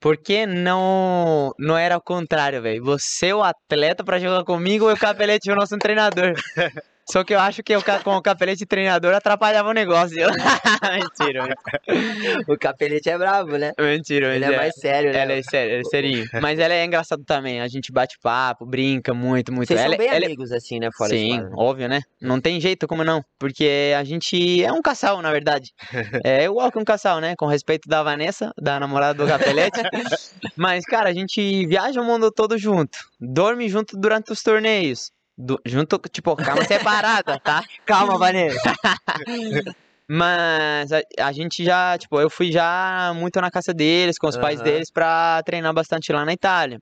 por 0.00 0.16
que 0.16 0.46
não 0.46 1.52
não 1.58 1.76
era 1.76 1.96
o 1.96 2.00
contrário, 2.00 2.62
velho? 2.62 2.84
Você 2.84 3.28
é 3.28 3.34
o 3.34 3.42
atleta 3.42 4.04
pra 4.04 4.18
jogar 4.18 4.44
comigo 4.44 4.88
e 4.88 4.92
o 4.92 4.96
Capelete 4.96 5.50
é 5.50 5.52
o 5.52 5.56
nosso 5.56 5.76
treinador. 5.78 6.34
Só 7.10 7.24
que 7.24 7.34
eu 7.34 7.40
acho 7.40 7.62
que 7.62 7.74
o, 7.74 7.82
com 8.04 8.16
o 8.16 8.22
Capelete 8.22 8.66
treinador 8.66 9.14
atrapalhava 9.14 9.70
o 9.70 9.72
negócio. 9.72 10.16
mentira, 11.18 11.42
mentira, 11.42 12.44
O 12.46 12.58
Capelete 12.58 13.08
é 13.08 13.16
bravo, 13.16 13.56
né? 13.56 13.72
mentira. 13.78 14.34
Ele 14.34 14.44
mas 14.44 14.54
é 14.54 14.56
mais 14.58 14.74
sério, 14.74 15.12
né? 15.12 15.18
Ela 15.18 15.32
é 15.32 15.42
sério, 15.42 15.72
ele 15.72 15.80
é 15.80 15.84
serinho. 15.84 16.26
Mas 16.42 16.58
ela 16.58 16.74
é 16.74 16.84
engraçado 16.84 17.24
também. 17.24 17.60
A 17.62 17.68
gente 17.68 17.90
bate 17.90 18.18
papo, 18.22 18.66
brinca 18.66 19.14
muito, 19.14 19.52
muito. 19.52 19.68
Vocês 19.68 19.80
ela, 19.80 19.90
são 19.90 19.98
bem 19.98 20.08
ela 20.08 20.24
é- 20.24 20.26
amigos, 20.26 20.52
assim, 20.52 20.78
né? 20.78 20.90
Fora 20.96 21.10
Sim, 21.10 21.48
óbvio, 21.54 21.88
né? 21.88 22.02
Não 22.20 22.40
tem 22.40 22.60
jeito 22.60 22.86
como 22.86 23.02
não. 23.02 23.24
Porque 23.38 23.94
a 23.96 24.04
gente 24.04 24.62
é 24.62 24.70
um 24.70 24.82
casal, 24.82 25.22
na 25.22 25.30
verdade. 25.30 25.72
É 26.24 26.44
igual 26.44 26.70
que 26.70 26.78
um 26.78 26.84
casal, 26.84 27.20
né? 27.20 27.34
Com 27.36 27.46
respeito 27.46 27.88
da 27.88 28.02
Vanessa, 28.02 28.52
da 28.60 28.78
namorada 28.78 29.22
do 29.22 29.28
Capelete. 29.28 29.80
Mas, 30.56 30.84
cara, 30.84 31.08
a 31.08 31.12
gente 31.12 31.66
viaja 31.66 32.00
o 32.00 32.04
mundo 32.04 32.30
todo 32.30 32.58
junto. 32.58 32.98
Dorme 33.20 33.68
junto 33.68 33.96
durante 33.96 34.32
os 34.32 34.42
torneios. 34.42 35.10
Du- 35.40 35.60
junto, 35.64 36.00
tipo, 36.10 36.34
cama 36.34 36.64
separada, 36.64 37.38
tá? 37.38 37.62
Calma, 37.86 38.18
Vanessa. 38.18 38.74
Mas 40.10 40.90
a, 40.90 41.00
a 41.20 41.32
gente 41.32 41.64
já, 41.64 41.96
tipo, 41.96 42.18
eu 42.20 42.28
fui 42.28 42.50
já 42.50 43.12
muito 43.14 43.40
na 43.40 43.50
casa 43.50 43.72
deles, 43.72 44.18
com 44.18 44.26
os 44.26 44.36
pais 44.36 44.58
Aham. 44.58 44.64
deles, 44.64 44.90
pra 44.90 45.40
treinar 45.44 45.72
bastante 45.72 46.10
lá 46.12 46.24
na 46.24 46.32
Itália. 46.32 46.78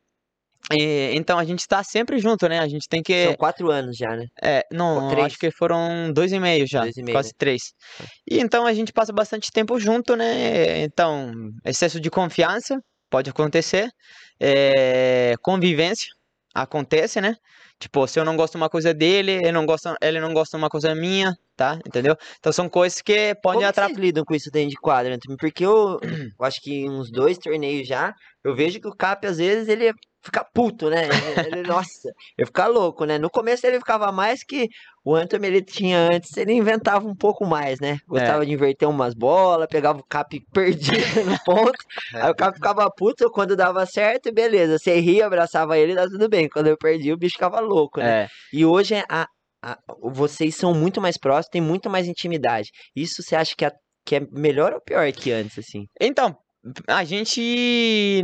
E, 0.72 1.10
então 1.14 1.38
a 1.38 1.44
gente 1.44 1.66
tá 1.66 1.82
sempre 1.84 2.18
junto, 2.18 2.48
né? 2.48 2.58
A 2.60 2.66
gente 2.68 2.88
tem 2.88 3.02
que. 3.02 3.24
São 3.24 3.34
quatro 3.34 3.70
anos 3.70 3.96
já, 3.96 4.16
né? 4.16 4.26
É, 4.42 4.62
não, 4.72 5.08
acho 5.24 5.38
que 5.38 5.50
foram 5.50 6.12
dois 6.12 6.32
e 6.32 6.40
meio 6.40 6.66
já, 6.66 6.80
Dois 6.80 6.96
e 6.96 7.02
meio, 7.02 7.14
quase 7.14 7.28
né? 7.28 7.34
três. 7.36 7.62
E 8.28 8.40
então 8.40 8.66
a 8.66 8.72
gente 8.72 8.92
passa 8.92 9.12
bastante 9.12 9.50
tempo 9.52 9.78
junto, 9.78 10.16
né? 10.16 10.82
Então, 10.82 11.30
excesso 11.64 12.00
de 12.00 12.10
confiança 12.10 12.80
pode 13.10 13.30
acontecer, 13.30 13.88
é, 14.40 15.34
convivência 15.42 16.08
acontece, 16.54 17.20
né? 17.20 17.34
Tipo, 17.78 18.06
se 18.06 18.18
eu 18.18 18.24
não 18.24 18.36
gosto 18.36 18.52
de 18.52 18.56
uma 18.58 18.70
coisa 18.70 18.94
dele, 18.94 19.32
ele 19.32 19.52
não 19.52 19.66
gosta, 19.66 19.96
ele 20.00 20.20
não 20.20 20.32
gosta 20.32 20.56
de 20.56 20.62
uma 20.62 20.70
coisa 20.70 20.94
minha, 20.94 21.36
tá? 21.56 21.78
Entendeu? 21.86 22.16
Então 22.38 22.52
são 22.52 22.68
coisas 22.68 23.00
que 23.00 23.34
podem 23.36 23.60
Como 23.60 23.68
atrapalhar. 23.70 23.98
lidam 24.00 24.24
com 24.24 24.34
isso 24.34 24.50
dentro 24.50 24.70
de 24.70 24.76
quadra, 24.76 25.14
Antônio? 25.14 25.38
Porque 25.38 25.64
eu, 25.64 25.98
eu 26.38 26.44
acho 26.46 26.60
que 26.60 26.88
uns 26.88 27.10
dois 27.10 27.38
torneios 27.38 27.88
já, 27.88 28.12
eu 28.44 28.54
vejo 28.54 28.80
que 28.80 28.88
o 28.88 28.94
Cap, 28.94 29.26
às 29.26 29.38
vezes, 29.38 29.68
ele 29.68 29.92
fica 30.22 30.44
puto, 30.52 30.90
né? 30.90 31.08
Ele, 31.46 31.62
nossa, 31.66 32.10
ele 32.36 32.46
fica 32.46 32.66
louco, 32.66 33.04
né? 33.04 33.16
No 33.18 33.30
começo 33.30 33.66
ele 33.66 33.78
ficava 33.78 34.10
mais 34.12 34.42
que 34.44 34.68
o 35.04 35.14
Antônio, 35.14 35.46
ele 35.46 35.62
tinha 35.62 35.98
antes, 36.00 36.36
ele 36.36 36.52
inventava 36.52 37.06
um 37.06 37.14
pouco 37.14 37.46
mais, 37.46 37.78
né? 37.78 37.98
Gostava 38.08 38.44
de 38.44 38.52
inverter 38.52 38.88
umas 38.88 39.14
bolas, 39.14 39.68
pegava 39.70 40.00
o 40.00 40.04
Cap 40.04 40.36
perdido 40.52 41.24
no 41.24 41.38
ponto, 41.44 41.78
aí 42.12 42.30
o 42.30 42.34
Cap 42.34 42.54
ficava 42.56 42.90
puto 42.90 43.30
quando 43.30 43.54
dava 43.56 43.86
certo, 43.86 44.32
beleza, 44.32 44.78
você 44.78 44.98
ria, 44.98 45.26
abraçava 45.26 45.78
ele, 45.78 45.94
dá 45.94 46.06
tudo 46.06 46.28
bem. 46.28 46.48
Quando 46.48 46.66
eu 46.66 46.76
perdi, 46.76 47.12
o 47.12 47.16
bicho 47.16 47.34
ficava 47.34 47.60
louco, 47.60 48.00
né? 48.00 48.24
É, 48.24 48.28
E 48.52 48.66
hoje 48.66 48.94
é 48.96 49.04
a, 49.08 49.28
a- 49.72 49.78
vocês 50.12 50.54
são 50.54 50.72
muito 50.74 51.00
mais 51.00 51.16
próximos, 51.18 51.50
tem 51.50 51.60
muito 51.60 51.90
mais 51.90 52.06
intimidade. 52.06 52.70
Isso 52.94 53.22
você 53.22 53.34
acha 53.34 53.54
que 53.56 53.64
é, 53.64 53.70
que 54.04 54.16
é 54.16 54.20
melhor 54.30 54.72
ou 54.72 54.80
pior 54.80 55.10
que 55.12 55.32
antes, 55.32 55.58
assim? 55.58 55.86
Então, 56.00 56.36
a 56.88 57.04
gente 57.04 58.22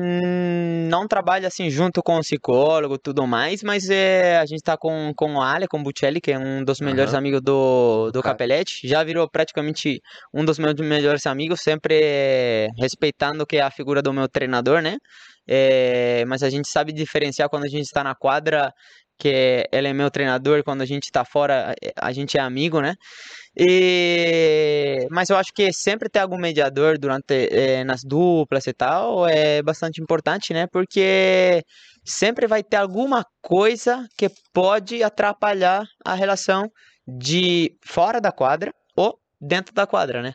não 0.88 1.06
trabalha 1.06 1.46
assim 1.48 1.70
junto 1.70 2.02
com 2.02 2.16
o 2.16 2.20
psicólogo 2.20 2.98
tudo 2.98 3.26
mais, 3.26 3.62
mas 3.62 3.88
é, 3.88 4.36
a 4.38 4.46
gente 4.46 4.62
tá 4.62 4.76
com, 4.76 5.12
com 5.16 5.34
o 5.34 5.40
Ale, 5.40 5.66
com 5.68 5.78
o 5.78 5.82
Buccelli, 5.82 6.20
que 6.20 6.32
é 6.32 6.38
um 6.38 6.64
dos 6.64 6.80
melhores 6.80 7.12
Aham. 7.12 7.18
amigos 7.18 7.40
do, 7.40 8.10
do 8.10 8.22
Cap. 8.22 8.32
Capelete. 8.32 8.86
Já 8.86 9.04
virou 9.04 9.28
praticamente 9.30 10.00
um 10.34 10.44
dos 10.44 10.58
meus 10.58 10.74
melhores 10.74 11.26
amigos, 11.26 11.60
sempre 11.60 12.00
é, 12.02 12.68
respeitando 12.80 13.46
que 13.46 13.56
é 13.56 13.62
a 13.62 13.70
figura 13.70 14.02
do 14.02 14.12
meu 14.12 14.28
treinador, 14.28 14.80
né? 14.82 14.96
É, 15.48 16.24
mas 16.26 16.42
a 16.42 16.50
gente 16.50 16.68
sabe 16.68 16.92
diferenciar 16.92 17.48
quando 17.48 17.64
a 17.64 17.68
gente 17.68 17.82
está 17.82 18.04
na 18.04 18.14
quadra, 18.14 18.72
que 19.22 19.68
ele 19.70 19.86
é 19.86 19.92
meu 19.92 20.10
treinador, 20.10 20.64
quando 20.64 20.82
a 20.82 20.84
gente 20.84 21.04
está 21.04 21.24
fora, 21.24 21.76
é, 21.80 21.92
a 21.96 22.10
gente 22.10 22.36
é 22.36 22.40
amigo, 22.40 22.80
né? 22.80 22.96
E... 23.56 25.06
Mas 25.12 25.30
eu 25.30 25.36
acho 25.36 25.52
que 25.54 25.72
sempre 25.72 26.08
ter 26.08 26.18
algum 26.18 26.36
mediador 26.38 26.98
durante 26.98 27.48
eh, 27.52 27.84
nas 27.84 28.02
duplas 28.02 28.66
e 28.66 28.72
tal 28.72 29.28
é 29.28 29.62
bastante 29.62 30.02
importante, 30.02 30.52
né? 30.52 30.66
Porque 30.66 31.62
sempre 32.04 32.48
vai 32.48 32.64
ter 32.64 32.78
alguma 32.78 33.24
coisa 33.40 34.04
que 34.18 34.28
pode 34.52 35.04
atrapalhar 35.04 35.84
a 36.04 36.14
relação 36.14 36.68
de 37.06 37.76
fora 37.84 38.20
da 38.20 38.32
quadra 38.32 38.72
ou 38.96 39.16
dentro 39.40 39.72
da 39.72 39.86
quadra, 39.86 40.20
né? 40.20 40.32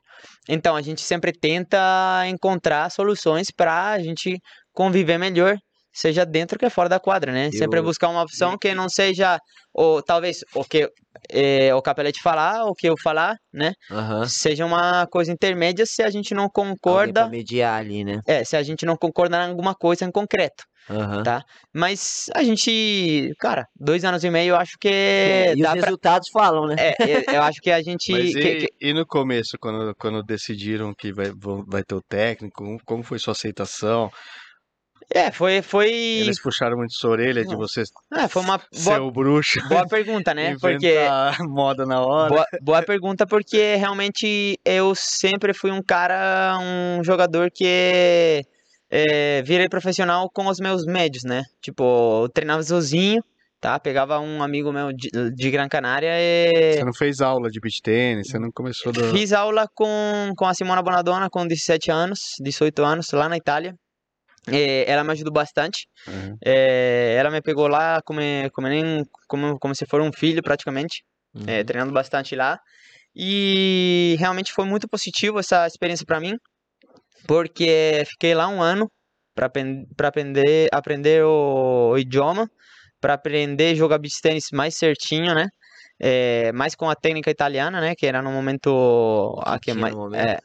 Então 0.47 0.77
a 0.77 0.81
gente 0.81 1.01
sempre 1.01 1.33
tenta 1.33 2.23
encontrar 2.27 2.89
soluções 2.89 3.51
para 3.51 3.89
a 3.91 3.99
gente 3.99 4.39
conviver 4.73 5.17
melhor, 5.17 5.57
seja 5.97 6.25
dentro 6.25 6.59
que 6.59 6.69
fora 6.69 6.87
da 6.89 6.99
quadra, 6.99 7.31
né? 7.31 7.49
Sempre 7.51 7.79
Eu- 7.79 7.83
buscar 7.83 8.09
uma 8.09 8.21
opção 8.21 8.57
que 8.57 8.73
não 8.75 8.87
seja 8.87 9.39
ou 9.73 10.01
talvez 10.03 10.37
o 10.55 10.63
que 10.63 10.89
eh, 11.29 11.73
o 11.73 11.81
Capelete 11.81 12.21
falar, 12.21 12.65
o 12.65 12.75
que 12.75 12.87
eu 12.87 12.95
falar, 13.01 13.35
né? 13.51 13.73
Aham. 13.91 14.27
Seja 14.27 14.65
uma 14.65 15.07
coisa 15.07 15.31
intermédia 15.31 15.85
se 15.87 16.03
a 16.03 16.09
gente 16.09 16.33
não 16.35 16.47
concorda, 16.49 17.27
mediar 17.27 17.79
ali, 17.79 18.03
né? 18.03 18.19
é, 18.27 18.43
se 18.43 18.55
a 18.55 18.61
gente 18.63 18.85
não 18.85 18.95
concorda 18.95 19.37
em 19.37 19.49
alguma 19.49 19.73
coisa 19.73 20.05
em 20.05 20.11
concreto. 20.11 20.63
Aham. 20.89 21.21
Tá. 21.23 21.43
Mas 21.73 22.27
a 22.33 22.41
gente, 22.43 23.33
cara, 23.39 23.65
dois 23.75 24.05
anos 24.05 24.23
e 24.23 24.29
meio 24.29 24.51
eu 24.51 24.55
acho 24.55 24.77
que 24.79 24.87
É, 24.87 25.49
e 25.53 25.55
os 25.55 25.61
pra. 25.61 25.73
resultados 25.73 26.29
falam, 26.31 26.65
né? 26.67 26.75
É, 26.79 26.93
eu- 27.01 27.23
eu 27.35 27.41
acho 27.41 27.59
que 27.61 27.69
a 27.71 27.81
gente. 27.83 28.11
Mas 28.11 28.31
que- 28.33 28.39
e, 28.39 28.57
que- 28.67 28.73
e 28.89 28.93
no 28.93 29.05
começo, 29.05 29.57
quando, 29.59 29.93
quando 29.99 30.23
decidiram 30.23 30.93
que 30.97 31.11
vai, 31.11 31.31
vai 31.67 31.83
ter 31.83 31.95
o 31.95 32.01
técnico, 32.01 32.63
como 32.85 33.03
foi 33.03 33.19
sua 33.19 33.33
aceitação? 33.33 34.09
É, 35.13 35.31
foi. 35.31 35.61
foi... 35.61 35.89
Eles 35.89 36.41
puxaram 36.41 36.77
muito 36.77 36.93
sua 36.93 37.11
orelha 37.11 37.45
de 37.45 37.55
você 37.55 37.83
É, 38.13 38.27
foi 38.27 38.41
uma 38.41 38.59
boa, 38.83 39.01
o 39.01 39.11
bruxo, 39.11 39.59
boa 39.69 39.87
pergunta, 39.87 40.33
né? 40.33 40.55
Porque. 40.59 40.95
moda 41.47 41.85
na 41.85 42.01
hora. 42.01 42.29
Boa, 42.29 42.45
boa 42.61 42.83
pergunta, 42.83 43.25
porque 43.25 43.75
realmente 43.75 44.59
eu 44.65 44.93
sempre 44.95 45.53
fui 45.53 45.71
um 45.71 45.81
cara, 45.81 46.57
um 46.59 47.03
jogador 47.03 47.49
que 47.49 48.43
é, 48.89 49.41
virei 49.43 49.69
profissional 49.69 50.29
com 50.29 50.47
os 50.47 50.59
meus 50.59 50.85
médios, 50.85 51.23
né? 51.23 51.43
Tipo, 51.61 52.23
eu 52.23 52.29
treinava 52.29 52.61
sozinho, 52.63 53.23
tá? 53.61 53.79
Pegava 53.79 54.19
um 54.19 54.43
amigo 54.43 54.71
meu 54.71 54.91
de, 54.91 55.09
de 55.33 55.51
Gran 55.51 55.69
Canária 55.69 56.11
e 56.19 56.73
Você 56.73 56.83
não 56.83 56.93
fez 56.93 57.21
aula 57.21 57.49
de 57.49 57.59
beach 57.59 57.81
tênis, 57.81 58.27
você 58.27 58.39
não 58.39 58.51
começou 58.51 58.91
do... 58.91 59.03
fiz 59.11 59.31
aula 59.31 59.67
com, 59.73 60.33
com 60.35 60.45
a 60.45 60.53
Simona 60.53 60.81
Bonadonna 60.81 61.29
com 61.29 61.47
17 61.47 61.91
anos, 61.91 62.19
18 62.41 62.83
anos, 62.83 63.11
lá 63.11 63.29
na 63.29 63.37
Itália. 63.37 63.73
E 64.55 64.85
ela 64.87 65.03
me 65.03 65.11
ajudou 65.11 65.33
bastante. 65.33 65.87
Uhum. 66.07 66.37
É, 66.43 67.15
ela 67.17 67.29
me 67.29 67.41
pegou 67.41 67.67
lá 67.67 68.01
como, 68.03 68.19
como, 68.53 68.67
nem, 68.67 69.03
como, 69.27 69.57
como 69.59 69.75
se 69.75 69.85
for 69.85 70.01
um 70.01 70.11
filho, 70.11 70.41
praticamente 70.41 71.03
é, 71.45 71.59
Uhum. 71.59 71.65
treinando 71.65 71.93
bastante 71.93 72.35
lá. 72.35 72.59
E 73.15 74.15
realmente 74.19 74.53
foi 74.53 74.65
muito 74.65 74.87
positivo 74.87 75.39
essa 75.39 75.65
experiência 75.65 76.05
para 76.05 76.19
mim, 76.19 76.35
porque 77.27 78.03
fiquei 78.05 78.33
lá 78.35 78.47
um 78.47 78.61
ano 78.61 78.89
para 79.35 79.47
aprender, 80.07 80.69
aprender 80.71 81.23
o, 81.23 81.91
o 81.93 81.97
idioma, 81.97 82.49
para 82.99 83.13
aprender 83.13 83.71
a 83.71 83.75
jogar 83.75 83.97
beach 83.99 84.21
tênis 84.21 84.45
mais 84.51 84.75
certinho, 84.77 85.33
né? 85.33 85.47
É, 85.99 86.51
mais 86.51 86.75
com 86.75 86.89
a 86.89 86.95
técnica 86.95 87.31
italiana, 87.31 87.81
né? 87.81 87.95
Que 87.95 88.05
era 88.05 88.21
no 88.21 88.31
momento 88.31 89.35
a 89.43 89.59
que 89.59 89.71
tinha 89.71 89.75
mais, 89.75 89.93
no 89.93 90.01
momento. 90.01 90.43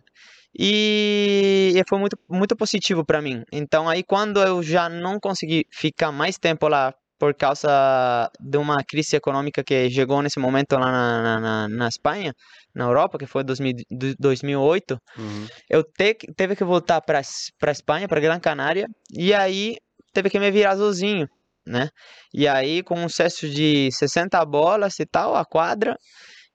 E, 0.59 1.73
e 1.75 1.83
foi 1.89 1.99
muito, 1.99 2.19
muito 2.29 2.57
positivo 2.57 3.05
para 3.05 3.23
mim. 3.23 3.43
Então 3.53 3.89
aí 3.89 4.03
quando 4.03 4.41
eu 4.43 4.63
já 4.63 4.89
não 4.89 5.19
consegui 5.19 5.65
ficar 5.71 6.13
mais 6.13 6.39
tempo 6.39 6.69
lá 6.69 6.95
por 7.19 7.35
causa 7.35 8.29
de 8.41 8.59
uma 8.59 8.83
crise 8.83 9.15
econômica 9.15 9.63
que 9.63 9.89
chegou 9.91 10.21
nesse 10.23 10.41
momento 10.41 10.73
lá 10.73 10.91
na, 10.91 11.23
na, 11.23 11.41
na, 11.41 11.69
na 11.69 11.89
Espanha, 11.89 12.35
na 12.75 12.85
Europa, 12.85 13.17
que 13.17 13.27
foi 13.27 13.45
2000, 13.45 13.75
do- 13.89 14.15
2008. 14.19 14.99
Uhum. 15.17 15.47
Eu 15.71 15.85
te, 15.85 16.15
teve 16.37 16.57
que 16.57 16.65
voltar 16.65 17.01
para 17.01 17.21
para 17.61 17.71
Espanha, 17.71 18.09
para 18.09 18.21
Gran 18.21 18.41
Canária, 18.41 18.89
e 19.17 19.33
aí 19.33 19.77
teve 20.13 20.29
que 20.31 20.41
me 20.41 20.51
virar 20.51 20.77
sozinho, 20.77 21.29
né? 21.65 21.91
E 22.35 22.49
aí 22.49 22.83
com 22.83 22.97
um 22.99 23.09
cesto 23.09 23.49
de 23.49 23.89
60 23.93 24.45
bolas 24.45 24.99
e 24.99 25.07
tal, 25.07 25.37
a 25.37 25.45
quadra, 25.45 25.97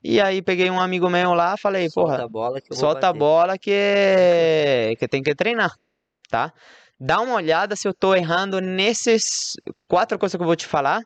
e 0.04 0.22
aí 0.22 0.42
peguei 0.42 0.70
um 0.70 0.80
amigo 0.80 1.10
meu 1.10 1.34
lá, 1.34 1.58
falei, 1.58 1.90
porra, 1.90 2.18
Solta 2.18 2.24
a 2.24 2.30
bola 2.30 2.62
que 2.62 2.76
solta 2.76 3.08
a 3.08 3.14
bola 3.14 3.58
que, 3.58 4.96
que 5.00 5.08
tem 5.08 5.24
que 5.24 5.36
treinar, 5.36 5.74
tá? 6.30 6.54
Dá 7.00 7.22
uma 7.22 7.36
olhada 7.36 7.76
se 7.76 7.88
eu 7.88 7.94
tô 7.94 8.16
errando 8.16 8.60
nesses 8.60 9.54
quatro 9.88 10.18
coisas 10.18 10.36
que 10.36 10.42
eu 10.42 10.48
vou 10.48 10.56
te 10.56 10.66
falar, 10.66 11.02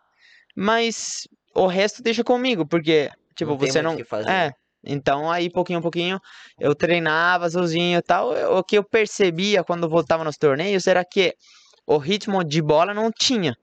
mas 0.55 1.27
o 1.53 1.67
resto 1.67 2.01
deixa 2.01 2.23
comigo, 2.23 2.65
porque, 2.65 3.09
tipo, 3.35 3.51
Não 3.51 3.57
você 3.57 3.81
não. 3.81 3.93
o 3.93 3.97
que 3.97 4.03
fazer. 4.03 4.29
É. 4.29 4.51
Então, 4.83 5.29
aí, 5.29 5.49
pouquinho 5.49 5.79
a 5.79 5.81
pouquinho, 5.81 6.19
eu 6.59 6.73
treinava 6.73 7.49
sozinho 7.49 7.99
e 7.99 8.01
tal. 8.01 8.31
O 8.57 8.63
que 8.63 8.77
eu 8.77 8.83
percebia 8.83 9.63
quando 9.63 9.87
voltava 9.87 10.23
nos 10.23 10.37
torneios 10.37 10.87
era 10.87 11.05
que 11.05 11.35
o 11.85 11.97
ritmo 11.97 12.43
de 12.43 12.61
bola 12.61 12.93
não 12.93 13.11
tinha. 13.11 13.55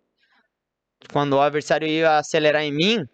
Quando 1.12 1.32
o 1.34 1.40
adversário 1.40 1.88
ia 1.88 2.18
acelerar 2.18 2.62
em 2.62 2.72
mim, 2.72 3.04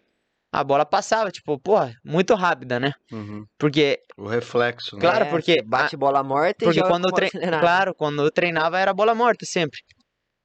a 0.55 0.63
bola 0.63 0.87
passava, 0.87 1.33
tipo, 1.33 1.59
porra, 1.59 1.93
muito 2.05 2.33
rápida, 2.37 2.79
né? 2.79 2.93
Uhum. 3.11 3.45
Porque 3.59 3.99
O 4.17 4.29
reflexo, 4.29 4.95
né? 4.95 5.01
Claro, 5.01 5.25
É, 5.25 5.31
porque 5.31 5.61
bate 5.63 5.97
bola 5.97 6.23
morta 6.23 6.65
e 6.65 6.67
porque 6.67 6.79
joga 6.79 6.91
quando 6.91 7.09
eu 7.09 7.13
tre... 7.13 7.31
claro, 7.31 7.93
quando 7.93 8.23
eu 8.23 8.31
treinava 8.31 8.79
era 8.79 8.95
bola 8.95 9.17
morta 9.17 9.45
sempre, 9.45 9.81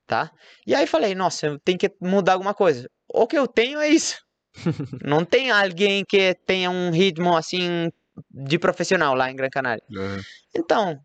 tá? 0.08 0.32
E 0.66 0.74
aí 0.74 0.88
falei, 0.88 1.14
nossa, 1.14 1.46
eu 1.46 1.60
tenho 1.60 1.78
que 1.78 1.92
mudar 2.02 2.34
alguma 2.34 2.56
coisa. 2.56 2.90
O 3.14 3.28
que 3.28 3.38
eu 3.38 3.48
tenho 3.48 3.80
é 3.80 3.88
isso. 3.88 4.18
Não 5.06 5.24
tem 5.24 5.52
alguém 5.52 6.04
que 6.04 6.34
tenha 6.44 6.72
um 6.72 6.90
ritmo 6.90 7.38
assim 7.38 7.92
de 8.32 8.58
profissional 8.58 9.14
lá 9.14 9.30
em 9.30 9.36
Gran 9.36 9.50
Canária. 9.50 9.84
Uhum. 9.92 10.20
Então, 10.56 11.00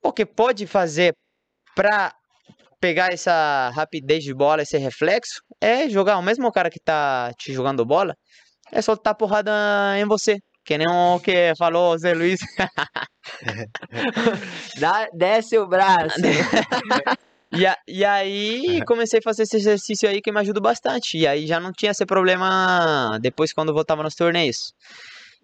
o 0.00 0.12
que 0.12 0.24
pode 0.24 0.68
fazer 0.68 1.12
pra 1.74 2.14
pegar 2.80 3.12
essa 3.12 3.70
rapidez 3.74 4.22
de 4.22 4.32
bola, 4.32 4.62
esse 4.62 4.78
reflexo, 4.78 5.40
é 5.60 5.88
jogar 5.88 6.18
o 6.18 6.22
mesmo 6.22 6.50
cara 6.52 6.70
que 6.70 6.78
tá 6.78 7.32
te 7.36 7.52
jogando 7.52 7.84
bola, 7.84 8.14
é 8.72 8.82
soltar 8.82 9.14
porrada 9.14 9.52
em 9.98 10.04
você. 10.06 10.38
Que 10.64 10.76
nem 10.78 10.88
o 10.88 11.20
que 11.20 11.52
falou 11.56 11.94
o 11.94 11.98
Zé 11.98 12.12
Luiz. 12.14 12.40
Dá, 14.80 15.08
desce 15.12 15.58
o 15.58 15.66
braço. 15.66 16.16
E, 17.52 17.64
a- 17.64 17.78
e 17.86 18.04
aí 18.04 18.84
comecei 18.84 19.20
a 19.20 19.22
fazer 19.22 19.44
esse 19.44 19.56
exercício 19.56 20.08
aí 20.08 20.20
que 20.20 20.32
me 20.32 20.40
ajuda 20.40 20.60
bastante. 20.60 21.16
E 21.16 21.26
aí 21.28 21.46
já 21.46 21.60
não 21.60 21.72
tinha 21.72 21.92
esse 21.92 22.04
problema 22.04 23.18
depois 23.22 23.52
quando 23.52 23.72
voltava 23.72 24.02
nos 24.02 24.16
torneios. 24.16 24.74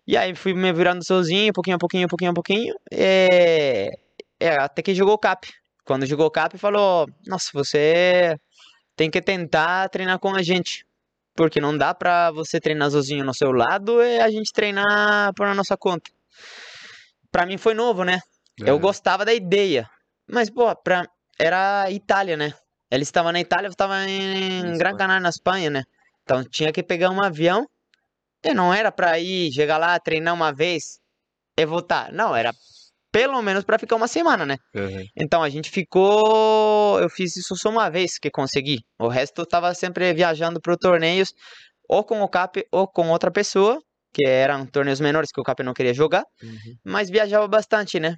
E 0.06 0.16
aí 0.16 0.34
fui 0.34 0.52
me 0.52 0.72
virando 0.72 1.02
sozinho, 1.06 1.52
pouquinho 1.52 1.76
a 1.76 1.78
pouquinho, 1.78 2.08
pouquinho 2.08 2.32
a 2.32 2.34
pouquinho. 2.34 2.74
É, 2.92 3.88
é, 4.40 4.48
até 4.56 4.82
que 4.82 4.94
jogou 4.96 5.14
o 5.14 5.18
CAP. 5.18 5.48
Quando 5.84 6.04
jogou 6.04 6.26
o 6.26 6.30
CAP, 6.30 6.58
falou: 6.58 7.06
Nossa, 7.24 7.50
você 7.54 8.36
tem 8.96 9.08
que 9.08 9.22
tentar 9.22 9.88
treinar 9.88 10.18
com 10.18 10.34
a 10.34 10.42
gente. 10.42 10.84
Porque 11.34 11.60
não 11.60 11.76
dá 11.76 11.94
pra 11.94 12.30
você 12.30 12.60
treinar 12.60 12.90
sozinho 12.90 13.24
no 13.24 13.32
seu 13.34 13.52
lado 13.52 14.02
e 14.02 14.20
a 14.20 14.30
gente 14.30 14.52
treinar 14.52 15.32
por 15.34 15.52
nossa 15.54 15.76
conta. 15.76 16.10
Pra 17.30 17.46
mim 17.46 17.56
foi 17.56 17.72
novo, 17.74 18.04
né? 18.04 18.20
Eu 18.58 18.74
Uhum. 18.74 18.80
gostava 18.80 19.24
da 19.24 19.32
ideia. 19.32 19.88
Mas, 20.30 20.50
pô, 20.50 20.74
pra... 20.76 21.06
era 21.38 21.90
Itália, 21.90 22.36
né? 22.36 22.52
Ele 22.90 23.02
estava 23.02 23.32
na 23.32 23.40
Itália, 23.40 23.68
eu 23.68 23.72
estava 23.72 24.04
em 24.06 24.76
Gran. 24.76 24.94
Canária, 24.96 25.22
na 25.22 25.30
Espanha, 25.30 25.70
né? 25.70 25.84
Então 26.22 26.44
tinha 26.44 26.70
que 26.72 26.82
pegar 26.82 27.10
um 27.10 27.22
avião. 27.22 27.66
E 28.44 28.52
não 28.52 28.72
era 28.74 28.92
pra 28.92 29.18
ir, 29.18 29.50
chegar 29.52 29.78
lá, 29.78 29.98
treinar 29.98 30.34
uma 30.34 30.52
vez 30.52 31.00
e 31.56 31.64
voltar. 31.64 32.12
Não, 32.12 32.36
era 32.36 32.52
pelo 33.12 33.40
menos 33.42 33.62
pra 33.62 33.78
ficar 33.78 33.94
uma 33.96 34.08
semana, 34.08 34.44
né? 34.46 34.56
Uhum. 34.74 35.04
Então 35.16 35.42
a 35.42 35.48
gente 35.50 35.70
ficou. 35.70 36.98
Eu 36.98 37.08
fiz 37.10 37.36
isso 37.36 37.54
só 37.56 37.68
uma 37.70 37.88
vez 37.90 38.18
que 38.18 38.30
consegui. 38.30 38.78
O 38.98 39.06
resto 39.08 39.42
eu 39.42 39.46
tava 39.46 39.72
sempre 39.74 40.12
viajando 40.14 40.60
para 40.60 40.76
torneios, 40.76 41.32
ou 41.88 42.02
com 42.02 42.22
o 42.22 42.28
CAP 42.28 42.64
ou 42.72 42.88
com 42.88 43.10
outra 43.10 43.30
pessoa, 43.30 43.78
que 44.12 44.26
eram 44.26 44.66
torneios 44.66 44.98
menores 45.00 45.30
que 45.30 45.40
o 45.40 45.44
CAP 45.44 45.62
não 45.62 45.74
queria 45.74 45.94
jogar, 45.94 46.24
Uhum. 46.42 46.74
mas 46.84 47.10
viajava 47.10 47.46
bastante, 47.46 48.00
né? 48.00 48.16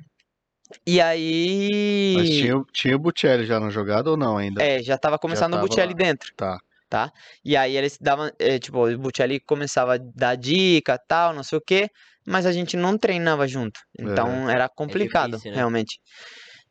E 0.87 1.01
aí. 1.01 2.15
Mas 2.17 2.29
tinha, 2.31 2.57
o- 2.57 2.65
tinha 2.73 2.97
o 2.97 2.99
Buccelli 2.99 3.45
já 3.45 3.61
no 3.61 3.71
jogado 3.71 4.09
ou 4.09 4.17
não 4.17 4.37
ainda? 4.39 4.63
É, 4.63 4.83
já 4.83 4.97
tava 4.97 5.19
começando 5.19 5.53
o 5.53 5.57
tava 5.57 5.67
Buccelli 5.67 5.93
lá. 5.93 5.99
dentro. 5.99 6.33
Tá. 6.37 6.59
Tá? 6.89 7.11
E 7.45 7.57
aí 7.57 7.77
eles 7.77 7.99
davam, 8.01 8.31
é, 8.39 8.59
tipo, 8.59 8.87
o 8.87 8.99
Buccelli 8.99 9.41
começava 9.41 9.95
a 9.95 9.99
dar 9.99 10.37
dica, 10.37 10.97
tal, 11.09 11.33
não 11.35 11.43
sei 11.43 11.59
o 11.59 11.61
quê, 11.61 11.89
mas 12.27 12.47
a 12.47 12.53
gente 12.53 12.77
não 12.77 12.97
treinava 12.99 13.47
junto. 13.49 13.81
Então 13.99 14.49
era 14.49 14.69
complicado, 14.69 15.33
difícil, 15.33 15.51
né? 15.51 15.57
realmente. 15.59 15.99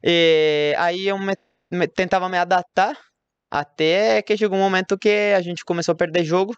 E 0.03 0.73
aí 0.77 1.07
eu 1.07 1.17
me- 1.17 1.37
me- 1.71 1.87
tentava 1.87 2.27
me 2.29 2.37
adaptar 2.37 2.97
até 3.49 4.21
que 4.21 4.35
chegou 4.35 4.57
um 4.57 4.61
momento 4.61 4.97
que 4.97 5.33
a 5.35 5.41
gente 5.41 5.63
começou 5.63 5.93
a 5.93 5.95
perder 5.95 6.23
jogo, 6.25 6.55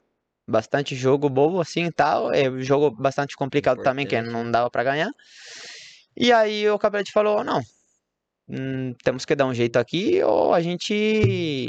bastante 0.48 0.96
jogo 0.96 1.30
bobo 1.30 1.60
assim 1.60 1.86
e 1.86 1.92
tal, 1.92 2.32
é 2.34 2.46
jogo 2.62 2.90
bastante 2.92 3.36
complicado 3.36 3.82
também, 3.84 4.08
que 4.08 4.16
Importante. 4.16 4.34
não 4.34 4.50
dava 4.50 4.70
pra 4.70 4.84
ganhar. 4.84 5.10
E 6.16 6.32
aí 6.32 6.70
o 6.70 6.80
Capelete 6.80 7.12
falou, 7.12 7.44
não, 7.44 7.62
hum, 8.48 8.94
temos 9.04 9.26
que 9.26 9.36
dar 9.36 9.46
um 9.48 9.54
jeito 9.54 9.78
aqui 9.78 10.22
ou 10.24 10.54
a 10.54 10.62
gente 10.62 10.94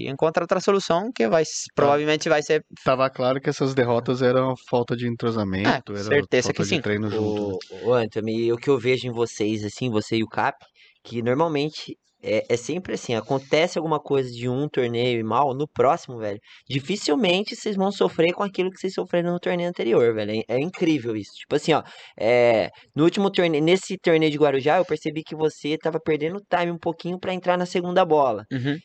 encontra 0.08 0.42
outra 0.44 0.60
solução 0.60 1.10
que 1.14 1.28
vai 1.28 1.42
s- 1.42 1.64
provavelmente 1.74 2.28
vai 2.28 2.42
ser 2.42 2.64
Tava 2.84 3.08
claro 3.10 3.40
que 3.40 3.48
essas 3.50 3.74
derrotas 3.74 4.22
eram 4.22 4.54
falta 4.68 4.96
de 4.96 5.08
entrosamento, 5.08 5.92
Ah, 5.92 5.98
era 5.98 6.02
certeza 6.04 6.46
falta 6.48 6.62
que 6.62 6.64
de 6.64 6.68
sim. 6.70 6.80
treino 6.80 7.10
junto. 7.10 7.42
O, 7.42 7.58
o 7.90 7.92
Anthony, 7.92 8.52
o 8.52 8.56
que 8.56 8.70
eu 8.70 8.78
vejo 8.78 9.06
em 9.08 9.12
vocês, 9.12 9.64
assim, 9.64 9.90
você 9.90 10.16
e 10.16 10.22
o 10.22 10.28
Cap, 10.28 10.56
que 11.04 11.22
normalmente 11.22 11.96
é, 12.26 12.44
é 12.48 12.56
sempre 12.56 12.94
assim, 12.94 13.14
acontece 13.14 13.78
alguma 13.78 14.00
coisa 14.00 14.30
de 14.30 14.48
um 14.48 14.68
torneio 14.68 15.20
e 15.20 15.22
mal, 15.22 15.54
no 15.54 15.68
próximo, 15.68 16.18
velho, 16.18 16.40
dificilmente 16.68 17.54
vocês 17.54 17.76
vão 17.76 17.92
sofrer 17.92 18.32
com 18.32 18.42
aquilo 18.42 18.70
que 18.70 18.78
vocês 18.80 18.92
sofreram 18.92 19.32
no 19.32 19.40
torneio 19.40 19.68
anterior, 19.68 20.14
velho. 20.14 20.32
É, 20.48 20.56
é 20.56 20.60
incrível 20.60 21.16
isso. 21.16 21.32
Tipo 21.34 21.56
assim, 21.56 21.72
ó, 21.72 21.82
é, 22.18 22.70
no 22.94 23.04
último 23.04 23.30
torneio, 23.30 23.62
nesse 23.62 23.96
torneio 23.98 24.30
de 24.30 24.38
Guarujá, 24.38 24.78
eu 24.78 24.84
percebi 24.84 25.22
que 25.22 25.36
você 25.36 25.78
tava 25.78 26.00
perdendo 26.00 26.42
time 26.50 26.72
um 26.72 26.78
pouquinho 26.78 27.18
pra 27.18 27.32
entrar 27.32 27.56
na 27.56 27.66
segunda 27.66 28.04
bola. 28.04 28.44
Uhum. 28.52 28.76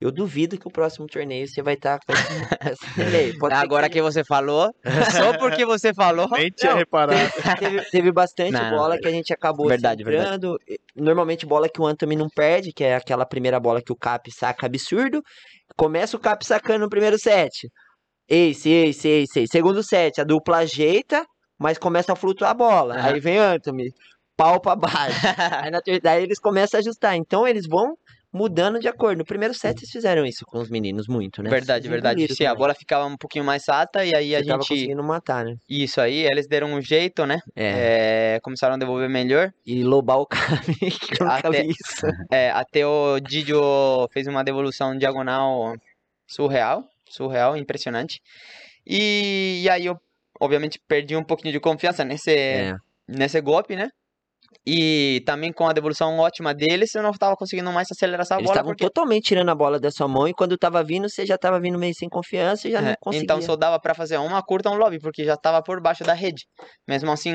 Eu 0.00 0.10
duvido 0.10 0.56
que 0.58 0.66
o 0.66 0.70
próximo 0.70 1.06
torneio 1.06 1.46
você 1.46 1.60
vai 1.60 1.74
estar 1.74 1.98
com 1.98 2.12
esse, 2.12 3.36
Agora 3.52 3.88
que 3.90 4.00
você 4.00 4.24
falou, 4.24 4.72
só 5.12 5.36
porque 5.36 5.66
você 5.66 5.92
falou, 5.94 6.26
Nem 6.30 6.50
tinha 6.50 6.72
Não, 6.72 6.78
reparado. 6.78 7.30
teve, 7.58 7.82
teve 7.90 8.10
bastante 8.12 8.52
Não, 8.52 8.70
bola 8.70 8.98
que 8.98 9.06
a 9.06 9.10
gente 9.10 9.32
acabou 9.32 9.68
verdade, 9.68 10.02
verdade. 10.02 10.46
Normalmente 10.96 11.44
bola 11.44 11.68
que 11.68 11.80
o 11.80 11.86
Anthony 11.86 12.16
não 12.16 12.28
perde, 12.28 12.72
que 12.72 12.82
é 12.82 12.96
aquela 12.96 13.26
primeira 13.26 13.60
bola 13.60 13.82
que 13.82 13.92
o 13.92 13.96
Cap 13.96 14.30
saca 14.32 14.64
absurdo. 14.66 15.22
Começa 15.76 16.16
o 16.16 16.20
Cap 16.20 16.44
sacando 16.46 16.80
no 16.80 16.88
primeiro 16.90 17.18
set. 17.18 17.68
Ace, 18.28 18.70
ace, 18.70 19.08
ace, 19.08 19.40
ace. 19.40 19.46
Segundo 19.52 19.82
set, 19.82 20.20
a 20.20 20.24
dupla 20.24 20.58
ajeita, 20.58 21.24
mas 21.58 21.76
começa 21.76 22.12
a 22.12 22.16
flutuar 22.16 22.52
a 22.52 22.54
bola. 22.54 22.94
Aham. 22.94 23.08
Aí 23.12 23.20
vem 23.20 23.38
Anthony, 23.38 23.92
pau 24.36 24.60
pra 24.60 24.74
baixo. 24.76 25.18
Aí 25.60 25.70
na 25.70 25.82
ter- 25.82 26.00
daí 26.00 26.22
eles 26.22 26.38
começam 26.38 26.78
a 26.78 26.80
ajustar. 26.80 27.16
Então 27.16 27.46
eles 27.46 27.66
vão 27.68 27.94
mudando 28.32 28.78
de 28.78 28.86
acordo. 28.88 29.18
No 29.18 29.24
primeiro 29.24 29.52
set 29.54 29.78
eles 29.80 29.90
fizeram 29.90 30.24
isso 30.24 30.44
com 30.46 30.58
os 30.58 30.70
meninos 30.70 31.06
muito, 31.08 31.42
né? 31.42 31.50
verdade, 31.50 31.82
Vocês 31.88 31.92
verdade. 31.92 32.34
Sim, 32.34 32.44
a 32.46 32.54
bola 32.54 32.74
ficava 32.74 33.04
um 33.06 33.16
pouquinho 33.16 33.44
mais 33.44 33.68
alta 33.68 34.04
e 34.04 34.14
aí 34.14 34.34
a 34.34 34.38
Você 34.38 34.46
tava 34.46 34.62
gente 34.62 34.68
conseguindo 34.68 35.02
matar, 35.02 35.44
né? 35.44 35.56
isso 35.68 36.00
aí, 36.00 36.24
eles 36.26 36.46
deram 36.46 36.72
um 36.72 36.80
jeito, 36.80 37.26
né? 37.26 37.40
É. 37.56 38.34
É, 38.36 38.40
começaram 38.40 38.74
a 38.74 38.78
devolver 38.78 39.08
melhor. 39.08 39.52
E 39.66 39.82
lobar 39.82 40.18
o 40.20 40.26
nunca 41.20 41.48
Até- 41.48 41.66
isso. 41.66 42.06
É, 42.30 42.50
até 42.50 42.86
o 42.86 43.18
Didio 43.20 43.60
fez 44.12 44.26
uma 44.26 44.44
devolução 44.44 44.96
diagonal 44.96 45.74
surreal, 46.26 46.84
surreal, 47.08 47.56
impressionante. 47.56 48.20
E, 48.86 49.62
e 49.64 49.68
aí 49.68 49.86
eu, 49.86 49.96
obviamente, 50.40 50.78
perdi 50.86 51.16
um 51.16 51.24
pouquinho 51.24 51.52
de 51.52 51.60
confiança 51.60 52.04
nesse, 52.04 52.30
É. 52.30 52.76
nesse 53.08 53.40
golpe, 53.40 53.74
né? 53.76 53.90
E 54.66 55.22
também 55.26 55.52
com 55.52 55.66
a 55.68 55.72
devolução 55.72 56.18
ótima 56.18 56.54
deles, 56.54 56.94
eu 56.94 57.02
não 57.02 57.10
estava 57.10 57.36
conseguindo 57.36 57.72
mais 57.72 57.88
acelerar 57.90 58.22
essa 58.22 58.38
Eles 58.38 58.44
bola 58.44 58.54
estavam 58.54 58.74
porque 58.74 58.86
totalmente 58.86 59.24
tirando 59.28 59.50
a 59.50 59.54
bola 59.54 59.78
da 59.78 59.90
sua 59.90 60.08
mão 60.08 60.26
e 60.26 60.34
quando 60.34 60.56
tava 60.58 60.82
vindo, 60.82 61.08
você 61.08 61.24
já 61.26 61.36
tava 61.38 61.60
vindo 61.60 61.78
meio 61.78 61.94
sem 61.94 62.08
confiança 62.08 62.66
e 62.68 62.72
já 62.72 62.80
não 62.82 62.88
É, 62.88 62.96
conseguia. 63.00 63.26
então 63.26 63.40
só 63.42 63.56
dava 63.56 63.80
pra 63.80 63.94
fazer 63.94 64.16
uma 64.18 64.42
curta 64.42 64.70
um 64.70 64.76
lobby, 64.76 64.98
porque 65.00 65.24
já 65.24 65.34
estava 65.34 65.62
por 65.62 65.80
baixo 65.82 66.04
da 66.04 66.12
rede. 66.14 66.44
Mesmo 66.88 67.10
assim, 67.10 67.34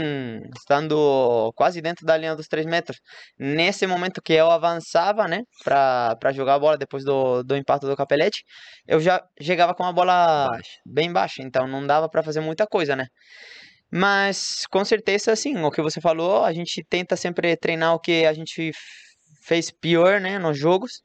estando 0.58 1.52
quase 1.56 1.82
dentro 1.82 2.06
da 2.06 2.16
linha 2.18 2.36
dos 2.36 2.48
3 2.48 2.66
metros. 2.66 3.00
Nesse 3.38 3.86
momento 3.86 4.22
que 4.22 4.34
eu 4.34 4.50
avançava, 4.50 5.28
né, 5.28 5.42
pra 5.64 6.32
jogar 6.34 6.56
a 6.56 6.60
bola 6.60 6.78
depois 6.78 7.04
do, 7.04 7.44
do 7.44 7.56
impacto 7.58 7.86
do 7.88 7.96
capelete, 7.96 8.44
eu 8.88 9.00
já 9.00 9.22
chegava 9.42 9.76
com 9.76 9.84
a 9.84 9.92
bola 9.94 10.50
Baixa. 10.50 10.80
bem 10.86 11.12
baixa, 11.12 11.42
então 11.44 11.68
não 11.68 11.86
dava 11.86 12.10
pra 12.10 12.24
fazer 12.24 12.40
muita 12.42 12.66
coisa, 12.66 12.96
né. 12.96 13.06
Mas 13.98 14.66
com 14.70 14.84
certeza, 14.84 15.32
assim, 15.32 15.56
o 15.58 15.72
que 15.72 15.82
você 15.82 16.02
falou, 16.02 16.44
a 16.44 16.52
gente 16.52 16.84
tenta 16.90 17.16
sempre 17.16 17.56
treinar 17.56 17.94
o 17.96 18.00
que 18.00 18.26
a 18.26 18.34
gente 18.34 18.72
fez 19.44 19.72
pior, 19.72 20.20
né, 20.20 20.38
nos 20.38 20.58
jogos, 20.60 21.02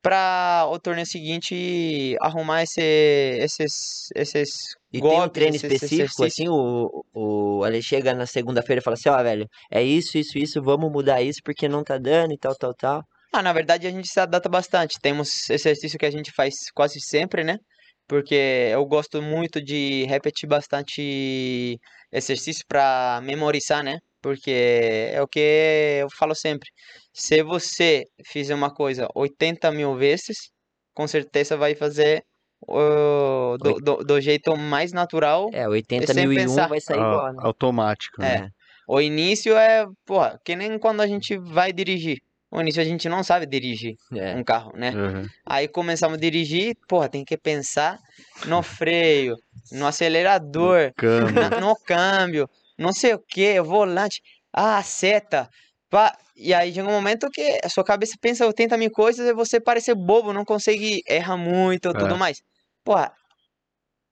para 0.00 0.66
o 0.70 0.78
torneio 0.78 1.06
seguinte 1.06 2.16
arrumar 2.20 2.62
esse, 2.62 2.80
esses, 2.80 3.72
esses 4.14 4.48
E 4.92 4.98
tem 4.98 5.02
um 5.02 5.02
golpes, 5.02 5.34
treino 5.34 5.56
esses- 5.56 5.64
esses 5.64 5.82
específico, 5.82 6.22
exercícios. 6.22 6.32
assim, 6.32 6.48
o, 6.48 7.04
o 7.12 7.66
ele 7.66 7.82
chega 7.82 8.14
na 8.14 8.24
segunda-feira 8.24 8.80
e 8.80 8.84
fala 8.84 8.94
assim, 8.94 9.08
ó, 9.08 9.22
velho, 9.22 9.46
é 9.70 9.82
isso, 9.82 10.16
isso, 10.16 10.38
isso, 10.38 10.62
vamos 10.62 10.90
mudar 10.90 11.20
isso 11.22 11.40
porque 11.44 11.68
não 11.68 11.82
tá 11.84 11.98
dando 11.98 12.32
e 12.32 12.38
tal, 12.38 12.54
tal, 12.54 12.72
tal. 12.74 13.02
Ah, 13.32 13.42
na 13.42 13.52
verdade 13.52 13.86
a 13.86 13.90
gente 13.90 14.08
se 14.08 14.18
adapta 14.20 14.48
bastante. 14.48 14.98
Temos 15.02 15.50
exercício 15.50 15.98
que 15.98 16.06
a 16.06 16.10
gente 16.10 16.30
faz 16.32 16.54
quase 16.74 17.00
sempre, 17.00 17.44
né? 17.44 17.58
Porque 18.06 18.34
eu 18.72 18.84
gosto 18.86 19.20
muito 19.20 19.60
de 19.62 20.04
repetir 20.04 20.48
bastante 20.48 21.78
exercício 22.12 22.64
para 22.68 23.20
memorizar, 23.22 23.82
né? 23.82 23.98
Porque 24.22 25.10
é 25.12 25.20
o 25.22 25.26
que 25.28 25.98
eu 26.00 26.08
falo 26.10 26.34
sempre. 26.34 26.68
Se 27.12 27.42
você 27.42 28.04
fizer 28.24 28.54
uma 28.54 28.72
coisa 28.72 29.08
80 29.14 29.70
mil 29.72 29.96
vezes, 29.96 30.50
com 30.94 31.06
certeza 31.06 31.56
vai 31.56 31.74
fazer 31.74 32.22
uh, 32.68 33.56
do, 33.58 33.74
do, 33.74 33.96
do 34.04 34.20
jeito 34.20 34.56
mais 34.56 34.92
natural. 34.92 35.48
É, 35.52 35.68
80 35.68 36.12
sem 36.12 36.26
mil 36.26 36.32
e 36.32 36.38
um 36.38 36.40
pensar. 36.42 36.68
vai 36.68 36.80
sair 36.80 36.98
Ah, 36.98 37.02
igual, 37.02 37.32
né? 37.32 37.38
automático, 37.42 38.22
É. 38.22 38.40
né? 38.42 38.48
O 38.88 39.00
início 39.00 39.56
é, 39.56 39.84
porra, 40.04 40.40
que 40.44 40.54
nem 40.54 40.78
quando 40.78 41.00
a 41.00 41.06
gente 41.08 41.36
vai 41.38 41.72
dirigir. 41.72 42.18
O 42.56 42.60
início 42.62 42.80
a 42.80 42.84
gente 42.86 43.06
não 43.06 43.22
sabe 43.22 43.44
dirigir 43.44 43.96
É. 44.14 44.34
um 44.34 44.42
carro, 44.42 44.72
né? 44.74 44.90
Uhum. 44.90 45.26
Aí 45.44 45.68
começamos 45.68 46.16
a 46.16 46.20
dirigir, 46.20 46.74
porra, 46.88 47.06
tem 47.06 47.22
que 47.22 47.36
pensar 47.36 47.98
no 48.46 48.62
freio, 48.62 49.36
no 49.72 49.86
acelerador, 49.86 50.90
Câmbio. 50.96 51.34
na- 51.34 51.50
no 51.60 51.76
câmbio, 51.76 52.48
não 52.78 52.94
sei 52.94 53.12
o 53.12 53.18
que, 53.18 53.60
volante, 53.60 54.22
ah, 54.54 54.82
seta. 54.82 55.48
pá. 55.90 56.16
E 56.34 56.54
aí 56.54 56.72
chega 56.72 56.88
um 56.88 56.92
momento 56.92 57.28
que 57.30 57.60
a 57.62 57.68
sua 57.68 57.84
cabeça 57.84 58.14
pensa 58.20 58.46
80 58.46 58.76
mil 58.78 58.90
coisas 58.90 59.26
e 59.28 59.34
você 59.34 59.60
parece 59.60 59.94
bobo, 59.94 60.32
não 60.32 60.44
consegue, 60.44 61.02
erra 61.06 61.36
muito 61.36 61.90
e 61.90 61.92
tudo 61.92 62.14
É. 62.14 62.18
mais. 62.18 62.40
Porra, 62.82 63.12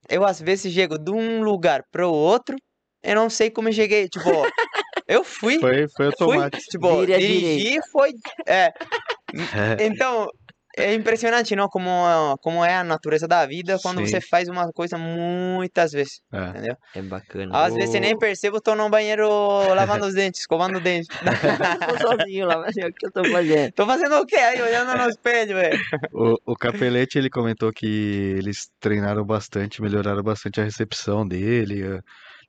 eu 0.08 0.22
às 0.24 0.38
vezes 0.38 0.70
chego 0.72 0.98
de 0.98 1.10
um 1.10 1.42
lugar 1.42 1.82
pro 1.90 2.10
outro, 2.12 2.56
eu 3.02 3.14
não 3.14 3.30
sei 3.30 3.50
como 3.50 3.68
eu 3.70 3.72
cheguei. 3.72 4.06
Tipo, 4.08 4.30
eu 5.08 5.22
fui, 5.24 5.58
Foi, 5.58 5.86
foi 5.88 5.88
fui, 5.96 6.06
automático. 6.06 6.62
tipo, 6.70 7.00
Vire 7.00 7.14
à 7.14 7.18
dirigi, 7.18 7.78
foi. 7.92 8.10
É, 8.46 9.84
então, 9.86 10.28
é 10.76 10.94
impressionante, 10.94 11.56
não? 11.56 11.68
Como, 11.68 11.90
como 12.40 12.64
é 12.64 12.76
a 12.76 12.84
natureza 12.84 13.26
da 13.26 13.44
vida 13.46 13.78
quando 13.82 13.98
Sim. 13.98 14.06
você 14.06 14.20
faz 14.20 14.48
uma 14.48 14.68
coisa 14.72 14.96
muitas 14.96 15.92
vezes, 15.92 16.20
É. 16.32 16.48
entendeu? 16.50 16.76
É 16.94 17.02
bacana. 17.02 17.56
Às 17.56 17.74
vezes 17.74 17.90
você 17.90 18.00
nem 18.00 18.16
percebe, 18.16 18.56
eu 18.56 18.60
tô 18.60 18.74
no 18.74 18.88
banheiro 18.88 19.28
lavando 19.74 20.06
os 20.06 20.14
dentes, 20.14 20.40
escovando 20.40 20.76
os 20.76 20.82
dentes. 20.82 21.08
Tô 21.98 21.98
sozinho 22.16 22.46
lá, 22.46 22.58
mas 22.58 22.76
é 22.76 22.86
o 22.86 22.92
que 22.92 23.06
eu 23.06 23.12
tô 23.12 23.24
fazendo. 23.30 23.72
tô 23.72 23.86
fazendo 23.86 24.16
o 24.20 24.26
quê 24.26 24.36
aí, 24.36 24.60
olhando 24.62 24.96
no 24.96 25.08
espelho, 25.08 25.54
velho? 25.56 25.78
O, 26.12 26.52
o 26.52 26.54
Capelete, 26.56 27.18
ele 27.18 27.30
comentou 27.30 27.72
que 27.72 27.86
eles 28.38 28.68
treinaram 28.80 29.24
bastante, 29.24 29.82
melhoraram 29.82 30.22
bastante 30.22 30.60
a 30.60 30.64
recepção 30.64 31.26
dele. 31.26 31.82
eh. 31.82 32.00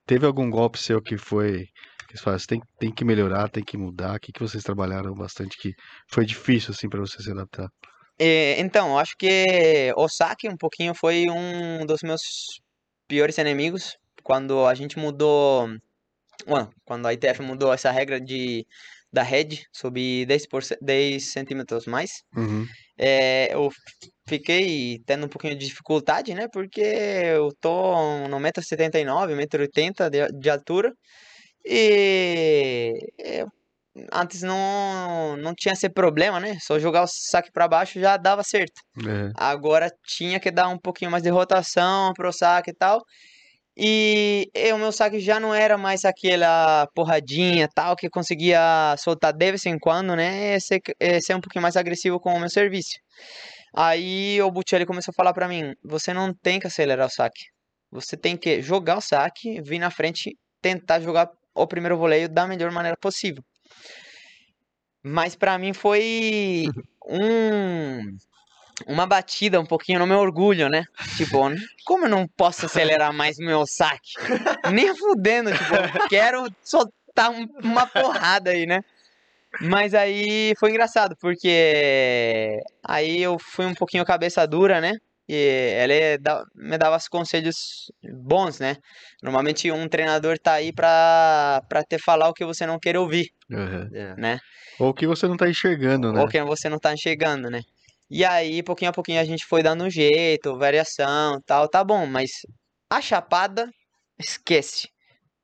Teve 0.06 0.26
algum 0.26 0.50
golpe 0.52 0.78
seu 0.78 1.02
que 1.02 1.18
foi... 1.18 1.66
Que 2.08 2.14
eles 2.14 2.22
falaram, 2.22 2.40
"Você 2.40 2.48
tem, 2.48 2.62
tem 2.80 2.92
que 2.92 3.06
melhorar, 3.06 3.50
tem 3.50 3.64
que 3.64 3.78
mudar. 3.78 4.16
O 4.16 4.20
que, 4.20 4.32
que 4.32 4.40
vocês 4.40 4.64
trabalharam 4.64 5.14
bastante 5.14 5.58
que 5.58 5.74
foi 6.08 6.26
difícil, 6.26 6.72
assim, 6.72 6.90
pra 6.90 7.00
você 7.00 7.22
se 7.22 7.32
adaptar? 7.32 7.70
É, 8.18 8.60
então, 8.60 8.98
acho 8.98 9.16
que 9.18 9.94
o 9.98 10.08
saque 10.08 10.48
um 10.48 10.58
pouquinho 10.58 10.94
foi 10.96 11.26
um 11.30 11.86
dos 11.86 12.02
meus 12.02 12.62
piores 13.08 13.38
inimigos 13.38 13.98
quando 14.24 14.66
a 14.66 14.74
gente 14.74 14.98
mudou, 14.98 15.68
bueno, 16.48 16.72
quando 16.84 17.06
a 17.06 17.14
ITF 17.14 17.42
mudou 17.42 17.72
essa 17.74 17.92
regra 17.92 18.20
de 18.20 18.66
da 19.14 19.24
head 19.24 19.66
subir 19.72 20.26
10, 20.26 20.48
por, 20.48 20.62
10 20.82 21.32
centímetros 21.32 21.86
mais. 21.86 22.24
Uhum. 22.36 22.68
É, 22.98 23.54
eu 23.54 23.72
fiquei 24.28 25.00
tendo 25.06 25.26
um 25.26 25.30
pouquinho 25.30 25.58
de 25.58 25.66
dificuldade, 25.66 26.34
né? 26.34 26.48
Porque 26.52 26.82
eu 26.82 27.50
tô 27.62 28.28
no 28.28 28.38
1,79m, 28.38 29.34
1,80m 29.48 30.10
de, 30.10 30.40
de 30.40 30.50
altura. 30.50 30.94
E 31.66 32.94
eu- 33.18 33.48
antes 34.14 34.42
não, 34.42 35.38
não 35.38 35.54
tinha 35.56 35.74
esse 35.74 35.90
problema, 35.90 36.40
né? 36.40 36.58
Só 36.62 36.78
jogar 36.80 37.04
o 37.04 37.08
saque 37.08 37.52
para 37.52 37.68
baixo 37.68 38.00
já 38.00 38.18
dava 38.18 38.44
certo. 38.44 38.82
É. 39.08 39.32
Agora 39.36 39.90
tinha 40.06 40.40
que 40.40 40.52
dar 40.52 40.68
um 40.70 40.78
pouquinho 40.78 41.12
mais 41.12 41.24
de 41.24 41.30
rotação 41.30 42.14
pro 42.14 42.32
saque 42.34 42.72
e 42.72 42.74
tal. 42.74 43.02
E, 43.78 44.50
e 44.56 44.72
o 44.72 44.78
meu 44.78 44.92
saque 44.92 45.20
já 45.20 45.38
não 45.40 45.54
era 45.54 45.78
mais 45.78 46.06
aquela 46.06 46.88
porradinha 46.96 47.68
tal, 47.76 47.96
que 47.96 48.10
conseguia 48.10 48.96
soltar 48.98 49.34
de 49.34 49.52
vez 49.52 49.66
em 49.66 49.78
quando, 49.78 50.16
né? 50.16 50.56
E 50.56 50.62
Ser, 50.62 50.82
e 51.00 51.22
ser 51.22 51.36
um 51.36 51.42
pouquinho 51.42 51.62
mais 51.64 51.76
agressivo 51.76 52.20
com 52.20 52.34
o 52.34 52.40
meu 52.40 52.50
serviço. 52.50 52.98
Aí 53.76 54.42
o 54.42 54.52
Buccelli 54.52 54.86
começou 54.86 55.12
a 55.12 55.16
falar 55.16 55.34
pra 55.34 55.48
mim: 55.48 55.74
você 55.84 56.14
não 56.14 56.34
tem 56.34 56.60
que 56.60 56.68
acelerar 56.68 57.08
o 57.08 57.12
saque. 57.12 57.46
Você 57.92 58.16
tem 58.18 58.38
que 58.38 58.62
jogar 58.62 58.98
o 58.98 59.02
saque, 59.02 59.62
vir 59.62 59.80
na 59.80 59.92
frente, 59.92 60.38
tentar 60.62 61.00
jogar 61.02 61.30
o 61.56 61.66
primeiro 61.66 61.98
voleio 61.98 62.28
da 62.30 62.46
melhor 62.46 62.72
maneira 62.72 62.98
possível. 62.98 63.42
Mas 65.04 65.36
pra 65.36 65.58
mim 65.58 65.74
foi 65.74 66.66
um 67.08 68.16
uma 68.88 69.08
batida 69.08 69.60
um 69.60 69.66
pouquinho 69.66 70.00
no 70.00 70.08
meu 70.08 70.20
orgulho, 70.20 70.68
né? 70.68 70.84
Tipo, 71.16 71.38
como 71.86 72.06
eu 72.06 72.10
não 72.10 72.28
posso 72.28 72.66
acelerar 72.66 73.14
mais 73.14 73.38
meu 73.38 73.66
saque? 73.66 74.12
Nem 74.74 74.94
fudendo, 74.94 75.50
tipo, 75.54 75.74
eu 75.76 76.08
quero 76.10 76.46
soltar 76.62 77.32
um- 77.32 77.48
uma 77.64 77.88
porrada 77.88 78.50
aí, 78.52 78.66
né? 78.66 78.82
Mas 79.62 79.94
aí 79.94 80.54
foi 80.60 80.72
engraçado, 80.72 81.16
porque 81.22 82.60
aí 82.84 83.22
eu 83.22 83.38
fui 83.40 83.66
um 83.66 83.74
pouquinho 83.74 84.04
cabeça 84.04 84.46
dura, 84.46 84.82
né? 84.82 84.92
E 85.28 86.18
dá- 86.22 86.44
me 86.56 86.78
dava 86.78 86.98
os 86.98 87.08
conselhos 87.08 87.92
bons, 88.24 88.60
né? 88.60 88.78
Normalmente 89.24 89.72
um 89.72 89.88
treinador 89.88 90.38
tá 90.38 90.54
aí 90.54 90.72
pra, 90.72 91.62
pra 91.68 91.84
te 91.84 91.98
falar 91.98 92.30
o 92.30 92.34
que 92.34 92.46
você 92.46 92.66
não 92.66 92.78
quer 92.80 92.96
ouvir, 92.98 93.30
Uhum. 93.50 93.90
É. 93.94 94.16
né? 94.16 94.40
Ou 94.80 94.94
que 94.94 95.08
você 95.08 95.28
não 95.28 95.38
tá 95.38 95.50
enxergando, 95.50 96.12
né? 96.14 96.22
ou 96.22 96.28
que 96.28 96.42
você 96.44 96.70
não 96.70 96.78
tá 96.80 96.94
enxergando, 96.94 97.50
né? 97.50 97.62
E 98.10 98.24
aí, 98.24 98.62
pouquinho 98.62 98.92
a 98.92 98.94
pouquinho, 98.94 99.20
a 99.20 99.24
gente 99.26 99.46
foi 99.46 99.64
dando 99.64 99.84
um 99.86 99.90
jeito, 99.90 100.58
variação, 100.58 101.42
tal, 101.46 101.68
tá 101.68 101.84
bom, 101.84 102.06
mas 102.06 102.30
a 102.92 103.02
chapada, 103.02 103.68
esquece, 104.20 104.88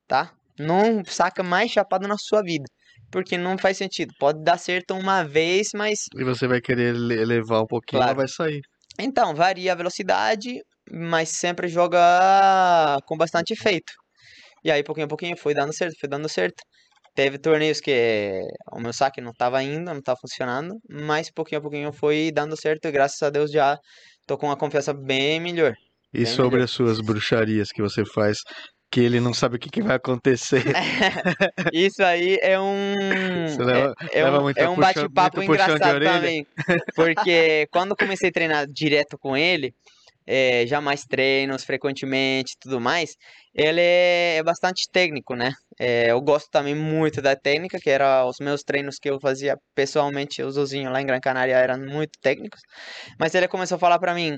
tá? 0.07 0.31
Não 0.59 1.03
saca 1.05 1.41
mais 1.41 1.71
chapada 1.71 2.07
na 2.07 2.17
sua 2.19 2.43
vida, 2.43 2.65
porque 3.11 3.35
não 3.37 3.57
faz 3.57 3.77
sentido. 3.77 4.13
Pode 4.19 4.43
dar 4.43 4.59
certo 4.59 4.93
uma 4.93 5.23
vez, 5.23 5.69
mas 5.73 6.05
E 6.15 6.23
você 6.23 6.47
vai 6.47 6.61
querer 6.61 6.93
elevar 6.95 7.63
um 7.63 7.67
pouquinho, 7.67 7.99
Claro. 8.01 8.11
ela 8.11 8.17
vai 8.17 8.27
sair. 8.27 8.61
Então 8.99 9.33
varia 9.35 9.73
a 9.73 9.75
velocidade, 9.75 10.61
mas 10.91 11.29
sempre 11.29 11.67
joga 11.67 12.97
com 13.05 13.17
bastante 13.17 13.53
efeito. 13.53 13.93
E 14.63 14.71
aí, 14.71 14.83
pouquinho 14.83 15.05
a 15.05 15.09
pouquinho, 15.09 15.37
foi 15.37 15.53
dando 15.53 15.73
certo, 15.73 15.95
foi 15.99 16.09
dando 16.09 16.29
certo. 16.29 16.61
Teve 17.15 17.37
torneios 17.39 17.81
que 17.81 18.41
o 18.71 18.79
meu 18.79 18.93
saque 18.93 19.19
não 19.21 19.33
tava 19.33 19.61
indo, 19.63 19.93
não 19.93 20.01
tava 20.01 20.19
funcionando, 20.21 20.75
mas 20.89 21.29
pouquinho 21.31 21.59
a 21.59 21.61
pouquinho 21.61 21.91
foi 21.93 22.31
dando 22.33 22.55
certo 22.59 22.85
e 22.87 22.91
graças 22.91 23.21
a 23.21 23.29
Deus 23.29 23.51
já 23.51 23.77
tô 24.25 24.37
com 24.37 24.47
uma 24.47 24.57
confiança 24.57 24.93
bem 24.93 25.39
melhor. 25.39 25.73
E 26.13 26.23
Bem 26.23 26.25
sobre 26.25 26.55
melhor. 26.55 26.65
as 26.65 26.71
suas 26.71 27.01
bruxarias 27.01 27.69
que 27.71 27.81
você 27.81 28.05
faz, 28.05 28.37
que 28.91 28.99
ele 28.99 29.21
não 29.21 29.33
sabe 29.33 29.55
o 29.55 29.59
que, 29.59 29.69
que 29.69 29.81
vai 29.81 29.95
acontecer. 29.95 30.63
Isso 31.71 32.03
aí 32.03 32.37
é 32.41 32.59
um 32.59 32.93
leva, 33.57 33.95
é 34.11 34.23
leva 34.23 34.43
um, 34.43 34.49
é 34.53 34.69
um 34.69 34.75
bate-papo 34.75 35.41
engraçado 35.41 36.03
também. 36.03 36.45
Porque 36.93 37.67
quando 37.71 37.91
eu 37.91 37.95
comecei 37.95 38.27
a 38.27 38.33
treinar 38.33 38.67
direto 38.67 39.17
com 39.17 39.37
ele, 39.37 39.73
é, 40.27 40.67
já 40.67 40.81
mais 40.81 41.05
treinos 41.05 41.63
frequentemente 41.63 42.53
e 42.53 42.59
tudo 42.59 42.81
mais, 42.81 43.15
ele 43.55 43.79
é, 43.79 44.37
é 44.37 44.43
bastante 44.43 44.89
técnico, 44.91 45.35
né? 45.35 45.53
É, 45.79 46.11
eu 46.11 46.19
gosto 46.19 46.49
também 46.51 46.75
muito 46.75 47.21
da 47.21 47.35
técnica, 47.35 47.79
que 47.79 47.89
era 47.89 48.25
os 48.25 48.39
meus 48.39 48.61
treinos 48.61 48.99
que 48.99 49.09
eu 49.09 49.21
fazia 49.21 49.57
pessoalmente, 49.73 50.43
os 50.43 50.55
Zozinho 50.55 50.91
lá 50.91 51.01
em 51.01 51.05
Gran 51.05 51.21
Canária 51.21 51.55
eram 51.55 51.79
muito 51.79 52.19
técnicos. 52.21 52.59
Mas 53.17 53.33
ele 53.35 53.47
começou 53.47 53.77
a 53.77 53.79
falar 53.79 53.99
pra 53.99 54.13
mim, 54.13 54.37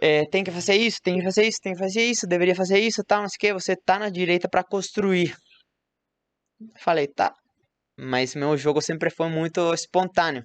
é, 0.00 0.24
tem 0.30 0.44
que 0.44 0.50
fazer 0.50 0.74
isso, 0.74 0.98
tem 1.02 1.18
que 1.18 1.24
fazer 1.24 1.46
isso, 1.46 1.58
tem 1.62 1.72
que 1.72 1.78
fazer 1.78 2.04
isso, 2.04 2.26
deveria 2.26 2.54
fazer 2.54 2.78
isso, 2.78 3.02
tal, 3.06 3.22
não 3.22 3.28
sei 3.28 3.36
o 3.36 3.40
que, 3.40 3.52
você 3.52 3.76
tá 3.76 3.98
na 3.98 4.10
direita 4.10 4.48
pra 4.48 4.64
construir. 4.64 5.34
Falei, 6.78 7.06
tá. 7.06 7.34
Mas 7.98 8.34
meu 8.34 8.56
jogo 8.56 8.80
sempre 8.82 9.10
foi 9.10 9.28
muito 9.28 9.72
espontâneo, 9.74 10.44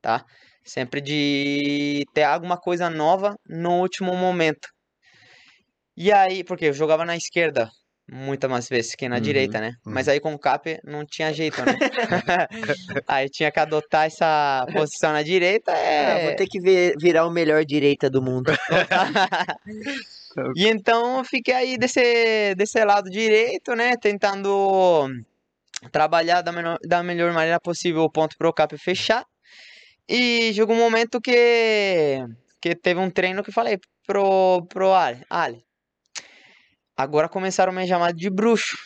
tá? 0.00 0.24
Sempre 0.64 1.00
de 1.00 2.04
ter 2.14 2.22
alguma 2.24 2.56
coisa 2.56 2.88
nova 2.88 3.34
no 3.48 3.80
último 3.80 4.16
momento. 4.16 4.68
E 5.96 6.12
aí, 6.12 6.44
porque 6.44 6.66
eu 6.66 6.72
jogava 6.72 7.04
na 7.04 7.16
esquerda 7.16 7.68
muitas 8.12 8.50
mais 8.50 8.68
vezes 8.68 8.94
que 8.94 9.08
na 9.08 9.16
Uhum, 9.16 9.22
direita, 9.22 9.60
né? 9.60 9.72
Mas 9.84 10.06
uhum. 10.06 10.08
aí 10.08 10.20
com 10.20 10.34
o 10.34 10.38
Cap 10.38 10.78
não 10.84 11.04
tinha 11.04 11.32
jeito, 11.32 11.64
né? 11.64 11.76
aí 13.08 13.28
tinha 13.28 13.50
que 13.50 13.60
adotar 13.60 14.06
essa 14.06 14.64
posição 14.72 15.12
na 15.12 15.22
direita, 15.22 15.72
Ah, 15.72 15.74
é... 15.74 16.22
vou 16.22 16.36
ter 16.36 16.46
que 16.46 16.60
virar 16.98 17.26
o 17.26 17.30
melhor 17.30 17.64
direita 17.64 18.10
do 18.10 18.22
mundo. 18.22 18.52
E 20.56 20.66
então 20.66 21.18
eu 21.18 21.24
fiquei 21.24 21.54
aí 21.54 21.78
desse, 21.78 22.54
desse 22.54 22.82
lado 22.84 23.10
direito, 23.10 23.74
né? 23.74 23.96
Tentando 23.96 25.08
trabalhar 25.90 26.42
da, 26.42 26.52
menor- 26.52 26.78
da 26.86 27.02
melhor 27.02 27.32
maneira 27.32 27.60
possível 27.60 28.02
o 28.02 28.10
ponto 28.10 28.36
pro 28.38 28.52
cap 28.52 28.76
fechar. 28.78 29.24
E 30.08 30.52
chegou 30.54 30.74
um 30.76 30.78
momento 30.78 31.20
que, 31.20 32.18
que 32.60 32.74
teve 32.74 33.00
um 33.00 33.10
treino 33.10 33.42
que 33.42 33.52
falei 33.52 33.78
pro, 34.06 34.66
pro 34.68 34.92
Ali, 34.92 35.22
Ali, 35.30 35.64
agora 37.02 37.28
começaram 37.28 37.72
a 37.72 37.74
me 37.74 37.86
chamar 37.86 38.12
de 38.12 38.30
bruxo, 38.30 38.76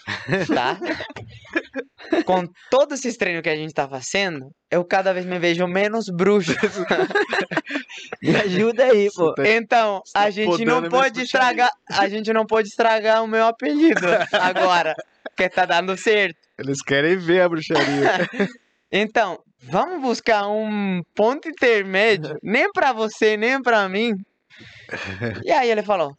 tá? 0.55 0.78
Com 2.24 2.44
todos 2.70 2.98
esses 3.01 3.16
treinos 3.16 3.43
que 3.43 3.48
a 3.48 3.56
gente 3.56 3.74
tá 3.74 3.88
fazendo, 3.88 4.51
eu 4.70 4.84
cada 4.84 5.12
vez 5.12 5.26
me 5.26 5.38
vejo 5.38 5.66
menos 5.66 6.06
bruxo. 6.09 6.52
Me 8.22 8.34
ajuda 8.36 8.84
aí, 8.84 9.09
pô. 9.14 9.34
Tá- 9.34 9.48
Então, 9.48 10.02
a 10.14 10.22
tá 10.24 10.30
gente 10.30 10.47
podando 10.47 10.82
não 10.82 10.88
pode 10.88 11.22
estragar, 11.22 11.70
a 11.90 12.09
gente 12.09 12.32
não 12.32 12.47
pode 12.47 12.68
estragar 12.68 13.22
o 13.22 13.26
meu 13.26 13.44
apelido 13.47 14.06
agora, 14.32 14.94
que 15.36 15.48
tá 15.48 15.64
dando 15.66 15.97
certo. 15.97 16.36
Eles 16.59 16.80
querem 16.82 17.16
ver 17.16 17.43
a 17.43 17.48
bruxaria. 17.48 17.84
Então, 18.90 19.40
vamos 19.64 20.01
buscar 20.01 20.47
um 20.47 21.02
ponto 21.14 21.48
intermédio, 21.48 22.36
nem 22.40 22.70
pra 22.70 22.93
você, 22.93 23.36
nem 23.36 23.60
pra 23.60 23.88
mim. 23.88 24.12
E 25.44 25.51
aí 25.51 25.68
ele 25.68 25.82
falou: 25.82 26.12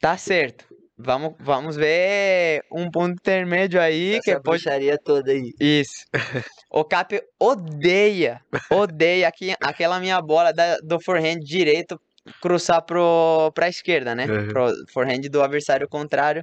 "Tá 0.00 0.16
certo. 0.16 0.66
Vamos, 1.04 1.34
vamos 1.40 1.76
ver 1.76 2.62
um 2.70 2.90
ponto 2.90 3.12
intermédio 3.12 3.80
aí 3.80 4.20
que 4.22 4.30
Essa 4.30 4.40
pode 4.40 4.62
toda 5.04 5.32
aí. 5.32 5.52
isso. 5.60 6.04
O 6.74 6.84
Cap 6.84 7.20
odeia, 7.38 8.40
odeia 8.70 9.28
aqui, 9.28 9.54
aquela 9.60 10.00
minha 10.00 10.22
bola 10.22 10.52
da- 10.54 10.78
do 10.78 10.98
forehand 10.98 11.38
direito 11.40 12.00
cruzar 12.40 12.82
pro, 12.82 13.52
pra 13.54 13.68
esquerda, 13.68 14.14
né? 14.14 14.24
Uhum. 14.24 14.48
Pro 14.48 14.72
forehand 14.90 15.20
do 15.30 15.42
adversário 15.42 15.86
contrário. 15.86 16.42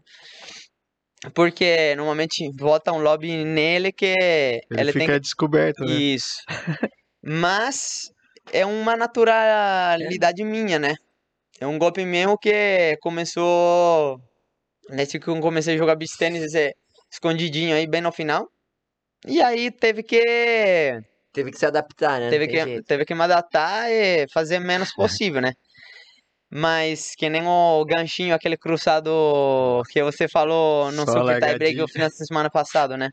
Porque 1.34 1.95
normalmente 1.95 2.48
volta 2.56 2.94
um 2.94 3.02
lobby 3.02 3.44
nele 3.44 3.91
que 3.91 4.06
Ele, 4.69 4.81
ele 4.81 4.94
tem 4.94 5.02
fica 5.02 5.19
descoberto, 5.19 5.84
né? 5.84 5.94
isso. 5.95 6.44
Mas 7.23 8.11
é 8.53 8.65
uma 8.65 8.95
naturalidade 8.95 10.44
minha, 10.44 10.77
né? 10.77 10.95
É 11.60 11.65
um 11.65 11.80
golpe 11.80 12.06
mesmo 12.06 12.38
que 12.38 12.95
começou. 13.02 14.22
Nesse 14.90 15.20
que 15.20 15.28
eu 15.28 15.40
comecei 15.40 15.76
a 15.76 15.78
jogar 15.78 15.95
beach 15.95 16.18
tênis, 16.18 16.44
esse 16.44 16.74
escondidinho 17.11 17.76
aí, 17.76 17.88
bem 17.88 18.02
no 18.02 18.11
final. 18.11 18.48
E 19.26 19.41
aí 19.41 19.72
teve 19.72 20.03
que. 20.03 21.02
Teve 21.32 21.52
que 21.52 21.60
se 21.60 21.66
adaptar, 21.66 22.20
né? 22.20 22.30
Teve 22.30 22.48
que, 22.48 22.64
jeito. 22.64 22.84
teve 22.86 23.06
que 23.06 23.14
me 23.14 23.22
adaptar 23.22 23.91
e 23.91 24.26
fazer 24.34 24.60
menos 24.60 24.94
possível, 24.94 25.41
né? 25.41 25.53
Mas 26.52 27.14
que 27.16 27.30
nem 27.30 27.45
o 27.45 27.86
ganchinho, 27.86 28.34
aquele 28.34 28.57
cruzado 28.57 29.84
que 29.91 30.02
você 30.02 30.28
falou 30.28 30.91
no 30.91 31.06
Super 31.06 31.40
Tie 31.40 31.57
Break 31.57 31.78
no 31.78 31.88
final 31.88 32.10
da 32.10 32.16
semana 32.16 32.49
passada, 32.49 32.98
né? 32.98 33.10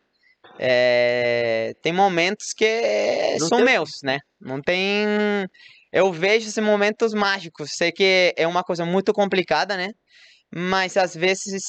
É, 0.59 1.75
tem 1.83 1.93
momentos 1.93 2.55
que 2.57 3.37
Não 3.39 3.49
são 3.49 3.59
tem- 3.59 3.67
meus, 3.67 3.91
né? 4.03 4.19
Não 4.41 4.63
tem. 4.63 5.07
Eu 5.93 6.11
vejo 6.13 6.49
esses 6.49 6.65
momentos 6.65 7.13
mágicos. 7.13 7.73
Sei 7.75 7.93
que 7.93 8.33
é 8.37 8.47
uma 8.47 8.65
coisa 8.65 8.87
muito 8.87 9.13
complicada, 9.13 9.77
né? 9.77 9.91
Mas 10.55 10.97
às 10.97 11.15
vezes 11.15 11.63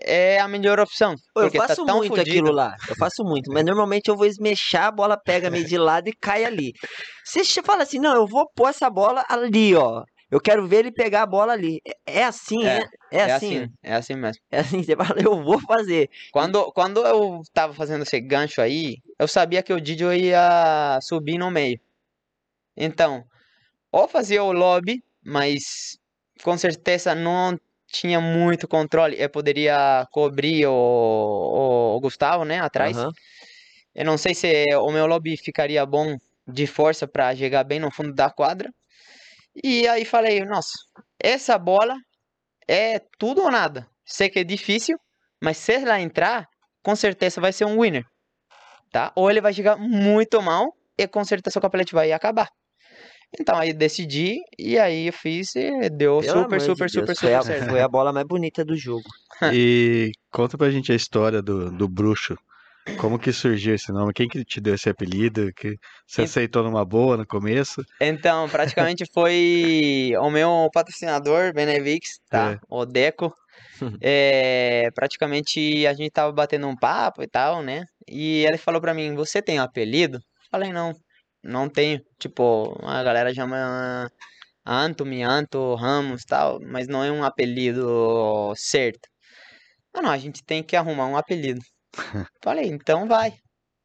é 0.00 0.38
a 0.40 0.48
melhor 0.48 0.78
opção. 0.80 1.14
Eu 1.36 1.50
tá 1.50 1.66
faço 1.68 1.84
tão 1.84 1.98
muito 1.98 2.16
fudido. 2.16 2.30
aquilo 2.30 2.52
lá. 2.52 2.74
Eu 2.88 2.96
faço 2.96 3.22
muito. 3.24 3.52
Mas 3.52 3.64
normalmente 3.64 4.08
eu 4.08 4.16
vou 4.16 4.26
esmechar, 4.26 4.86
a 4.86 4.90
bola 4.92 5.16
pega 5.16 5.50
meio 5.50 5.66
de 5.66 5.76
lado 5.78 6.08
e 6.08 6.12
cai 6.12 6.44
ali. 6.44 6.72
Se 7.24 7.44
você 7.44 7.62
fala 7.62 7.82
assim, 7.82 7.98
não, 7.98 8.14
eu 8.14 8.26
vou 8.26 8.48
pôr 8.54 8.68
essa 8.68 8.88
bola 8.90 9.24
ali, 9.28 9.74
ó. 9.74 10.04
Eu 10.28 10.40
quero 10.40 10.66
ver 10.66 10.78
ele 10.80 10.92
pegar 10.92 11.22
a 11.22 11.26
bola 11.26 11.52
ali. 11.52 11.80
É- 11.86 12.20
É 12.20 12.24
assim, 12.24 12.66
É, 12.66 12.78
é? 12.78 12.82
É, 13.12 13.18
É 13.28 13.32
assim. 13.32 13.58
assim, 13.58 13.68
é 13.82 13.94
assim 13.94 14.14
mesmo. 14.14 14.42
É 14.50 14.58
assim, 14.60 14.82
você 14.82 14.96
fala, 14.96 15.20
eu 15.22 15.42
vou 15.44 15.60
fazer. 15.60 16.10
Quando, 16.32 16.72
quando 16.72 17.04
eu 17.06 17.40
tava 17.52 17.72
fazendo 17.74 18.02
esse 18.02 18.20
gancho 18.20 18.60
aí, 18.60 18.96
eu 19.18 19.28
sabia 19.28 19.62
que 19.62 19.72
o 19.72 19.80
Didio 19.80 20.12
ia 20.12 20.98
subir 21.02 21.38
no 21.38 21.50
meio. 21.50 21.78
Então, 22.76 23.24
ou 23.92 24.06
fazia 24.08 24.42
o 24.42 24.52
lobby, 24.52 25.02
mas 25.24 25.96
com 26.42 26.58
certeza 26.58 27.14
não 27.14 27.58
tinha 27.86 28.20
muito 28.20 28.68
controle. 28.68 29.16
Eu 29.18 29.30
poderia 29.30 30.06
cobrir 30.10 30.66
o, 30.66 30.72
o, 30.72 31.96
o 31.96 32.00
Gustavo, 32.00 32.44
né, 32.44 32.60
atrás. 32.60 32.96
Aham. 32.96 33.12
Eu 33.94 34.04
não 34.04 34.18
sei 34.18 34.34
se 34.34 34.64
o 34.76 34.90
meu 34.92 35.06
lobby 35.06 35.36
ficaria 35.36 35.84
bom 35.86 36.18
de 36.46 36.66
força 36.66 37.08
pra 37.08 37.34
chegar 37.34 37.64
bem 37.64 37.80
no 37.80 37.90
fundo 37.90 38.12
da 38.12 38.30
quadra. 38.30 38.70
E 39.64 39.88
aí 39.88 40.04
falei, 40.04 40.44
nossa, 40.44 40.72
essa 41.18 41.56
bola 41.58 41.96
é 42.68 43.00
tudo 43.18 43.42
ou 43.42 43.50
nada. 43.50 43.88
Sei 44.04 44.28
que 44.28 44.40
é 44.40 44.44
difícil, 44.44 44.98
mas 45.42 45.56
se 45.56 45.72
ela 45.72 45.98
entrar, 45.98 46.46
com 46.82 46.94
certeza 46.94 47.40
vai 47.40 47.52
ser 47.52 47.64
um 47.64 47.80
winner. 47.80 48.04
Tá? 48.92 49.12
Ou 49.16 49.30
ele 49.30 49.40
vai 49.40 49.52
chegar 49.52 49.76
muito 49.76 50.40
mal 50.42 50.76
e 50.96 51.08
com 51.08 51.24
certeza 51.24 51.58
o 51.58 51.62
capelete 51.62 51.94
vai 51.94 52.12
acabar. 52.12 52.50
Então 53.38 53.56
aí 53.56 53.72
decidi 53.72 54.38
e 54.58 54.78
aí 54.78 55.08
eu 55.08 55.12
fiz 55.12 55.54
e 55.56 55.90
deu 55.90 56.20
Pelo 56.20 56.42
super, 56.42 56.44
amor 56.44 56.58
de 56.58 56.64
super, 56.64 56.90
super, 56.90 56.90
Deus, 56.90 56.90
super 56.90 57.16
foi 57.16 57.34
a, 57.34 57.42
certo. 57.42 57.70
Foi 57.70 57.80
a 57.80 57.88
bola 57.88 58.12
mais 58.12 58.26
bonita 58.26 58.64
do 58.64 58.76
jogo. 58.76 59.04
E 59.54 60.12
conta 60.30 60.56
pra 60.56 60.70
gente 60.70 60.92
a 60.92 60.94
história 60.94 61.42
do, 61.42 61.70
do 61.70 61.86
bruxo. 61.86 62.36
Como 62.98 63.18
que 63.18 63.32
surgiu 63.32 63.74
esse 63.74 63.92
nome? 63.92 64.12
Quem 64.14 64.28
que 64.28 64.44
te 64.44 64.60
deu 64.60 64.74
esse 64.74 64.88
apelido? 64.88 65.52
Que 65.54 65.76
você 66.06 66.22
aceitou 66.22 66.62
numa 66.62 66.84
boa 66.84 67.16
no 67.16 67.26
começo? 67.26 67.82
Então, 68.00 68.48
praticamente 68.48 69.04
foi 69.12 70.12
o 70.22 70.30
meu 70.30 70.70
patrocinador, 70.72 71.52
Benevix, 71.52 72.20
tá? 72.30 72.52
É. 72.52 72.58
O 72.68 72.84
Deco. 72.86 73.34
É, 74.00 74.88
praticamente 74.94 75.86
a 75.86 75.92
gente 75.92 76.10
tava 76.10 76.32
batendo 76.32 76.66
um 76.66 76.74
papo 76.74 77.22
e 77.22 77.26
tal, 77.26 77.62
né? 77.62 77.84
E 78.08 78.44
ele 78.46 78.56
falou 78.56 78.80
pra 78.80 78.94
mim, 78.94 79.14
você 79.14 79.42
tem 79.42 79.60
um 79.60 79.62
apelido? 79.62 80.18
Falei, 80.50 80.72
não, 80.72 80.94
não 81.46 81.68
tenho. 81.68 82.00
Tipo, 82.18 82.78
a 82.82 83.02
galera 83.02 83.32
chama 83.34 84.10
Anto, 84.64 85.06
Mianto, 85.06 85.74
Ramos 85.74 86.24
tal, 86.24 86.58
mas 86.60 86.88
não 86.88 87.04
é 87.04 87.10
um 87.10 87.24
apelido 87.24 88.52
certo. 88.56 89.08
Ah, 89.94 90.02
não, 90.02 90.10
a 90.10 90.18
gente 90.18 90.44
tem 90.44 90.62
que 90.62 90.76
arrumar 90.76 91.06
um 91.06 91.16
apelido. 91.16 91.60
Falei, 92.42 92.66
então 92.66 93.06
vai. 93.06 93.34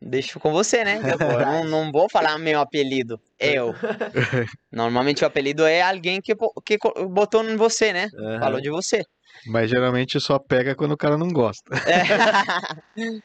Deixo 0.01 0.39
com 0.39 0.51
você, 0.51 0.83
né? 0.83 0.99
Tipo, 1.17 1.23
eu 1.23 1.45
não, 1.45 1.63
não 1.65 1.91
vou 1.91 2.09
falar 2.09 2.37
meu 2.37 2.59
apelido. 2.59 3.21
Eu. 3.39 3.73
Normalmente 4.71 5.23
o 5.23 5.27
apelido 5.27 5.65
é 5.65 5.81
alguém 5.81 6.19
que, 6.19 6.33
que 6.65 6.77
botou 7.07 7.47
em 7.47 7.55
você, 7.55 7.93
né? 7.93 8.09
Aham. 8.15 8.39
Falou 8.39 8.61
de 8.61 8.69
você. 8.69 9.03
Mas 9.45 9.69
geralmente 9.69 10.19
só 10.19 10.37
pega 10.37 10.75
quando 10.75 10.91
o 10.91 10.97
cara 10.97 11.17
não 11.17 11.29
gosta. 11.29 11.75
É. 11.87 13.21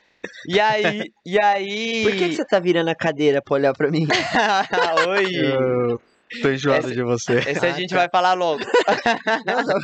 E 0.48 0.58
aí, 0.60 1.12
e 1.24 1.38
aí. 1.38 2.02
Por 2.04 2.12
que, 2.12 2.28
que 2.30 2.34
você 2.36 2.44
tá 2.44 2.58
virando 2.60 2.88
a 2.88 2.94
cadeira 2.94 3.40
pra 3.42 3.54
olhar 3.54 3.72
pra 3.74 3.90
mim? 3.90 4.06
Oi. 5.08 5.96
Eu 6.28 6.42
tô 6.42 6.50
enjoado 6.50 6.86
Esse- 6.88 6.94
de 6.96 7.02
você. 7.04 7.34
Esse 7.38 7.64
a 7.64 7.70
gente 7.70 7.94
vai 7.94 8.08
falar 8.10 8.32
logo. 8.34 8.60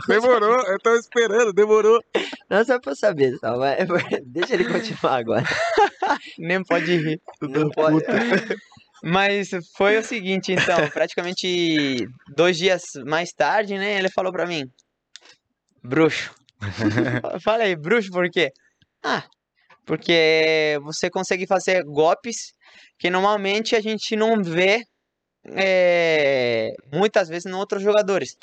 Demorou, 0.08 0.60
eu 0.66 0.78
tava 0.80 0.96
esperando, 0.96 1.52
demorou. 1.52 2.02
não, 2.50 2.64
só 2.64 2.80
pra 2.80 2.90
eu 2.90 2.96
saber. 2.96 3.36
Só, 3.38 3.56
mas- 3.56 3.76
deixa 4.26 4.54
ele 4.54 4.64
continuar 4.64 5.18
agora. 5.18 5.44
Nem 6.36 6.64
pode 6.64 6.96
rir. 6.96 7.20
Não 7.40 7.70
pode. 7.70 8.04
Mas 9.04 9.50
foi 9.76 9.98
o 9.98 10.02
seguinte, 10.02 10.50
então, 10.52 10.88
praticamente 10.90 12.08
dois 12.36 12.58
dias 12.58 12.82
mais 13.06 13.32
tarde, 13.32 13.78
né? 13.78 13.98
Ele 13.98 14.10
falou 14.10 14.32
pra 14.32 14.44
mim, 14.44 14.68
bruxo. 15.82 16.32
Falei, 17.44 17.76
bruxo 17.76 18.10
por 18.10 18.28
quê? 18.28 18.50
Ah, 19.02 19.22
porque 19.84 20.78
você 20.82 21.10
consegue 21.10 21.46
fazer 21.46 21.82
golpes 21.84 22.52
que 22.98 23.10
normalmente 23.10 23.74
a 23.74 23.80
gente 23.80 24.14
não 24.16 24.42
vê 24.42 24.82
é, 25.56 26.72
muitas 26.92 27.28
vezes 27.28 27.46
em 27.46 27.54
outros 27.54 27.82
jogadores. 27.82 28.36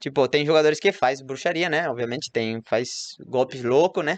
Tipo, 0.00 0.26
tem 0.26 0.46
jogadores 0.46 0.80
que 0.80 0.92
faz 0.92 1.20
bruxaria, 1.20 1.68
né? 1.68 1.88
Obviamente 1.88 2.30
tem, 2.32 2.60
faz 2.66 2.88
golpes 3.26 3.62
loucos, 3.62 4.04
né? 4.04 4.16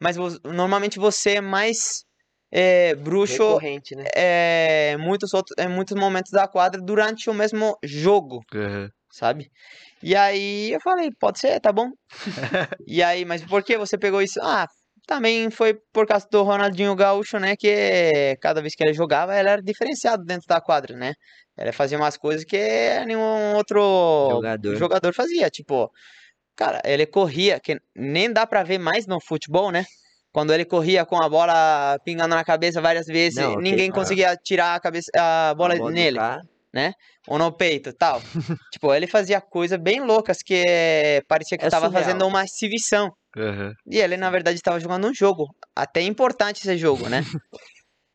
Mas 0.00 0.16
normalmente 0.44 0.98
você 0.98 1.36
é 1.36 1.40
mais 1.40 2.04
é, 2.52 2.94
bruxo 2.94 3.58
né? 3.60 4.04
é, 4.14 4.96
muitos 4.98 5.34
outros, 5.34 5.54
em 5.58 5.68
muitos 5.68 5.96
momentos 5.98 6.30
da 6.30 6.46
quadra 6.46 6.80
durante 6.80 7.28
o 7.28 7.34
mesmo 7.34 7.76
jogo, 7.82 8.40
Uhum. 8.54 8.88
sabe? 9.10 9.50
E 10.02 10.14
aí 10.14 10.72
eu 10.72 10.80
falei, 10.80 11.10
pode 11.18 11.40
ser, 11.40 11.58
tá 11.60 11.72
bom. 11.72 11.90
e 12.86 13.02
aí, 13.02 13.24
mas 13.24 13.44
por 13.44 13.64
que 13.64 13.76
você 13.76 13.98
pegou 13.98 14.22
isso? 14.22 14.38
Ah, 14.40 14.66
também 15.06 15.50
foi 15.50 15.74
por 15.92 16.06
causa 16.06 16.26
do 16.30 16.42
Ronaldinho 16.42 16.94
Gaúcho, 16.96 17.38
né? 17.38 17.54
Que 17.56 18.36
cada 18.40 18.60
vez 18.60 18.74
que 18.74 18.82
ele 18.84 18.92
jogava, 18.92 19.38
ele 19.38 19.48
era 19.48 19.62
diferenciado 19.62 20.24
dentro 20.24 20.46
da 20.48 20.60
quadra, 20.60 20.96
né? 20.96 21.12
Ele 21.58 21.72
fazia 21.72 21.96
umas 21.96 22.16
coisas 22.16 22.44
que 22.44 22.58
nenhum 23.06 23.54
outro 23.54 24.28
Jogador. 24.30 24.76
jogador 24.76 25.14
fazia. 25.14 25.48
Tipo, 25.48 25.90
cara, 26.54 26.82
ele 26.84 27.06
corria, 27.06 27.58
que 27.60 27.78
nem 27.94 28.30
dá 28.32 28.46
pra 28.46 28.62
ver 28.62 28.78
mais 28.78 29.06
no 29.06 29.18
futebol, 29.20 29.70
né? 29.70 29.84
Quando 30.32 30.52
ele 30.52 30.66
corria 30.66 31.06
com 31.06 31.16
a 31.16 31.28
bola 31.30 31.98
pingando 32.04 32.34
na 32.34 32.44
cabeça 32.44 32.78
várias 32.80 33.06
vezes, 33.06 33.36
Não, 33.42 33.56
ninguém 33.56 33.88
Ah. 33.88 33.92
conseguia 33.94 34.36
tirar 34.36 34.74
a, 34.74 34.80
cabeça, 34.80 35.10
a 35.16 35.54
bola 35.54 35.74
A 35.74 35.78
bola 35.78 35.90
nele 35.92 36.18
cara. 36.18 36.42
ou 37.26 37.38
no 37.38 37.50
peito, 37.50 37.90
tal. 37.94 38.20
tipo, 38.70 38.92
ele 38.94 39.06
fazia 39.06 39.40
coisas 39.40 39.78
bem 39.80 40.00
loucas 40.00 40.42
que 40.44 40.62
parecia 41.26 41.56
que 41.56 41.64
É 41.64 41.68
estava 41.68 41.86
surreal. 41.86 42.04
fazendo 42.04 42.26
uma 42.26 42.44
exibição. 42.44 43.10
Uhum. 43.36 43.72
E 43.86 43.98
ele, 43.98 44.16
na 44.16 44.30
verdade, 44.30 44.56
estava 44.56 44.80
jogando 44.80 45.06
um 45.08 45.14
jogo. 45.14 45.54
Até 45.74 46.00
importante 46.02 46.58
esse 46.62 46.76
jogo, 46.78 47.08
né? 47.08 47.20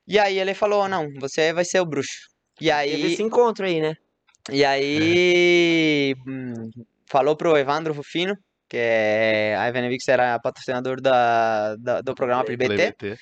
e 0.07 0.17
aí 0.17 0.39
ele 0.39 0.53
falou: 0.53 0.87
Não, 0.87 1.07
você 1.19 1.53
vai 1.53 1.63
ser 1.63 1.79
o 1.79 1.85
bruxo. 1.85 2.27
E 2.59 2.65
Teve 2.65 2.71
aí, 2.73 3.13
esse 3.13 3.21
encontro 3.23 3.65
aí, 3.65 3.79
né? 3.81 3.93
e 4.51 4.65
aí 4.65 6.15
hum, 6.27 6.69
falou 7.09 7.35
pro 7.35 7.55
Evandro 7.55 7.93
Rufino, 7.93 8.35
que 8.67 8.77
é 8.77 9.55
a 9.57 9.67
Evenevix 9.67 10.07
era 10.07 10.39
patrocinador 10.39 10.99
da, 10.99 11.75
da- 11.75 12.01
do 12.01 12.15
programa 12.15 12.43
Play- 12.43 12.57
Play 12.57 12.69
BT. 12.69 12.91
BT. 12.91 13.17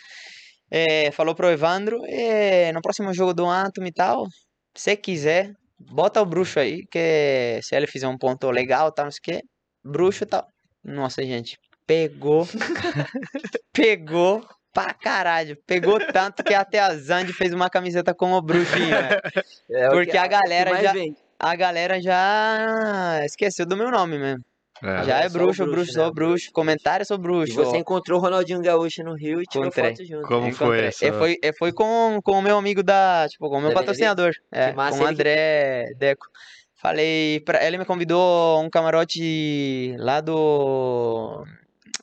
É, 0.71 1.11
falou 1.11 1.33
pro 1.35 1.49
Evandro, 1.49 1.99
é, 2.05 2.71
no 2.71 2.81
próximo 2.81 3.13
jogo 3.13 3.33
do 3.33 3.45
Anthem 3.47 3.85
e 3.87 3.91
tal, 3.91 4.27
se 4.75 4.95
quiser, 4.95 5.51
bota 5.79 6.21
o 6.21 6.25
bruxo 6.25 6.59
aí, 6.59 6.85
que 6.91 7.59
se 7.63 7.75
ele 7.75 7.87
fizer 7.87 8.07
um 8.07 8.17
ponto 8.17 8.49
legal, 8.51 8.91
tal, 8.91 9.05
não 9.05 9.11
sei 9.11 9.19
o 9.19 9.23
que, 9.23 9.45
bruxo 9.83 10.23
e 10.23 10.27
tal. 10.27 10.47
Nossa, 10.83 11.23
gente, 11.23 11.57
pegou, 11.89 12.47
pegou 13.73 14.45
pra 14.71 14.93
caralho, 14.93 15.57
pegou 15.65 15.99
tanto 16.13 16.43
que 16.43 16.53
até 16.53 16.79
a 16.79 16.93
Zand 16.95 17.25
fez 17.33 17.51
uma 17.51 17.67
camiseta 17.69 18.13
com 18.13 18.31
o 18.33 18.41
bruxinho, 18.41 18.89
né? 18.89 19.09
É 19.71 19.87
o 19.87 19.91
Porque 19.91 20.11
que- 20.11 20.17
a 20.17 20.27
galera 20.27 20.81
já- 20.83 20.93
vende. 20.93 21.17
A 21.41 21.55
galera 21.55 22.01
já 22.01 23.21
esqueceu 23.23 23.65
do 23.65 23.75
meu 23.77 23.89
nome 23.89 24.19
mesmo. 24.19 24.43
É. 24.83 25.03
já 25.03 25.21
é 25.21 25.25
é 25.25 25.29
bruxo, 25.29 25.63
bruxo, 25.63 25.71
bruxo, 25.71 25.97
né? 25.97 26.03
sou 26.03 26.13
bruxo, 26.13 26.51
comentário 26.53 27.05
sou 27.05 27.17
E 27.17 27.21
bruxo. 27.21 27.53
você 27.53 27.77
encontrou 27.77 28.17
o 28.19 28.21
Ronaldinho 28.21 28.61
Gaúcho 28.61 29.03
no 29.03 29.13
Rio 29.15 29.41
e 29.41 29.45
tirou 29.45 29.65
Encontrei. 29.67 29.89
foto 29.95 30.05
junto. 30.05 30.27
Como 30.27 30.53
foi 30.53 30.85
essa? 30.85 31.05
E 31.07 31.11
foi, 31.13 31.37
e 31.41 31.53
foi 31.53 31.71
com, 31.73 32.19
com 32.23 32.31
o 32.33 32.41
meu 32.41 32.57
amigo 32.57 32.81
da. 32.83 33.25
Tipo, 33.29 33.49
com 33.49 33.57
o 33.57 33.61
meu 33.61 33.69
Da 33.69 33.75
patrocinador. 33.75 34.31
É, 34.51 34.71
com 34.71 34.79
o 34.81 34.85
ele 34.87 34.97
que- 34.97 35.03
André 35.05 35.85
Deco. 35.97 36.27
Falei 36.81 37.41
pra. 37.41 37.65
Ele 37.65 37.77
me 37.77 37.83
convidou 37.85 38.61
um 38.61 38.69
camarote 38.69 39.95
lá 39.97 40.21
do. 40.21 41.43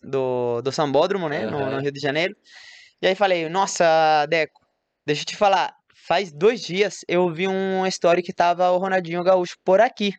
Do, 0.03 0.61
do 0.63 0.73
Sambódromo, 0.73 1.29
né? 1.29 1.47
No, 1.47 1.59
no 1.59 1.67
Aham. 1.67 1.81
Rio 1.81 1.93
de 1.93 2.01
Janeiro. 2.01 2.35
E 3.01 3.07
aí 3.07 3.15
falei, 3.15 3.49
nossa, 3.49 4.27
Deco, 4.27 4.61
deixa 5.07 5.23
eu 5.23 5.27
te 5.27 5.37
falar. 5.37 5.75
Faz 6.07 6.33
dois 6.33 6.63
dias 6.63 7.01
eu 7.09 7.29
vi 7.33 7.49
um 7.49 7.87
story 7.87 8.23
que 8.23 8.33
tava 8.33 8.71
o 8.71 8.79
Ronaldinho 8.79 9.25
Gaúcho 9.25 9.57
por 9.65 9.81
aqui. 9.81 10.13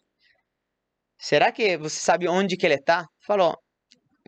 Será 1.17 1.51
que 1.51 1.77
você 1.77 1.99
sabe 1.99 2.27
onde 2.27 2.57
que 2.57 2.65
ele 2.65 2.77
tá? 2.77 3.05
Falou, 3.25 3.57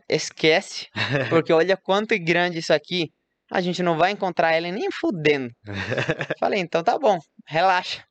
esquece, 0.08 0.88
porque 1.30 1.52
olha 1.52 1.76
quanto 1.76 2.18
grande 2.18 2.58
isso 2.58 2.72
aqui. 2.72 3.12
A 3.50 3.60
gente 3.60 3.82
não 3.82 3.96
vai 3.96 4.12
encontrar 4.12 4.56
ele 4.56 4.70
nem 4.70 4.88
fudendo. 4.92 5.50
Falei, 6.38 6.60
então 6.60 6.82
tá 6.82 6.98
bom, 6.98 7.18
relaxa. 7.46 8.04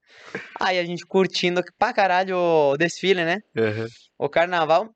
Aí 0.59 0.77
a 0.77 0.85
gente 0.85 1.05
curtindo 1.05 1.61
pra 1.77 1.93
caralho 1.93 2.37
o 2.37 2.77
desfile, 2.77 3.23
né? 3.23 3.39
Uhum. 3.55 3.87
O 4.17 4.29
carnaval. 4.29 4.89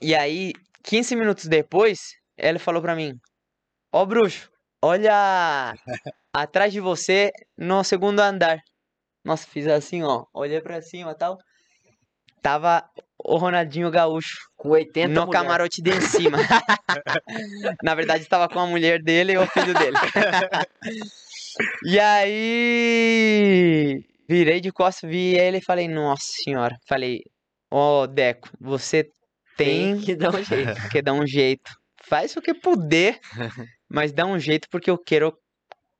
E 0.00 0.14
aí, 0.14 0.52
15 0.86 1.16
minutos 1.16 1.46
depois, 1.46 1.98
ele 2.38 2.58
falou 2.58 2.80
pra 2.80 2.94
mim: 2.94 3.12
Ó, 3.92 4.06
bruxo, 4.06 4.48
olha 4.80 5.74
atrás 6.32 6.72
de 6.72 6.80
você 6.80 7.32
no 7.58 7.82
segundo 7.82 8.20
andar. 8.20 8.58
Nossa, 9.24 9.46
fiz 9.48 9.66
assim, 9.66 10.04
ó. 10.04 10.24
Olhei 10.32 10.60
pra 10.60 10.80
cima 10.80 11.10
e 11.10 11.14
tal. 11.16 11.36
Tava 12.40 12.88
o 13.18 13.36
Ronaldinho 13.36 13.90
Gaúcho 13.90 14.38
Com 14.56 14.68
80 14.68 15.08
no 15.08 15.26
mulher. 15.26 15.40
camarote 15.40 15.82
de 15.82 16.00
cima. 16.00 16.38
Na 17.82 17.96
verdade, 17.96 18.22
estava 18.22 18.48
com 18.48 18.60
a 18.60 18.66
mulher 18.66 19.02
dele 19.02 19.32
e 19.32 19.38
o 19.38 19.46
filho 19.48 19.74
dele. 19.74 19.96
e 21.84 21.98
aí, 21.98 23.24
virei 24.28 24.60
de 24.60 24.70
costas, 24.70 25.10
vi 25.10 25.36
ele 25.36 25.58
e 25.58 25.64
falei, 25.64 25.88
nossa 25.88 26.22
senhora. 26.44 26.76
Falei, 26.86 27.22
ó, 27.68 28.06
Deco, 28.06 28.48
você 28.60 29.10
tem 29.56 29.98
que 30.00 30.14
dar 30.14 30.34
um 30.34 30.42
jeito. 30.42 30.74
que 30.90 31.02
dar 31.02 31.12
um 31.12 31.26
jeito. 31.26 31.70
Faz 32.04 32.36
o 32.36 32.42
que 32.42 32.54
puder, 32.54 33.18
mas 33.88 34.12
dá 34.12 34.26
um 34.26 34.38
jeito 34.38 34.68
porque 34.70 34.90
eu 34.90 34.98
quero 34.98 35.36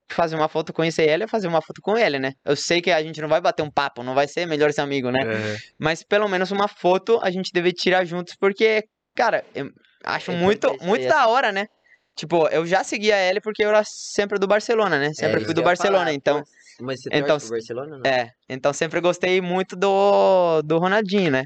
fazer 0.09 0.37
uma 0.37 0.49
foto, 0.49 0.73
conhecer 0.73 1.09
ele 1.09 1.25
e 1.25 1.29
fazer 1.29 1.49
uma 1.49 1.61
foto 1.61 1.81
com 1.83 1.97
ele, 1.97 2.19
né? 2.19 2.33
Eu 2.45 2.55
sei 2.55 2.81
que 2.81 2.91
a 2.91 3.03
gente 3.03 3.21
não 3.21 3.29
vai 3.29 3.41
bater 3.41 3.63
um 3.63 3.71
papo, 3.71 4.03
não 4.03 4.15
vai 4.15 4.29
ser 4.29 4.47
melhores 4.47 4.79
amigos, 4.79 5.13
né? 5.13 5.25
Uhum. 5.25 5.57
Mas 5.79 6.03
pelo 6.03 6.29
menos 6.29 6.51
uma 6.51 6.69
foto 6.69 7.19
a 7.23 7.31
gente 7.31 7.51
deve 7.53 7.73
tirar 7.73 8.05
juntos, 8.05 8.37
porque, 8.37 8.85
cara, 9.15 9.45
eu 9.55 9.71
acho 10.05 10.31
É 10.31 10.37
muito, 10.37 10.77
muito 10.81 11.09
da 11.09 11.27
hora, 11.27 11.51
né? 11.51 11.67
Tipo, 12.15 12.49
eu 12.49 12.65
já 12.65 12.83
seguia 12.83 13.19
ele 13.19 13.41
porque 13.41 13.63
eu 13.63 13.69
era 13.69 13.83
sempre 13.85 14.39
do 14.39 14.47
Barcelona, 14.47 14.99
né? 14.99 15.13
Sempre 15.13 15.43
É, 15.43 15.45
fui 15.45 15.53
do 15.53 15.63
Barcelona, 15.63 16.05
falar, 16.05 16.15
então. 16.15 16.43
Mas 16.81 17.03
você 17.03 17.11
então, 17.13 17.39
Barcelona, 17.39 17.99
não? 17.99 18.11
É, 18.11 18.31
então 18.49 18.73
sempre 18.73 19.01
gostei 19.01 19.41
muito 19.41 19.77
do, 19.77 20.63
do 20.63 20.79
Ronaldinho, 20.79 21.31
né? 21.31 21.45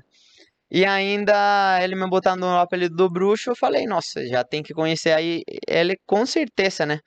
E 0.71 0.85
ainda 0.85 1.81
ele 1.83 1.97
me 1.97 2.09
botando 2.09 2.43
no 2.43 2.59
apelido 2.59 2.95
do 2.95 3.11
bruxo, 3.11 3.51
eu 3.51 3.57
falei, 3.57 3.87
nossa, 3.87 4.25
já 4.27 4.45
tem 4.45 4.63
que 4.63 4.73
conhecer 4.73 5.13
aí 5.13 5.43
ele 5.67 5.97
com 6.07 6.25
certeza, 6.25 6.87
né? 6.87 7.01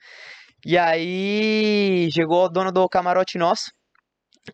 E 0.66 0.76
aí 0.76 2.08
chegou 2.12 2.44
o 2.44 2.48
dono 2.48 2.70
do 2.70 2.88
camarote 2.88 3.38
nosso 3.38 3.70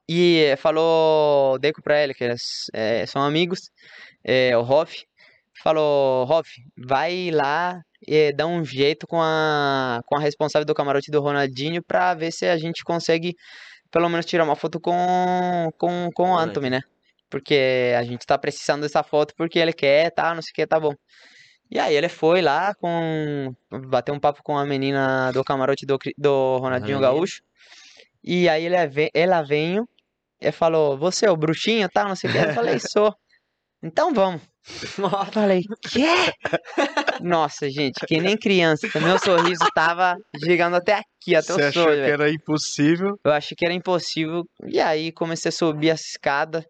e 0.09 0.55
falou, 0.59 1.59
Deco 1.59 1.83
pra 1.83 2.03
ele, 2.03 2.15
que 2.15 2.25
eles 2.25 2.67
é, 2.73 3.05
são 3.07 3.23
amigos, 3.23 3.71
é, 4.25 4.57
o 4.57 4.61
Hoff, 4.61 5.05
falou, 5.63 6.25
Hoff, 6.31 6.49
vai 6.77 7.31
lá 7.33 7.81
e 8.07 8.33
dá 8.33 8.47
um 8.47 8.65
jeito 8.65 9.07
com 9.07 9.21
a, 9.21 10.01
com 10.07 10.17
a 10.17 10.21
responsável 10.21 10.65
do 10.65 10.75
camarote 10.75 11.11
do 11.11 11.21
Ronaldinho 11.21 11.83
pra 11.83 12.15
ver 12.15 12.33
se 12.33 12.47
a 12.47 12.57
gente 12.57 12.85
consegue 12.85 13.35
pelo 13.91 14.09
menos 14.09 14.25
tirar 14.25 14.45
uma 14.45 14.57
foto 14.57 14.81
com, 14.81 15.69
com, 15.77 15.79
com 15.79 16.07
o 16.07 16.13
Com 16.13 16.31
o 16.31 16.39
Anthony, 16.39 16.71
né? 16.71 16.81
Porque 17.31 17.95
a 17.97 18.03
gente 18.03 18.27
tá 18.27 18.37
precisando 18.37 18.83
dessa 18.83 19.03
foto 19.03 19.35
porque 19.37 19.59
ele 19.59 19.73
quer, 19.73 20.11
tá, 20.11 20.35
não 20.35 20.43
sei 20.43 20.51
o 20.51 20.55
que, 20.55 20.67
tá 20.67 20.79
bom. 20.81 20.93
E 21.71 21.79
aí 21.79 21.95
ele 21.95 22.09
foi 22.09 22.43
lá 22.43 22.75
com. 22.75 23.55
Bateu 23.89 24.13
um 24.15 24.19
papo 24.19 24.43
com 24.43 24.59
a 24.59 24.67
menina 24.67 25.31
do 25.33 25.45
camarote 25.45 25.87
do, 25.87 25.97
do 26.19 26.57
Ronaldinho. 26.59 26.99
Gaúcho. 26.99 27.41
E 28.23 28.49
aí 28.49 28.67
ele, 28.67 28.75
ela 29.15 29.43
veio 29.43 29.89
e 30.41 30.51
falou, 30.51 30.99
você 30.99 31.27
é 31.27 31.31
o 31.31 31.37
bruxinho, 31.37 31.89
tá, 31.89 32.05
não 32.05 32.17
sei 32.17 32.29
o 32.29 32.33
que. 32.33 32.39
Eu 32.39 32.53
falei, 32.55 32.79
sou. 32.81 33.15
Então 33.83 34.13
vamos. 34.13 34.43
Eu 34.99 35.09
falei, 35.33 35.63
quê? 35.81 36.07
Nossa, 37.23 37.71
gente, 37.71 38.05
que 38.07 38.21
nem 38.21 38.37
criança. 38.37 38.89
Meu 39.01 39.19
sorriso 39.19 39.65
tava 39.75 40.17
chegando 40.45 40.77
até 40.77 40.95
aqui, 40.95 41.35
até 41.35 41.53
Você 41.53 41.63
o 41.63 41.69
achou 41.69 41.83
sonho, 41.85 41.95
que 41.95 42.01
velho. 42.03 42.13
era 42.13 42.31
impossível? 42.31 43.19
Eu 43.25 43.33
achei 43.33 43.57
que 43.57 43.65
era 43.65 43.75
impossível. 43.75 44.45
E 44.67 44.81
aí 44.81 45.13
comecei 45.13 45.49
a 45.49 45.53
subir 45.53 45.91
a 45.91 45.95
escada. 45.95 46.65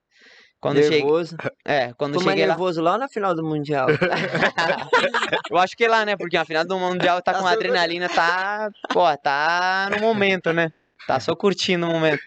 Quando 0.60 0.82
cheguei, 0.82 1.00
nervoso. 1.00 1.36
é, 1.64 1.92
quando 1.94 2.18
Ficou 2.18 2.30
cheguei 2.30 2.44
lá, 2.44 2.52
nervoso 2.52 2.82
lá 2.82 2.92
ou 2.92 2.98
na 2.98 3.08
final 3.08 3.34
do 3.34 3.42
Mundial? 3.42 3.88
eu 5.50 5.56
acho 5.56 5.74
que 5.74 5.88
lá, 5.88 6.04
né? 6.04 6.16
Porque 6.16 6.36
a 6.36 6.44
final 6.44 6.66
do 6.66 6.78
mundial 6.78 7.22
tá 7.22 7.32
com 7.32 7.44
Tá 7.44 7.52
adrenalina, 7.52 8.08
tá, 8.08 8.68
pô, 8.92 9.04
tá 9.16 9.88
no 9.90 10.00
momento, 10.00 10.52
né? 10.52 10.70
Tá 11.06 11.18
só 11.18 11.34
curtindo 11.34 11.86
o 11.86 11.90
momento. 11.90 12.20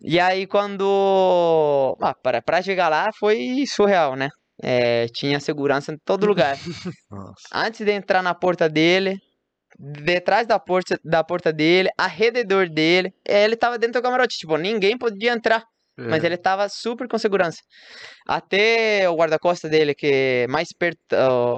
E 0.00 0.20
aí 0.20 0.46
quando, 0.46 1.96
ah, 2.02 2.14
para 2.14 2.42
para 2.42 2.60
chegar 2.60 2.90
lá 2.90 3.10
foi 3.18 3.64
surreal, 3.66 4.14
né? 4.14 4.28
É, 4.62 5.06
tinha 5.08 5.40
segurança 5.40 5.90
em 5.92 5.96
todo 6.04 6.26
lugar. 6.26 6.58
Antes 7.52 7.84
de 7.84 7.92
entrar 7.92 8.22
na 8.22 8.34
porta 8.34 8.68
dele, 8.68 9.18
detrás 9.78 10.46
da 10.46 10.58
porta, 10.58 11.00
da 11.02 11.24
porta 11.24 11.50
dele, 11.50 11.88
arredor 11.96 12.68
dele, 12.68 13.12
ele 13.26 13.56
tava 13.56 13.78
dentro 13.78 14.00
do 14.00 14.02
camarote, 14.02 14.36
tipo, 14.36 14.56
ninguém 14.58 14.98
podia 14.98 15.32
entrar. 15.32 15.64
Mas 15.96 16.22
É. 16.24 16.26
ele 16.26 16.36
tava 16.36 16.68
super 16.68 17.06
com 17.08 17.16
segurança. 17.18 17.58
Até 18.26 19.08
o 19.08 19.14
guarda-costas 19.16 19.70
dele, 19.70 19.94
que 19.94 20.46
mais 20.48 20.68
perto, 20.72 21.00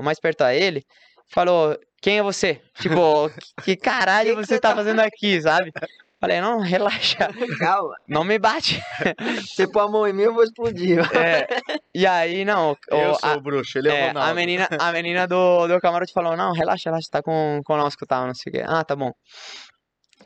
mais 0.02 0.18
perto 0.20 0.42
a 0.42 0.54
ele, 0.54 0.84
falou: 1.32 1.76
Quem 2.02 2.18
é 2.18 2.22
você? 2.22 2.60
Tipo, 2.80 3.30
que 3.64 3.76
caralho 3.76 4.36
Que 4.36 4.46
você 4.46 4.58
tá 4.60 4.70
tá 4.70 4.76
fazendo 4.76 5.00
aqui, 5.00 5.40
sabe? 5.40 5.72
Falei: 6.20 6.40
Não, 6.40 6.60
relaxa, 6.60 7.16
Calma. 7.58 7.94
não 8.08 8.24
me 8.24 8.38
bate. 8.38 8.80
Você 9.46 9.66
pôr 9.70 9.80
a 9.80 9.88
mão 9.88 10.06
em 10.06 10.12
mim, 10.12 10.22
eu 10.22 10.34
vou 10.34 10.42
explodir. 10.44 10.98
É, 11.14 11.46
e 11.94 12.06
aí, 12.06 12.44
não, 12.44 12.72
o- 12.72 12.76
Eu 12.90 13.10
a- 13.12 13.14
sou 13.18 13.32
o 13.36 13.40
bruxo, 13.40 13.78
ele 13.78 13.88
é, 13.88 13.92
o 13.92 13.94
é, 13.94 14.08
Ronaldo. 14.08 14.30
a 14.30 14.34
menina, 14.34 14.68
a 14.80 14.92
menina 14.92 15.26
do, 15.26 15.66
do 15.68 15.80
camarote 15.80 16.12
falou, 16.14 16.34
não, 16.36 16.52
relaxa, 16.52 16.88
relaxa, 16.90 17.08
tá 17.10 17.22
com, 17.22 17.60
conosco, 17.64 18.06
tá, 18.06 18.26
não 18.26 18.34
sei 18.34 18.50
o 18.50 18.54
quê. 18.54 18.64
Ah, 18.66 18.82
tá 18.82 18.96
bom. 18.96 19.12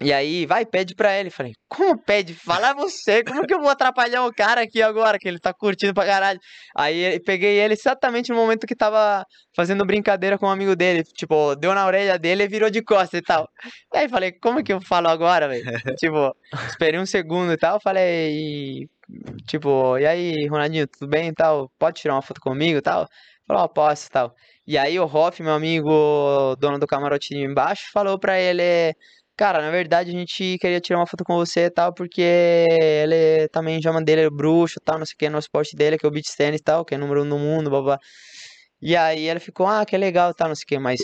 E 0.02 0.14
aí, 0.14 0.46
vai, 0.46 0.64
pede 0.64 0.94
pra 0.94 1.18
ele. 1.18 1.28
Falei, 1.28 1.52
como 1.68 1.98
pede? 1.98 2.32
Fala 2.34 2.72
você, 2.72 3.22
como 3.22 3.46
que 3.46 3.52
eu 3.52 3.60
vou 3.60 3.68
atrapalhar 3.68 4.24
o 4.24 4.34
cara 4.34 4.62
aqui 4.62 4.80
agora, 4.82 5.18
que 5.18 5.28
ele 5.28 5.38
tá 5.38 5.52
curtindo 5.52 5.92
pra 5.92 6.06
caralho? 6.06 6.40
Aí 6.74 7.16
eu 7.16 7.22
peguei 7.22 7.60
ele 7.60 7.74
exatamente 7.74 8.30
no 8.30 8.36
momento 8.36 8.66
que 8.66 8.74
tava 8.74 9.24
fazendo 9.54 9.84
brincadeira 9.84 10.38
com 10.38 10.46
um 10.46 10.50
amigo 10.50 10.74
dele. 10.74 11.04
Tipo, 11.04 11.54
deu 11.54 11.74
na 11.74 11.86
orelha 11.86 12.18
dele 12.18 12.44
e 12.44 12.48
virou 12.48 12.70
de 12.70 12.82
costas 12.82 13.20
e 13.20 13.22
tal. 13.22 13.46
E 13.92 13.98
aí 13.98 14.08
falei, 14.08 14.32
como 14.32 14.64
que 14.64 14.72
eu 14.72 14.80
falo 14.80 15.08
agora, 15.08 15.48
velho? 15.48 15.64
tipo, 15.98 16.34
esperei 16.66 16.98
um 16.98 17.06
segundo 17.06 17.52
e 17.52 17.58
tal, 17.58 17.78
falei, 17.78 18.88
tipo, 19.46 19.98
e 19.98 20.06
aí, 20.06 20.46
Ronaldinho, 20.46 20.86
tudo 20.86 21.08
bem 21.10 21.28
e 21.28 21.34
tal? 21.34 21.70
Pode 21.78 22.00
tirar 22.00 22.14
uma 22.14 22.22
foto 22.22 22.40
comigo 22.40 22.78
e 22.78 22.82
tal? 22.82 23.06
Falou, 23.46 23.64
ó, 23.64 23.68
posso 23.68 24.06
e 24.06 24.10
tal. 24.10 24.34
E 24.66 24.78
aí 24.78 24.98
o 25.00 25.04
Hoff, 25.04 25.42
meu 25.42 25.52
amigo, 25.54 26.54
dono 26.60 26.78
do 26.78 26.86
camarote 26.86 27.34
embaixo, 27.34 27.90
falou 27.92 28.18
pra 28.18 28.38
ele, 28.38 28.94
cara, 29.40 29.62
na 29.62 29.70
verdade 29.70 30.10
a 30.10 30.12
gente 30.12 30.58
queria 30.58 30.82
tirar 30.82 30.98
uma 30.98 31.06
foto 31.06 31.24
com 31.24 31.34
você 31.34 31.60
e 31.64 31.70
tal, 31.70 31.94
porque 31.94 32.20
ele 32.20 33.48
também 33.48 33.80
chama 33.80 34.04
dele 34.04 34.20
é 34.20 34.30
bruxo 34.30 34.78
e 34.78 34.84
tal, 34.84 34.98
não 34.98 35.06
sei 35.06 35.14
o 35.14 35.16
que, 35.16 35.30
no 35.30 35.38
esporte 35.38 35.74
dele, 35.74 35.96
que 35.96 36.04
é 36.04 36.08
o 36.10 36.12
beach 36.12 36.36
tennis 36.36 36.60
e 36.60 36.62
tal, 36.62 36.84
que 36.84 36.94
é 36.94 36.98
número 36.98 37.22
um 37.22 37.24
no 37.24 37.38
mundo, 37.38 37.70
blá 37.70 37.80
blá. 37.80 37.98
E 38.82 38.94
aí 38.94 39.26
ele 39.26 39.40
ficou, 39.40 39.66
ah, 39.66 39.86
que 39.86 39.96
legal 39.96 40.34
tal, 40.34 40.48
não 40.48 40.54
sei 40.54 40.64
o 40.64 40.66
que, 40.66 40.78
mas 40.78 41.00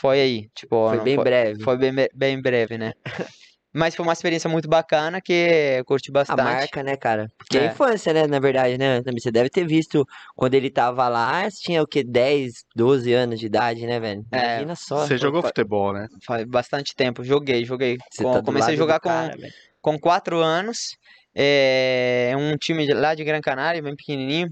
foi 0.00 0.20
aí, 0.20 0.48
tipo, 0.56 0.88
Foi 0.88 1.00
bem 1.00 1.16
breve. 1.16 1.62
foi 1.62 1.76
bem, 1.78 1.92
bem 2.12 2.42
breve, 2.42 2.76
né? 2.78 2.92
Mas 3.72 3.94
foi 3.94 4.02
uma 4.04 4.12
experiência 4.14 4.48
muito 4.48 4.68
bacana 4.68 5.20
que 5.20 5.32
eu 5.78 5.84
curti 5.84 6.10
A 6.10 6.14
bastante. 6.14 6.42
marca, 6.42 6.82
né, 6.82 6.96
cara? 6.96 7.28
Porque 7.36 7.58
é 7.58 7.64
É. 7.64 7.66
infância, 7.66 8.12
né, 8.12 8.26
na 8.26 8.38
verdade, 8.40 8.78
né? 8.78 9.02
Você 9.12 9.30
deve 9.30 9.50
ter 9.50 9.66
visto 9.66 10.06
quando 10.34 10.54
ele 10.54 10.70
tava 10.70 11.06
lá, 11.08 11.48
você 11.48 11.58
tinha 11.60 11.82
o 11.82 11.86
quê? 11.86 12.02
10, 12.02 12.64
12 12.74 13.12
anos 13.12 13.38
de 13.38 13.46
idade, 13.46 13.86
né, 13.86 14.00
velho? 14.00 14.24
É. 14.32 14.54
Imagina 14.56 14.74
só. 14.74 15.06
Você 15.06 15.18
jogou 15.18 15.42
fa- 15.42 15.48
futebol, 15.48 15.92
né? 15.92 16.06
Faz 16.26 16.44
bastante 16.44 16.94
tempo. 16.96 17.22
Joguei, 17.22 17.64
joguei. 17.64 17.98
Você 18.10 18.24
Com- 18.24 18.32
tá 18.32 18.40
do 18.40 18.46
comecei 18.46 18.74
a 18.74 18.76
jogar 18.76 18.98
do 18.98 19.02
com, 19.02 19.08
cara, 19.10 19.36
com 19.82 19.98
quatro 19.98 20.38
anos. 20.40 20.96
É 21.34 22.32
um 22.36 22.56
time 22.56 22.86
de- 22.86 22.94
lá 22.94 23.14
de 23.14 23.22
Gran 23.22 23.40
Canária, 23.40 23.82
bem 23.82 23.94
pequenininho. 23.94 24.48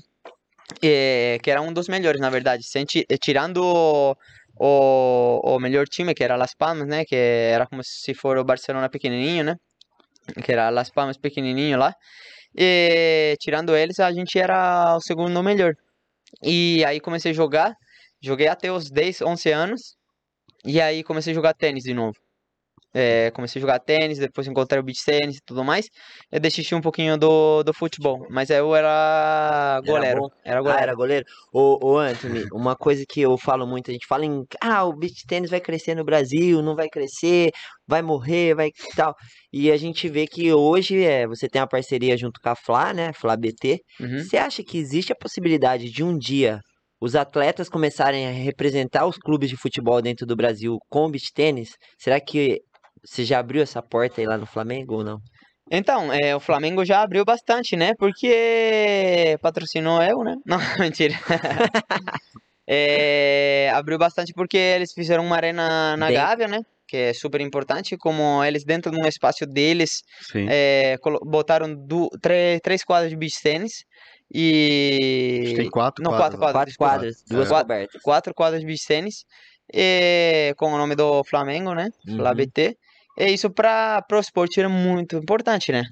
é, 0.83 1.39
que 1.43 1.51
era 1.51 1.63
um 1.63 1.73
dos 1.73 1.89
melhores, 1.89 2.21
na 2.21 2.29
verdade. 2.29 2.65
Sem 2.65 2.85
eh, 3.09 3.17
tirando 3.17 4.17
o, 4.59 5.41
o, 5.45 5.59
melhor 5.61 5.87
time, 5.89 6.15
que 6.15 6.25
era 6.25 6.37
Las 6.37 6.55
Palmas, 6.55 6.87
né? 6.87 7.05
Que 7.05 7.17
era 7.17 7.67
como 7.67 7.83
se 7.85 8.15
for 8.15 8.39
o 8.39 8.45
Barcelona 8.45 8.89
pequenininho, 8.89 9.45
né? 9.45 9.57
Que 10.45 10.53
era 10.53 10.71
Las 10.71 10.91
Palmas 10.91 11.19
pequenininho 11.19 11.79
lá. 11.79 11.95
E 12.57 13.37
tirando 13.41 13.77
eles, 13.77 14.01
a 14.01 14.13
gente 14.13 14.39
era 14.39 14.97
o 14.97 15.01
segundo 15.01 15.43
melhor. 15.43 15.75
E 16.43 16.85
aí 16.85 17.01
comecei 17.01 17.33
a 17.33 17.35
jogar. 17.35 17.75
Joguei 18.23 18.49
até 18.49 18.73
os 18.73 18.91
10, 18.91 19.23
11 19.23 19.53
anos. 19.53 19.81
E 20.65 20.81
aí 20.81 21.05
comecei 21.05 21.33
a 21.33 21.35
jogar 21.35 21.55
tênis 21.55 21.85
de 21.85 21.95
novo. 21.95 22.17
É, 22.99 23.31
comecei 23.33 23.61
a 23.61 23.63
jogar 23.63 23.79
tênis, 23.79 24.19
depois 24.19 24.47
encontrei 24.47 24.81
o 24.81 24.83
beach 24.83 25.05
tênis 25.05 25.37
e 25.37 25.41
tudo 25.45 25.63
mais. 25.63 25.91
Eu 26.33 26.41
desisti 26.41 26.75
um 26.75 26.81
pouquinho 26.81 27.19
do, 27.19 27.63
do 27.63 27.75
futebol, 27.75 28.27
mas 28.31 28.49
eu 28.49 28.75
era 28.75 29.83
goleiro. 29.85 30.31
Era 30.43 30.61
Ah, 30.61 30.63
goleiro. 30.63 30.83
era 30.83 30.95
goleiro? 30.95 31.25
Ô, 31.53 31.79
ô, 31.83 31.99
Anthony, 31.99 32.45
uma 32.55 32.75
coisa 32.75 33.05
que 33.07 33.21
eu 33.21 33.37
falo 33.37 33.67
muito, 33.67 33.91
a 33.91 33.93
gente 33.93 34.07
fala 34.07 34.25
em, 34.25 34.43
ah, 34.63 34.85
o 34.85 34.97
beach 34.97 35.27
tênis 35.27 35.51
vai 35.51 35.61
crescer 35.61 35.95
no 35.95 36.07
Brasil, 36.07 36.63
não 36.63 36.75
vai 36.75 36.89
crescer, 36.89 37.51
vai 37.87 38.01
morrer, 38.01 38.55
vai 38.55 38.71
tal. 38.95 39.15
E 39.53 39.71
a 39.71 39.77
gente 39.77 40.09
vê 40.09 40.27
que 40.27 40.51
hoje 40.51 41.05
é, 41.05 41.27
você 41.27 41.49
tem 41.51 41.61
uma 41.61 41.69
parceria 41.69 42.17
junto 42.17 42.41
com 42.41 42.49
a 42.49 42.57
Fla, 42.57 42.95
né, 42.95 43.13
Fla 43.13 43.37
BT. 43.37 43.79
Uhum. 44.01 44.21
Você 44.21 44.39
acha 44.39 44.63
que 44.65 44.79
existe 44.79 45.13
a 45.13 45.17
possibilidade 45.17 45.91
de 45.91 46.03
um 46.03 46.17
dia 46.17 46.61
os 47.01 47.15
atletas 47.15 47.69
começarem 47.69 48.27
a 48.27 48.31
representar 48.31 49.07
os 49.07 49.19
clubes 49.19 49.51
de 49.51 49.57
futebol 49.57 50.01
dentro 50.01 50.27
do 50.27 50.35
Brasil 50.35 50.79
com 50.89 51.05
o 51.05 51.11
beach 51.11 51.31
tênis? 51.33 51.71
Será 51.99 52.19
que 52.21 52.61
você 53.07 53.25
já 53.25 53.39
abriu 53.39 53.63
essa 53.63 53.81
porta 53.81 54.21
aí 54.21 54.27
lá 54.27 54.37
no 54.37 54.47
Flamengo 54.47 54.95
ou 54.97 55.05
não? 55.05 55.19
Então, 55.71 56.13
é, 56.13 56.35
o 56.37 56.41
Flamengo 56.41 56.85
já 56.85 57.03
abriu 57.03 57.25
bastante, 57.25 57.75
né? 57.77 57.93
Porque 57.99 59.37
patrocinou 59.43 60.01
eu, 60.03 60.23
né? 60.23 60.37
Não, 60.47 60.59
mentira. 60.79 61.15
É, 62.69 63.71
abriu 63.73 63.97
bastante 63.97 64.33
porque 64.33 64.57
eles 64.57 64.93
fizeram 64.93 65.25
uma 65.25 65.37
arena 65.37 65.97
na 65.97 66.07
Bem- 66.09 66.17
Gávea, 66.17 66.49
né? 66.49 66.59
Que 66.89 66.97
é 66.97 67.13
super 67.15 67.41
importante, 67.41 67.97
como 67.97 68.43
eles 68.45 68.65
dentro 68.65 68.91
de 68.91 69.01
um 69.01 69.07
espaço 69.07 69.47
deles 69.47 70.03
é, 70.35 70.97
botaram 71.23 71.73
du- 71.75 72.09
três, 72.21 72.61
três 72.61 72.83
quadras 72.85 73.11
de 73.11 73.17
beach 73.17 73.41
tênis 73.41 73.85
e 74.33 75.53
tem 75.57 75.71
quatro 75.71 76.03
não, 76.03 76.11
quadras, 76.11 76.39
quatro 76.39 76.39
quadras, 76.39 76.77
Quatro 76.77 76.77
quadras, 76.77 77.23
duas 77.29 77.49
Quatro- 77.49 77.65
cobertas. 77.69 78.03
quatro 78.03 78.35
quadras 78.35 78.61
de 78.61 78.67
beach 78.67 78.85
tênis 78.87 79.25
e, 79.73 80.53
com 80.57 80.73
o 80.73 80.77
nome 80.79 80.97
do 80.97 81.23
Flamengo, 81.25 81.73
né? 81.73 81.89
Uhum. 82.07 82.35
BT. 82.35 82.77
E 83.19 83.33
isso 83.33 83.51
para 83.51 84.05
o 84.13 84.19
esporte 84.19 84.61
é 84.61 84.69
muito 84.69 85.17
importante, 85.17 85.73
né? 85.73 85.83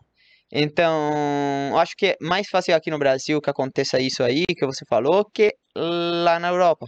Então, 0.52 1.76
acho 1.78 1.96
que 1.96 2.06
é 2.08 2.16
mais 2.20 2.48
fácil 2.48 2.74
aqui 2.76 2.90
no 2.90 2.98
Brasil 2.98 3.40
que 3.40 3.50
aconteça 3.50 3.98
isso 3.98 4.22
aí 4.22 4.44
que 4.46 4.64
você 4.66 4.84
falou 4.88 5.24
que 5.32 5.52
lá 5.74 6.38
na 6.38 6.48
Europa. 6.48 6.86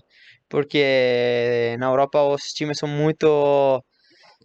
Porque 0.49 1.75
na 1.79 1.87
Europa 1.87 2.23
os 2.23 2.53
times 2.53 2.79
são 2.79 2.89
muito 2.89 3.83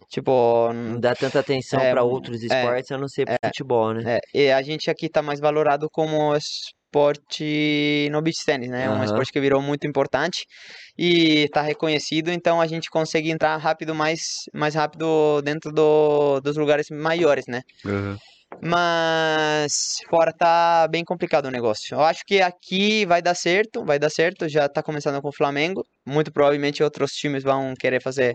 tipo, 0.08 0.72
Não 0.72 0.98
dá 1.00 1.14
tanta 1.14 1.38
atenção 1.40 1.80
É, 1.80 1.90
pra 1.92 2.02
outros 2.02 2.42
esportes, 2.42 2.90
a 2.90 2.98
não 2.98 3.08
ser 3.08 3.24
pro 3.24 3.36
futebol, 3.44 3.94
né? 3.94 4.18
é, 4.34 4.38
e 4.38 4.50
a 4.52 4.60
gente 4.60 4.90
aqui 4.90 5.08
tá 5.08 5.22
mais 5.22 5.40
valorado 5.40 5.88
como 5.90 6.34
esporte 6.92 8.08
no 8.12 8.20
beach 8.20 8.44
tennis, 8.44 8.68
né? 8.68 8.84
É 8.84 8.90
um 8.90 9.02
esporte 9.02 9.32
que 9.32 9.40
virou 9.40 9.62
muito 9.62 9.86
importante 9.86 10.46
e 10.96 11.48
tá 11.48 11.62
reconhecido, 11.62 12.30
então 12.30 12.60
a 12.60 12.66
gente 12.66 12.90
consegue 12.90 13.30
entrar 13.30 13.56
rápido, 13.56 13.94
mais, 13.94 14.20
mais 14.52 14.74
rápido 14.74 15.40
dentro 15.42 15.72
do, 15.72 16.38
dos 16.40 16.56
lugares 16.56 16.88
maiores, 16.90 17.46
né? 17.48 17.62
Uhum. 17.84 18.16
Mas 18.60 20.00
fora 20.10 20.30
tá 20.30 20.86
bem 20.86 21.02
complicado 21.02 21.46
o 21.46 21.50
negócio. 21.50 21.94
Eu 21.94 22.02
acho 22.02 22.22
que 22.26 22.42
aqui 22.42 23.06
vai 23.06 23.22
dar 23.22 23.34
certo, 23.34 23.82
vai 23.82 23.98
dar 23.98 24.10
certo. 24.10 24.46
Já 24.46 24.68
tá 24.68 24.82
começando 24.82 25.22
com 25.22 25.28
o 25.28 25.34
Flamengo. 25.34 25.82
Muito 26.04 26.30
provavelmente 26.30 26.82
outros 26.82 27.12
times 27.12 27.42
vão 27.42 27.72
querer 27.74 28.02
fazer 28.02 28.34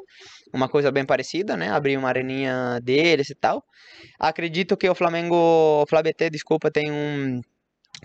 uma 0.51 0.67
coisa 0.67 0.91
bem 0.91 1.05
parecida, 1.05 1.55
né? 1.55 1.69
Abrir 1.69 1.97
uma 1.97 2.09
areninha 2.09 2.79
deles 2.81 3.29
e 3.29 3.35
tal. 3.35 3.63
Acredito 4.19 4.75
que 4.75 4.89
o 4.89 4.95
Flamengo, 4.95 5.35
o 5.35 5.85
FlaBT, 5.87 6.31
desculpa, 6.31 6.71
tem 6.71 6.91
um 6.91 7.39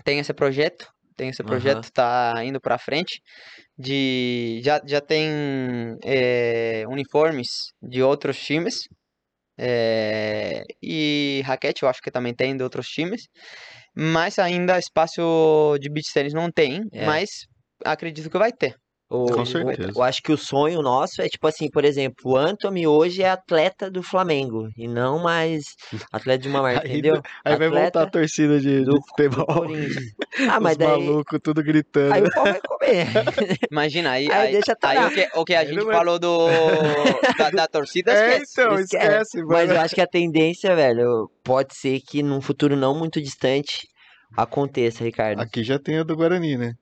tem 0.03 0.19
esse 0.19 0.33
projeto, 0.33 0.87
tem 1.15 1.29
esse 1.29 1.43
projeto 1.43 1.91
tá 1.91 2.33
indo 2.43 2.59
para 2.59 2.77
frente 2.77 3.21
de 3.77 4.61
já, 4.63 4.81
já 4.85 4.99
tem 5.01 5.29
eh, 6.03 6.83
uniformes 6.87 7.47
de 7.81 8.01
outros 8.01 8.37
times 8.39 8.83
é, 9.57 10.63
e 10.81 11.41
raquete 11.45 11.83
eu 11.83 11.89
acho 11.89 12.01
que 12.01 12.09
também 12.11 12.33
tem 12.33 12.57
de 12.57 12.63
outros 12.63 12.87
times, 12.87 13.21
mas 13.95 14.39
ainda 14.39 14.79
espaço 14.79 15.77
de 15.79 15.89
beach 15.89 16.11
tennis 16.13 16.33
não 16.33 16.51
tem, 16.51 16.81
É. 16.91 17.05
mas 17.05 17.29
acredito 17.85 18.29
que 18.29 18.37
vai 18.37 18.51
ter. 18.51 18.75
O- 19.15 19.27
Com 19.31 19.41
o- 19.41 19.45
certeza. 19.45 19.91
Eu 19.95 20.01
acho 20.01 20.23
que 20.23 20.31
o 20.31 20.37
sonho 20.37 20.81
nosso 20.81 21.21
é 21.21 21.29
tipo 21.29 21.45
assim, 21.47 21.69
por 21.69 21.85
exemplo, 21.85 22.31
o 22.31 22.35
Anthony 22.35 22.87
hoje 22.87 23.21
é 23.21 23.29
atleta 23.29 23.91
do 23.91 24.01
Flamengo 24.01 24.69
e 24.75 24.87
não 24.87 25.19
mais 25.21 25.63
atleta 26.11 26.39
de 26.39 26.49
uma 26.49 26.63
marca, 26.63 26.81
Aí- 26.87 26.91
entendeu? 26.93 27.21
Aí 27.45 27.55
vai 27.55 27.69
voltar 27.69 27.81
a 27.83 27.87
Atleta 28.03 28.11
torcida 28.11 28.59
de, 28.59 28.79
de 28.79 28.85
do, 28.85 28.93
do 28.95 29.01
futebol. 29.07 29.45
Corinthians. 29.45 30.05
Ah, 30.49 30.59
mas 30.59 30.71
Os 30.71 30.77
daí 30.79 30.87
malucos 30.87 31.39
tudo 31.43 31.61
gritando. 31.63 32.11
aí 32.13 32.23
o 32.23 32.31
pau 32.31 32.43
vai 32.43 32.59
comer. 32.61 33.07
Imagina 33.71 34.11
aí, 34.11 34.25
Aí 34.31 34.47
aí, 34.47 34.51
deixa 34.53 34.71
aí 34.83 34.95
tá. 34.97 35.07
o, 35.07 35.11
que, 35.11 35.29
o 35.39 35.45
que 35.45 35.53
a 35.55 35.59
Aí 35.59 35.67
gente 35.67 35.77
não 35.77 35.85
vai- 35.85 35.95
falou 35.95 36.17
do 36.17 36.47
da, 37.37 37.49
da 37.51 37.67
torcida, 37.67 38.11
é, 38.11 38.37
esquece. 38.37 38.51
então, 38.61 38.79
esquece. 38.79 39.07
esquece. 39.07 39.43
Mas 39.45 39.69
eu 39.69 39.79
acho 39.79 39.93
que 39.95 40.01
a 40.01 40.07
tendência, 40.07 40.75
velho, 40.75 41.29
pode 41.43 41.75
ser 41.77 41.99
que 42.01 42.23
num 42.23 42.41
futuro 42.41 42.75
não 42.75 42.97
muito 42.97 43.21
distante 43.21 43.87
aconteça, 44.35 45.03
Ricardo. 45.03 45.39
Aqui 45.39 45.63
já 45.63 45.77
tem 45.77 45.99
a 45.99 46.03
do 46.03 46.15
Guarani, 46.15 46.57
né? 46.57 46.73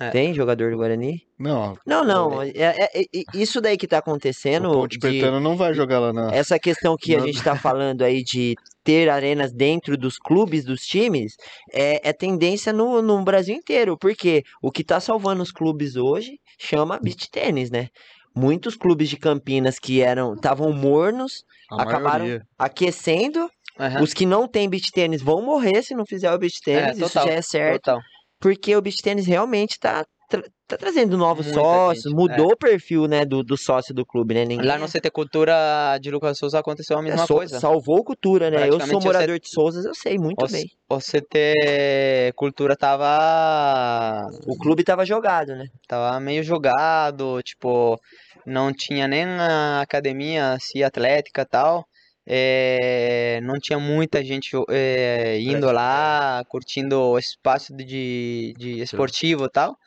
É. 0.00 0.10
Tem 0.10 0.32
jogador 0.32 0.70
do 0.70 0.76
Guarani? 0.76 1.22
Não, 1.38 1.76
Não, 1.84 2.04
não. 2.04 2.40
É, 2.42 2.50
é- 2.54 3.00
é- 3.02 3.04
isso 3.34 3.60
daí 3.60 3.76
que 3.76 3.86
tá 3.88 3.96
o 3.96 3.98
acontecendo. 3.98 4.70
Ponte 4.70 4.92
de- 4.92 5.00
Pretano 5.00 5.40
não 5.40 5.56
vai 5.56 5.74
jogar 5.74 5.98
lá 5.98 6.12
na. 6.12 6.32
Essa 6.32 6.58
questão 6.58 6.96
que 6.96 7.14
a 7.14 7.18
Não- 7.18 7.26
gente 7.26 7.42
tá 7.42 7.56
falando 7.56 8.02
aí 8.02 8.22
de 8.22 8.54
ter 8.84 9.08
arenas 9.10 9.52
dentro 9.52 9.96
dos 9.96 10.16
clubes, 10.18 10.64
dos 10.64 10.82
times, 10.82 11.34
é, 11.72 12.08
é 12.08 12.12
tendência 12.12 12.72
no, 12.72 13.02
no 13.02 13.22
Brasil 13.24 13.54
inteiro. 13.56 13.96
Porque 13.98 14.42
o 14.62 14.70
que 14.70 14.84
tá 14.84 15.00
salvando 15.00 15.42
os 15.42 15.50
clubes 15.50 15.96
hoje 15.96 16.38
chama 16.60 16.98
beach 17.02 17.28
tênis, 17.30 17.70
né? 17.70 17.88
Muitos 18.36 18.76
clubes 18.76 19.08
de 19.08 19.16
Campinas 19.16 19.80
que 19.80 20.00
eram 20.00 20.34
estavam 20.34 20.72
mornos, 20.72 21.42
a 21.72 21.82
acabaram 21.82 22.24
maioria. 22.24 22.42
aquecendo. 22.56 23.50
Aham. 23.80 24.02
Os 24.02 24.12
que 24.14 24.26
não 24.26 24.46
têm 24.48 24.68
beach 24.68 24.90
tênis 24.92 25.22
vão 25.22 25.40
morrer 25.42 25.82
se 25.82 25.94
não 25.94 26.04
fizer 26.06 26.32
o 26.32 26.38
beach 26.38 26.60
tênis, 26.64 26.98
isso 26.98 27.12
já 27.14 27.26
é 27.32 27.42
certo. 27.42 27.82
Total. 27.84 28.00
Porque 28.40 28.74
o 28.76 28.80
beach 28.82 29.02
tênis 29.02 29.26
realmente 29.26 29.78
tá, 29.80 30.04
tra- 30.28 30.44
tá 30.66 30.76
trazendo 30.76 31.16
novos 31.16 31.46
Muita 31.46 31.60
sócios, 31.60 32.04
gente, 32.04 32.14
mudou 32.14 32.52
o 32.52 32.56
perfil, 32.56 33.08
né, 33.08 33.24
do, 33.24 33.42
do 33.42 33.56
sócio 33.56 33.92
do 33.94 34.06
clube, 34.06 34.34
né? 34.34 34.44
Ninguém 34.44 34.66
Lá 34.66 34.78
no 34.78 34.86
CT 34.86 35.10
Cultura 35.10 35.98
de 36.00 36.10
Lucas 36.10 36.38
Souza 36.38 36.58
aconteceu 36.58 36.96
a 36.96 37.00
é, 37.00 37.04
mesma 37.04 37.26
so- 37.26 37.34
coisa. 37.34 37.58
salvou 37.58 38.04
cultura, 38.04 38.50
né? 38.50 38.68
Eu 38.68 38.78
sou 38.80 39.00
morador 39.00 39.38
de 39.40 39.48
Souzas, 39.48 39.84
eu 39.84 39.94
sei 39.94 40.18
muito 40.18 40.44
O, 40.44 40.48
bem. 40.48 40.66
o 40.88 41.00
CT 41.00 42.32
Cultura 42.36 42.76
tava 42.76 44.28
O 44.46 44.56
clube 44.58 44.84
tava 44.84 45.04
jogado, 45.04 45.54
né? 45.56 45.66
Tava 45.88 46.18
meio 46.20 46.42
jogado, 46.42 47.42
tipo, 47.42 47.98
não 48.46 48.72
tinha 48.72 49.08
nem 49.08 49.24
a 49.24 49.80
academia 49.80 50.52
assim, 50.52 50.82
atlética 50.82 51.42
e 51.42 51.46
tal. 51.46 51.84
Eh, 52.30 53.40
não 53.42 53.58
tinha 53.58 53.78
muita 53.78 54.22
gente 54.22 54.50
eh, 54.68 55.38
indo 55.40 55.72
lá, 55.72 56.44
curtindo 56.46 57.00
o 57.00 57.18
espaço 57.18 57.74
de, 57.74 58.54
de 58.58 58.82
esportivo 58.82 59.46
e 59.46 59.50
tal. 59.50 59.78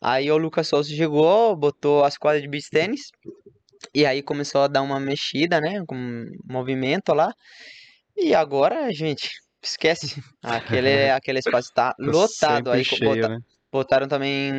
Aí 0.00 0.32
o 0.32 0.38
Lucas 0.38 0.66
Souza 0.66 0.88
chegou, 0.88 1.54
botou 1.54 2.02
as 2.02 2.16
quadras 2.16 2.40
de 2.40 2.48
beach 2.48 2.70
tênis, 2.70 3.10
e 3.94 4.06
aí 4.06 4.22
começou 4.22 4.62
a 4.62 4.66
dar 4.66 4.80
uma 4.80 4.98
mexida, 4.98 5.60
né, 5.60 5.84
com 5.86 6.26
movimento 6.48 7.12
lá. 7.12 7.34
E 8.16 8.34
agora, 8.34 8.90
gente, 8.90 9.28
esquece, 9.62 10.22
aquele, 10.42 11.10
aquele 11.10 11.40
espaço 11.40 11.70
tá 11.74 11.90
Tá 11.90 11.96
lotado. 11.98 12.70
Aí 12.70 12.82
cheio, 12.82 13.28
né? 13.28 13.38
Botaram 13.70 14.08
também 14.08 14.52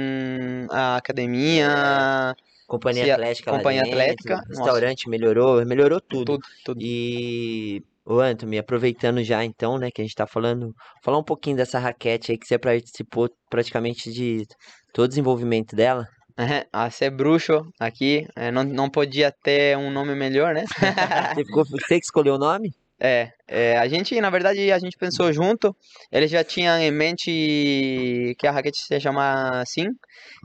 a 0.70 0.96
academia, 0.96 2.36
Companhia 2.72 3.04
Se 3.04 3.12
Atlética 3.12 3.52
Companhia 3.52 3.82
dentro, 3.84 4.00
Atlética, 4.00 4.42
o 4.46 4.50
restaurante 4.50 5.10
melhorou, 5.10 5.66
melhorou 5.66 6.00
tudo. 6.00 6.38
tudo, 6.38 6.48
tudo. 6.64 6.80
E, 6.82 7.84
ô 8.06 8.22
Anthony, 8.22 8.58
aproveitando 8.58 9.22
já 9.26 9.44
então, 9.44 9.78
né, 9.78 9.92
que 9.92 10.02
a 10.02 10.06
gente 10.06 10.16
tá 10.16 10.26
falando, 10.26 10.74
falar 11.04 11.18
um 11.18 11.24
pouquinho 11.24 11.58
dessa 11.58 11.78
raquete 11.80 12.32
aí 12.32 12.38
que 12.38 12.48
você 12.48 12.58
participou 12.58 13.30
praticamente 13.50 14.10
de 14.10 14.46
todo 14.94 15.04
o 15.04 15.10
desenvolvimento 15.10 15.76
dela. 15.76 16.08
Aham, 16.40 16.64
A 16.72 16.90
ser 16.90 17.10
bruxo 17.10 17.62
aqui, 17.78 18.26
eh, 18.38 18.52
não, 18.52 18.64
não 18.64 18.90
podia 18.90 19.34
ter 19.44 19.78
um 19.78 19.92
nome 19.92 20.16
melhor, 20.16 20.54
né? 20.54 20.64
Você, 21.36 21.44
ficou, 21.44 21.66
você 21.66 22.00
que 22.00 22.06
escolheu 22.06 22.36
o 22.36 22.40
nome? 22.40 22.72
É, 23.04 23.32
é, 23.48 23.80
a 23.80 23.88
gente, 23.88 24.22
na 24.22 24.30
verdade, 24.30 24.72
a 24.72 24.78
gente 24.78 24.96
pensou 24.96 25.34
junto. 25.34 25.76
Ele 26.12 26.28
já 26.28 26.44
tinha 26.44 26.80
em 26.80 26.92
mente 26.92 28.36
que 28.38 28.46
a 28.46 28.52
raquete 28.52 28.78
se 28.78 29.00
chama 29.00 29.60
assim. 29.60 29.88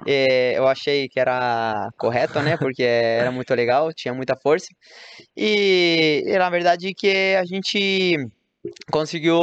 É, 0.07 0.57
eu 0.57 0.67
achei 0.67 1.07
que 1.07 1.21
era 1.21 1.91
correto, 1.99 2.41
né? 2.41 2.57
Porque 2.57 2.83
era 2.83 3.31
muito 3.31 3.55
legal, 3.55 3.93
tinha 3.93 4.15
muita 4.15 4.35
força. 4.37 4.69
E, 5.37 6.23
e 6.27 6.39
na 6.39 6.49
verdade 6.49 6.95
que 6.95 7.35
a 7.35 7.45
gente 7.45 8.17
conseguiu 8.91 9.39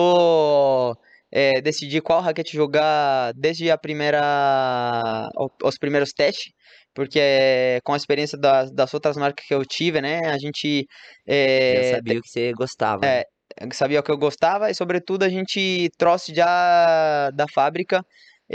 é, 1.32 1.62
decidir 1.62 2.02
qual 2.02 2.20
raquete 2.20 2.58
jogar 2.58 3.32
desde 3.36 3.70
a 3.70 3.78
primeira, 3.78 5.30
os 5.64 5.78
primeiros 5.78 6.14
testes 6.14 6.52
porque 6.94 7.20
é, 7.22 7.80
com 7.84 7.94
a 7.94 7.98
experiência 7.98 8.38
das, 8.38 8.72
das 8.72 8.94
outras 8.94 9.18
marcas 9.18 9.46
que 9.46 9.54
eu 9.54 9.66
tive, 9.66 10.02
né, 10.02 10.20
a 10.26 10.38
gente... 10.38 10.86
É, 11.28 11.90
Já 11.90 11.96
sabia 11.98 12.20
o 12.20 12.22
que 12.22 12.30
você 12.30 12.52
gostava. 12.54 13.06
É, 13.06 13.24
sabia 13.72 14.00
o 14.00 14.04
que 14.04 14.12
eu 14.12 14.18
gostava 14.18 14.70
e, 14.70 14.76
sobretudo, 14.76 15.24
a 15.24 15.30
gente 15.30 15.90
trouxe 15.98 16.34
já 16.34 17.30
da 17.32 17.48
fábrica 17.48 18.04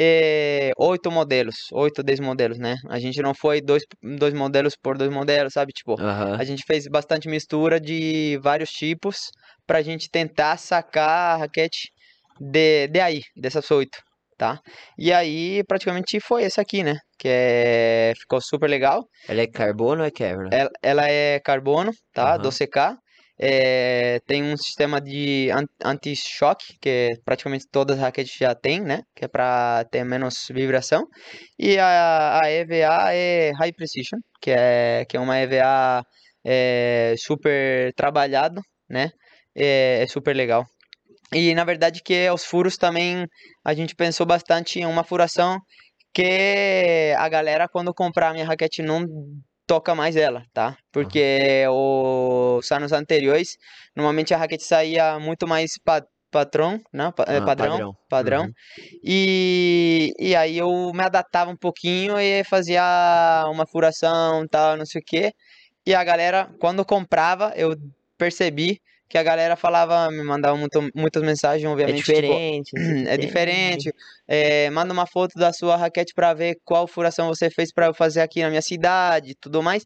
é, 0.01 0.71
oito 0.77 1.11
modelos, 1.11 1.57
oito, 1.73 2.03
dez 2.03 2.21
modelos, 2.21 2.59
né? 2.59 2.77
A 2.89 2.99
gente 2.99 3.21
não 3.21 3.35
foi 3.35 3.61
dois, 3.61 3.83
dois 4.19 4.35
modelos 4.35 4.77
por 4.77 4.97
dois 4.97 5.11
modelos, 5.11 5.53
sabe? 5.55 5.73
Tipo, 5.73 5.97
a 6.39 6.45
gente 6.45 6.63
fez 6.67 6.87
bastante 6.87 7.29
mistura 7.29 7.81
de 7.81 8.39
vários 8.43 8.71
tipos 8.71 9.31
pra 9.67 9.83
gente 9.83 10.09
tentar 10.11 10.57
sacar 10.57 11.09
a 11.09 11.37
raquete 11.39 11.91
de, 12.41 12.87
de 12.89 13.01
aí, 13.01 13.23
dessas 13.37 13.69
oito, 13.71 13.99
tá? 14.39 14.61
E 14.97 15.13
aí, 15.13 15.63
praticamente 15.65 16.21
foi 16.21 16.45
essa 16.45 16.63
aqui, 16.63 16.83
né? 16.83 16.95
Que 17.19 17.29
é, 17.29 18.13
ficou 18.17 18.41
super 18.41 18.71
legal. 18.71 19.05
Ela 19.29 19.43
é 19.43 19.47
carbono 19.47 20.01
ou 20.03 20.07
é 20.07 20.11
Kevlar? 20.11 20.49
Ela, 20.53 20.71
ela 20.83 21.11
é 21.11 21.41
carbono, 21.41 21.91
tá? 22.15 22.35
Aham. 22.37 22.43
12K. 22.43 22.97
É, 23.41 24.19
tem 24.27 24.43
um 24.43 24.57
sistema 24.57 25.01
de 25.01 25.49
an- 25.53 25.67
anti-choque, 25.85 26.77
que 26.81 27.11
praticamente 27.25 27.67
todas 27.71 27.97
as 27.97 28.03
raquetes 28.03 28.35
já 28.37 28.55
tem, 28.55 28.81
né? 28.81 29.03
Que 29.15 29.27
é 29.27 29.29
para 29.29 29.85
ter 29.91 30.05
menos 30.05 30.47
vibração. 30.51 31.05
E 31.59 31.79
a, 31.79 32.41
a 32.43 32.51
EVA 32.51 33.13
é 33.15 33.53
High 33.53 33.73
Precision, 33.73 34.21
que 34.41 34.51
é, 34.51 35.05
que 35.09 35.17
é 35.17 35.21
uma 35.21 35.39
EVA 35.39 36.03
é, 36.45 37.15
super 37.19 37.93
trabalhado, 37.95 38.61
né? 38.89 39.11
É, 39.55 40.03
é 40.03 40.07
super 40.07 40.35
legal. 40.35 40.65
E 41.33 41.55
na 41.55 41.65
verdade 41.65 42.03
que 42.03 42.31
os 42.31 42.45
furos 42.45 42.77
também 42.77 43.27
a 43.65 43.75
gente 43.75 43.95
pensou 43.95 44.25
bastante 44.27 44.81
em 44.81 44.87
uma 44.87 45.05
furação 45.05 45.59
que 46.13 47.15
a 47.19 47.29
galera 47.29 47.69
quando 47.69 47.93
comprar 47.95 48.31
a 48.31 48.33
minha 48.33 48.47
raquete 48.47 48.83
não 48.83 49.05
toca 49.67 49.95
mais 49.95 50.17
ela, 50.17 50.43
tá? 50.55 50.77
Porque 50.91 51.65
os 51.69 52.73
anos 52.73 52.93
anteriores, 52.93 53.57
normalmente 53.95 54.33
a 54.33 54.39
raquete 54.39 54.65
saía 54.65 55.19
muito 55.19 55.47
mais 55.47 55.73
pa 55.85 56.03
patrão, 56.31 56.79
né? 56.93 57.11
Pa- 57.17 57.25
é, 57.27 57.39
Ah, 57.39 57.41
padrão, 57.41 57.71
padrão. 57.71 57.95
padrão. 58.09 58.43
Uhum. 58.45 58.53
E, 59.03 60.13
e 60.19 60.37
aí 60.37 60.59
eu 60.59 60.93
me 60.93 61.03
adaptava 61.03 61.51
um 61.51 61.57
pouquinho 61.57 62.19
e 62.21 62.45
fazia 62.45 62.83
uma 63.51 63.67
furação, 63.67 64.47
tal, 64.47 64.77
não 64.77 64.85
sei 64.85 65.01
o 65.01 65.05
quê. 65.05 65.33
E 65.87 65.95
a 65.95 66.05
galera, 66.05 66.51
quando 66.61 66.85
comprava, 66.85 67.53
eu 67.57 67.75
percebi 68.19 68.79
que 69.09 69.17
a 69.19 69.23
galera 69.23 69.57
falava, 69.57 70.11
me 70.11 70.23
mandava 70.23 70.57
muito, 70.57 70.81
muitas 70.95 71.23
mensagens, 71.23 71.65
É 71.65 71.69
obviamente, 71.73 72.03
tipo, 72.05 72.13
diferente. 72.13 72.71
não 72.75 72.83
sei 72.85 72.93
o 73.01 73.05
que 73.05 73.09
é 73.11 73.17
diferente. 73.17 73.93
É, 74.27 74.71
manda 74.71 74.93
uma 74.93 75.07
foto 75.07 75.33
da 75.39 75.53
sua 75.53 75.77
raquete 75.77 76.13
para 76.15 76.35
ver 76.35 76.57
qual 76.65 76.87
furação 76.87 77.29
você 77.29 77.49
fez 77.51 77.73
para 77.73 77.87
eu 77.87 77.95
fazer 77.95 78.21
aqui 78.21 78.43
na 78.43 78.51
minha 78.51 78.63
cidade, 78.63 79.35
tudo 79.41 79.63
mais. 79.63 79.85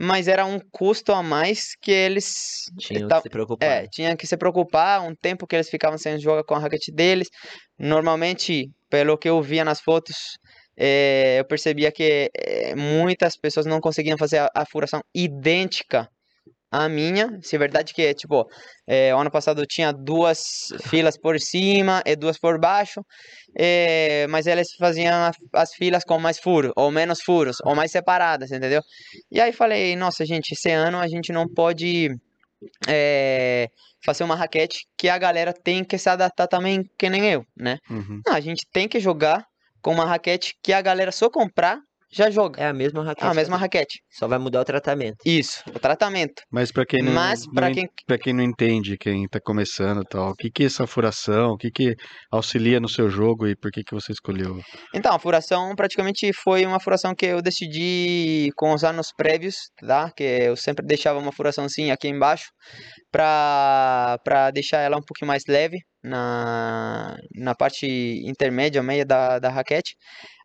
Mas 0.00 0.28
era 0.28 0.46
um 0.46 0.60
custo 0.70 1.12
a 1.12 1.22
mais 1.24 1.74
que 1.82 1.90
eles 1.90 2.64
Tinha 2.78 3.06
ta- 3.08 3.16
que 3.16 3.22
se 3.22 3.28
preocupar. 3.30 3.68
é, 3.68 3.86
tinha 3.88 4.16
que 4.16 4.26
se 4.28 4.36
preocupar, 4.36 5.02
um 5.02 5.12
tempo 5.14 5.44
que 5.46 5.56
eles 5.56 5.68
ficavam 5.68 5.98
sem 5.98 6.18
jogar 6.20 6.44
com 6.44 6.54
a 6.54 6.58
raquete 6.60 6.92
deles. 6.92 7.28
Normalmente, 7.78 8.70
pelo 8.88 9.18
que 9.18 9.28
eu 9.28 9.42
via 9.42 9.64
nas 9.64 9.80
fotos, 9.80 10.14
é, 10.76 11.40
eu 11.40 11.44
percebia 11.44 11.90
que 11.90 12.30
é, 12.36 12.76
muitas 12.76 13.36
pessoas 13.36 13.66
não 13.66 13.80
conseguiam 13.80 14.16
fazer 14.16 14.38
a, 14.38 14.48
a 14.54 14.64
furação 14.64 15.00
idêntica 15.14 16.08
à 16.70 16.88
minha. 16.88 17.38
Se 17.42 17.56
é 17.56 17.58
verdade 17.58 17.92
que, 17.94 18.14
tipo, 18.14 18.46
é, 18.86 19.10
ano 19.10 19.30
passado 19.30 19.62
eu 19.62 19.66
tinha 19.66 19.92
duas 19.92 20.40
filas 20.88 21.16
por 21.18 21.38
cima 21.40 22.02
e 22.06 22.14
duas 22.16 22.38
por 22.38 22.58
baixo, 22.60 23.00
é, 23.56 24.26
mas 24.28 24.46
eles 24.46 24.68
faziam 24.78 25.14
a- 25.14 25.32
as 25.54 25.74
filas 25.74 26.04
com 26.04 26.18
mais 26.18 26.38
furos, 26.38 26.72
ou 26.76 26.90
menos 26.90 27.20
furos, 27.22 27.56
ou 27.64 27.74
mais 27.74 27.90
separadas, 27.90 28.50
entendeu? 28.52 28.82
E 29.30 29.40
aí 29.40 29.52
falei, 29.52 29.96
nossa, 29.96 30.24
gente, 30.24 30.52
esse 30.52 30.70
ano 30.70 30.98
a 30.98 31.08
gente 31.08 31.32
não 31.32 31.46
pode 31.46 32.10
é, 32.88 33.68
fazer 34.04 34.24
uma 34.24 34.34
raquete 34.34 34.80
que 34.96 35.08
a 35.08 35.18
galera 35.18 35.52
tem 35.52 35.84
que 35.84 35.98
se 35.98 36.08
adaptar 36.08 36.46
também, 36.46 36.82
que 36.98 37.08
nem 37.08 37.24
eu, 37.30 37.44
né? 37.56 37.78
Uhum. 37.90 38.20
Não, 38.26 38.34
a 38.34 38.40
gente 38.40 38.66
tem 38.72 38.88
que 38.88 39.00
jogar 39.00 39.44
com 39.82 39.92
uma 39.92 40.04
raquete 40.04 40.54
que 40.62 40.72
a 40.72 40.80
galera 40.80 41.12
só 41.12 41.30
comprar 41.30 41.78
já 42.10 42.30
joga. 42.30 42.62
É 42.62 42.66
a 42.66 42.72
mesma 42.72 43.02
raquete. 43.02 43.26
É 43.26 43.30
a 43.30 43.34
mesma 43.34 43.56
raquete. 43.56 44.00
Só 44.10 44.26
vai 44.26 44.38
mudar 44.38 44.60
o 44.60 44.64
tratamento. 44.64 45.16
Isso, 45.24 45.62
o 45.74 45.78
tratamento. 45.78 46.42
Mas 46.50 46.72
para 46.72 46.86
quem 46.86 47.02
não, 47.02 47.12
Mas 47.12 47.44
não 47.52 47.72
quem 47.72 47.88
pra 48.06 48.18
quem 48.18 48.32
não 48.32 48.42
entende, 48.42 48.96
quem 48.98 49.24
está 49.24 49.40
começando 49.40 50.02
e 50.02 50.08
tal, 50.08 50.30
o 50.30 50.34
que 50.34 50.50
que 50.50 50.62
é 50.62 50.66
essa 50.66 50.86
furação, 50.86 51.52
o 51.52 51.56
que 51.56 51.70
que 51.70 51.94
auxilia 52.30 52.80
no 52.80 52.88
seu 52.88 53.08
jogo 53.10 53.46
e 53.46 53.56
por 53.56 53.70
que 53.70 53.82
que 53.82 53.94
você 53.94 54.12
escolheu? 54.12 54.60
Então, 54.94 55.14
a 55.14 55.18
furação 55.18 55.74
praticamente 55.74 56.32
foi 56.32 56.64
uma 56.64 56.80
furação 56.80 57.14
que 57.14 57.26
eu 57.26 57.42
decidi 57.42 58.50
com 58.56 58.72
os 58.72 58.84
anos 58.84 59.08
prévios, 59.16 59.56
tá? 59.86 60.10
Que 60.16 60.24
eu 60.24 60.56
sempre 60.56 60.86
deixava 60.86 61.18
uma 61.18 61.32
furaçãozinha 61.32 61.94
aqui 61.94 62.08
embaixo 62.08 62.46
para 63.10 64.50
deixar 64.52 64.80
ela 64.80 64.96
um 64.96 65.02
pouquinho 65.02 65.28
mais 65.28 65.44
leve 65.48 65.78
na, 66.02 67.16
na 67.34 67.54
parte 67.54 67.86
intermédia, 68.26 68.82
meia 68.82 69.04
da, 69.04 69.38
da 69.38 69.48
raquete. 69.48 69.96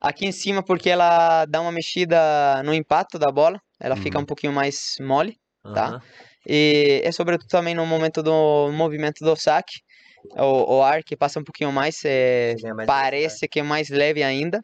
Aqui 0.02 0.26
em 0.26 0.32
cima 0.32 0.64
porque 0.64 0.90
ela 0.90 1.46
dá 1.46 1.62
uma 1.62 1.72
mexida 1.72 2.62
no 2.64 2.74
impacto 2.74 3.18
da 3.20 3.32
bola, 3.32 3.60
ela 3.80 3.96
fica 3.96 4.18
Uhum. 4.18 4.24
um 4.24 4.26
pouquinho 4.26 4.54
mais 4.54 4.96
mole. 5.00 5.38
Tá. 5.74 5.88
Aham. 5.88 6.02
E 6.48 7.02
é 7.06 7.12
sobretudo 7.12 7.48
também 7.48 7.74
no 7.74 7.86
momento 7.86 8.22
do 8.22 8.70
movimento 8.72 9.24
do 9.24 9.34
saque, 9.36 9.80
o, 10.36 10.76
o 10.78 10.82
ar 10.84 11.04
que 11.04 11.16
passa 11.16 11.40
um 11.40 11.44
pouquinho 11.44 11.72
mais, 11.72 12.04
é, 12.04 12.56
mais 12.76 12.86
parece 12.86 13.48
que 13.48 13.60
é 13.62 13.64
mais 13.64 13.90
leve 13.90 14.22
ainda. 14.24 14.62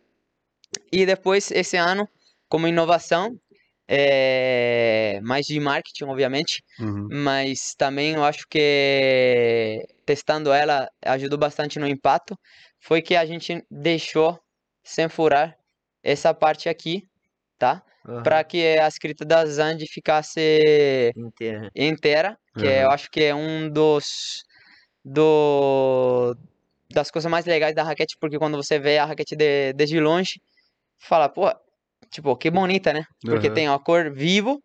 E 0.91 1.05
depois, 1.05 1.51
esse 1.51 1.77
ano, 1.77 2.07
como 2.49 2.67
inovação, 2.67 3.35
é, 3.91 5.19
mais 5.23 5.47
de 5.47 5.59
marketing, 5.59 6.03
obviamente, 6.05 6.63
Uhum. 6.79 7.07
mas 7.11 7.73
também 7.75 8.13
eu 8.13 8.23
acho 8.23 8.45
que 8.47 9.83
testando 10.05 10.53
ela 10.53 10.87
ajudou 11.05 11.39
bastante 11.39 11.79
no 11.79 11.87
impacto, 11.87 12.37
foi 12.79 13.01
que 13.01 13.15
a 13.15 13.25
gente 13.25 13.63
deixou 13.69 14.39
sem 14.83 15.09
furar 15.09 15.57
essa 16.03 16.33
parte 16.35 16.69
aqui, 16.69 17.03
tá? 17.57 17.83
Aham. 18.07 18.23
Para 18.23 18.43
que 18.43 18.77
a 18.77 18.87
escrita 18.87 19.25
da 19.25 19.43
Zand 19.45 19.79
ficasse 19.87 21.11
Inteira. 21.17 21.71
inteira, 21.75 22.37
que 22.55 22.67
é- 22.67 22.83
eu 22.83 22.91
acho 22.91 23.09
que 23.09 23.23
é 23.23 23.33
um 23.33 23.69
dos 23.69 24.43
do 25.03 26.35
das 26.91 27.09
coisas 27.11 27.29
mais 27.31 27.45
legais 27.45 27.73
da 27.75 27.83
raquete, 27.83 28.17
porque 28.19 28.37
quando 28.37 28.57
você 28.57 28.79
vê 28.79 28.97
a 28.97 29.05
raquete 29.05 29.35
de, 29.35 29.73
desde 29.73 29.99
longe, 29.99 30.41
fala, 30.99 31.29
pô, 31.29 31.47
tipo, 32.11 32.35
que 32.35 32.49
bonita, 32.49 32.93
né? 32.93 33.03
Porque 33.21 33.47
Aham. 33.47 33.53
tem 33.55 33.67
a 33.67 33.79
cor 33.79 34.11
vivo 34.11 34.59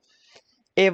e 0.77 0.93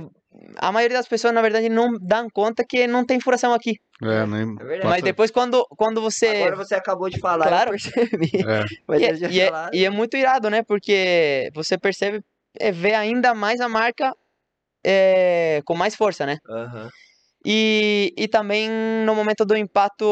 a 0.59 0.71
maioria 0.71 0.97
das 0.97 1.09
pessoas, 1.09 1.35
na 1.35 1.43
verdade, 1.43 1.69
não 1.69 1.93
dão 2.01 2.29
conta 2.33 2.65
que 2.65 2.87
não 2.87 3.05
tem 3.05 3.21
furação 3.21 3.53
aqui. 3.53 3.75
É, 4.03 4.27
nem 4.27 4.57
É. 4.61 4.85
Mas 4.85 5.03
depois 5.03 5.31
quando 5.31 5.67
quando 5.77 6.01
você 6.01 6.27
Agora 6.29 6.57
você 6.57 6.75
acabou 6.75 7.11
de 7.11 7.19
falar, 7.19 7.49
Claro. 7.49 7.69
eu 7.75 7.79
percebi. 7.79 8.31
É. 8.49 8.65
Mas 8.89 9.01
e, 9.01 9.05
é- 9.05 9.11
eu 9.11 9.17
já 9.17 9.29
e 9.29 9.41
é, 9.41 9.47
falaram. 9.47 9.71
e 9.75 9.85
é 9.85 9.91
muito 9.91 10.17
irado, 10.17 10.49
né? 10.51 10.63
Porque 10.63 11.51
você 11.55 11.77
percebe, 11.77 12.23
é, 12.59 12.73
vê 12.73 12.95
ainda 12.95 13.35
mais 13.35 13.61
a 13.61 13.69
marca 13.69 14.15
é, 14.85 15.61
com 15.65 15.75
mais 15.75 15.95
força, 15.95 16.25
né? 16.25 16.39
Aham. 16.49 16.89
E, 17.45 18.13
e 18.19 18.29
também 18.29 18.69
no 19.07 19.15
momento 19.15 19.47
do 19.47 19.57
impacto, 19.57 20.05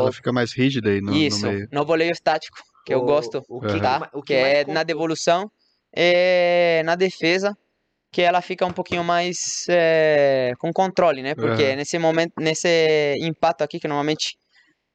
Ela 0.00 0.12
fica 0.12 0.32
mais 0.32 0.52
rígida 0.52 0.90
aí 0.90 1.00
no, 1.00 1.12
no 1.12 1.16
isso, 1.16 1.46
meio. 1.46 1.68
no 1.70 1.84
voleio 1.84 2.10
estático, 2.10 2.58
que 2.84 2.94
eu 2.94 3.00
O- 3.00 3.04
gosto, 3.04 3.42
O 3.48 3.60
que, 3.60 3.80
tá? 3.80 4.08
o 4.12 4.20
que 4.22 4.34
que 4.34 4.34
é 4.34 4.64
na 4.64 4.82
devolução, 4.82 5.50
é 5.94 6.82
na 6.84 6.94
defesa, 6.94 7.56
que 8.12 8.20
ela 8.22 8.40
fica 8.42 8.66
um 8.66 8.72
pouquinho 8.72 9.02
mais 9.04 9.36
é, 9.68 10.52
com 10.58 10.72
controle, 10.72 11.22
né? 11.22 11.34
Porque 11.34 11.62
Aham. 11.64 11.76
nesse 11.76 11.98
momento, 11.98 12.32
nesse 12.38 13.16
impacto 13.20 13.62
aqui, 13.62 13.80
que 13.80 13.88
normalmente 13.88 14.36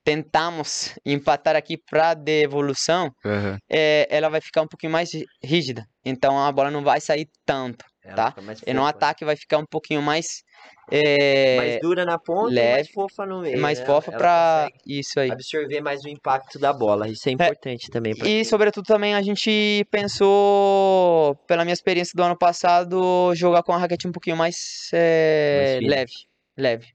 tentamos 0.03 0.95
empatar 1.05 1.55
aqui 1.55 1.77
para 1.77 2.13
devolução, 2.13 3.11
Aham. 3.25 3.57
é, 3.69 4.07
ela 4.09 4.29
vai 4.29 4.39
ficar 4.39 4.61
um 4.61 4.67
pouquinho 4.67 4.91
mais 4.91 5.13
rí- 5.13 5.25
rígida. 5.43 5.85
Então 6.05 6.39
a 6.39 6.51
bola 6.51 6.71
não 6.71 6.83
vai 6.83 7.01
sair 7.01 7.27
tanto. 7.45 7.83
Ela 8.07 8.31
tá? 8.31 8.41
E 8.65 8.73
no 8.73 8.81
fofa. 8.81 8.89
ataque 8.89 9.25
vai 9.25 9.35
ficar 9.35 9.57
um 9.57 9.65
pouquinho 9.65 10.01
mais. 10.01 10.43
é, 10.89 11.57
mais 11.57 11.79
dura 11.81 12.05
na 12.05 12.17
ponta 12.17 12.51
e 12.51 12.55
leve, 12.55 12.71
mais 12.71 12.89
fofa 12.89 13.25
no 13.25 13.41
meio. 13.41 13.59
mais 13.59 13.79
né? 13.79 13.85
fofa 13.85 14.11
consegue 14.11 14.77
Isso 14.85 15.19
aí. 15.19 15.31
absorver 15.31 15.81
mais 15.81 16.03
o 16.05 16.07
impacto 16.07 16.57
da 16.57 16.71
bola. 16.71 17.09
Isso 17.09 17.27
é 17.27 17.33
importante 17.33 17.91
também. 17.91 18.15
Pra... 18.15 18.27
E 18.27 18.45
sobretudo 18.45 18.85
também 18.85 19.13
a 19.13 19.21
gente 19.21 19.85
pensou, 19.91 21.35
pela 21.47 21.65
minha 21.65 21.73
experiência 21.73 22.13
do 22.15 22.23
ano 22.23 22.37
passado, 22.37 23.35
jogar 23.35 23.63
com 23.63 23.73
a 23.73 23.77
raquete 23.77 24.07
um 24.07 24.11
pouquinho 24.11 24.37
mais, 24.37 24.89
é, 24.93 25.79
Mais 25.81 25.89
leve. 25.89 26.13
Leve. 26.55 26.87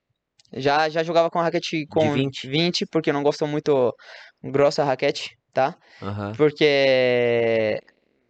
Já, 0.55 0.89
já 0.89 1.03
jogava 1.03 1.31
com 1.31 1.39
raquete 1.41 1.87
com 1.87 2.13
20? 2.13 2.47
20, 2.47 2.87
porque 2.87 3.11
eu 3.11 3.15
não 3.15 3.23
gosto 3.23 3.47
muito 3.47 3.95
grossa 4.43 4.83
a 4.83 4.85
raquete, 4.85 5.37
tá? 5.53 5.77
Aham. 6.01 6.33
Porque. 6.37 7.79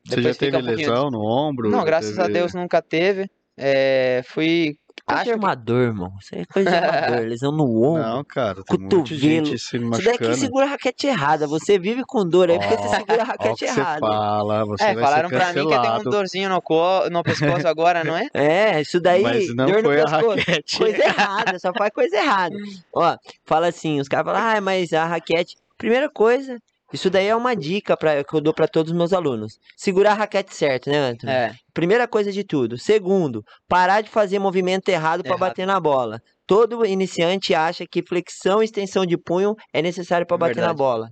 Você 0.05 0.17
depois 0.17 0.35
já 0.35 0.39
teve 0.41 0.57
um 0.57 0.61
lesão 0.61 1.11
no 1.11 1.21
ombro? 1.25 1.71
Não, 1.71 1.85
graças 1.85 2.19
a 2.19 2.23
teve- 2.23 2.35
Deus 2.35 2.55
nunca 2.55 2.83
teve. 2.83 3.31
É, 3.57 4.23
fui. 4.27 4.77
Coisa 5.05 5.25
de 5.25 5.31
Acho 5.31 5.41
que 5.41 5.45
armador, 5.47 5.83
irmão. 5.83 6.13
Isso 6.21 6.35
é 6.35 6.45
coisa 6.45 6.71
de 6.71 6.77
armador. 6.77 7.27
Lesão 7.27 7.51
no 7.53 7.65
ombro. 7.83 8.03
Não, 8.03 8.25
cara, 8.25 8.61
um 8.61 8.63
cotovelo. 8.65 9.07
gente 9.07 9.59
se 9.59 9.77
Isso 9.77 10.09
é 10.11 10.17
que 10.19 10.35
segura 10.37 10.65
a 10.65 10.69
raquete 10.69 11.07
errada. 11.09 11.47
Você 11.49 11.77
vive 11.79 12.03
com 12.07 12.25
dor 12.27 12.51
aí 12.51 12.59
porque 12.59 12.77
você 12.77 12.97
segura 12.97 13.23
a 13.23 13.25
raquete 13.25 13.65
que 13.65 13.69
você 13.73 13.81
errada. 13.81 13.99
fala, 14.01 14.65
você 14.65 14.85
É, 14.85 14.95
vai 14.95 15.03
falaram 15.03 15.29
ser 15.29 15.35
pra 15.37 15.47
mim 15.49 15.53
que 15.55 15.59
tem 15.61 15.65
um 15.67 15.71
cancelado. 15.83 16.11
dorzinho 16.11 16.49
no, 16.51 16.63
co... 16.63 17.11
no 17.11 17.23
pescoço 17.25 17.67
agora, 17.67 18.05
não 18.05 18.17
é? 18.17 18.29
É, 18.33 18.81
isso 18.81 19.01
daí, 19.01 19.23
Mas 19.23 19.55
não 19.57 19.67
dor 19.67 19.77
no 19.83 19.89
foi 19.89 20.01
a 20.01 20.05
pescoço. 20.05 20.29
raquete. 20.39 20.79
Coisa 20.79 21.05
errada, 21.05 21.59
só 21.59 21.73
faz 21.73 21.91
coisa 21.93 22.17
errada. 22.17 22.55
Ó, 22.95 23.17
fala 23.45 23.69
assim, 23.69 23.99
os 24.01 24.07
caras 24.09 24.27
falam, 24.27 24.57
ah, 24.57 24.61
mas 24.61 24.93
a 24.93 25.05
raquete. 25.05 25.57
Primeira 25.77 26.09
coisa, 26.09 26.59
isso 26.93 27.09
daí 27.11 27.27
é 27.27 27.37
uma 27.37 27.55
dica 27.55 27.97
pra, 27.97 28.23
que 28.23 28.35
eu 28.35 28.41
dou 28.41 28.53
pra 28.55 28.69
todos 28.69 28.93
os 28.93 28.97
meus 28.97 29.13
alunos. 29.13 29.59
Segurar 29.77 30.13
a 30.13 30.15
raquete 30.15 30.55
certo, 30.55 30.91
né, 30.91 30.99
Antônio? 30.99 31.35
É. 31.35 31.55
Primeira 31.73 32.07
coisa 32.07 32.31
de 32.31 32.45
tudo. 32.45 32.79
Segundo, 32.79 33.43
parar 33.69 34.03
de 34.03 34.11
fazer 34.11 34.39
movimento 34.39 34.89
errado 34.89 35.23
para 35.23 35.37
bater 35.37 35.67
na 35.67 35.81
bola. 35.81 36.21
Todo 36.47 36.85
iniciante 36.85 37.55
acha 37.55 37.87
que 37.87 38.03
flexão 38.03 38.61
e 38.61 38.65
extensão 38.65 39.07
de 39.07 39.17
punho 39.17 39.55
é 39.73 39.81
necessário 39.81 40.27
para 40.27 40.37
bater 40.37 40.57
na 40.57 40.69
Verdade. 40.69 40.79
bola. 40.79 41.11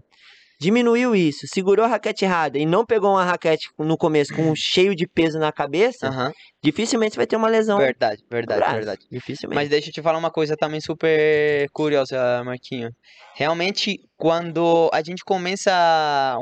Diminuiu 0.60 1.16
isso, 1.16 1.46
segurou 1.46 1.86
a 1.86 1.88
raquete 1.88 2.26
errada 2.26 2.58
e 2.58 2.66
não 2.66 2.84
pegou 2.84 3.12
uma 3.12 3.24
raquete 3.24 3.70
no 3.78 3.96
começo 3.96 4.34
com 4.34 4.50
um 4.50 4.54
cheio 4.54 4.94
de 4.94 5.08
peso 5.08 5.38
na 5.38 5.50
cabeça, 5.50 6.08
Aham. 6.08 6.32
dificilmente 6.62 7.14
você 7.14 7.16
vai 7.16 7.26
ter 7.26 7.36
uma 7.36 7.48
lesão. 7.48 7.78
Verdade, 7.78 8.22
verdade, 8.30 8.70
verdade. 8.70 9.06
Dificilmente. 9.10 9.54
Mas 9.56 9.70
deixa 9.70 9.88
eu 9.88 9.92
te 9.94 10.02
falar 10.02 10.18
uma 10.18 10.30
coisa 10.30 10.56
também 10.58 10.78
super 10.78 11.66
curiosa, 11.72 12.44
Marquinho. 12.44 12.90
Realmente, 13.34 13.98
quando 14.18 14.90
a 14.92 15.02
gente 15.02 15.24
começa 15.24 15.72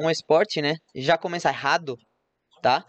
um 0.01 0.11
esporte, 0.11 0.61
né? 0.61 0.74
Já 0.97 1.16
começa 1.16 1.49
errado, 1.49 1.97
tá? 2.61 2.85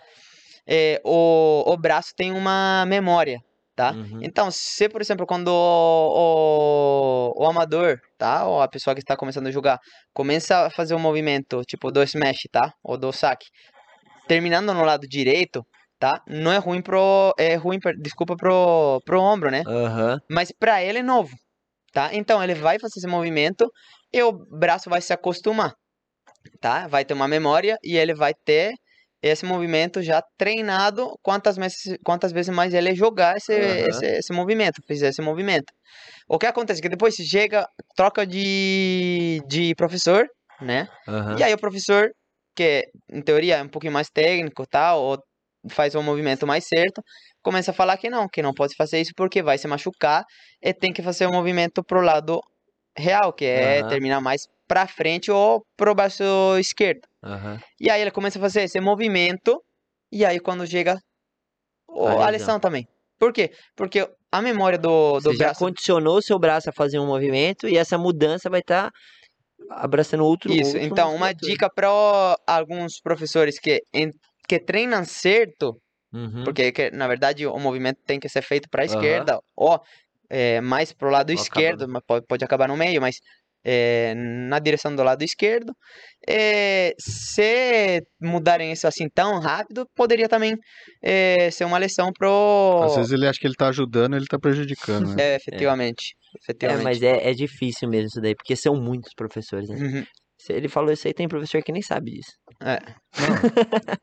É, 0.65 0.99
o, 1.06 1.64
o 1.68 1.77
braço 1.77 2.11
tem 2.15 2.31
uma 2.31 2.85
memória, 2.88 3.39
tá? 3.76 3.91
Uhum. 3.91 4.19
Então, 4.23 4.49
se, 4.49 4.89
por 4.89 4.99
exemplo, 4.99 5.27
quando 5.27 5.49
o, 5.49 7.34
o, 7.35 7.43
o 7.43 7.45
amador, 7.47 7.99
tá? 8.19 8.45
Ou 8.45 8.61
a 8.61 8.67
pessoa 8.67 8.93
que 8.93 8.99
está 8.99 9.15
começando 9.15 9.47
a 9.47 9.51
jogar, 9.51 9.79
começa 10.13 10.67
a 10.67 10.69
fazer 10.69 10.93
um 10.93 10.99
movimento, 10.99 11.63
tipo 11.63 11.89
do 11.89 12.03
smash, 12.03 12.41
tá? 12.51 12.71
Ou 12.83 12.97
do 12.97 13.11
saque, 13.11 13.47
terminando 14.27 14.73
no 14.73 14.83
lado 14.83 15.07
direito, 15.07 15.65
tá? 15.97 16.21
Não 16.27 16.51
é 16.51 16.57
ruim 16.57 16.81
pro... 16.81 17.33
É 17.39 17.55
ruim, 17.55 17.79
desculpa, 17.99 18.35
pro, 18.35 19.01
pro 19.05 19.21
ombro, 19.21 19.49
né? 19.49 19.63
Aham. 19.65 20.19
Mas 20.29 20.51
pra 20.51 20.83
ele 20.83 20.99
é 20.99 21.03
novo, 21.03 21.33
tá? 21.93 22.09
Então, 22.13 22.43
ele 22.43 22.53
vai 22.53 22.77
fazer 22.77 22.99
esse 22.99 23.07
movimento 23.07 23.71
e 24.13 24.21
o 24.21 24.31
braço 24.31 24.89
vai 24.89 25.01
se 25.01 25.13
acostumar, 25.13 25.73
tá? 26.59 26.87
Vai 26.87 27.05
ter 27.05 27.13
uma 27.13 27.27
memória 27.27 27.77
e 27.81 27.95
ele 27.97 28.13
vai 28.13 28.33
ter 28.33 28.73
esse 29.21 29.45
movimento 29.45 30.01
já 30.01 30.23
treinado 30.37 31.17
quantas 31.21 31.57
vezes, 31.57 31.97
quantas 32.03 32.31
vezes 32.31 32.53
mais 32.53 32.73
ele 32.73 32.95
jogar 32.95 33.37
esse, 33.37 33.53
Aham. 33.53 33.87
esse, 33.89 34.05
esse 34.05 34.33
movimento, 34.33 34.81
fizer 34.87 35.09
esse 35.09 35.21
movimento. 35.21 35.73
O 36.27 36.37
que 36.39 36.45
acontece 36.45 36.79
é 36.79 36.83
que 36.83 36.89
depois 36.89 37.15
chega, 37.15 37.67
troca 37.95 38.25
de, 38.25 39.41
de 39.47 39.75
professor, 39.75 40.27
né? 40.61 40.87
Aham. 41.07 41.37
E 41.37 41.43
aí 41.43 41.53
o 41.53 41.57
professor, 41.57 42.09
que 42.55 42.85
em 43.11 43.21
teoria 43.21 43.57
é 43.57 43.63
um 43.63 43.69
pouquinho 43.69 43.93
mais 43.93 44.09
técnico, 44.09 44.65
tá? 44.65 44.95
Ou 44.95 45.17
faz 45.69 45.95
um 45.95 46.03
movimento 46.03 46.47
mais 46.47 46.65
certo, 46.65 47.01
começa 47.43 47.71
a 47.71 47.73
falar 47.73 47.97
que 47.97 48.09
não, 48.09 48.27
que 48.29 48.41
não 48.41 48.53
pode 48.53 48.75
fazer 48.75 49.01
isso 49.01 49.11
porque 49.15 49.43
vai 49.43 49.57
se 49.57 49.67
machucar 49.67 50.23
e 50.61 50.73
tem 50.73 50.93
que 50.93 51.01
fazer 51.01 51.27
um 51.27 51.31
movimento 51.33 51.83
pro 51.83 52.01
lado 52.01 52.39
real, 52.97 53.33
que 53.33 53.45
é 53.45 53.79
Aham. 53.79 53.89
terminar 53.89 54.21
mais 54.21 54.47
pra 54.67 54.87
frente 54.87 55.31
ou 55.31 55.65
pro 55.75 55.95
braço 55.95 56.23
esquerdo. 56.59 57.09
Aham. 57.23 57.59
E 57.79 57.89
aí 57.89 58.01
ele 58.01 58.11
começa 58.11 58.37
a 58.39 58.41
fazer 58.41 58.61
esse 58.63 58.79
movimento 58.79 59.61
e 60.11 60.25
aí 60.25 60.39
quando 60.39 60.65
chega 60.65 60.97
o- 61.87 62.07
A 62.07 62.27
a, 62.27 62.29
lesão. 62.29 62.59
também. 62.59 62.87
Por 63.17 63.33
quê? 63.33 63.51
Porque 63.75 64.07
a 64.31 64.41
memória 64.41 64.77
do, 64.77 65.19
do 65.19 65.21
Você 65.21 65.35
já 65.35 65.45
braço 65.45 65.59
condicionou 65.59 66.17
o 66.17 66.21
seu 66.21 66.39
braço 66.39 66.69
a 66.69 66.73
fazer 66.73 66.99
um 66.99 67.07
movimento 67.07 67.67
e 67.67 67.77
essa 67.77 67.97
mudança 67.97 68.49
vai 68.49 68.61
estar 68.61 68.89
abraçando 69.69 70.23
outro 70.23 70.51
Isso, 70.53 70.77
outro 70.77 70.81
então 70.83 71.09
uma 71.09 71.27
musculatura. 71.27 71.51
dica 71.51 71.69
para 71.73 72.37
alguns 72.47 72.99
professores 73.01 73.59
que, 73.59 73.81
en- 73.93 74.11
que 74.47 74.59
treinam 74.59 75.03
certo 75.03 75.77
Uhum. 76.11 76.43
Porque, 76.43 76.71
que, 76.71 76.89
na 76.89 77.07
verdade, 77.07 77.45
o 77.45 77.59
movimento 77.59 77.99
tem 78.03 78.19
que 78.19 78.27
ser 78.27 78.41
feito 78.41 78.67
para 78.67 78.81
a 78.81 78.85
esquerda, 78.85 79.39
ou 79.55 79.79
é, 80.27 80.59
mais 80.59 80.91
para 80.91 81.07
o 81.07 81.11
lado 81.11 81.29
Ou 81.29 81.35
esquerdo, 81.35 81.87
mas 81.87 82.01
pode, 82.03 82.25
pode 82.25 82.43
acabar 82.43 82.67
no 82.67 82.75
meio, 82.75 82.99
mas 82.99 83.17
é, 83.64 84.14
na 84.15 84.60
direção 84.60 84.95
do 84.95 85.03
lado 85.03 85.23
esquerdo. 85.23 85.73
É, 86.27 86.94
se 86.99 88.02
mudarem 88.22 88.72
isso 88.72 88.88
assim 88.88 89.07
tão 89.10 89.40
rápido, 89.40 89.88
poderia 89.95 90.27
também 90.27 90.56
é, 91.02 91.49
ser 91.52 91.65
uma 91.65 91.77
lesão 91.77 92.11
pro. 92.11 92.81
Às 92.84 92.95
vezes 92.95 93.11
ele 93.11 93.27
acha 93.27 93.40
que 93.40 93.48
ele 93.48 93.56
tá 93.56 93.69
ajudando, 93.69 94.15
ele 94.15 94.26
tá 94.27 94.38
prejudicando, 94.40 95.15
né? 95.15 95.34
É, 95.34 95.36
efetivamente. 95.36 96.14
É, 96.36 96.38
efetivamente. 96.44 96.84
mas 96.84 97.02
é, 97.02 97.30
é 97.30 97.34
difícil 97.34 97.90
mesmo 97.90 98.07
isso 98.07 98.22
daí, 98.22 98.36
porque 98.36 98.56
são 98.56 98.76
muitos 98.76 99.14
professores, 99.15 99.69
né? 99.69 99.76
Uhum. 99.77 100.03
Se 100.38 100.53
ele 100.53 100.69
falou 100.69 100.91
isso 100.94 101.06
aí, 101.06 101.14
tem 101.14 101.27
professor 101.27 101.61
que 101.61 101.72
nem 101.72 101.81
sabe 101.81 102.11
disso. 102.11 102.31
É. 102.61 102.80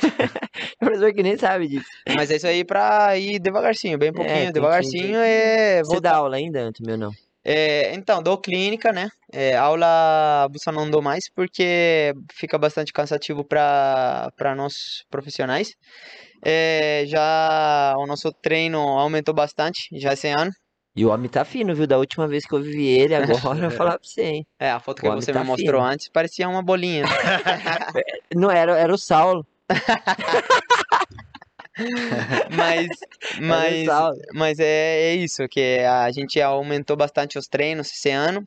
Tem 0.00 0.88
professor 0.88 1.12
que 1.12 1.22
nem 1.22 1.36
sabe 1.36 1.68
disso. 1.68 1.86
Mas 2.16 2.30
é 2.30 2.36
isso 2.36 2.46
aí 2.46 2.64
pra 2.64 3.16
ir 3.16 3.38
devagarzinho, 3.38 3.98
bem 3.98 4.12
pouquinho, 4.12 4.46
que- 4.46 4.52
devagarzinho 4.52 5.16
é 5.18 5.80
Você 5.84 6.00
dá 6.00 6.16
aula 6.16 6.36
ainda, 6.36 6.60
Antônio, 6.60 6.86
meu 6.88 6.98
não? 6.98 7.12
É, 7.44 7.94
então, 7.94 8.22
dou 8.22 8.38
clínica, 8.38 8.90
né? 8.92 9.10
É, 9.32 9.54
aula 9.56 10.48
bussa 10.50 10.72
não 10.72 10.88
dou 10.90 11.02
mais 11.02 11.28
porque 11.28 12.14
fica 12.32 12.56
bastante 12.56 12.92
cansativo 12.92 13.44
para 13.44 14.54
nós 14.56 15.04
profissionais. 15.10 15.74
É, 16.42 17.04
já 17.06 17.94
o 17.98 18.06
nosso 18.06 18.32
treino 18.32 18.78
aumentou 18.78 19.34
bastante 19.34 19.88
já 19.92 20.14
esse 20.14 20.28
ano. 20.28 20.50
E 20.96 21.04
o 21.04 21.10
homem 21.10 21.28
tá 21.28 21.44
fino, 21.44 21.74
viu? 21.74 21.86
Da 21.88 21.98
última 21.98 22.28
vez 22.28 22.46
que 22.46 22.54
eu 22.54 22.62
vi 22.62 22.86
ele, 22.86 23.14
agora 23.16 23.32
eu 23.32 23.68
vou 23.68 23.70
falar 23.72 23.98
pra 23.98 24.08
você, 24.08 24.22
hein? 24.22 24.46
É, 24.60 24.70
a 24.70 24.78
foto 24.78 25.02
que 25.02 25.08
O 25.08 25.10
homem 25.10 25.20
você 25.22 25.32
tá 25.32 25.40
me 25.40 25.46
mostrou 25.46 25.80
fino. 25.80 25.92
antes 25.92 26.08
parecia 26.08 26.48
uma 26.48 26.62
bolinha. 26.62 27.04
Não, 28.34 28.50
era, 28.50 28.78
era 28.78 28.94
o 28.94 28.98
Saulo. 28.98 29.44
Mas, 32.50 32.86
o 32.88 33.40
mas, 33.40 33.88
mas 34.32 34.58
é, 34.58 35.10
é 35.10 35.14
isso, 35.14 35.46
que 35.48 35.78
a 35.80 36.10
gente 36.10 36.40
aumentou 36.40 36.96
bastante 36.96 37.38
os 37.38 37.46
treinos 37.46 37.88
esse 37.90 38.10
ano. 38.10 38.42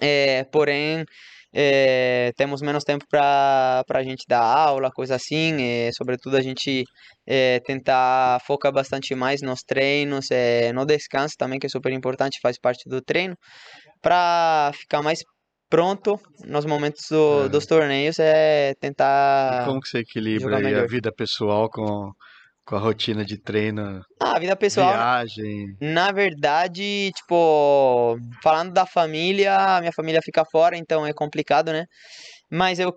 É, 0.00 0.44
porém, 0.44 1.04
é, 1.52 2.32
temos 2.36 2.60
menos 2.60 2.82
tempo 2.82 3.04
para 3.08 3.84
a 3.88 4.02
gente 4.02 4.24
dar 4.28 4.42
aula, 4.42 4.90
coisa 4.90 5.14
assim. 5.14 5.56
é, 5.62 5.90
sobretudo, 5.92 6.36
a 6.36 6.40
gente 6.42 6.84
é, 7.26 7.60
tentar 7.60 8.40
focar 8.44 8.72
bastante 8.72 9.14
mais 9.14 9.40
nos 9.40 9.60
treinos, 9.62 10.30
é, 10.30 10.72
no 10.72 10.84
descanso 10.84 11.34
também, 11.38 11.58
que 11.60 11.66
é 11.66 11.70
super 11.70 11.92
importante, 11.92 12.40
faz 12.42 12.58
parte 12.58 12.88
do 12.88 13.00
treino, 13.00 13.36
para 14.02 14.72
ficar 14.74 15.00
mais 15.02 15.20
pronto 15.70 16.20
nos 16.44 16.64
momentos 16.66 17.04
do- 17.10 17.46
É. 17.46 17.48
dos 17.48 17.66
torneios, 17.66 18.18
é 18.18 18.70
E 18.70 18.74
tentar. 18.80 19.64
como 19.64 19.80
que 19.80 19.88
você 19.88 19.98
equilibra 19.98 20.56
a 20.56 20.86
vida 20.86 21.12
pessoal 21.12 21.68
com, 21.70 22.10
com 22.64 22.76
a 22.76 22.78
rotina 22.78 23.24
de 23.24 23.36
treino, 23.36 24.02
Ah, 24.20 24.36
a 24.36 24.38
vida 24.38 24.56
pessoal. 24.56 24.88
viagem? 24.92 25.76
Na 25.80 26.10
verdade, 26.12 27.10
tipo, 27.14 28.16
falando 28.42 28.72
da 28.72 28.86
família, 28.86 29.76
a 29.76 29.80
minha 29.80 29.92
família 29.92 30.20
fica 30.22 30.44
fora, 30.44 30.76
então 30.76 31.06
é 31.06 31.12
complicado, 31.12 31.72
né? 31.72 31.84
Mas 32.50 32.78
eu 32.78 32.94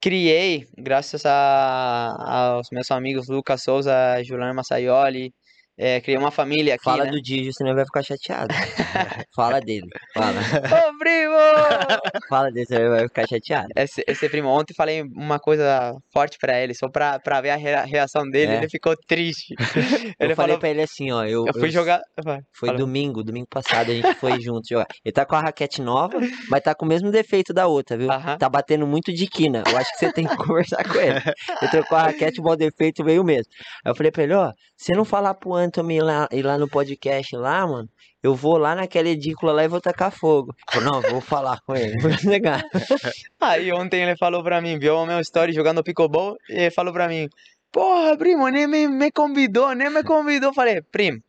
criei, 0.00 0.66
graças 0.76 1.24
a, 1.24 2.14
aos 2.54 2.68
meus 2.72 2.90
amigos 2.90 3.28
Lucas 3.28 3.62
Souza, 3.62 3.92
Juliano 4.24 4.54
Massaioli, 4.54 5.32
é, 5.78 6.00
criei 6.00 6.18
uma 6.18 6.30
família 6.30 6.74
aqui, 6.74 6.84
Fala 6.84 7.04
né? 7.04 7.10
do 7.10 7.20
Digio, 7.20 7.52
senão 7.52 7.70
ele 7.70 7.76
vai 7.76 7.84
ficar 7.84 8.02
chateado. 8.02 8.54
Fala 9.34 9.60
dele. 9.60 9.86
Fala. 10.14 10.40
Ô, 10.40 10.98
primo! 10.98 11.36
Fala 12.28 12.50
dele, 12.50 12.66
senão 12.66 12.80
ele 12.82 12.90
vai 12.90 13.02
ficar 13.08 13.26
chateado. 13.26 13.68
Esse, 13.76 14.02
esse 14.06 14.28
primo, 14.28 14.48
ontem 14.48 14.74
falei 14.74 15.02
uma 15.02 15.38
coisa 15.38 15.94
forte 16.12 16.38
pra 16.40 16.60
ele, 16.60 16.74
só 16.74 16.88
pra, 16.88 17.18
pra 17.18 17.40
ver 17.40 17.50
a 17.50 17.56
rea- 17.56 17.84
reação 17.84 18.28
dele, 18.28 18.52
É? 18.52 18.56
ele 18.58 18.68
ficou 18.68 18.94
triste. 19.06 19.54
Eu 20.18 20.26
Ele 20.26 20.34
falei 20.34 20.54
falou, 20.54 20.58
pra 20.58 20.68
ele 20.70 20.82
assim, 20.82 21.10
ó. 21.12 21.24
Eu, 21.24 21.46
eu 21.46 21.52
fui 21.54 21.68
eu- 21.68 21.72
jogar... 21.72 22.00
vai, 22.24 22.40
Foi 22.54 22.68
fala. 22.68 22.78
domingo, 22.78 23.22
domingo 23.22 23.46
passado 23.50 23.90
a 23.90 23.94
gente 23.94 24.14
foi 24.14 24.40
junto 24.40 24.66
jogar. 24.68 24.86
Ele 25.04 25.12
tá 25.12 25.24
com 25.26 25.36
a 25.36 25.40
raquete 25.40 25.82
nova, 25.82 26.18
mas 26.48 26.62
tá 26.62 26.74
com 26.74 26.84
o 26.84 26.88
mesmo 26.88 27.10
defeito 27.10 27.52
da 27.52 27.66
outra, 27.66 27.96
viu? 27.96 28.10
Aham. 28.10 28.38
Tá 28.38 28.48
batendo 28.48 28.86
muito 28.86 29.12
de 29.12 29.26
quina. 29.26 29.62
Eu 29.70 29.76
acho 29.76 29.90
que 29.92 29.98
você 29.98 30.12
tem 30.12 30.26
que 30.26 30.36
conversar 30.36 30.82
com 30.84 30.98
ele. 30.98 31.20
Ele 31.60 31.70
trocou 31.70 31.98
a 31.98 32.02
raquete, 32.04 32.40
o 32.40 32.42
bom 32.42 32.56
defeito 32.56 33.04
veio 33.04 33.22
mesmo. 33.24 33.50
Aí 33.84 33.90
eu 33.92 33.94
falei 33.96 34.10
pra 34.10 34.22
ele, 34.22 34.34
ó, 34.34 34.52
se 34.76 34.92
não 34.92 35.04
falar 35.04 35.34
pro 35.34 35.54
Anthony 35.54 35.96
ir 35.96 36.02
lá, 36.02 36.28
ir 36.30 36.42
lá 36.42 36.58
no 36.58 36.68
podcast 36.68 37.34
lá, 37.36 37.66
mano, 37.66 37.88
eu 38.22 38.34
vou 38.34 38.58
lá 38.58 38.74
naquela 38.74 39.08
edícula 39.08 39.52
lá 39.52 39.64
e 39.64 39.68
vou 39.68 39.80
tacar 39.80 40.10
fogo. 40.10 40.54
Eu 40.74 40.80
não, 40.82 41.00
vou 41.00 41.20
falar 41.20 41.60
com 41.60 41.74
ele, 41.74 41.98
vou 42.00 42.10
negar. 42.24 42.62
Aí 43.40 43.72
ontem 43.72 44.02
ele 44.02 44.16
falou 44.16 44.42
pra 44.42 44.60
mim, 44.60 44.78
viu 44.78 44.96
o 44.96 45.06
meu 45.06 45.20
story 45.20 45.52
jogando 45.52 45.82
pickleball 45.82 46.36
e 46.50 46.70
falou 46.70 46.92
pra 46.92 47.08
mim, 47.08 47.28
porra, 47.72 48.16
primo, 48.16 48.48
nem 48.48 48.66
me, 48.66 48.86
me 48.88 49.10
convidou, 49.10 49.74
nem 49.74 49.90
me 49.90 50.02
convidou. 50.02 50.52
Falei, 50.52 50.82
primo, 50.82 51.20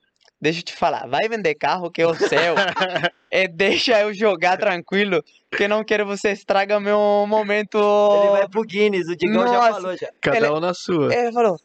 deixa 0.42 0.60
eu 0.60 0.64
te 0.64 0.74
falar, 0.74 1.08
vai 1.08 1.30
vender 1.30 1.56
carro 1.56 1.92
que 1.92 2.02
é 2.02 2.08
o 2.08 2.16
céu. 2.16 2.56
é, 3.32 3.48
deixa 3.50 4.00
eu 4.02 4.14
jogar 4.14 4.58
tranquilo, 4.58 5.24
que 5.56 5.68
não 5.68 5.84
quero 5.84 6.06
você 6.06 6.32
estraga 6.32 6.80
meu 6.80 7.26
momento. 7.28 7.78
Ele 7.78 8.32
vai 8.32 8.50
pro 8.50 8.64
Guinness, 8.64 9.08
o 9.08 9.16
Digão 9.16 9.48
já 9.48 9.54
Nossa. 9.54 9.74
falou 9.74 9.98
já. 9.98 10.10
Cada 10.20 10.38
Ele- 10.38 10.50
um 10.50 10.60
na 10.60 10.74
sua. 10.74 11.14
Ele 11.14 11.32
falou, 11.32 11.58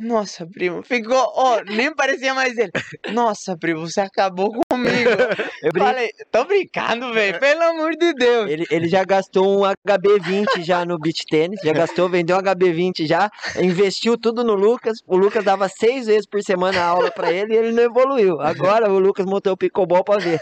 nossa, 0.00 0.46
primo, 0.46 0.82
ficou, 0.82 1.16
ó, 1.36 1.60
nem 1.64 1.94
parecia 1.94 2.32
mais 2.34 2.56
ele. 2.58 2.70
Nossa, 3.12 3.56
primo, 3.56 3.80
você 3.86 4.00
acabou 4.00 4.50
comigo. 4.70 5.10
Eu 5.62 5.70
brinco- 5.72 5.86
Falei, 5.86 6.10
tô 6.30 6.44
brincando, 6.44 7.12
velho, 7.12 7.38
pelo 7.38 7.62
amor 7.62 7.92
de 7.96 8.12
Deus. 8.14 8.50
Ele, 8.50 8.66
ele 8.70 8.88
já 8.88 9.04
gastou 9.04 9.46
um 9.46 9.62
HB20 9.86 10.62
já 10.64 10.84
no 10.84 10.98
beach 10.98 11.24
tênis, 11.26 11.60
já 11.62 11.72
gastou, 11.72 12.08
vendeu 12.08 12.36
um 12.36 12.40
HB20 12.40 13.06
já, 13.06 13.30
investiu 13.60 14.18
tudo 14.18 14.42
no 14.42 14.54
Lucas. 14.54 14.98
O 15.06 15.16
Lucas 15.16 15.44
dava 15.44 15.68
seis 15.68 16.06
vezes 16.06 16.26
por 16.26 16.42
semana 16.42 16.82
aula 16.82 17.10
pra 17.10 17.30
ele 17.32 17.54
e 17.54 17.56
ele 17.56 17.72
não 17.72 17.82
evoluiu. 17.82 18.40
Agora 18.40 18.90
o 18.90 18.98
Lucas 18.98 19.26
montou 19.26 19.52
o 19.52 19.56
pickleball 19.56 20.02
pra 20.04 20.18
ver. 20.18 20.40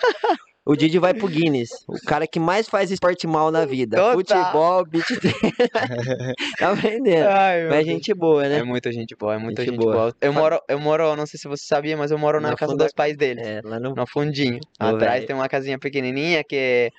O 0.68 0.76
Didi 0.76 0.98
vai 0.98 1.14
pro 1.14 1.26
Guinness, 1.28 1.70
o 1.88 1.94
cara 2.04 2.26
que 2.26 2.38
mais 2.38 2.68
faz 2.68 2.90
esporte 2.90 3.26
mal 3.26 3.50
na 3.50 3.64
vida. 3.64 3.96
Total. 3.96 4.14
Futebol, 4.44 4.86
tênis. 4.86 5.06
tá 6.58 6.72
aprendendo. 6.72 7.26
Ai, 7.28 7.64
Mas 7.68 7.72
Deus. 7.76 7.86
gente 7.86 8.12
boa, 8.14 8.44
É 8.44 8.48
né? 8.50 8.62
muita 8.62 8.92
gente 8.92 9.16
boa, 9.16 9.34
é 9.34 9.38
muita 9.38 9.62
Gente 9.62 9.70
gente, 9.72 9.80
boa. 9.82 9.94
boa. 9.94 10.16
Eu 10.20 10.32
moro, 10.32 10.60
eu 10.68 10.78
moro, 10.78 11.16
não 11.16 11.24
sei 11.26 11.38
se 11.40 11.48
você 11.48 11.64
sabia, 11.64 11.96
mas 11.96 12.10
eu 12.10 12.18
moro 12.18 12.38
na, 12.40 12.50
Na 12.50 12.56
casa 12.56 12.72
funda- 12.72 12.84
dos 12.84 12.92
pais 12.92 13.16
dele. 13.16 13.40
É, 13.40 13.60
lá 13.64 13.80
no. 13.80 13.94
no 13.94 14.06
fundinho. 14.06 14.60
Ô, 14.78 14.84
Atrás 14.84 15.14
velho. 15.14 15.26
tem 15.26 15.34
uma 15.36 15.48
casinha 15.48 15.78
pequenininha 15.78 16.44
que, 16.44 16.92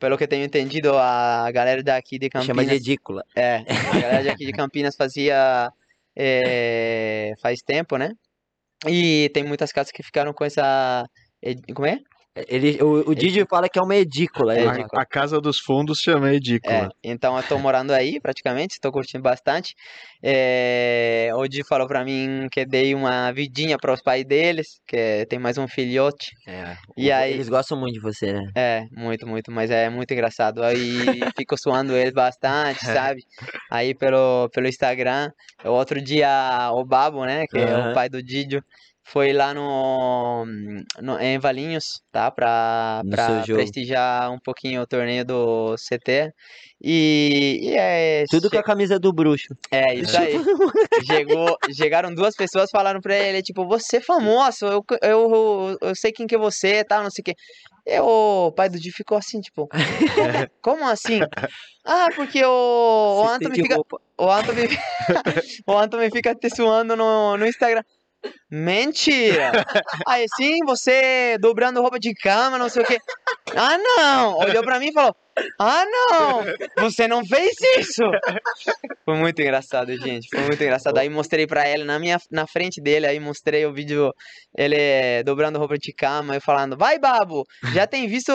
pelo 0.00 0.18
que 0.18 0.24
eu 0.24 0.28
tenho 0.28 0.44
entendido, 0.44 0.92
a 0.98 1.48
galera 1.52 1.82
daqui 1.84 2.18
de 2.18 2.28
Chama 2.32 2.42
de 2.42 2.48
Campinas, 2.52 2.72
edícula. 2.74 3.24
é, 3.36 3.56
a 3.92 4.00
galera 4.00 4.24
daqui 4.24 4.44
de 4.44 4.50
Campinas 4.58 4.96
fazia 4.96 5.70
é, 6.16 7.32
faz 7.40 7.60
tempo, 7.62 7.96
né? 7.96 8.10
E 8.86 9.30
tem 9.32 9.44
muitas 9.44 9.72
casas 9.72 9.92
que 9.92 10.02
ficaram 10.02 10.32
com 10.32 10.44
essa, 10.44 11.06
ed- 11.42 11.62
como 11.72 11.86
é? 11.86 11.98
Ele, 12.48 12.82
o, 12.82 13.10
o 13.10 13.14
Didi 13.14 13.44
fala 13.48 13.68
que 13.68 13.78
é 13.78 13.82
uma 13.82 13.94
edícula. 13.94 14.56
É, 14.58 14.62
ele 14.64 14.84
A, 14.92 15.06
casa 15.06 15.40
dos 15.40 15.60
fundos 15.60 16.00
chama 16.00 16.30
É, 16.30 16.34
edícula. 16.34 16.88
então 17.02 17.36
eu 17.36 17.46
tô 17.46 17.56
morando 17.60 17.92
aí 17.92 18.18
praticamente, 18.20 18.72
estou 18.74 18.90
curtindo 18.90 19.22
bastante. 19.22 19.74
É, 20.20 21.30
o 21.34 21.46
Di 21.46 21.62
falou 21.64 21.86
pra 21.86 22.04
mim 22.04 22.48
que 22.50 22.64
dei 22.66 22.92
uma 22.92 23.30
vidinha 23.30 23.78
para 23.78 23.92
os 23.92 24.02
pais 24.02 24.24
deles, 24.24 24.80
que 24.86 25.24
tem 25.28 25.38
mais 25.38 25.58
um 25.58 25.68
filhote. 25.68 26.32
É, 26.48 26.74
E 26.96 27.12
aí- 27.12 27.34
Eles 27.34 27.48
gostam 27.48 27.78
muito 27.78 27.94
de 27.94 28.00
você, 28.00 28.32
né? 28.32 28.50
É, 28.56 28.84
muito, 28.90 29.26
muito, 29.28 29.52
mas 29.52 29.70
é 29.70 29.88
muito 29.88 30.12
engraçado. 30.12 30.62
Aí 30.64 30.76
fico 31.38 31.56
suando 31.56 31.96
eles 31.96 32.12
bastante, 32.12 32.84
sabe? 32.84 33.22
Aí 33.70 33.94
pelo, 33.94 34.48
pelo 34.50 34.66
Instagram, 34.66 35.30
o 35.64 35.70
outro 35.70 36.00
dia 36.02 36.70
o 36.72 36.84
Babo, 36.84 37.24
né, 37.24 37.46
que 37.46 37.58
é 37.58 37.72
Aham. 37.74 37.90
o 37.90 37.94
pai 37.94 38.08
do 38.08 38.20
Didio, 38.22 38.60
foi 39.06 39.32
lá 39.34 39.52
no, 39.52 40.46
no 41.00 41.18
em 41.20 41.38
Valinhos, 41.38 42.00
tá? 42.10 42.32
Jogo. 43.46 43.60
prestigiar 43.60 44.32
um 44.32 44.38
pouquinho 44.38 44.80
o 44.82 44.86
torneio 44.86 45.24
do 45.24 45.74
CT. 45.76 46.32
E, 46.82 47.60
e 47.62 47.76
é. 47.76 48.24
Tudo 48.30 48.48
com 48.50 48.56
che- 48.56 48.60
a 48.60 48.62
camisa 48.62 48.98
do 48.98 49.12
bruxo. 49.12 49.54
É, 49.70 49.94
isso 49.94 50.16
aí. 50.16 50.34
Chegou, 51.06 51.56
chegaram 51.74 52.14
duas 52.14 52.34
pessoas 52.34 52.70
falaram 52.70 53.00
pra 53.00 53.16
ele, 53.16 53.42
tipo, 53.42 53.66
você 53.66 53.96
é 53.98 54.00
famoso, 54.00 54.64
eu, 54.66 54.84
eu, 55.02 55.78
eu 55.80 55.94
sei 55.94 56.12
quem 56.12 56.26
que 56.26 56.36
você 56.38 56.76
é, 56.76 56.84
tal, 56.84 57.02
não 57.02 57.10
sei 57.10 57.22
o 57.22 57.24
quê. 57.24 57.34
E 57.86 58.00
o 58.00 58.52
pai 58.52 58.68
do 58.70 58.78
Di 58.80 58.90
ficou 58.90 59.18
assim, 59.18 59.40
tipo, 59.40 59.68
como 60.62 60.86
assim? 60.88 61.20
Ah, 61.84 62.08
porque 62.14 62.42
o, 62.44 62.48
o 62.48 63.24
Você 63.26 63.34
Anthony 63.34 63.62
fica, 63.62 63.74
roupa. 63.74 64.00
o 64.18 64.30
Anthony, 64.30 64.68
o 65.66 65.76
Anthony 65.76 66.10
fica 66.10 66.34
te 66.34 66.48
suando 66.48 66.96
no, 66.96 67.36
no 67.36 67.46
Instagram. 67.46 67.82
Mentira! 68.50 69.52
Aí 70.06 70.26
sim, 70.36 70.58
você 70.64 71.36
dobrando 71.40 71.80
roupa 71.80 71.98
de 71.98 72.14
cama, 72.14 72.58
não 72.58 72.68
sei 72.68 72.82
o 72.82 72.86
quê. 72.86 72.98
Ah, 73.56 73.76
não! 73.78 74.38
Olhou 74.38 74.62
pra 74.62 74.78
mim 74.78 74.88
e 74.88 74.92
falou: 74.92 75.14
Ah, 75.58 75.84
não! 75.84 76.44
Você 76.84 77.08
não 77.08 77.24
fez 77.24 77.54
isso! 77.78 78.02
Foi 79.04 79.16
muito 79.16 79.40
engraçado, 79.42 79.94
gente. 79.96 80.28
Foi 80.30 80.44
muito 80.44 80.62
engraçado. 80.62 80.98
Aí 80.98 81.08
mostrei 81.08 81.46
pra 81.46 81.66
ela 81.66 81.84
na 81.84 81.98
minha 81.98 82.18
na 82.30 82.46
frente 82.46 82.80
dele, 82.80 83.06
aí 83.06 83.18
mostrei 83.20 83.66
o 83.66 83.72
vídeo 83.72 84.12
ele 84.56 84.76
eh, 84.78 85.22
dobrando 85.24 85.58
roupa 85.58 85.76
de 85.76 85.92
cama 85.92 86.36
e 86.36 86.40
falando: 86.40 86.76
"Vai, 86.76 86.98
babo, 86.98 87.44
já 87.72 87.86
tem 87.86 88.06
visto 88.06 88.32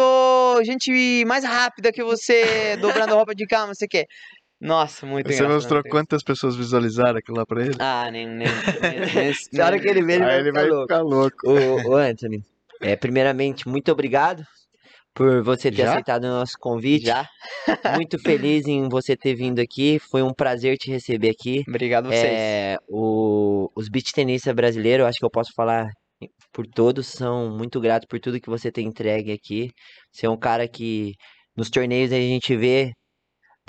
gente 0.63 1.23
mais 1.25 1.43
rápida 1.43 1.91
que 1.91 2.03
você 2.03 2.77
dobrando 2.77 3.15
roupa 3.15 3.33
de 3.33 3.45
cama, 3.47 3.67
não 3.67 3.75
sei 3.75 3.85
o 3.87 3.89
quê". 3.89 4.05
Nossa, 4.61 5.05
muito 5.05 5.27
Você 5.27 5.35
engraçado. 5.35 5.53
mostrou 5.55 5.81
muito 5.81 5.89
quantas 5.91 6.21
pessoas 6.23 6.55
visualizaram 6.55 7.17
aquilo 7.19 7.37
lá 7.37 7.45
pra 7.45 7.61
ele? 7.65 7.75
Ah, 7.79 8.09
nem 8.11 8.27
nem, 8.27 8.37
nem, 8.39 8.45
nem, 9.15 9.33
Na 9.53 9.65
hora 9.65 9.79
que 9.79 9.87
ele 9.87 10.03
vê, 10.03 10.13
ele 10.15 10.25
vai 10.25 10.33
Aí 10.35 10.39
ele 10.39 10.49
ficar 10.49 10.59
vai 10.61 10.69
louco. 10.69 10.81
ficar 10.83 11.01
louco. 11.01 11.37
Ô, 11.49 11.91
ô, 11.91 11.95
Anthony, 11.95 12.43
é, 12.81 12.95
primeiramente, 12.95 13.67
muito 13.69 13.89
obrigado 13.91 14.43
por 15.13 15.41
você 15.43 15.71
ter 15.71 15.77
Já? 15.83 15.91
aceitado 15.91 16.25
o 16.25 16.27
nosso 16.29 16.53
convite. 16.59 17.05
já. 17.05 17.25
Muito 18.01 18.19
feliz 18.19 18.65
em 18.67 18.87
você 18.87 19.15
ter 19.17 19.33
vindo 19.35 19.59
aqui. 19.59 19.99
Foi 20.11 20.21
um 20.21 20.33
prazer 20.33 20.77
te 20.77 20.89
receber 20.91 21.29
aqui. 21.29 21.63
Obrigado 21.67 22.05
a 22.05 22.09
vocês. 22.09 22.23
É, 22.39 22.77
o- 22.87 23.69
os 23.75 23.89
beach 23.89 24.11
tenistas 24.13 24.53
brasileiros, 24.53 25.05
acho 25.07 25.17
que 25.19 25.25
eu 25.25 25.29
posso 25.31 25.51
falar 25.55 25.89
por 26.53 26.65
todos, 26.67 27.07
são 27.07 27.49
muito 27.57 27.79
gratos 27.81 28.07
por 28.09 28.19
tudo 28.19 28.39
que 28.39 28.49
você 28.49 28.71
tem 28.71 28.85
entregue 28.87 29.31
aqui. 29.31 29.71
Você 30.11 30.25
é 30.25 30.29
um 30.29 30.37
cara 30.37 30.67
que 30.67 31.13
nos 31.57 31.69
torneios 31.69 32.11
a 32.13 32.17
gente 32.17 32.55
vê 32.55 32.91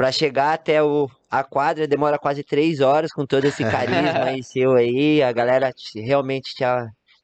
para 0.01 0.13
chegar 0.13 0.55
até 0.55 0.83
o, 0.83 1.09
a 1.31 1.45
quadra 1.45 1.87
demora 1.87 2.19
quase 2.19 2.43
três 2.43 2.81
horas 2.81 3.13
com 3.13 3.27
todo 3.27 3.45
esse 3.45 3.63
carisma 3.65 4.25
aí 4.25 4.43
seu 4.45 4.73
aí. 4.75 5.23
A 5.23 5.31
galera 5.33 5.73
te- 5.73 6.01
realmente 6.01 6.55
te, 6.55 6.65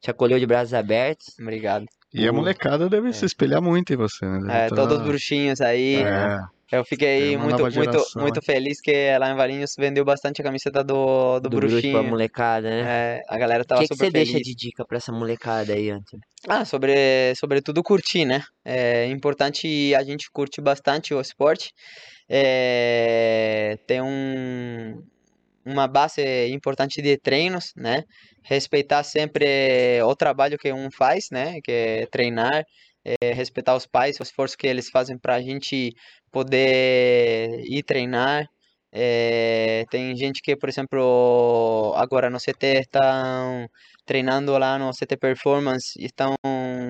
te 0.01 0.11
acolheu 0.11 0.39
de 0.39 0.45
braços 0.45 0.73
abertos. 0.73 1.25
Obrigado. 1.39 1.85
E 2.13 2.27
a 2.27 2.31
O- 2.31 2.35
molecada 2.35 2.87
deve 2.87 3.11
se 3.13 3.25
espelhar 3.25 3.61
muito 3.61 3.93
em 3.93 3.97
você, 3.97 4.25
né? 4.25 4.39
Deve 4.39 4.51
É, 4.51 4.67
tá- 4.69 4.75
todos 4.75 4.97
os 4.99 5.03
bruxinhos 5.03 5.59
aí. 5.59 5.95
É, 6.03 6.37
Eu 6.69 6.83
fiquei 6.83 7.33
É 7.35 7.37
muito, 7.37 7.61
muito, 7.61 7.71
geração, 7.71 8.21
muito 8.21 8.37
hein? 8.39 8.43
feliz 8.45 8.81
que 8.81 9.17
lá 9.17 9.31
em 9.31 9.35
Valinhos 9.37 9.73
vendeu 9.79 10.03
bastante 10.03 10.41
a 10.41 10.43
camiseta 10.43 10.83
do, 10.83 11.39
do, 11.39 11.49
do 11.49 11.55
bruxo 11.55 11.69
pra 11.79 11.79
bruxinho. 11.89 12.03
molecada, 12.09 12.69
né? 12.69 12.81
É, 12.85 13.21
a 13.29 13.37
galera 13.37 13.63
O 13.63 13.65
tava 13.65 13.81
que, 13.81 13.87
que 13.87 13.93
super 13.95 14.05
você 14.07 14.11
feliz. 14.11 14.31
deixa 14.33 14.43
de 14.43 14.53
dica 14.53 14.85
pra 14.85 14.97
essa 14.97 15.11
molecada 15.13 15.71
aí, 15.73 15.89
Anthony? 15.89 16.21
Ah, 16.47 16.65
sobre, 16.65 17.33
sobretudo 17.35 17.81
curtir, 17.81 18.25
né? 18.25 18.43
É 18.65 19.05
importante 19.07 19.95
a 19.95 20.03
gente 20.03 20.29
curtir 20.29 20.59
bastante 20.61 21.13
o 21.13 21.21
esporte. 21.21 21.71
É, 22.29 23.77
ter 23.87 24.01
um, 24.01 25.01
uma 25.65 25.87
base 25.87 26.21
importante 26.49 27.01
de 27.01 27.17
treinos, 27.17 27.73
né? 27.75 28.03
Respeitar 28.43 29.03
sempre 29.03 30.01
o 30.03 30.15
trabalho 30.15 30.57
que 30.57 30.71
um 30.73 30.89
faz, 30.91 31.29
né? 31.31 31.59
Que 31.63 31.71
é 31.71 32.05
treinar, 32.07 32.65
é, 33.05 33.33
respeitar 33.33 33.75
os 33.75 33.85
pais, 33.85 34.19
o 34.19 34.23
esforço 34.23 34.57
que 34.57 34.67
eles 34.67 34.89
fazem 34.89 35.17
para 35.17 35.35
a 35.35 35.41
gente 35.41 35.93
poder 36.31 37.61
ir 37.65 37.83
treinar. 37.83 38.47
É, 38.91 39.85
tem 39.89 40.15
gente 40.15 40.41
que, 40.41 40.55
por 40.55 40.69
exemplo, 40.69 41.93
agora 41.97 42.29
no 42.29 42.39
CT 42.39 42.79
estão 42.81 43.67
treinando 44.05 44.57
lá 44.57 44.79
no 44.79 44.91
CT 44.93 45.17
Performance, 45.17 45.91
estão 45.99 46.35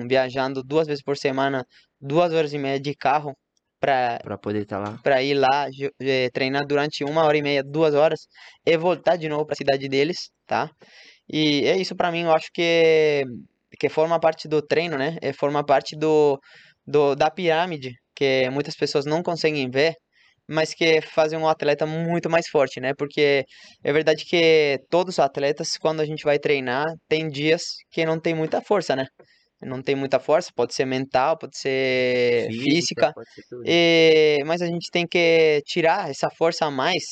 viajando 0.08 0.62
duas 0.62 0.86
vezes 0.86 1.02
por 1.02 1.16
semana, 1.16 1.66
duas 2.00 2.32
horas 2.32 2.52
e 2.52 2.58
meia 2.58 2.78
de 2.80 2.94
carro 2.94 3.36
para 3.80 4.18
Pra 4.22 4.38
poder 4.38 4.62
estar 4.62 4.78
lá. 4.78 4.98
para 5.02 5.22
ir 5.22 5.34
lá 5.34 5.66
eh, 6.00 6.28
treinar 6.32 6.66
durante 6.66 7.04
uma 7.04 7.24
hora 7.24 7.36
e 7.38 7.42
meia, 7.42 7.62
duas 7.62 7.94
horas 7.94 8.20
e 8.66 8.76
voltar 8.76 9.16
de 9.16 9.28
novo 9.28 9.44
para 9.46 9.54
a 9.54 9.56
cidade 9.56 9.88
deles, 9.88 10.30
tá? 10.46 10.70
E 11.28 11.64
é 11.66 11.76
isso 11.76 11.94
para 11.96 12.10
mim, 12.10 12.22
eu 12.22 12.32
acho 12.32 12.48
que 12.52 13.24
que 13.78 13.88
forma 13.88 14.18
parte 14.20 14.48
do 14.48 14.60
treino, 14.62 14.96
né? 14.98 15.16
É 15.22 15.32
forma 15.32 15.64
parte 15.64 15.96
do, 15.96 16.38
do 16.86 17.14
da 17.14 17.30
pirâmide 17.30 17.92
que 18.14 18.48
muitas 18.50 18.74
pessoas 18.74 19.04
não 19.06 19.22
conseguem 19.22 19.70
ver, 19.70 19.94
mas 20.48 20.74
que 20.74 21.00
fazem 21.02 21.38
um 21.38 21.46
atleta 21.48 21.86
muito 21.86 22.28
mais 22.30 22.48
forte, 22.48 22.80
né? 22.80 22.92
Porque 22.98 23.44
é 23.84 23.92
verdade 23.92 24.24
que 24.24 24.78
todos 24.90 25.14
os 25.14 25.18
atletas, 25.20 25.76
quando 25.78 26.00
a 26.00 26.06
gente 26.06 26.24
vai 26.24 26.38
treinar, 26.38 26.86
tem 27.08 27.28
dias 27.28 27.62
que 27.90 28.04
não 28.06 28.18
tem 28.20 28.34
muita 28.34 28.60
força, 28.62 28.96
né? 28.96 29.06
Não 29.60 29.82
tem 29.82 29.94
muita 29.96 30.20
força, 30.20 30.50
pode 30.54 30.74
ser 30.74 30.84
mental, 30.84 31.36
pode 31.38 31.58
ser 31.58 32.48
física, 32.52 33.12
pode 33.12 33.28
ser 33.32 33.42
e- 33.64 34.38
mas 34.46 34.62
a 34.62 34.66
gente 34.66 34.90
tem 34.90 35.06
que 35.06 35.60
tirar 35.66 36.08
essa 36.10 36.28
força 36.30 36.66
a 36.66 36.70
mais, 36.70 37.02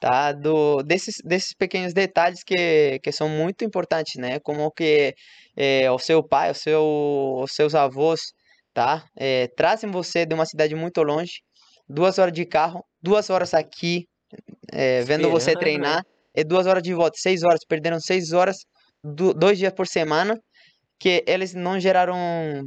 tá? 0.00 0.32
Do, 0.32 0.82
desses, 0.82 1.16
desses 1.24 1.54
pequenos 1.54 1.92
detalhes 1.94 2.42
que, 2.44 2.98
que 3.00 3.12
são 3.12 3.28
muito 3.28 3.64
importantes, 3.64 4.14
né? 4.20 4.40
Como 4.40 4.70
que 4.72 5.14
eh, 5.56 5.90
o 5.90 5.98
seu 5.98 6.22
pai, 6.26 6.50
o 6.50 6.54
seu, 6.54 6.82
os 7.42 7.52
seus 7.52 7.74
avós, 7.74 8.20
tá? 8.74 9.04
Eh, 9.16 9.48
trazem 9.56 9.90
você 9.90 10.26
de 10.26 10.34
uma 10.34 10.44
cidade 10.46 10.74
muito 10.74 11.02
longe, 11.02 11.40
duas 11.88 12.18
horas 12.18 12.32
de 12.32 12.44
carro, 12.44 12.84
duas 13.00 13.30
horas 13.30 13.54
aqui, 13.54 14.06
eh, 14.72 15.02
vendo 15.04 15.30
você 15.30 15.50
né? 15.52 15.56
treinar, 15.56 16.02
e 16.34 16.44
duas 16.44 16.66
horas 16.66 16.82
de 16.82 16.92
volta, 16.94 17.16
seis 17.18 17.42
horas, 17.44 17.60
perderam 17.68 17.98
seis 18.00 18.32
horas, 18.32 18.56
do- 19.02 19.32
dois 19.34 19.58
dias 19.58 19.72
por 19.72 19.86
semana, 19.86 20.38
que 20.98 21.22
eles 21.26 21.54
não 21.54 21.78
geraram 21.78 22.16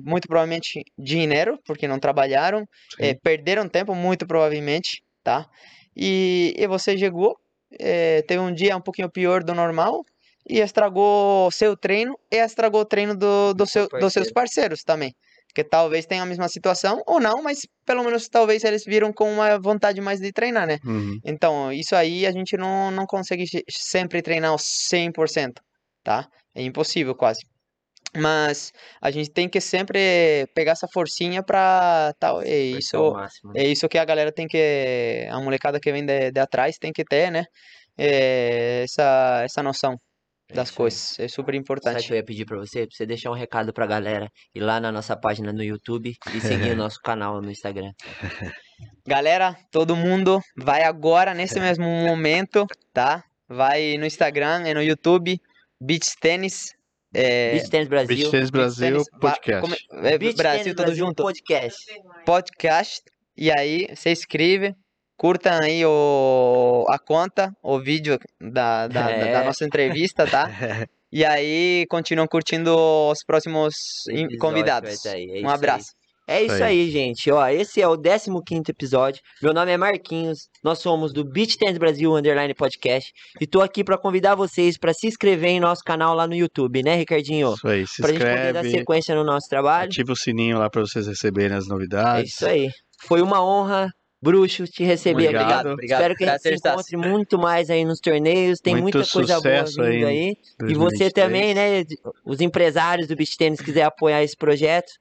muito 0.06 0.28
provavelmente 0.28 0.84
dinheiro, 0.98 1.58
porque 1.66 1.88
não 1.88 2.00
trabalharam, 2.00 2.66
eh, 3.00 3.14
perderam 3.24 3.68
tempo 3.68 3.96
muito 3.96 4.26
provavelmente, 4.28 5.02
tá? 5.24 5.48
E, 5.96 6.54
e 6.58 6.68
você 6.68 6.98
chegou, 6.98 7.36
eh, 7.80 8.22
teve 8.28 8.40
um 8.40 8.54
dia 8.54 8.78
um 8.78 8.82
pouquinho 8.82 9.10
pior 9.10 9.44
do 9.44 9.54
normal, 9.56 10.04
e 10.48 10.60
estragou 10.60 11.52
seu 11.52 11.76
treino 11.78 12.18
e 12.32 12.38
estragou 12.38 12.82
o 12.82 12.86
treino 12.86 13.16
do, 13.16 13.54
do 13.54 13.66
seu, 13.66 13.88
dos 13.88 14.14
seus 14.14 14.32
parceiro. 14.32 14.34
parceiros 14.34 14.84
também. 14.84 15.14
Que 15.54 15.64
talvez 15.64 16.06
tenham 16.06 16.24
a 16.24 16.28
mesma 16.28 16.48
situação 16.48 17.02
ou 17.08 17.20
não, 17.20 17.42
mas 17.42 17.62
pelo 17.86 18.04
menos 18.04 18.30
talvez 18.30 18.64
eles 18.64 18.84
viram 18.86 19.12
com 19.12 19.32
uma 19.32 19.60
vontade 19.60 20.00
mais 20.00 20.20
de 20.20 20.32
treinar, 20.32 20.68
né? 20.68 20.78
Uhum. 20.86 21.20
Então, 21.26 21.74
isso 21.74 21.96
aí 21.96 22.26
a 22.26 22.32
gente 22.32 22.56
não, 22.56 22.92
não 22.92 23.06
consegue 23.06 23.48
se- 23.48 23.64
sempre 23.70 24.22
treinar 24.22 24.52
ao 24.52 24.58
100%, 24.60 25.54
tá? 26.04 26.28
É 26.54 26.62
impossível 26.62 27.16
quase. 27.16 27.42
Mas 28.18 28.72
a 29.02 29.12
gente 29.12 29.30
tem 29.30 29.48
que 29.48 29.62
sempre 29.62 30.48
pegar 30.56 30.72
essa 30.72 30.88
forcinha 30.92 31.44
pra 31.44 32.14
tal. 32.20 32.42
É 32.42 32.58
isso, 32.58 33.12
máximo, 33.14 33.54
né? 33.54 33.62
é 33.62 33.68
isso 33.68 33.88
que 33.88 33.98
a 33.98 34.06
galera 34.06 34.32
tem 34.32 34.48
que. 34.48 35.28
A 35.32 35.40
molecada 35.40 35.80
que 35.80 35.92
vem 35.92 36.06
de, 36.06 36.32
de 36.32 36.40
atrás 36.40 36.78
tem 36.78 36.92
que 36.92 37.04
ter, 37.04 37.32
né? 37.32 37.46
É, 37.98 38.84
essa, 38.84 39.42
essa 39.44 39.62
noção 39.62 39.96
É 40.50 40.54
das 40.54 40.72
coisas. 40.72 41.20
É 41.20 41.28
super 41.28 41.52
Sabe 41.54 41.58
importante. 41.58 42.08
que 42.08 42.14
eu 42.14 42.18
ia 42.18 42.24
pedir 42.26 42.46
pra 42.46 42.58
você? 42.58 42.88
Pra 42.88 42.96
você 42.96 43.06
deixar 43.06 43.30
um 43.30 43.36
recado 43.36 43.72
pra 43.74 43.86
galera 43.86 44.28
ir 44.56 44.62
lá 44.62 44.80
na 44.80 44.92
nossa 44.92 45.16
página 45.16 45.52
no 45.54 45.62
YouTube 45.64 46.14
e 46.34 46.42
seguir 46.42 46.72
o 46.72 46.76
nosso 46.78 47.00
canal 47.04 47.42
no 47.42 47.52
Instagram. 47.52 47.92
Galera, 49.06 49.56
todo 49.72 49.96
mundo 49.96 50.40
vai 50.58 50.84
agora, 50.84 51.34
nesse 51.34 51.60
mesmo 51.60 51.86
momento, 51.86 52.66
tá? 52.94 53.24
Vai 53.48 53.98
no 53.98 54.06
Instagram 54.06 54.68
e 54.68 54.74
no 54.74 54.82
YouTube, 54.82 55.40
Beach 55.82 56.16
Tennis. 56.22 56.74
É, 57.14 57.54
Beach 57.54 57.70
Tennis 57.70 57.88
Brasil. 57.88 58.16
Beach 58.16 58.32
Tennis 58.32 58.50
Brasil 58.52 58.88
Tennis, 58.92 59.08
va- 59.14 59.20
Podcast. 59.32 59.62
come- 59.62 60.08
é, 60.08 60.18
Beach 60.18 60.36
Brasil, 60.38 60.60
Tennis 60.64 60.76
tudo 60.76 60.86
Brasil 60.86 61.06
junto. 61.06 61.24
Podcast. 61.24 61.86
Podcast. 62.26 63.02
E 63.38 63.52
aí, 63.52 63.88
você 63.96 64.12
inscreve, 64.12 64.76
curtam 65.18 65.60
aí 65.62 65.84
o, 65.86 66.86
a 66.90 67.00
conta, 67.00 67.52
o 67.64 67.80
vídeo 67.80 68.20
da, 68.40 68.88
da, 68.88 69.10
É. 69.12 69.32
da 69.34 69.44
nossa 69.44 69.66
entrevista, 69.66 70.28
tá? 70.28 70.48
E 71.12 71.26
aí, 71.26 71.88
continuam 71.90 72.28
curtindo 72.28 72.78
os 72.78 73.24
próximos 73.26 73.74
Episódio 74.08 74.38
convidados. 74.38 75.04
é 75.08 75.10
Um 75.10 75.14
aí. 75.16 75.46
abraço. 75.48 75.88
É 76.30 76.44
isso 76.44 76.54
aí. 76.56 76.64
aí, 76.64 76.92
gente. 76.92 77.32
Ó, 77.32 77.48
esse 77.48 77.82
é 77.82 77.88
o 77.88 77.98
15 77.98 78.64
episódio. 78.70 79.22
Meu 79.42 79.54
nome 79.54 79.72
é 79.72 79.78
Marquinhos. 79.78 80.48
Nós 80.64 80.80
somos 80.80 81.12
do 81.12 81.24
Beach 81.24 81.58
Tennis 81.58 81.78
Brasil 81.78 82.14
Underline 82.16 82.54
Podcast. 82.54 83.12
E 83.42 83.48
tô 83.48 83.62
aqui 83.62 83.84
pra 83.84 83.98
convidar 83.98 84.36
vocês 84.36 84.78
pra 84.78 84.94
se 84.94 85.08
inscrever 85.08 85.50
em 85.50 85.60
nosso 85.60 85.82
canal 85.84 86.14
lá 86.14 86.28
no 86.28 86.36
YouTube, 86.36 86.84
né, 86.84 86.96
Ricardinho? 86.96 87.54
Isso 87.54 87.68
aí, 87.68 87.88
se 87.88 88.02
Pra 88.02 88.12
gente 88.12 88.20
poder 88.20 88.54
dar 88.54 88.60
inscreve, 88.60 88.70
sequência 88.78 89.16
no 89.16 89.24
nosso 89.24 89.48
trabalho. 89.50 89.90
ativa 89.90 90.12
o 90.12 90.16
sininho 90.16 90.60
lá 90.60 90.70
pra 90.70 90.82
vocês 90.82 91.08
receberem 91.08 91.58
as 91.58 91.66
É 91.66 91.70
novidades. 91.70 92.32
isso 92.34 92.46
aí. 92.46 92.70
Foi 93.02 93.22
uma 93.22 93.44
honra, 93.44 93.90
bruxo, 94.22 94.66
te 94.66 94.84
receber. 94.84 95.30
Obrigado. 95.30 95.42
Obrigado. 95.44 95.74
Obrigado. 95.74 96.00
Espero 96.02 96.16
que 96.16 96.24
a 96.26 96.32
gente 96.34 96.42
se 96.60 96.70
encontre 96.70 96.98
muito 96.98 97.40
mais 97.40 97.70
aí 97.70 97.84
nos 97.86 98.00
torneios. 98.00 98.60
Tem 98.60 98.74
Muito 98.76 98.98
muita 98.98 99.10
coisa 99.12 99.40
boa 99.42 99.66
sucesso 99.66 99.82
vindo 99.82 100.06
aí 100.06 100.28
aí. 100.28 100.34
E 100.70 100.74
você 100.76 101.10
2023. 101.10 101.14
também, 101.14 101.54
né? 101.56 101.84
Os 102.26 102.42
empresários 102.42 103.08
do 103.08 103.16
Beach 103.16 103.36
Tennis 103.38 103.62
quiser 103.62 103.84
apoiar 103.84 104.22
esse 104.22 104.36
projeto, 104.36 104.92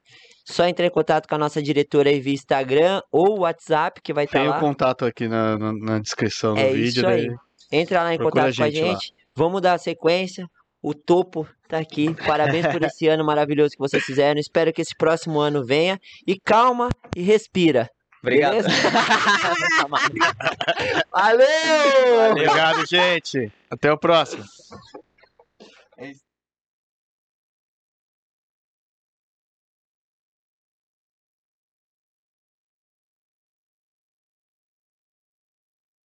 só 0.51 0.67
entrar 0.67 0.87
em 0.87 0.91
contato 0.91 1.29
com 1.29 1.35
a 1.35 1.39
nossa 1.39 1.61
diretora 1.63 2.09
aí 2.11 2.21
via 2.21 2.33
Instagram 2.35 3.03
ou 3.13 3.41
WhatsApp, 3.41 4.01
que 4.01 4.13
vai 4.15 4.25
estar 4.25 4.39
Tem 4.39 4.49
o 4.49 4.53
lá. 4.53 4.61
contato 4.61 5.05
aqui 5.05 5.29
na, 5.29 5.59
na, 5.59 5.73
na 5.73 5.99
descrição 5.99 6.55
do 6.55 6.61
É 6.61 6.69
vídeo. 6.73 6.89
isso 6.89 7.03
daí- 7.03 7.29
aí. 7.29 7.37
Entra 7.71 8.03
lá 8.03 8.15
em 8.15 8.17
Procura 8.17 8.45
contato 8.45 8.57
com 8.57 8.63
a 8.63 8.67
a 8.67 8.71
gente 8.71 9.11
lá. 9.11 9.17
Vamos 9.35 9.61
dar 9.61 9.75
a 9.75 9.79
sequência. 9.79 10.49
O 10.81 10.95
topo 10.95 11.47
tá 11.69 11.79
aqui. 11.79 12.15
Parabéns 12.27 12.67
por 12.69 12.83
esse 12.83 13.07
ano 13.09 13.25
maravilhoso 13.25 13.73
que 13.73 13.79
vocês 13.79 14.03
fizeram. 14.05 14.41
Espero 14.41 14.73
que 14.73 14.81
esse 14.81 14.97
próximo 14.97 15.39
ano 15.39 15.63
venha. 15.65 16.01
E 16.27 16.39
calma 16.41 16.89
e 17.15 17.21
respira. 17.23 17.91
Obrigado. 18.23 18.65
Valeu! 21.13 22.31
Obrigado, 22.31 22.87
gente. 22.87 23.53
Até 23.71 23.93
o 23.93 23.99
próximo. 23.99 24.45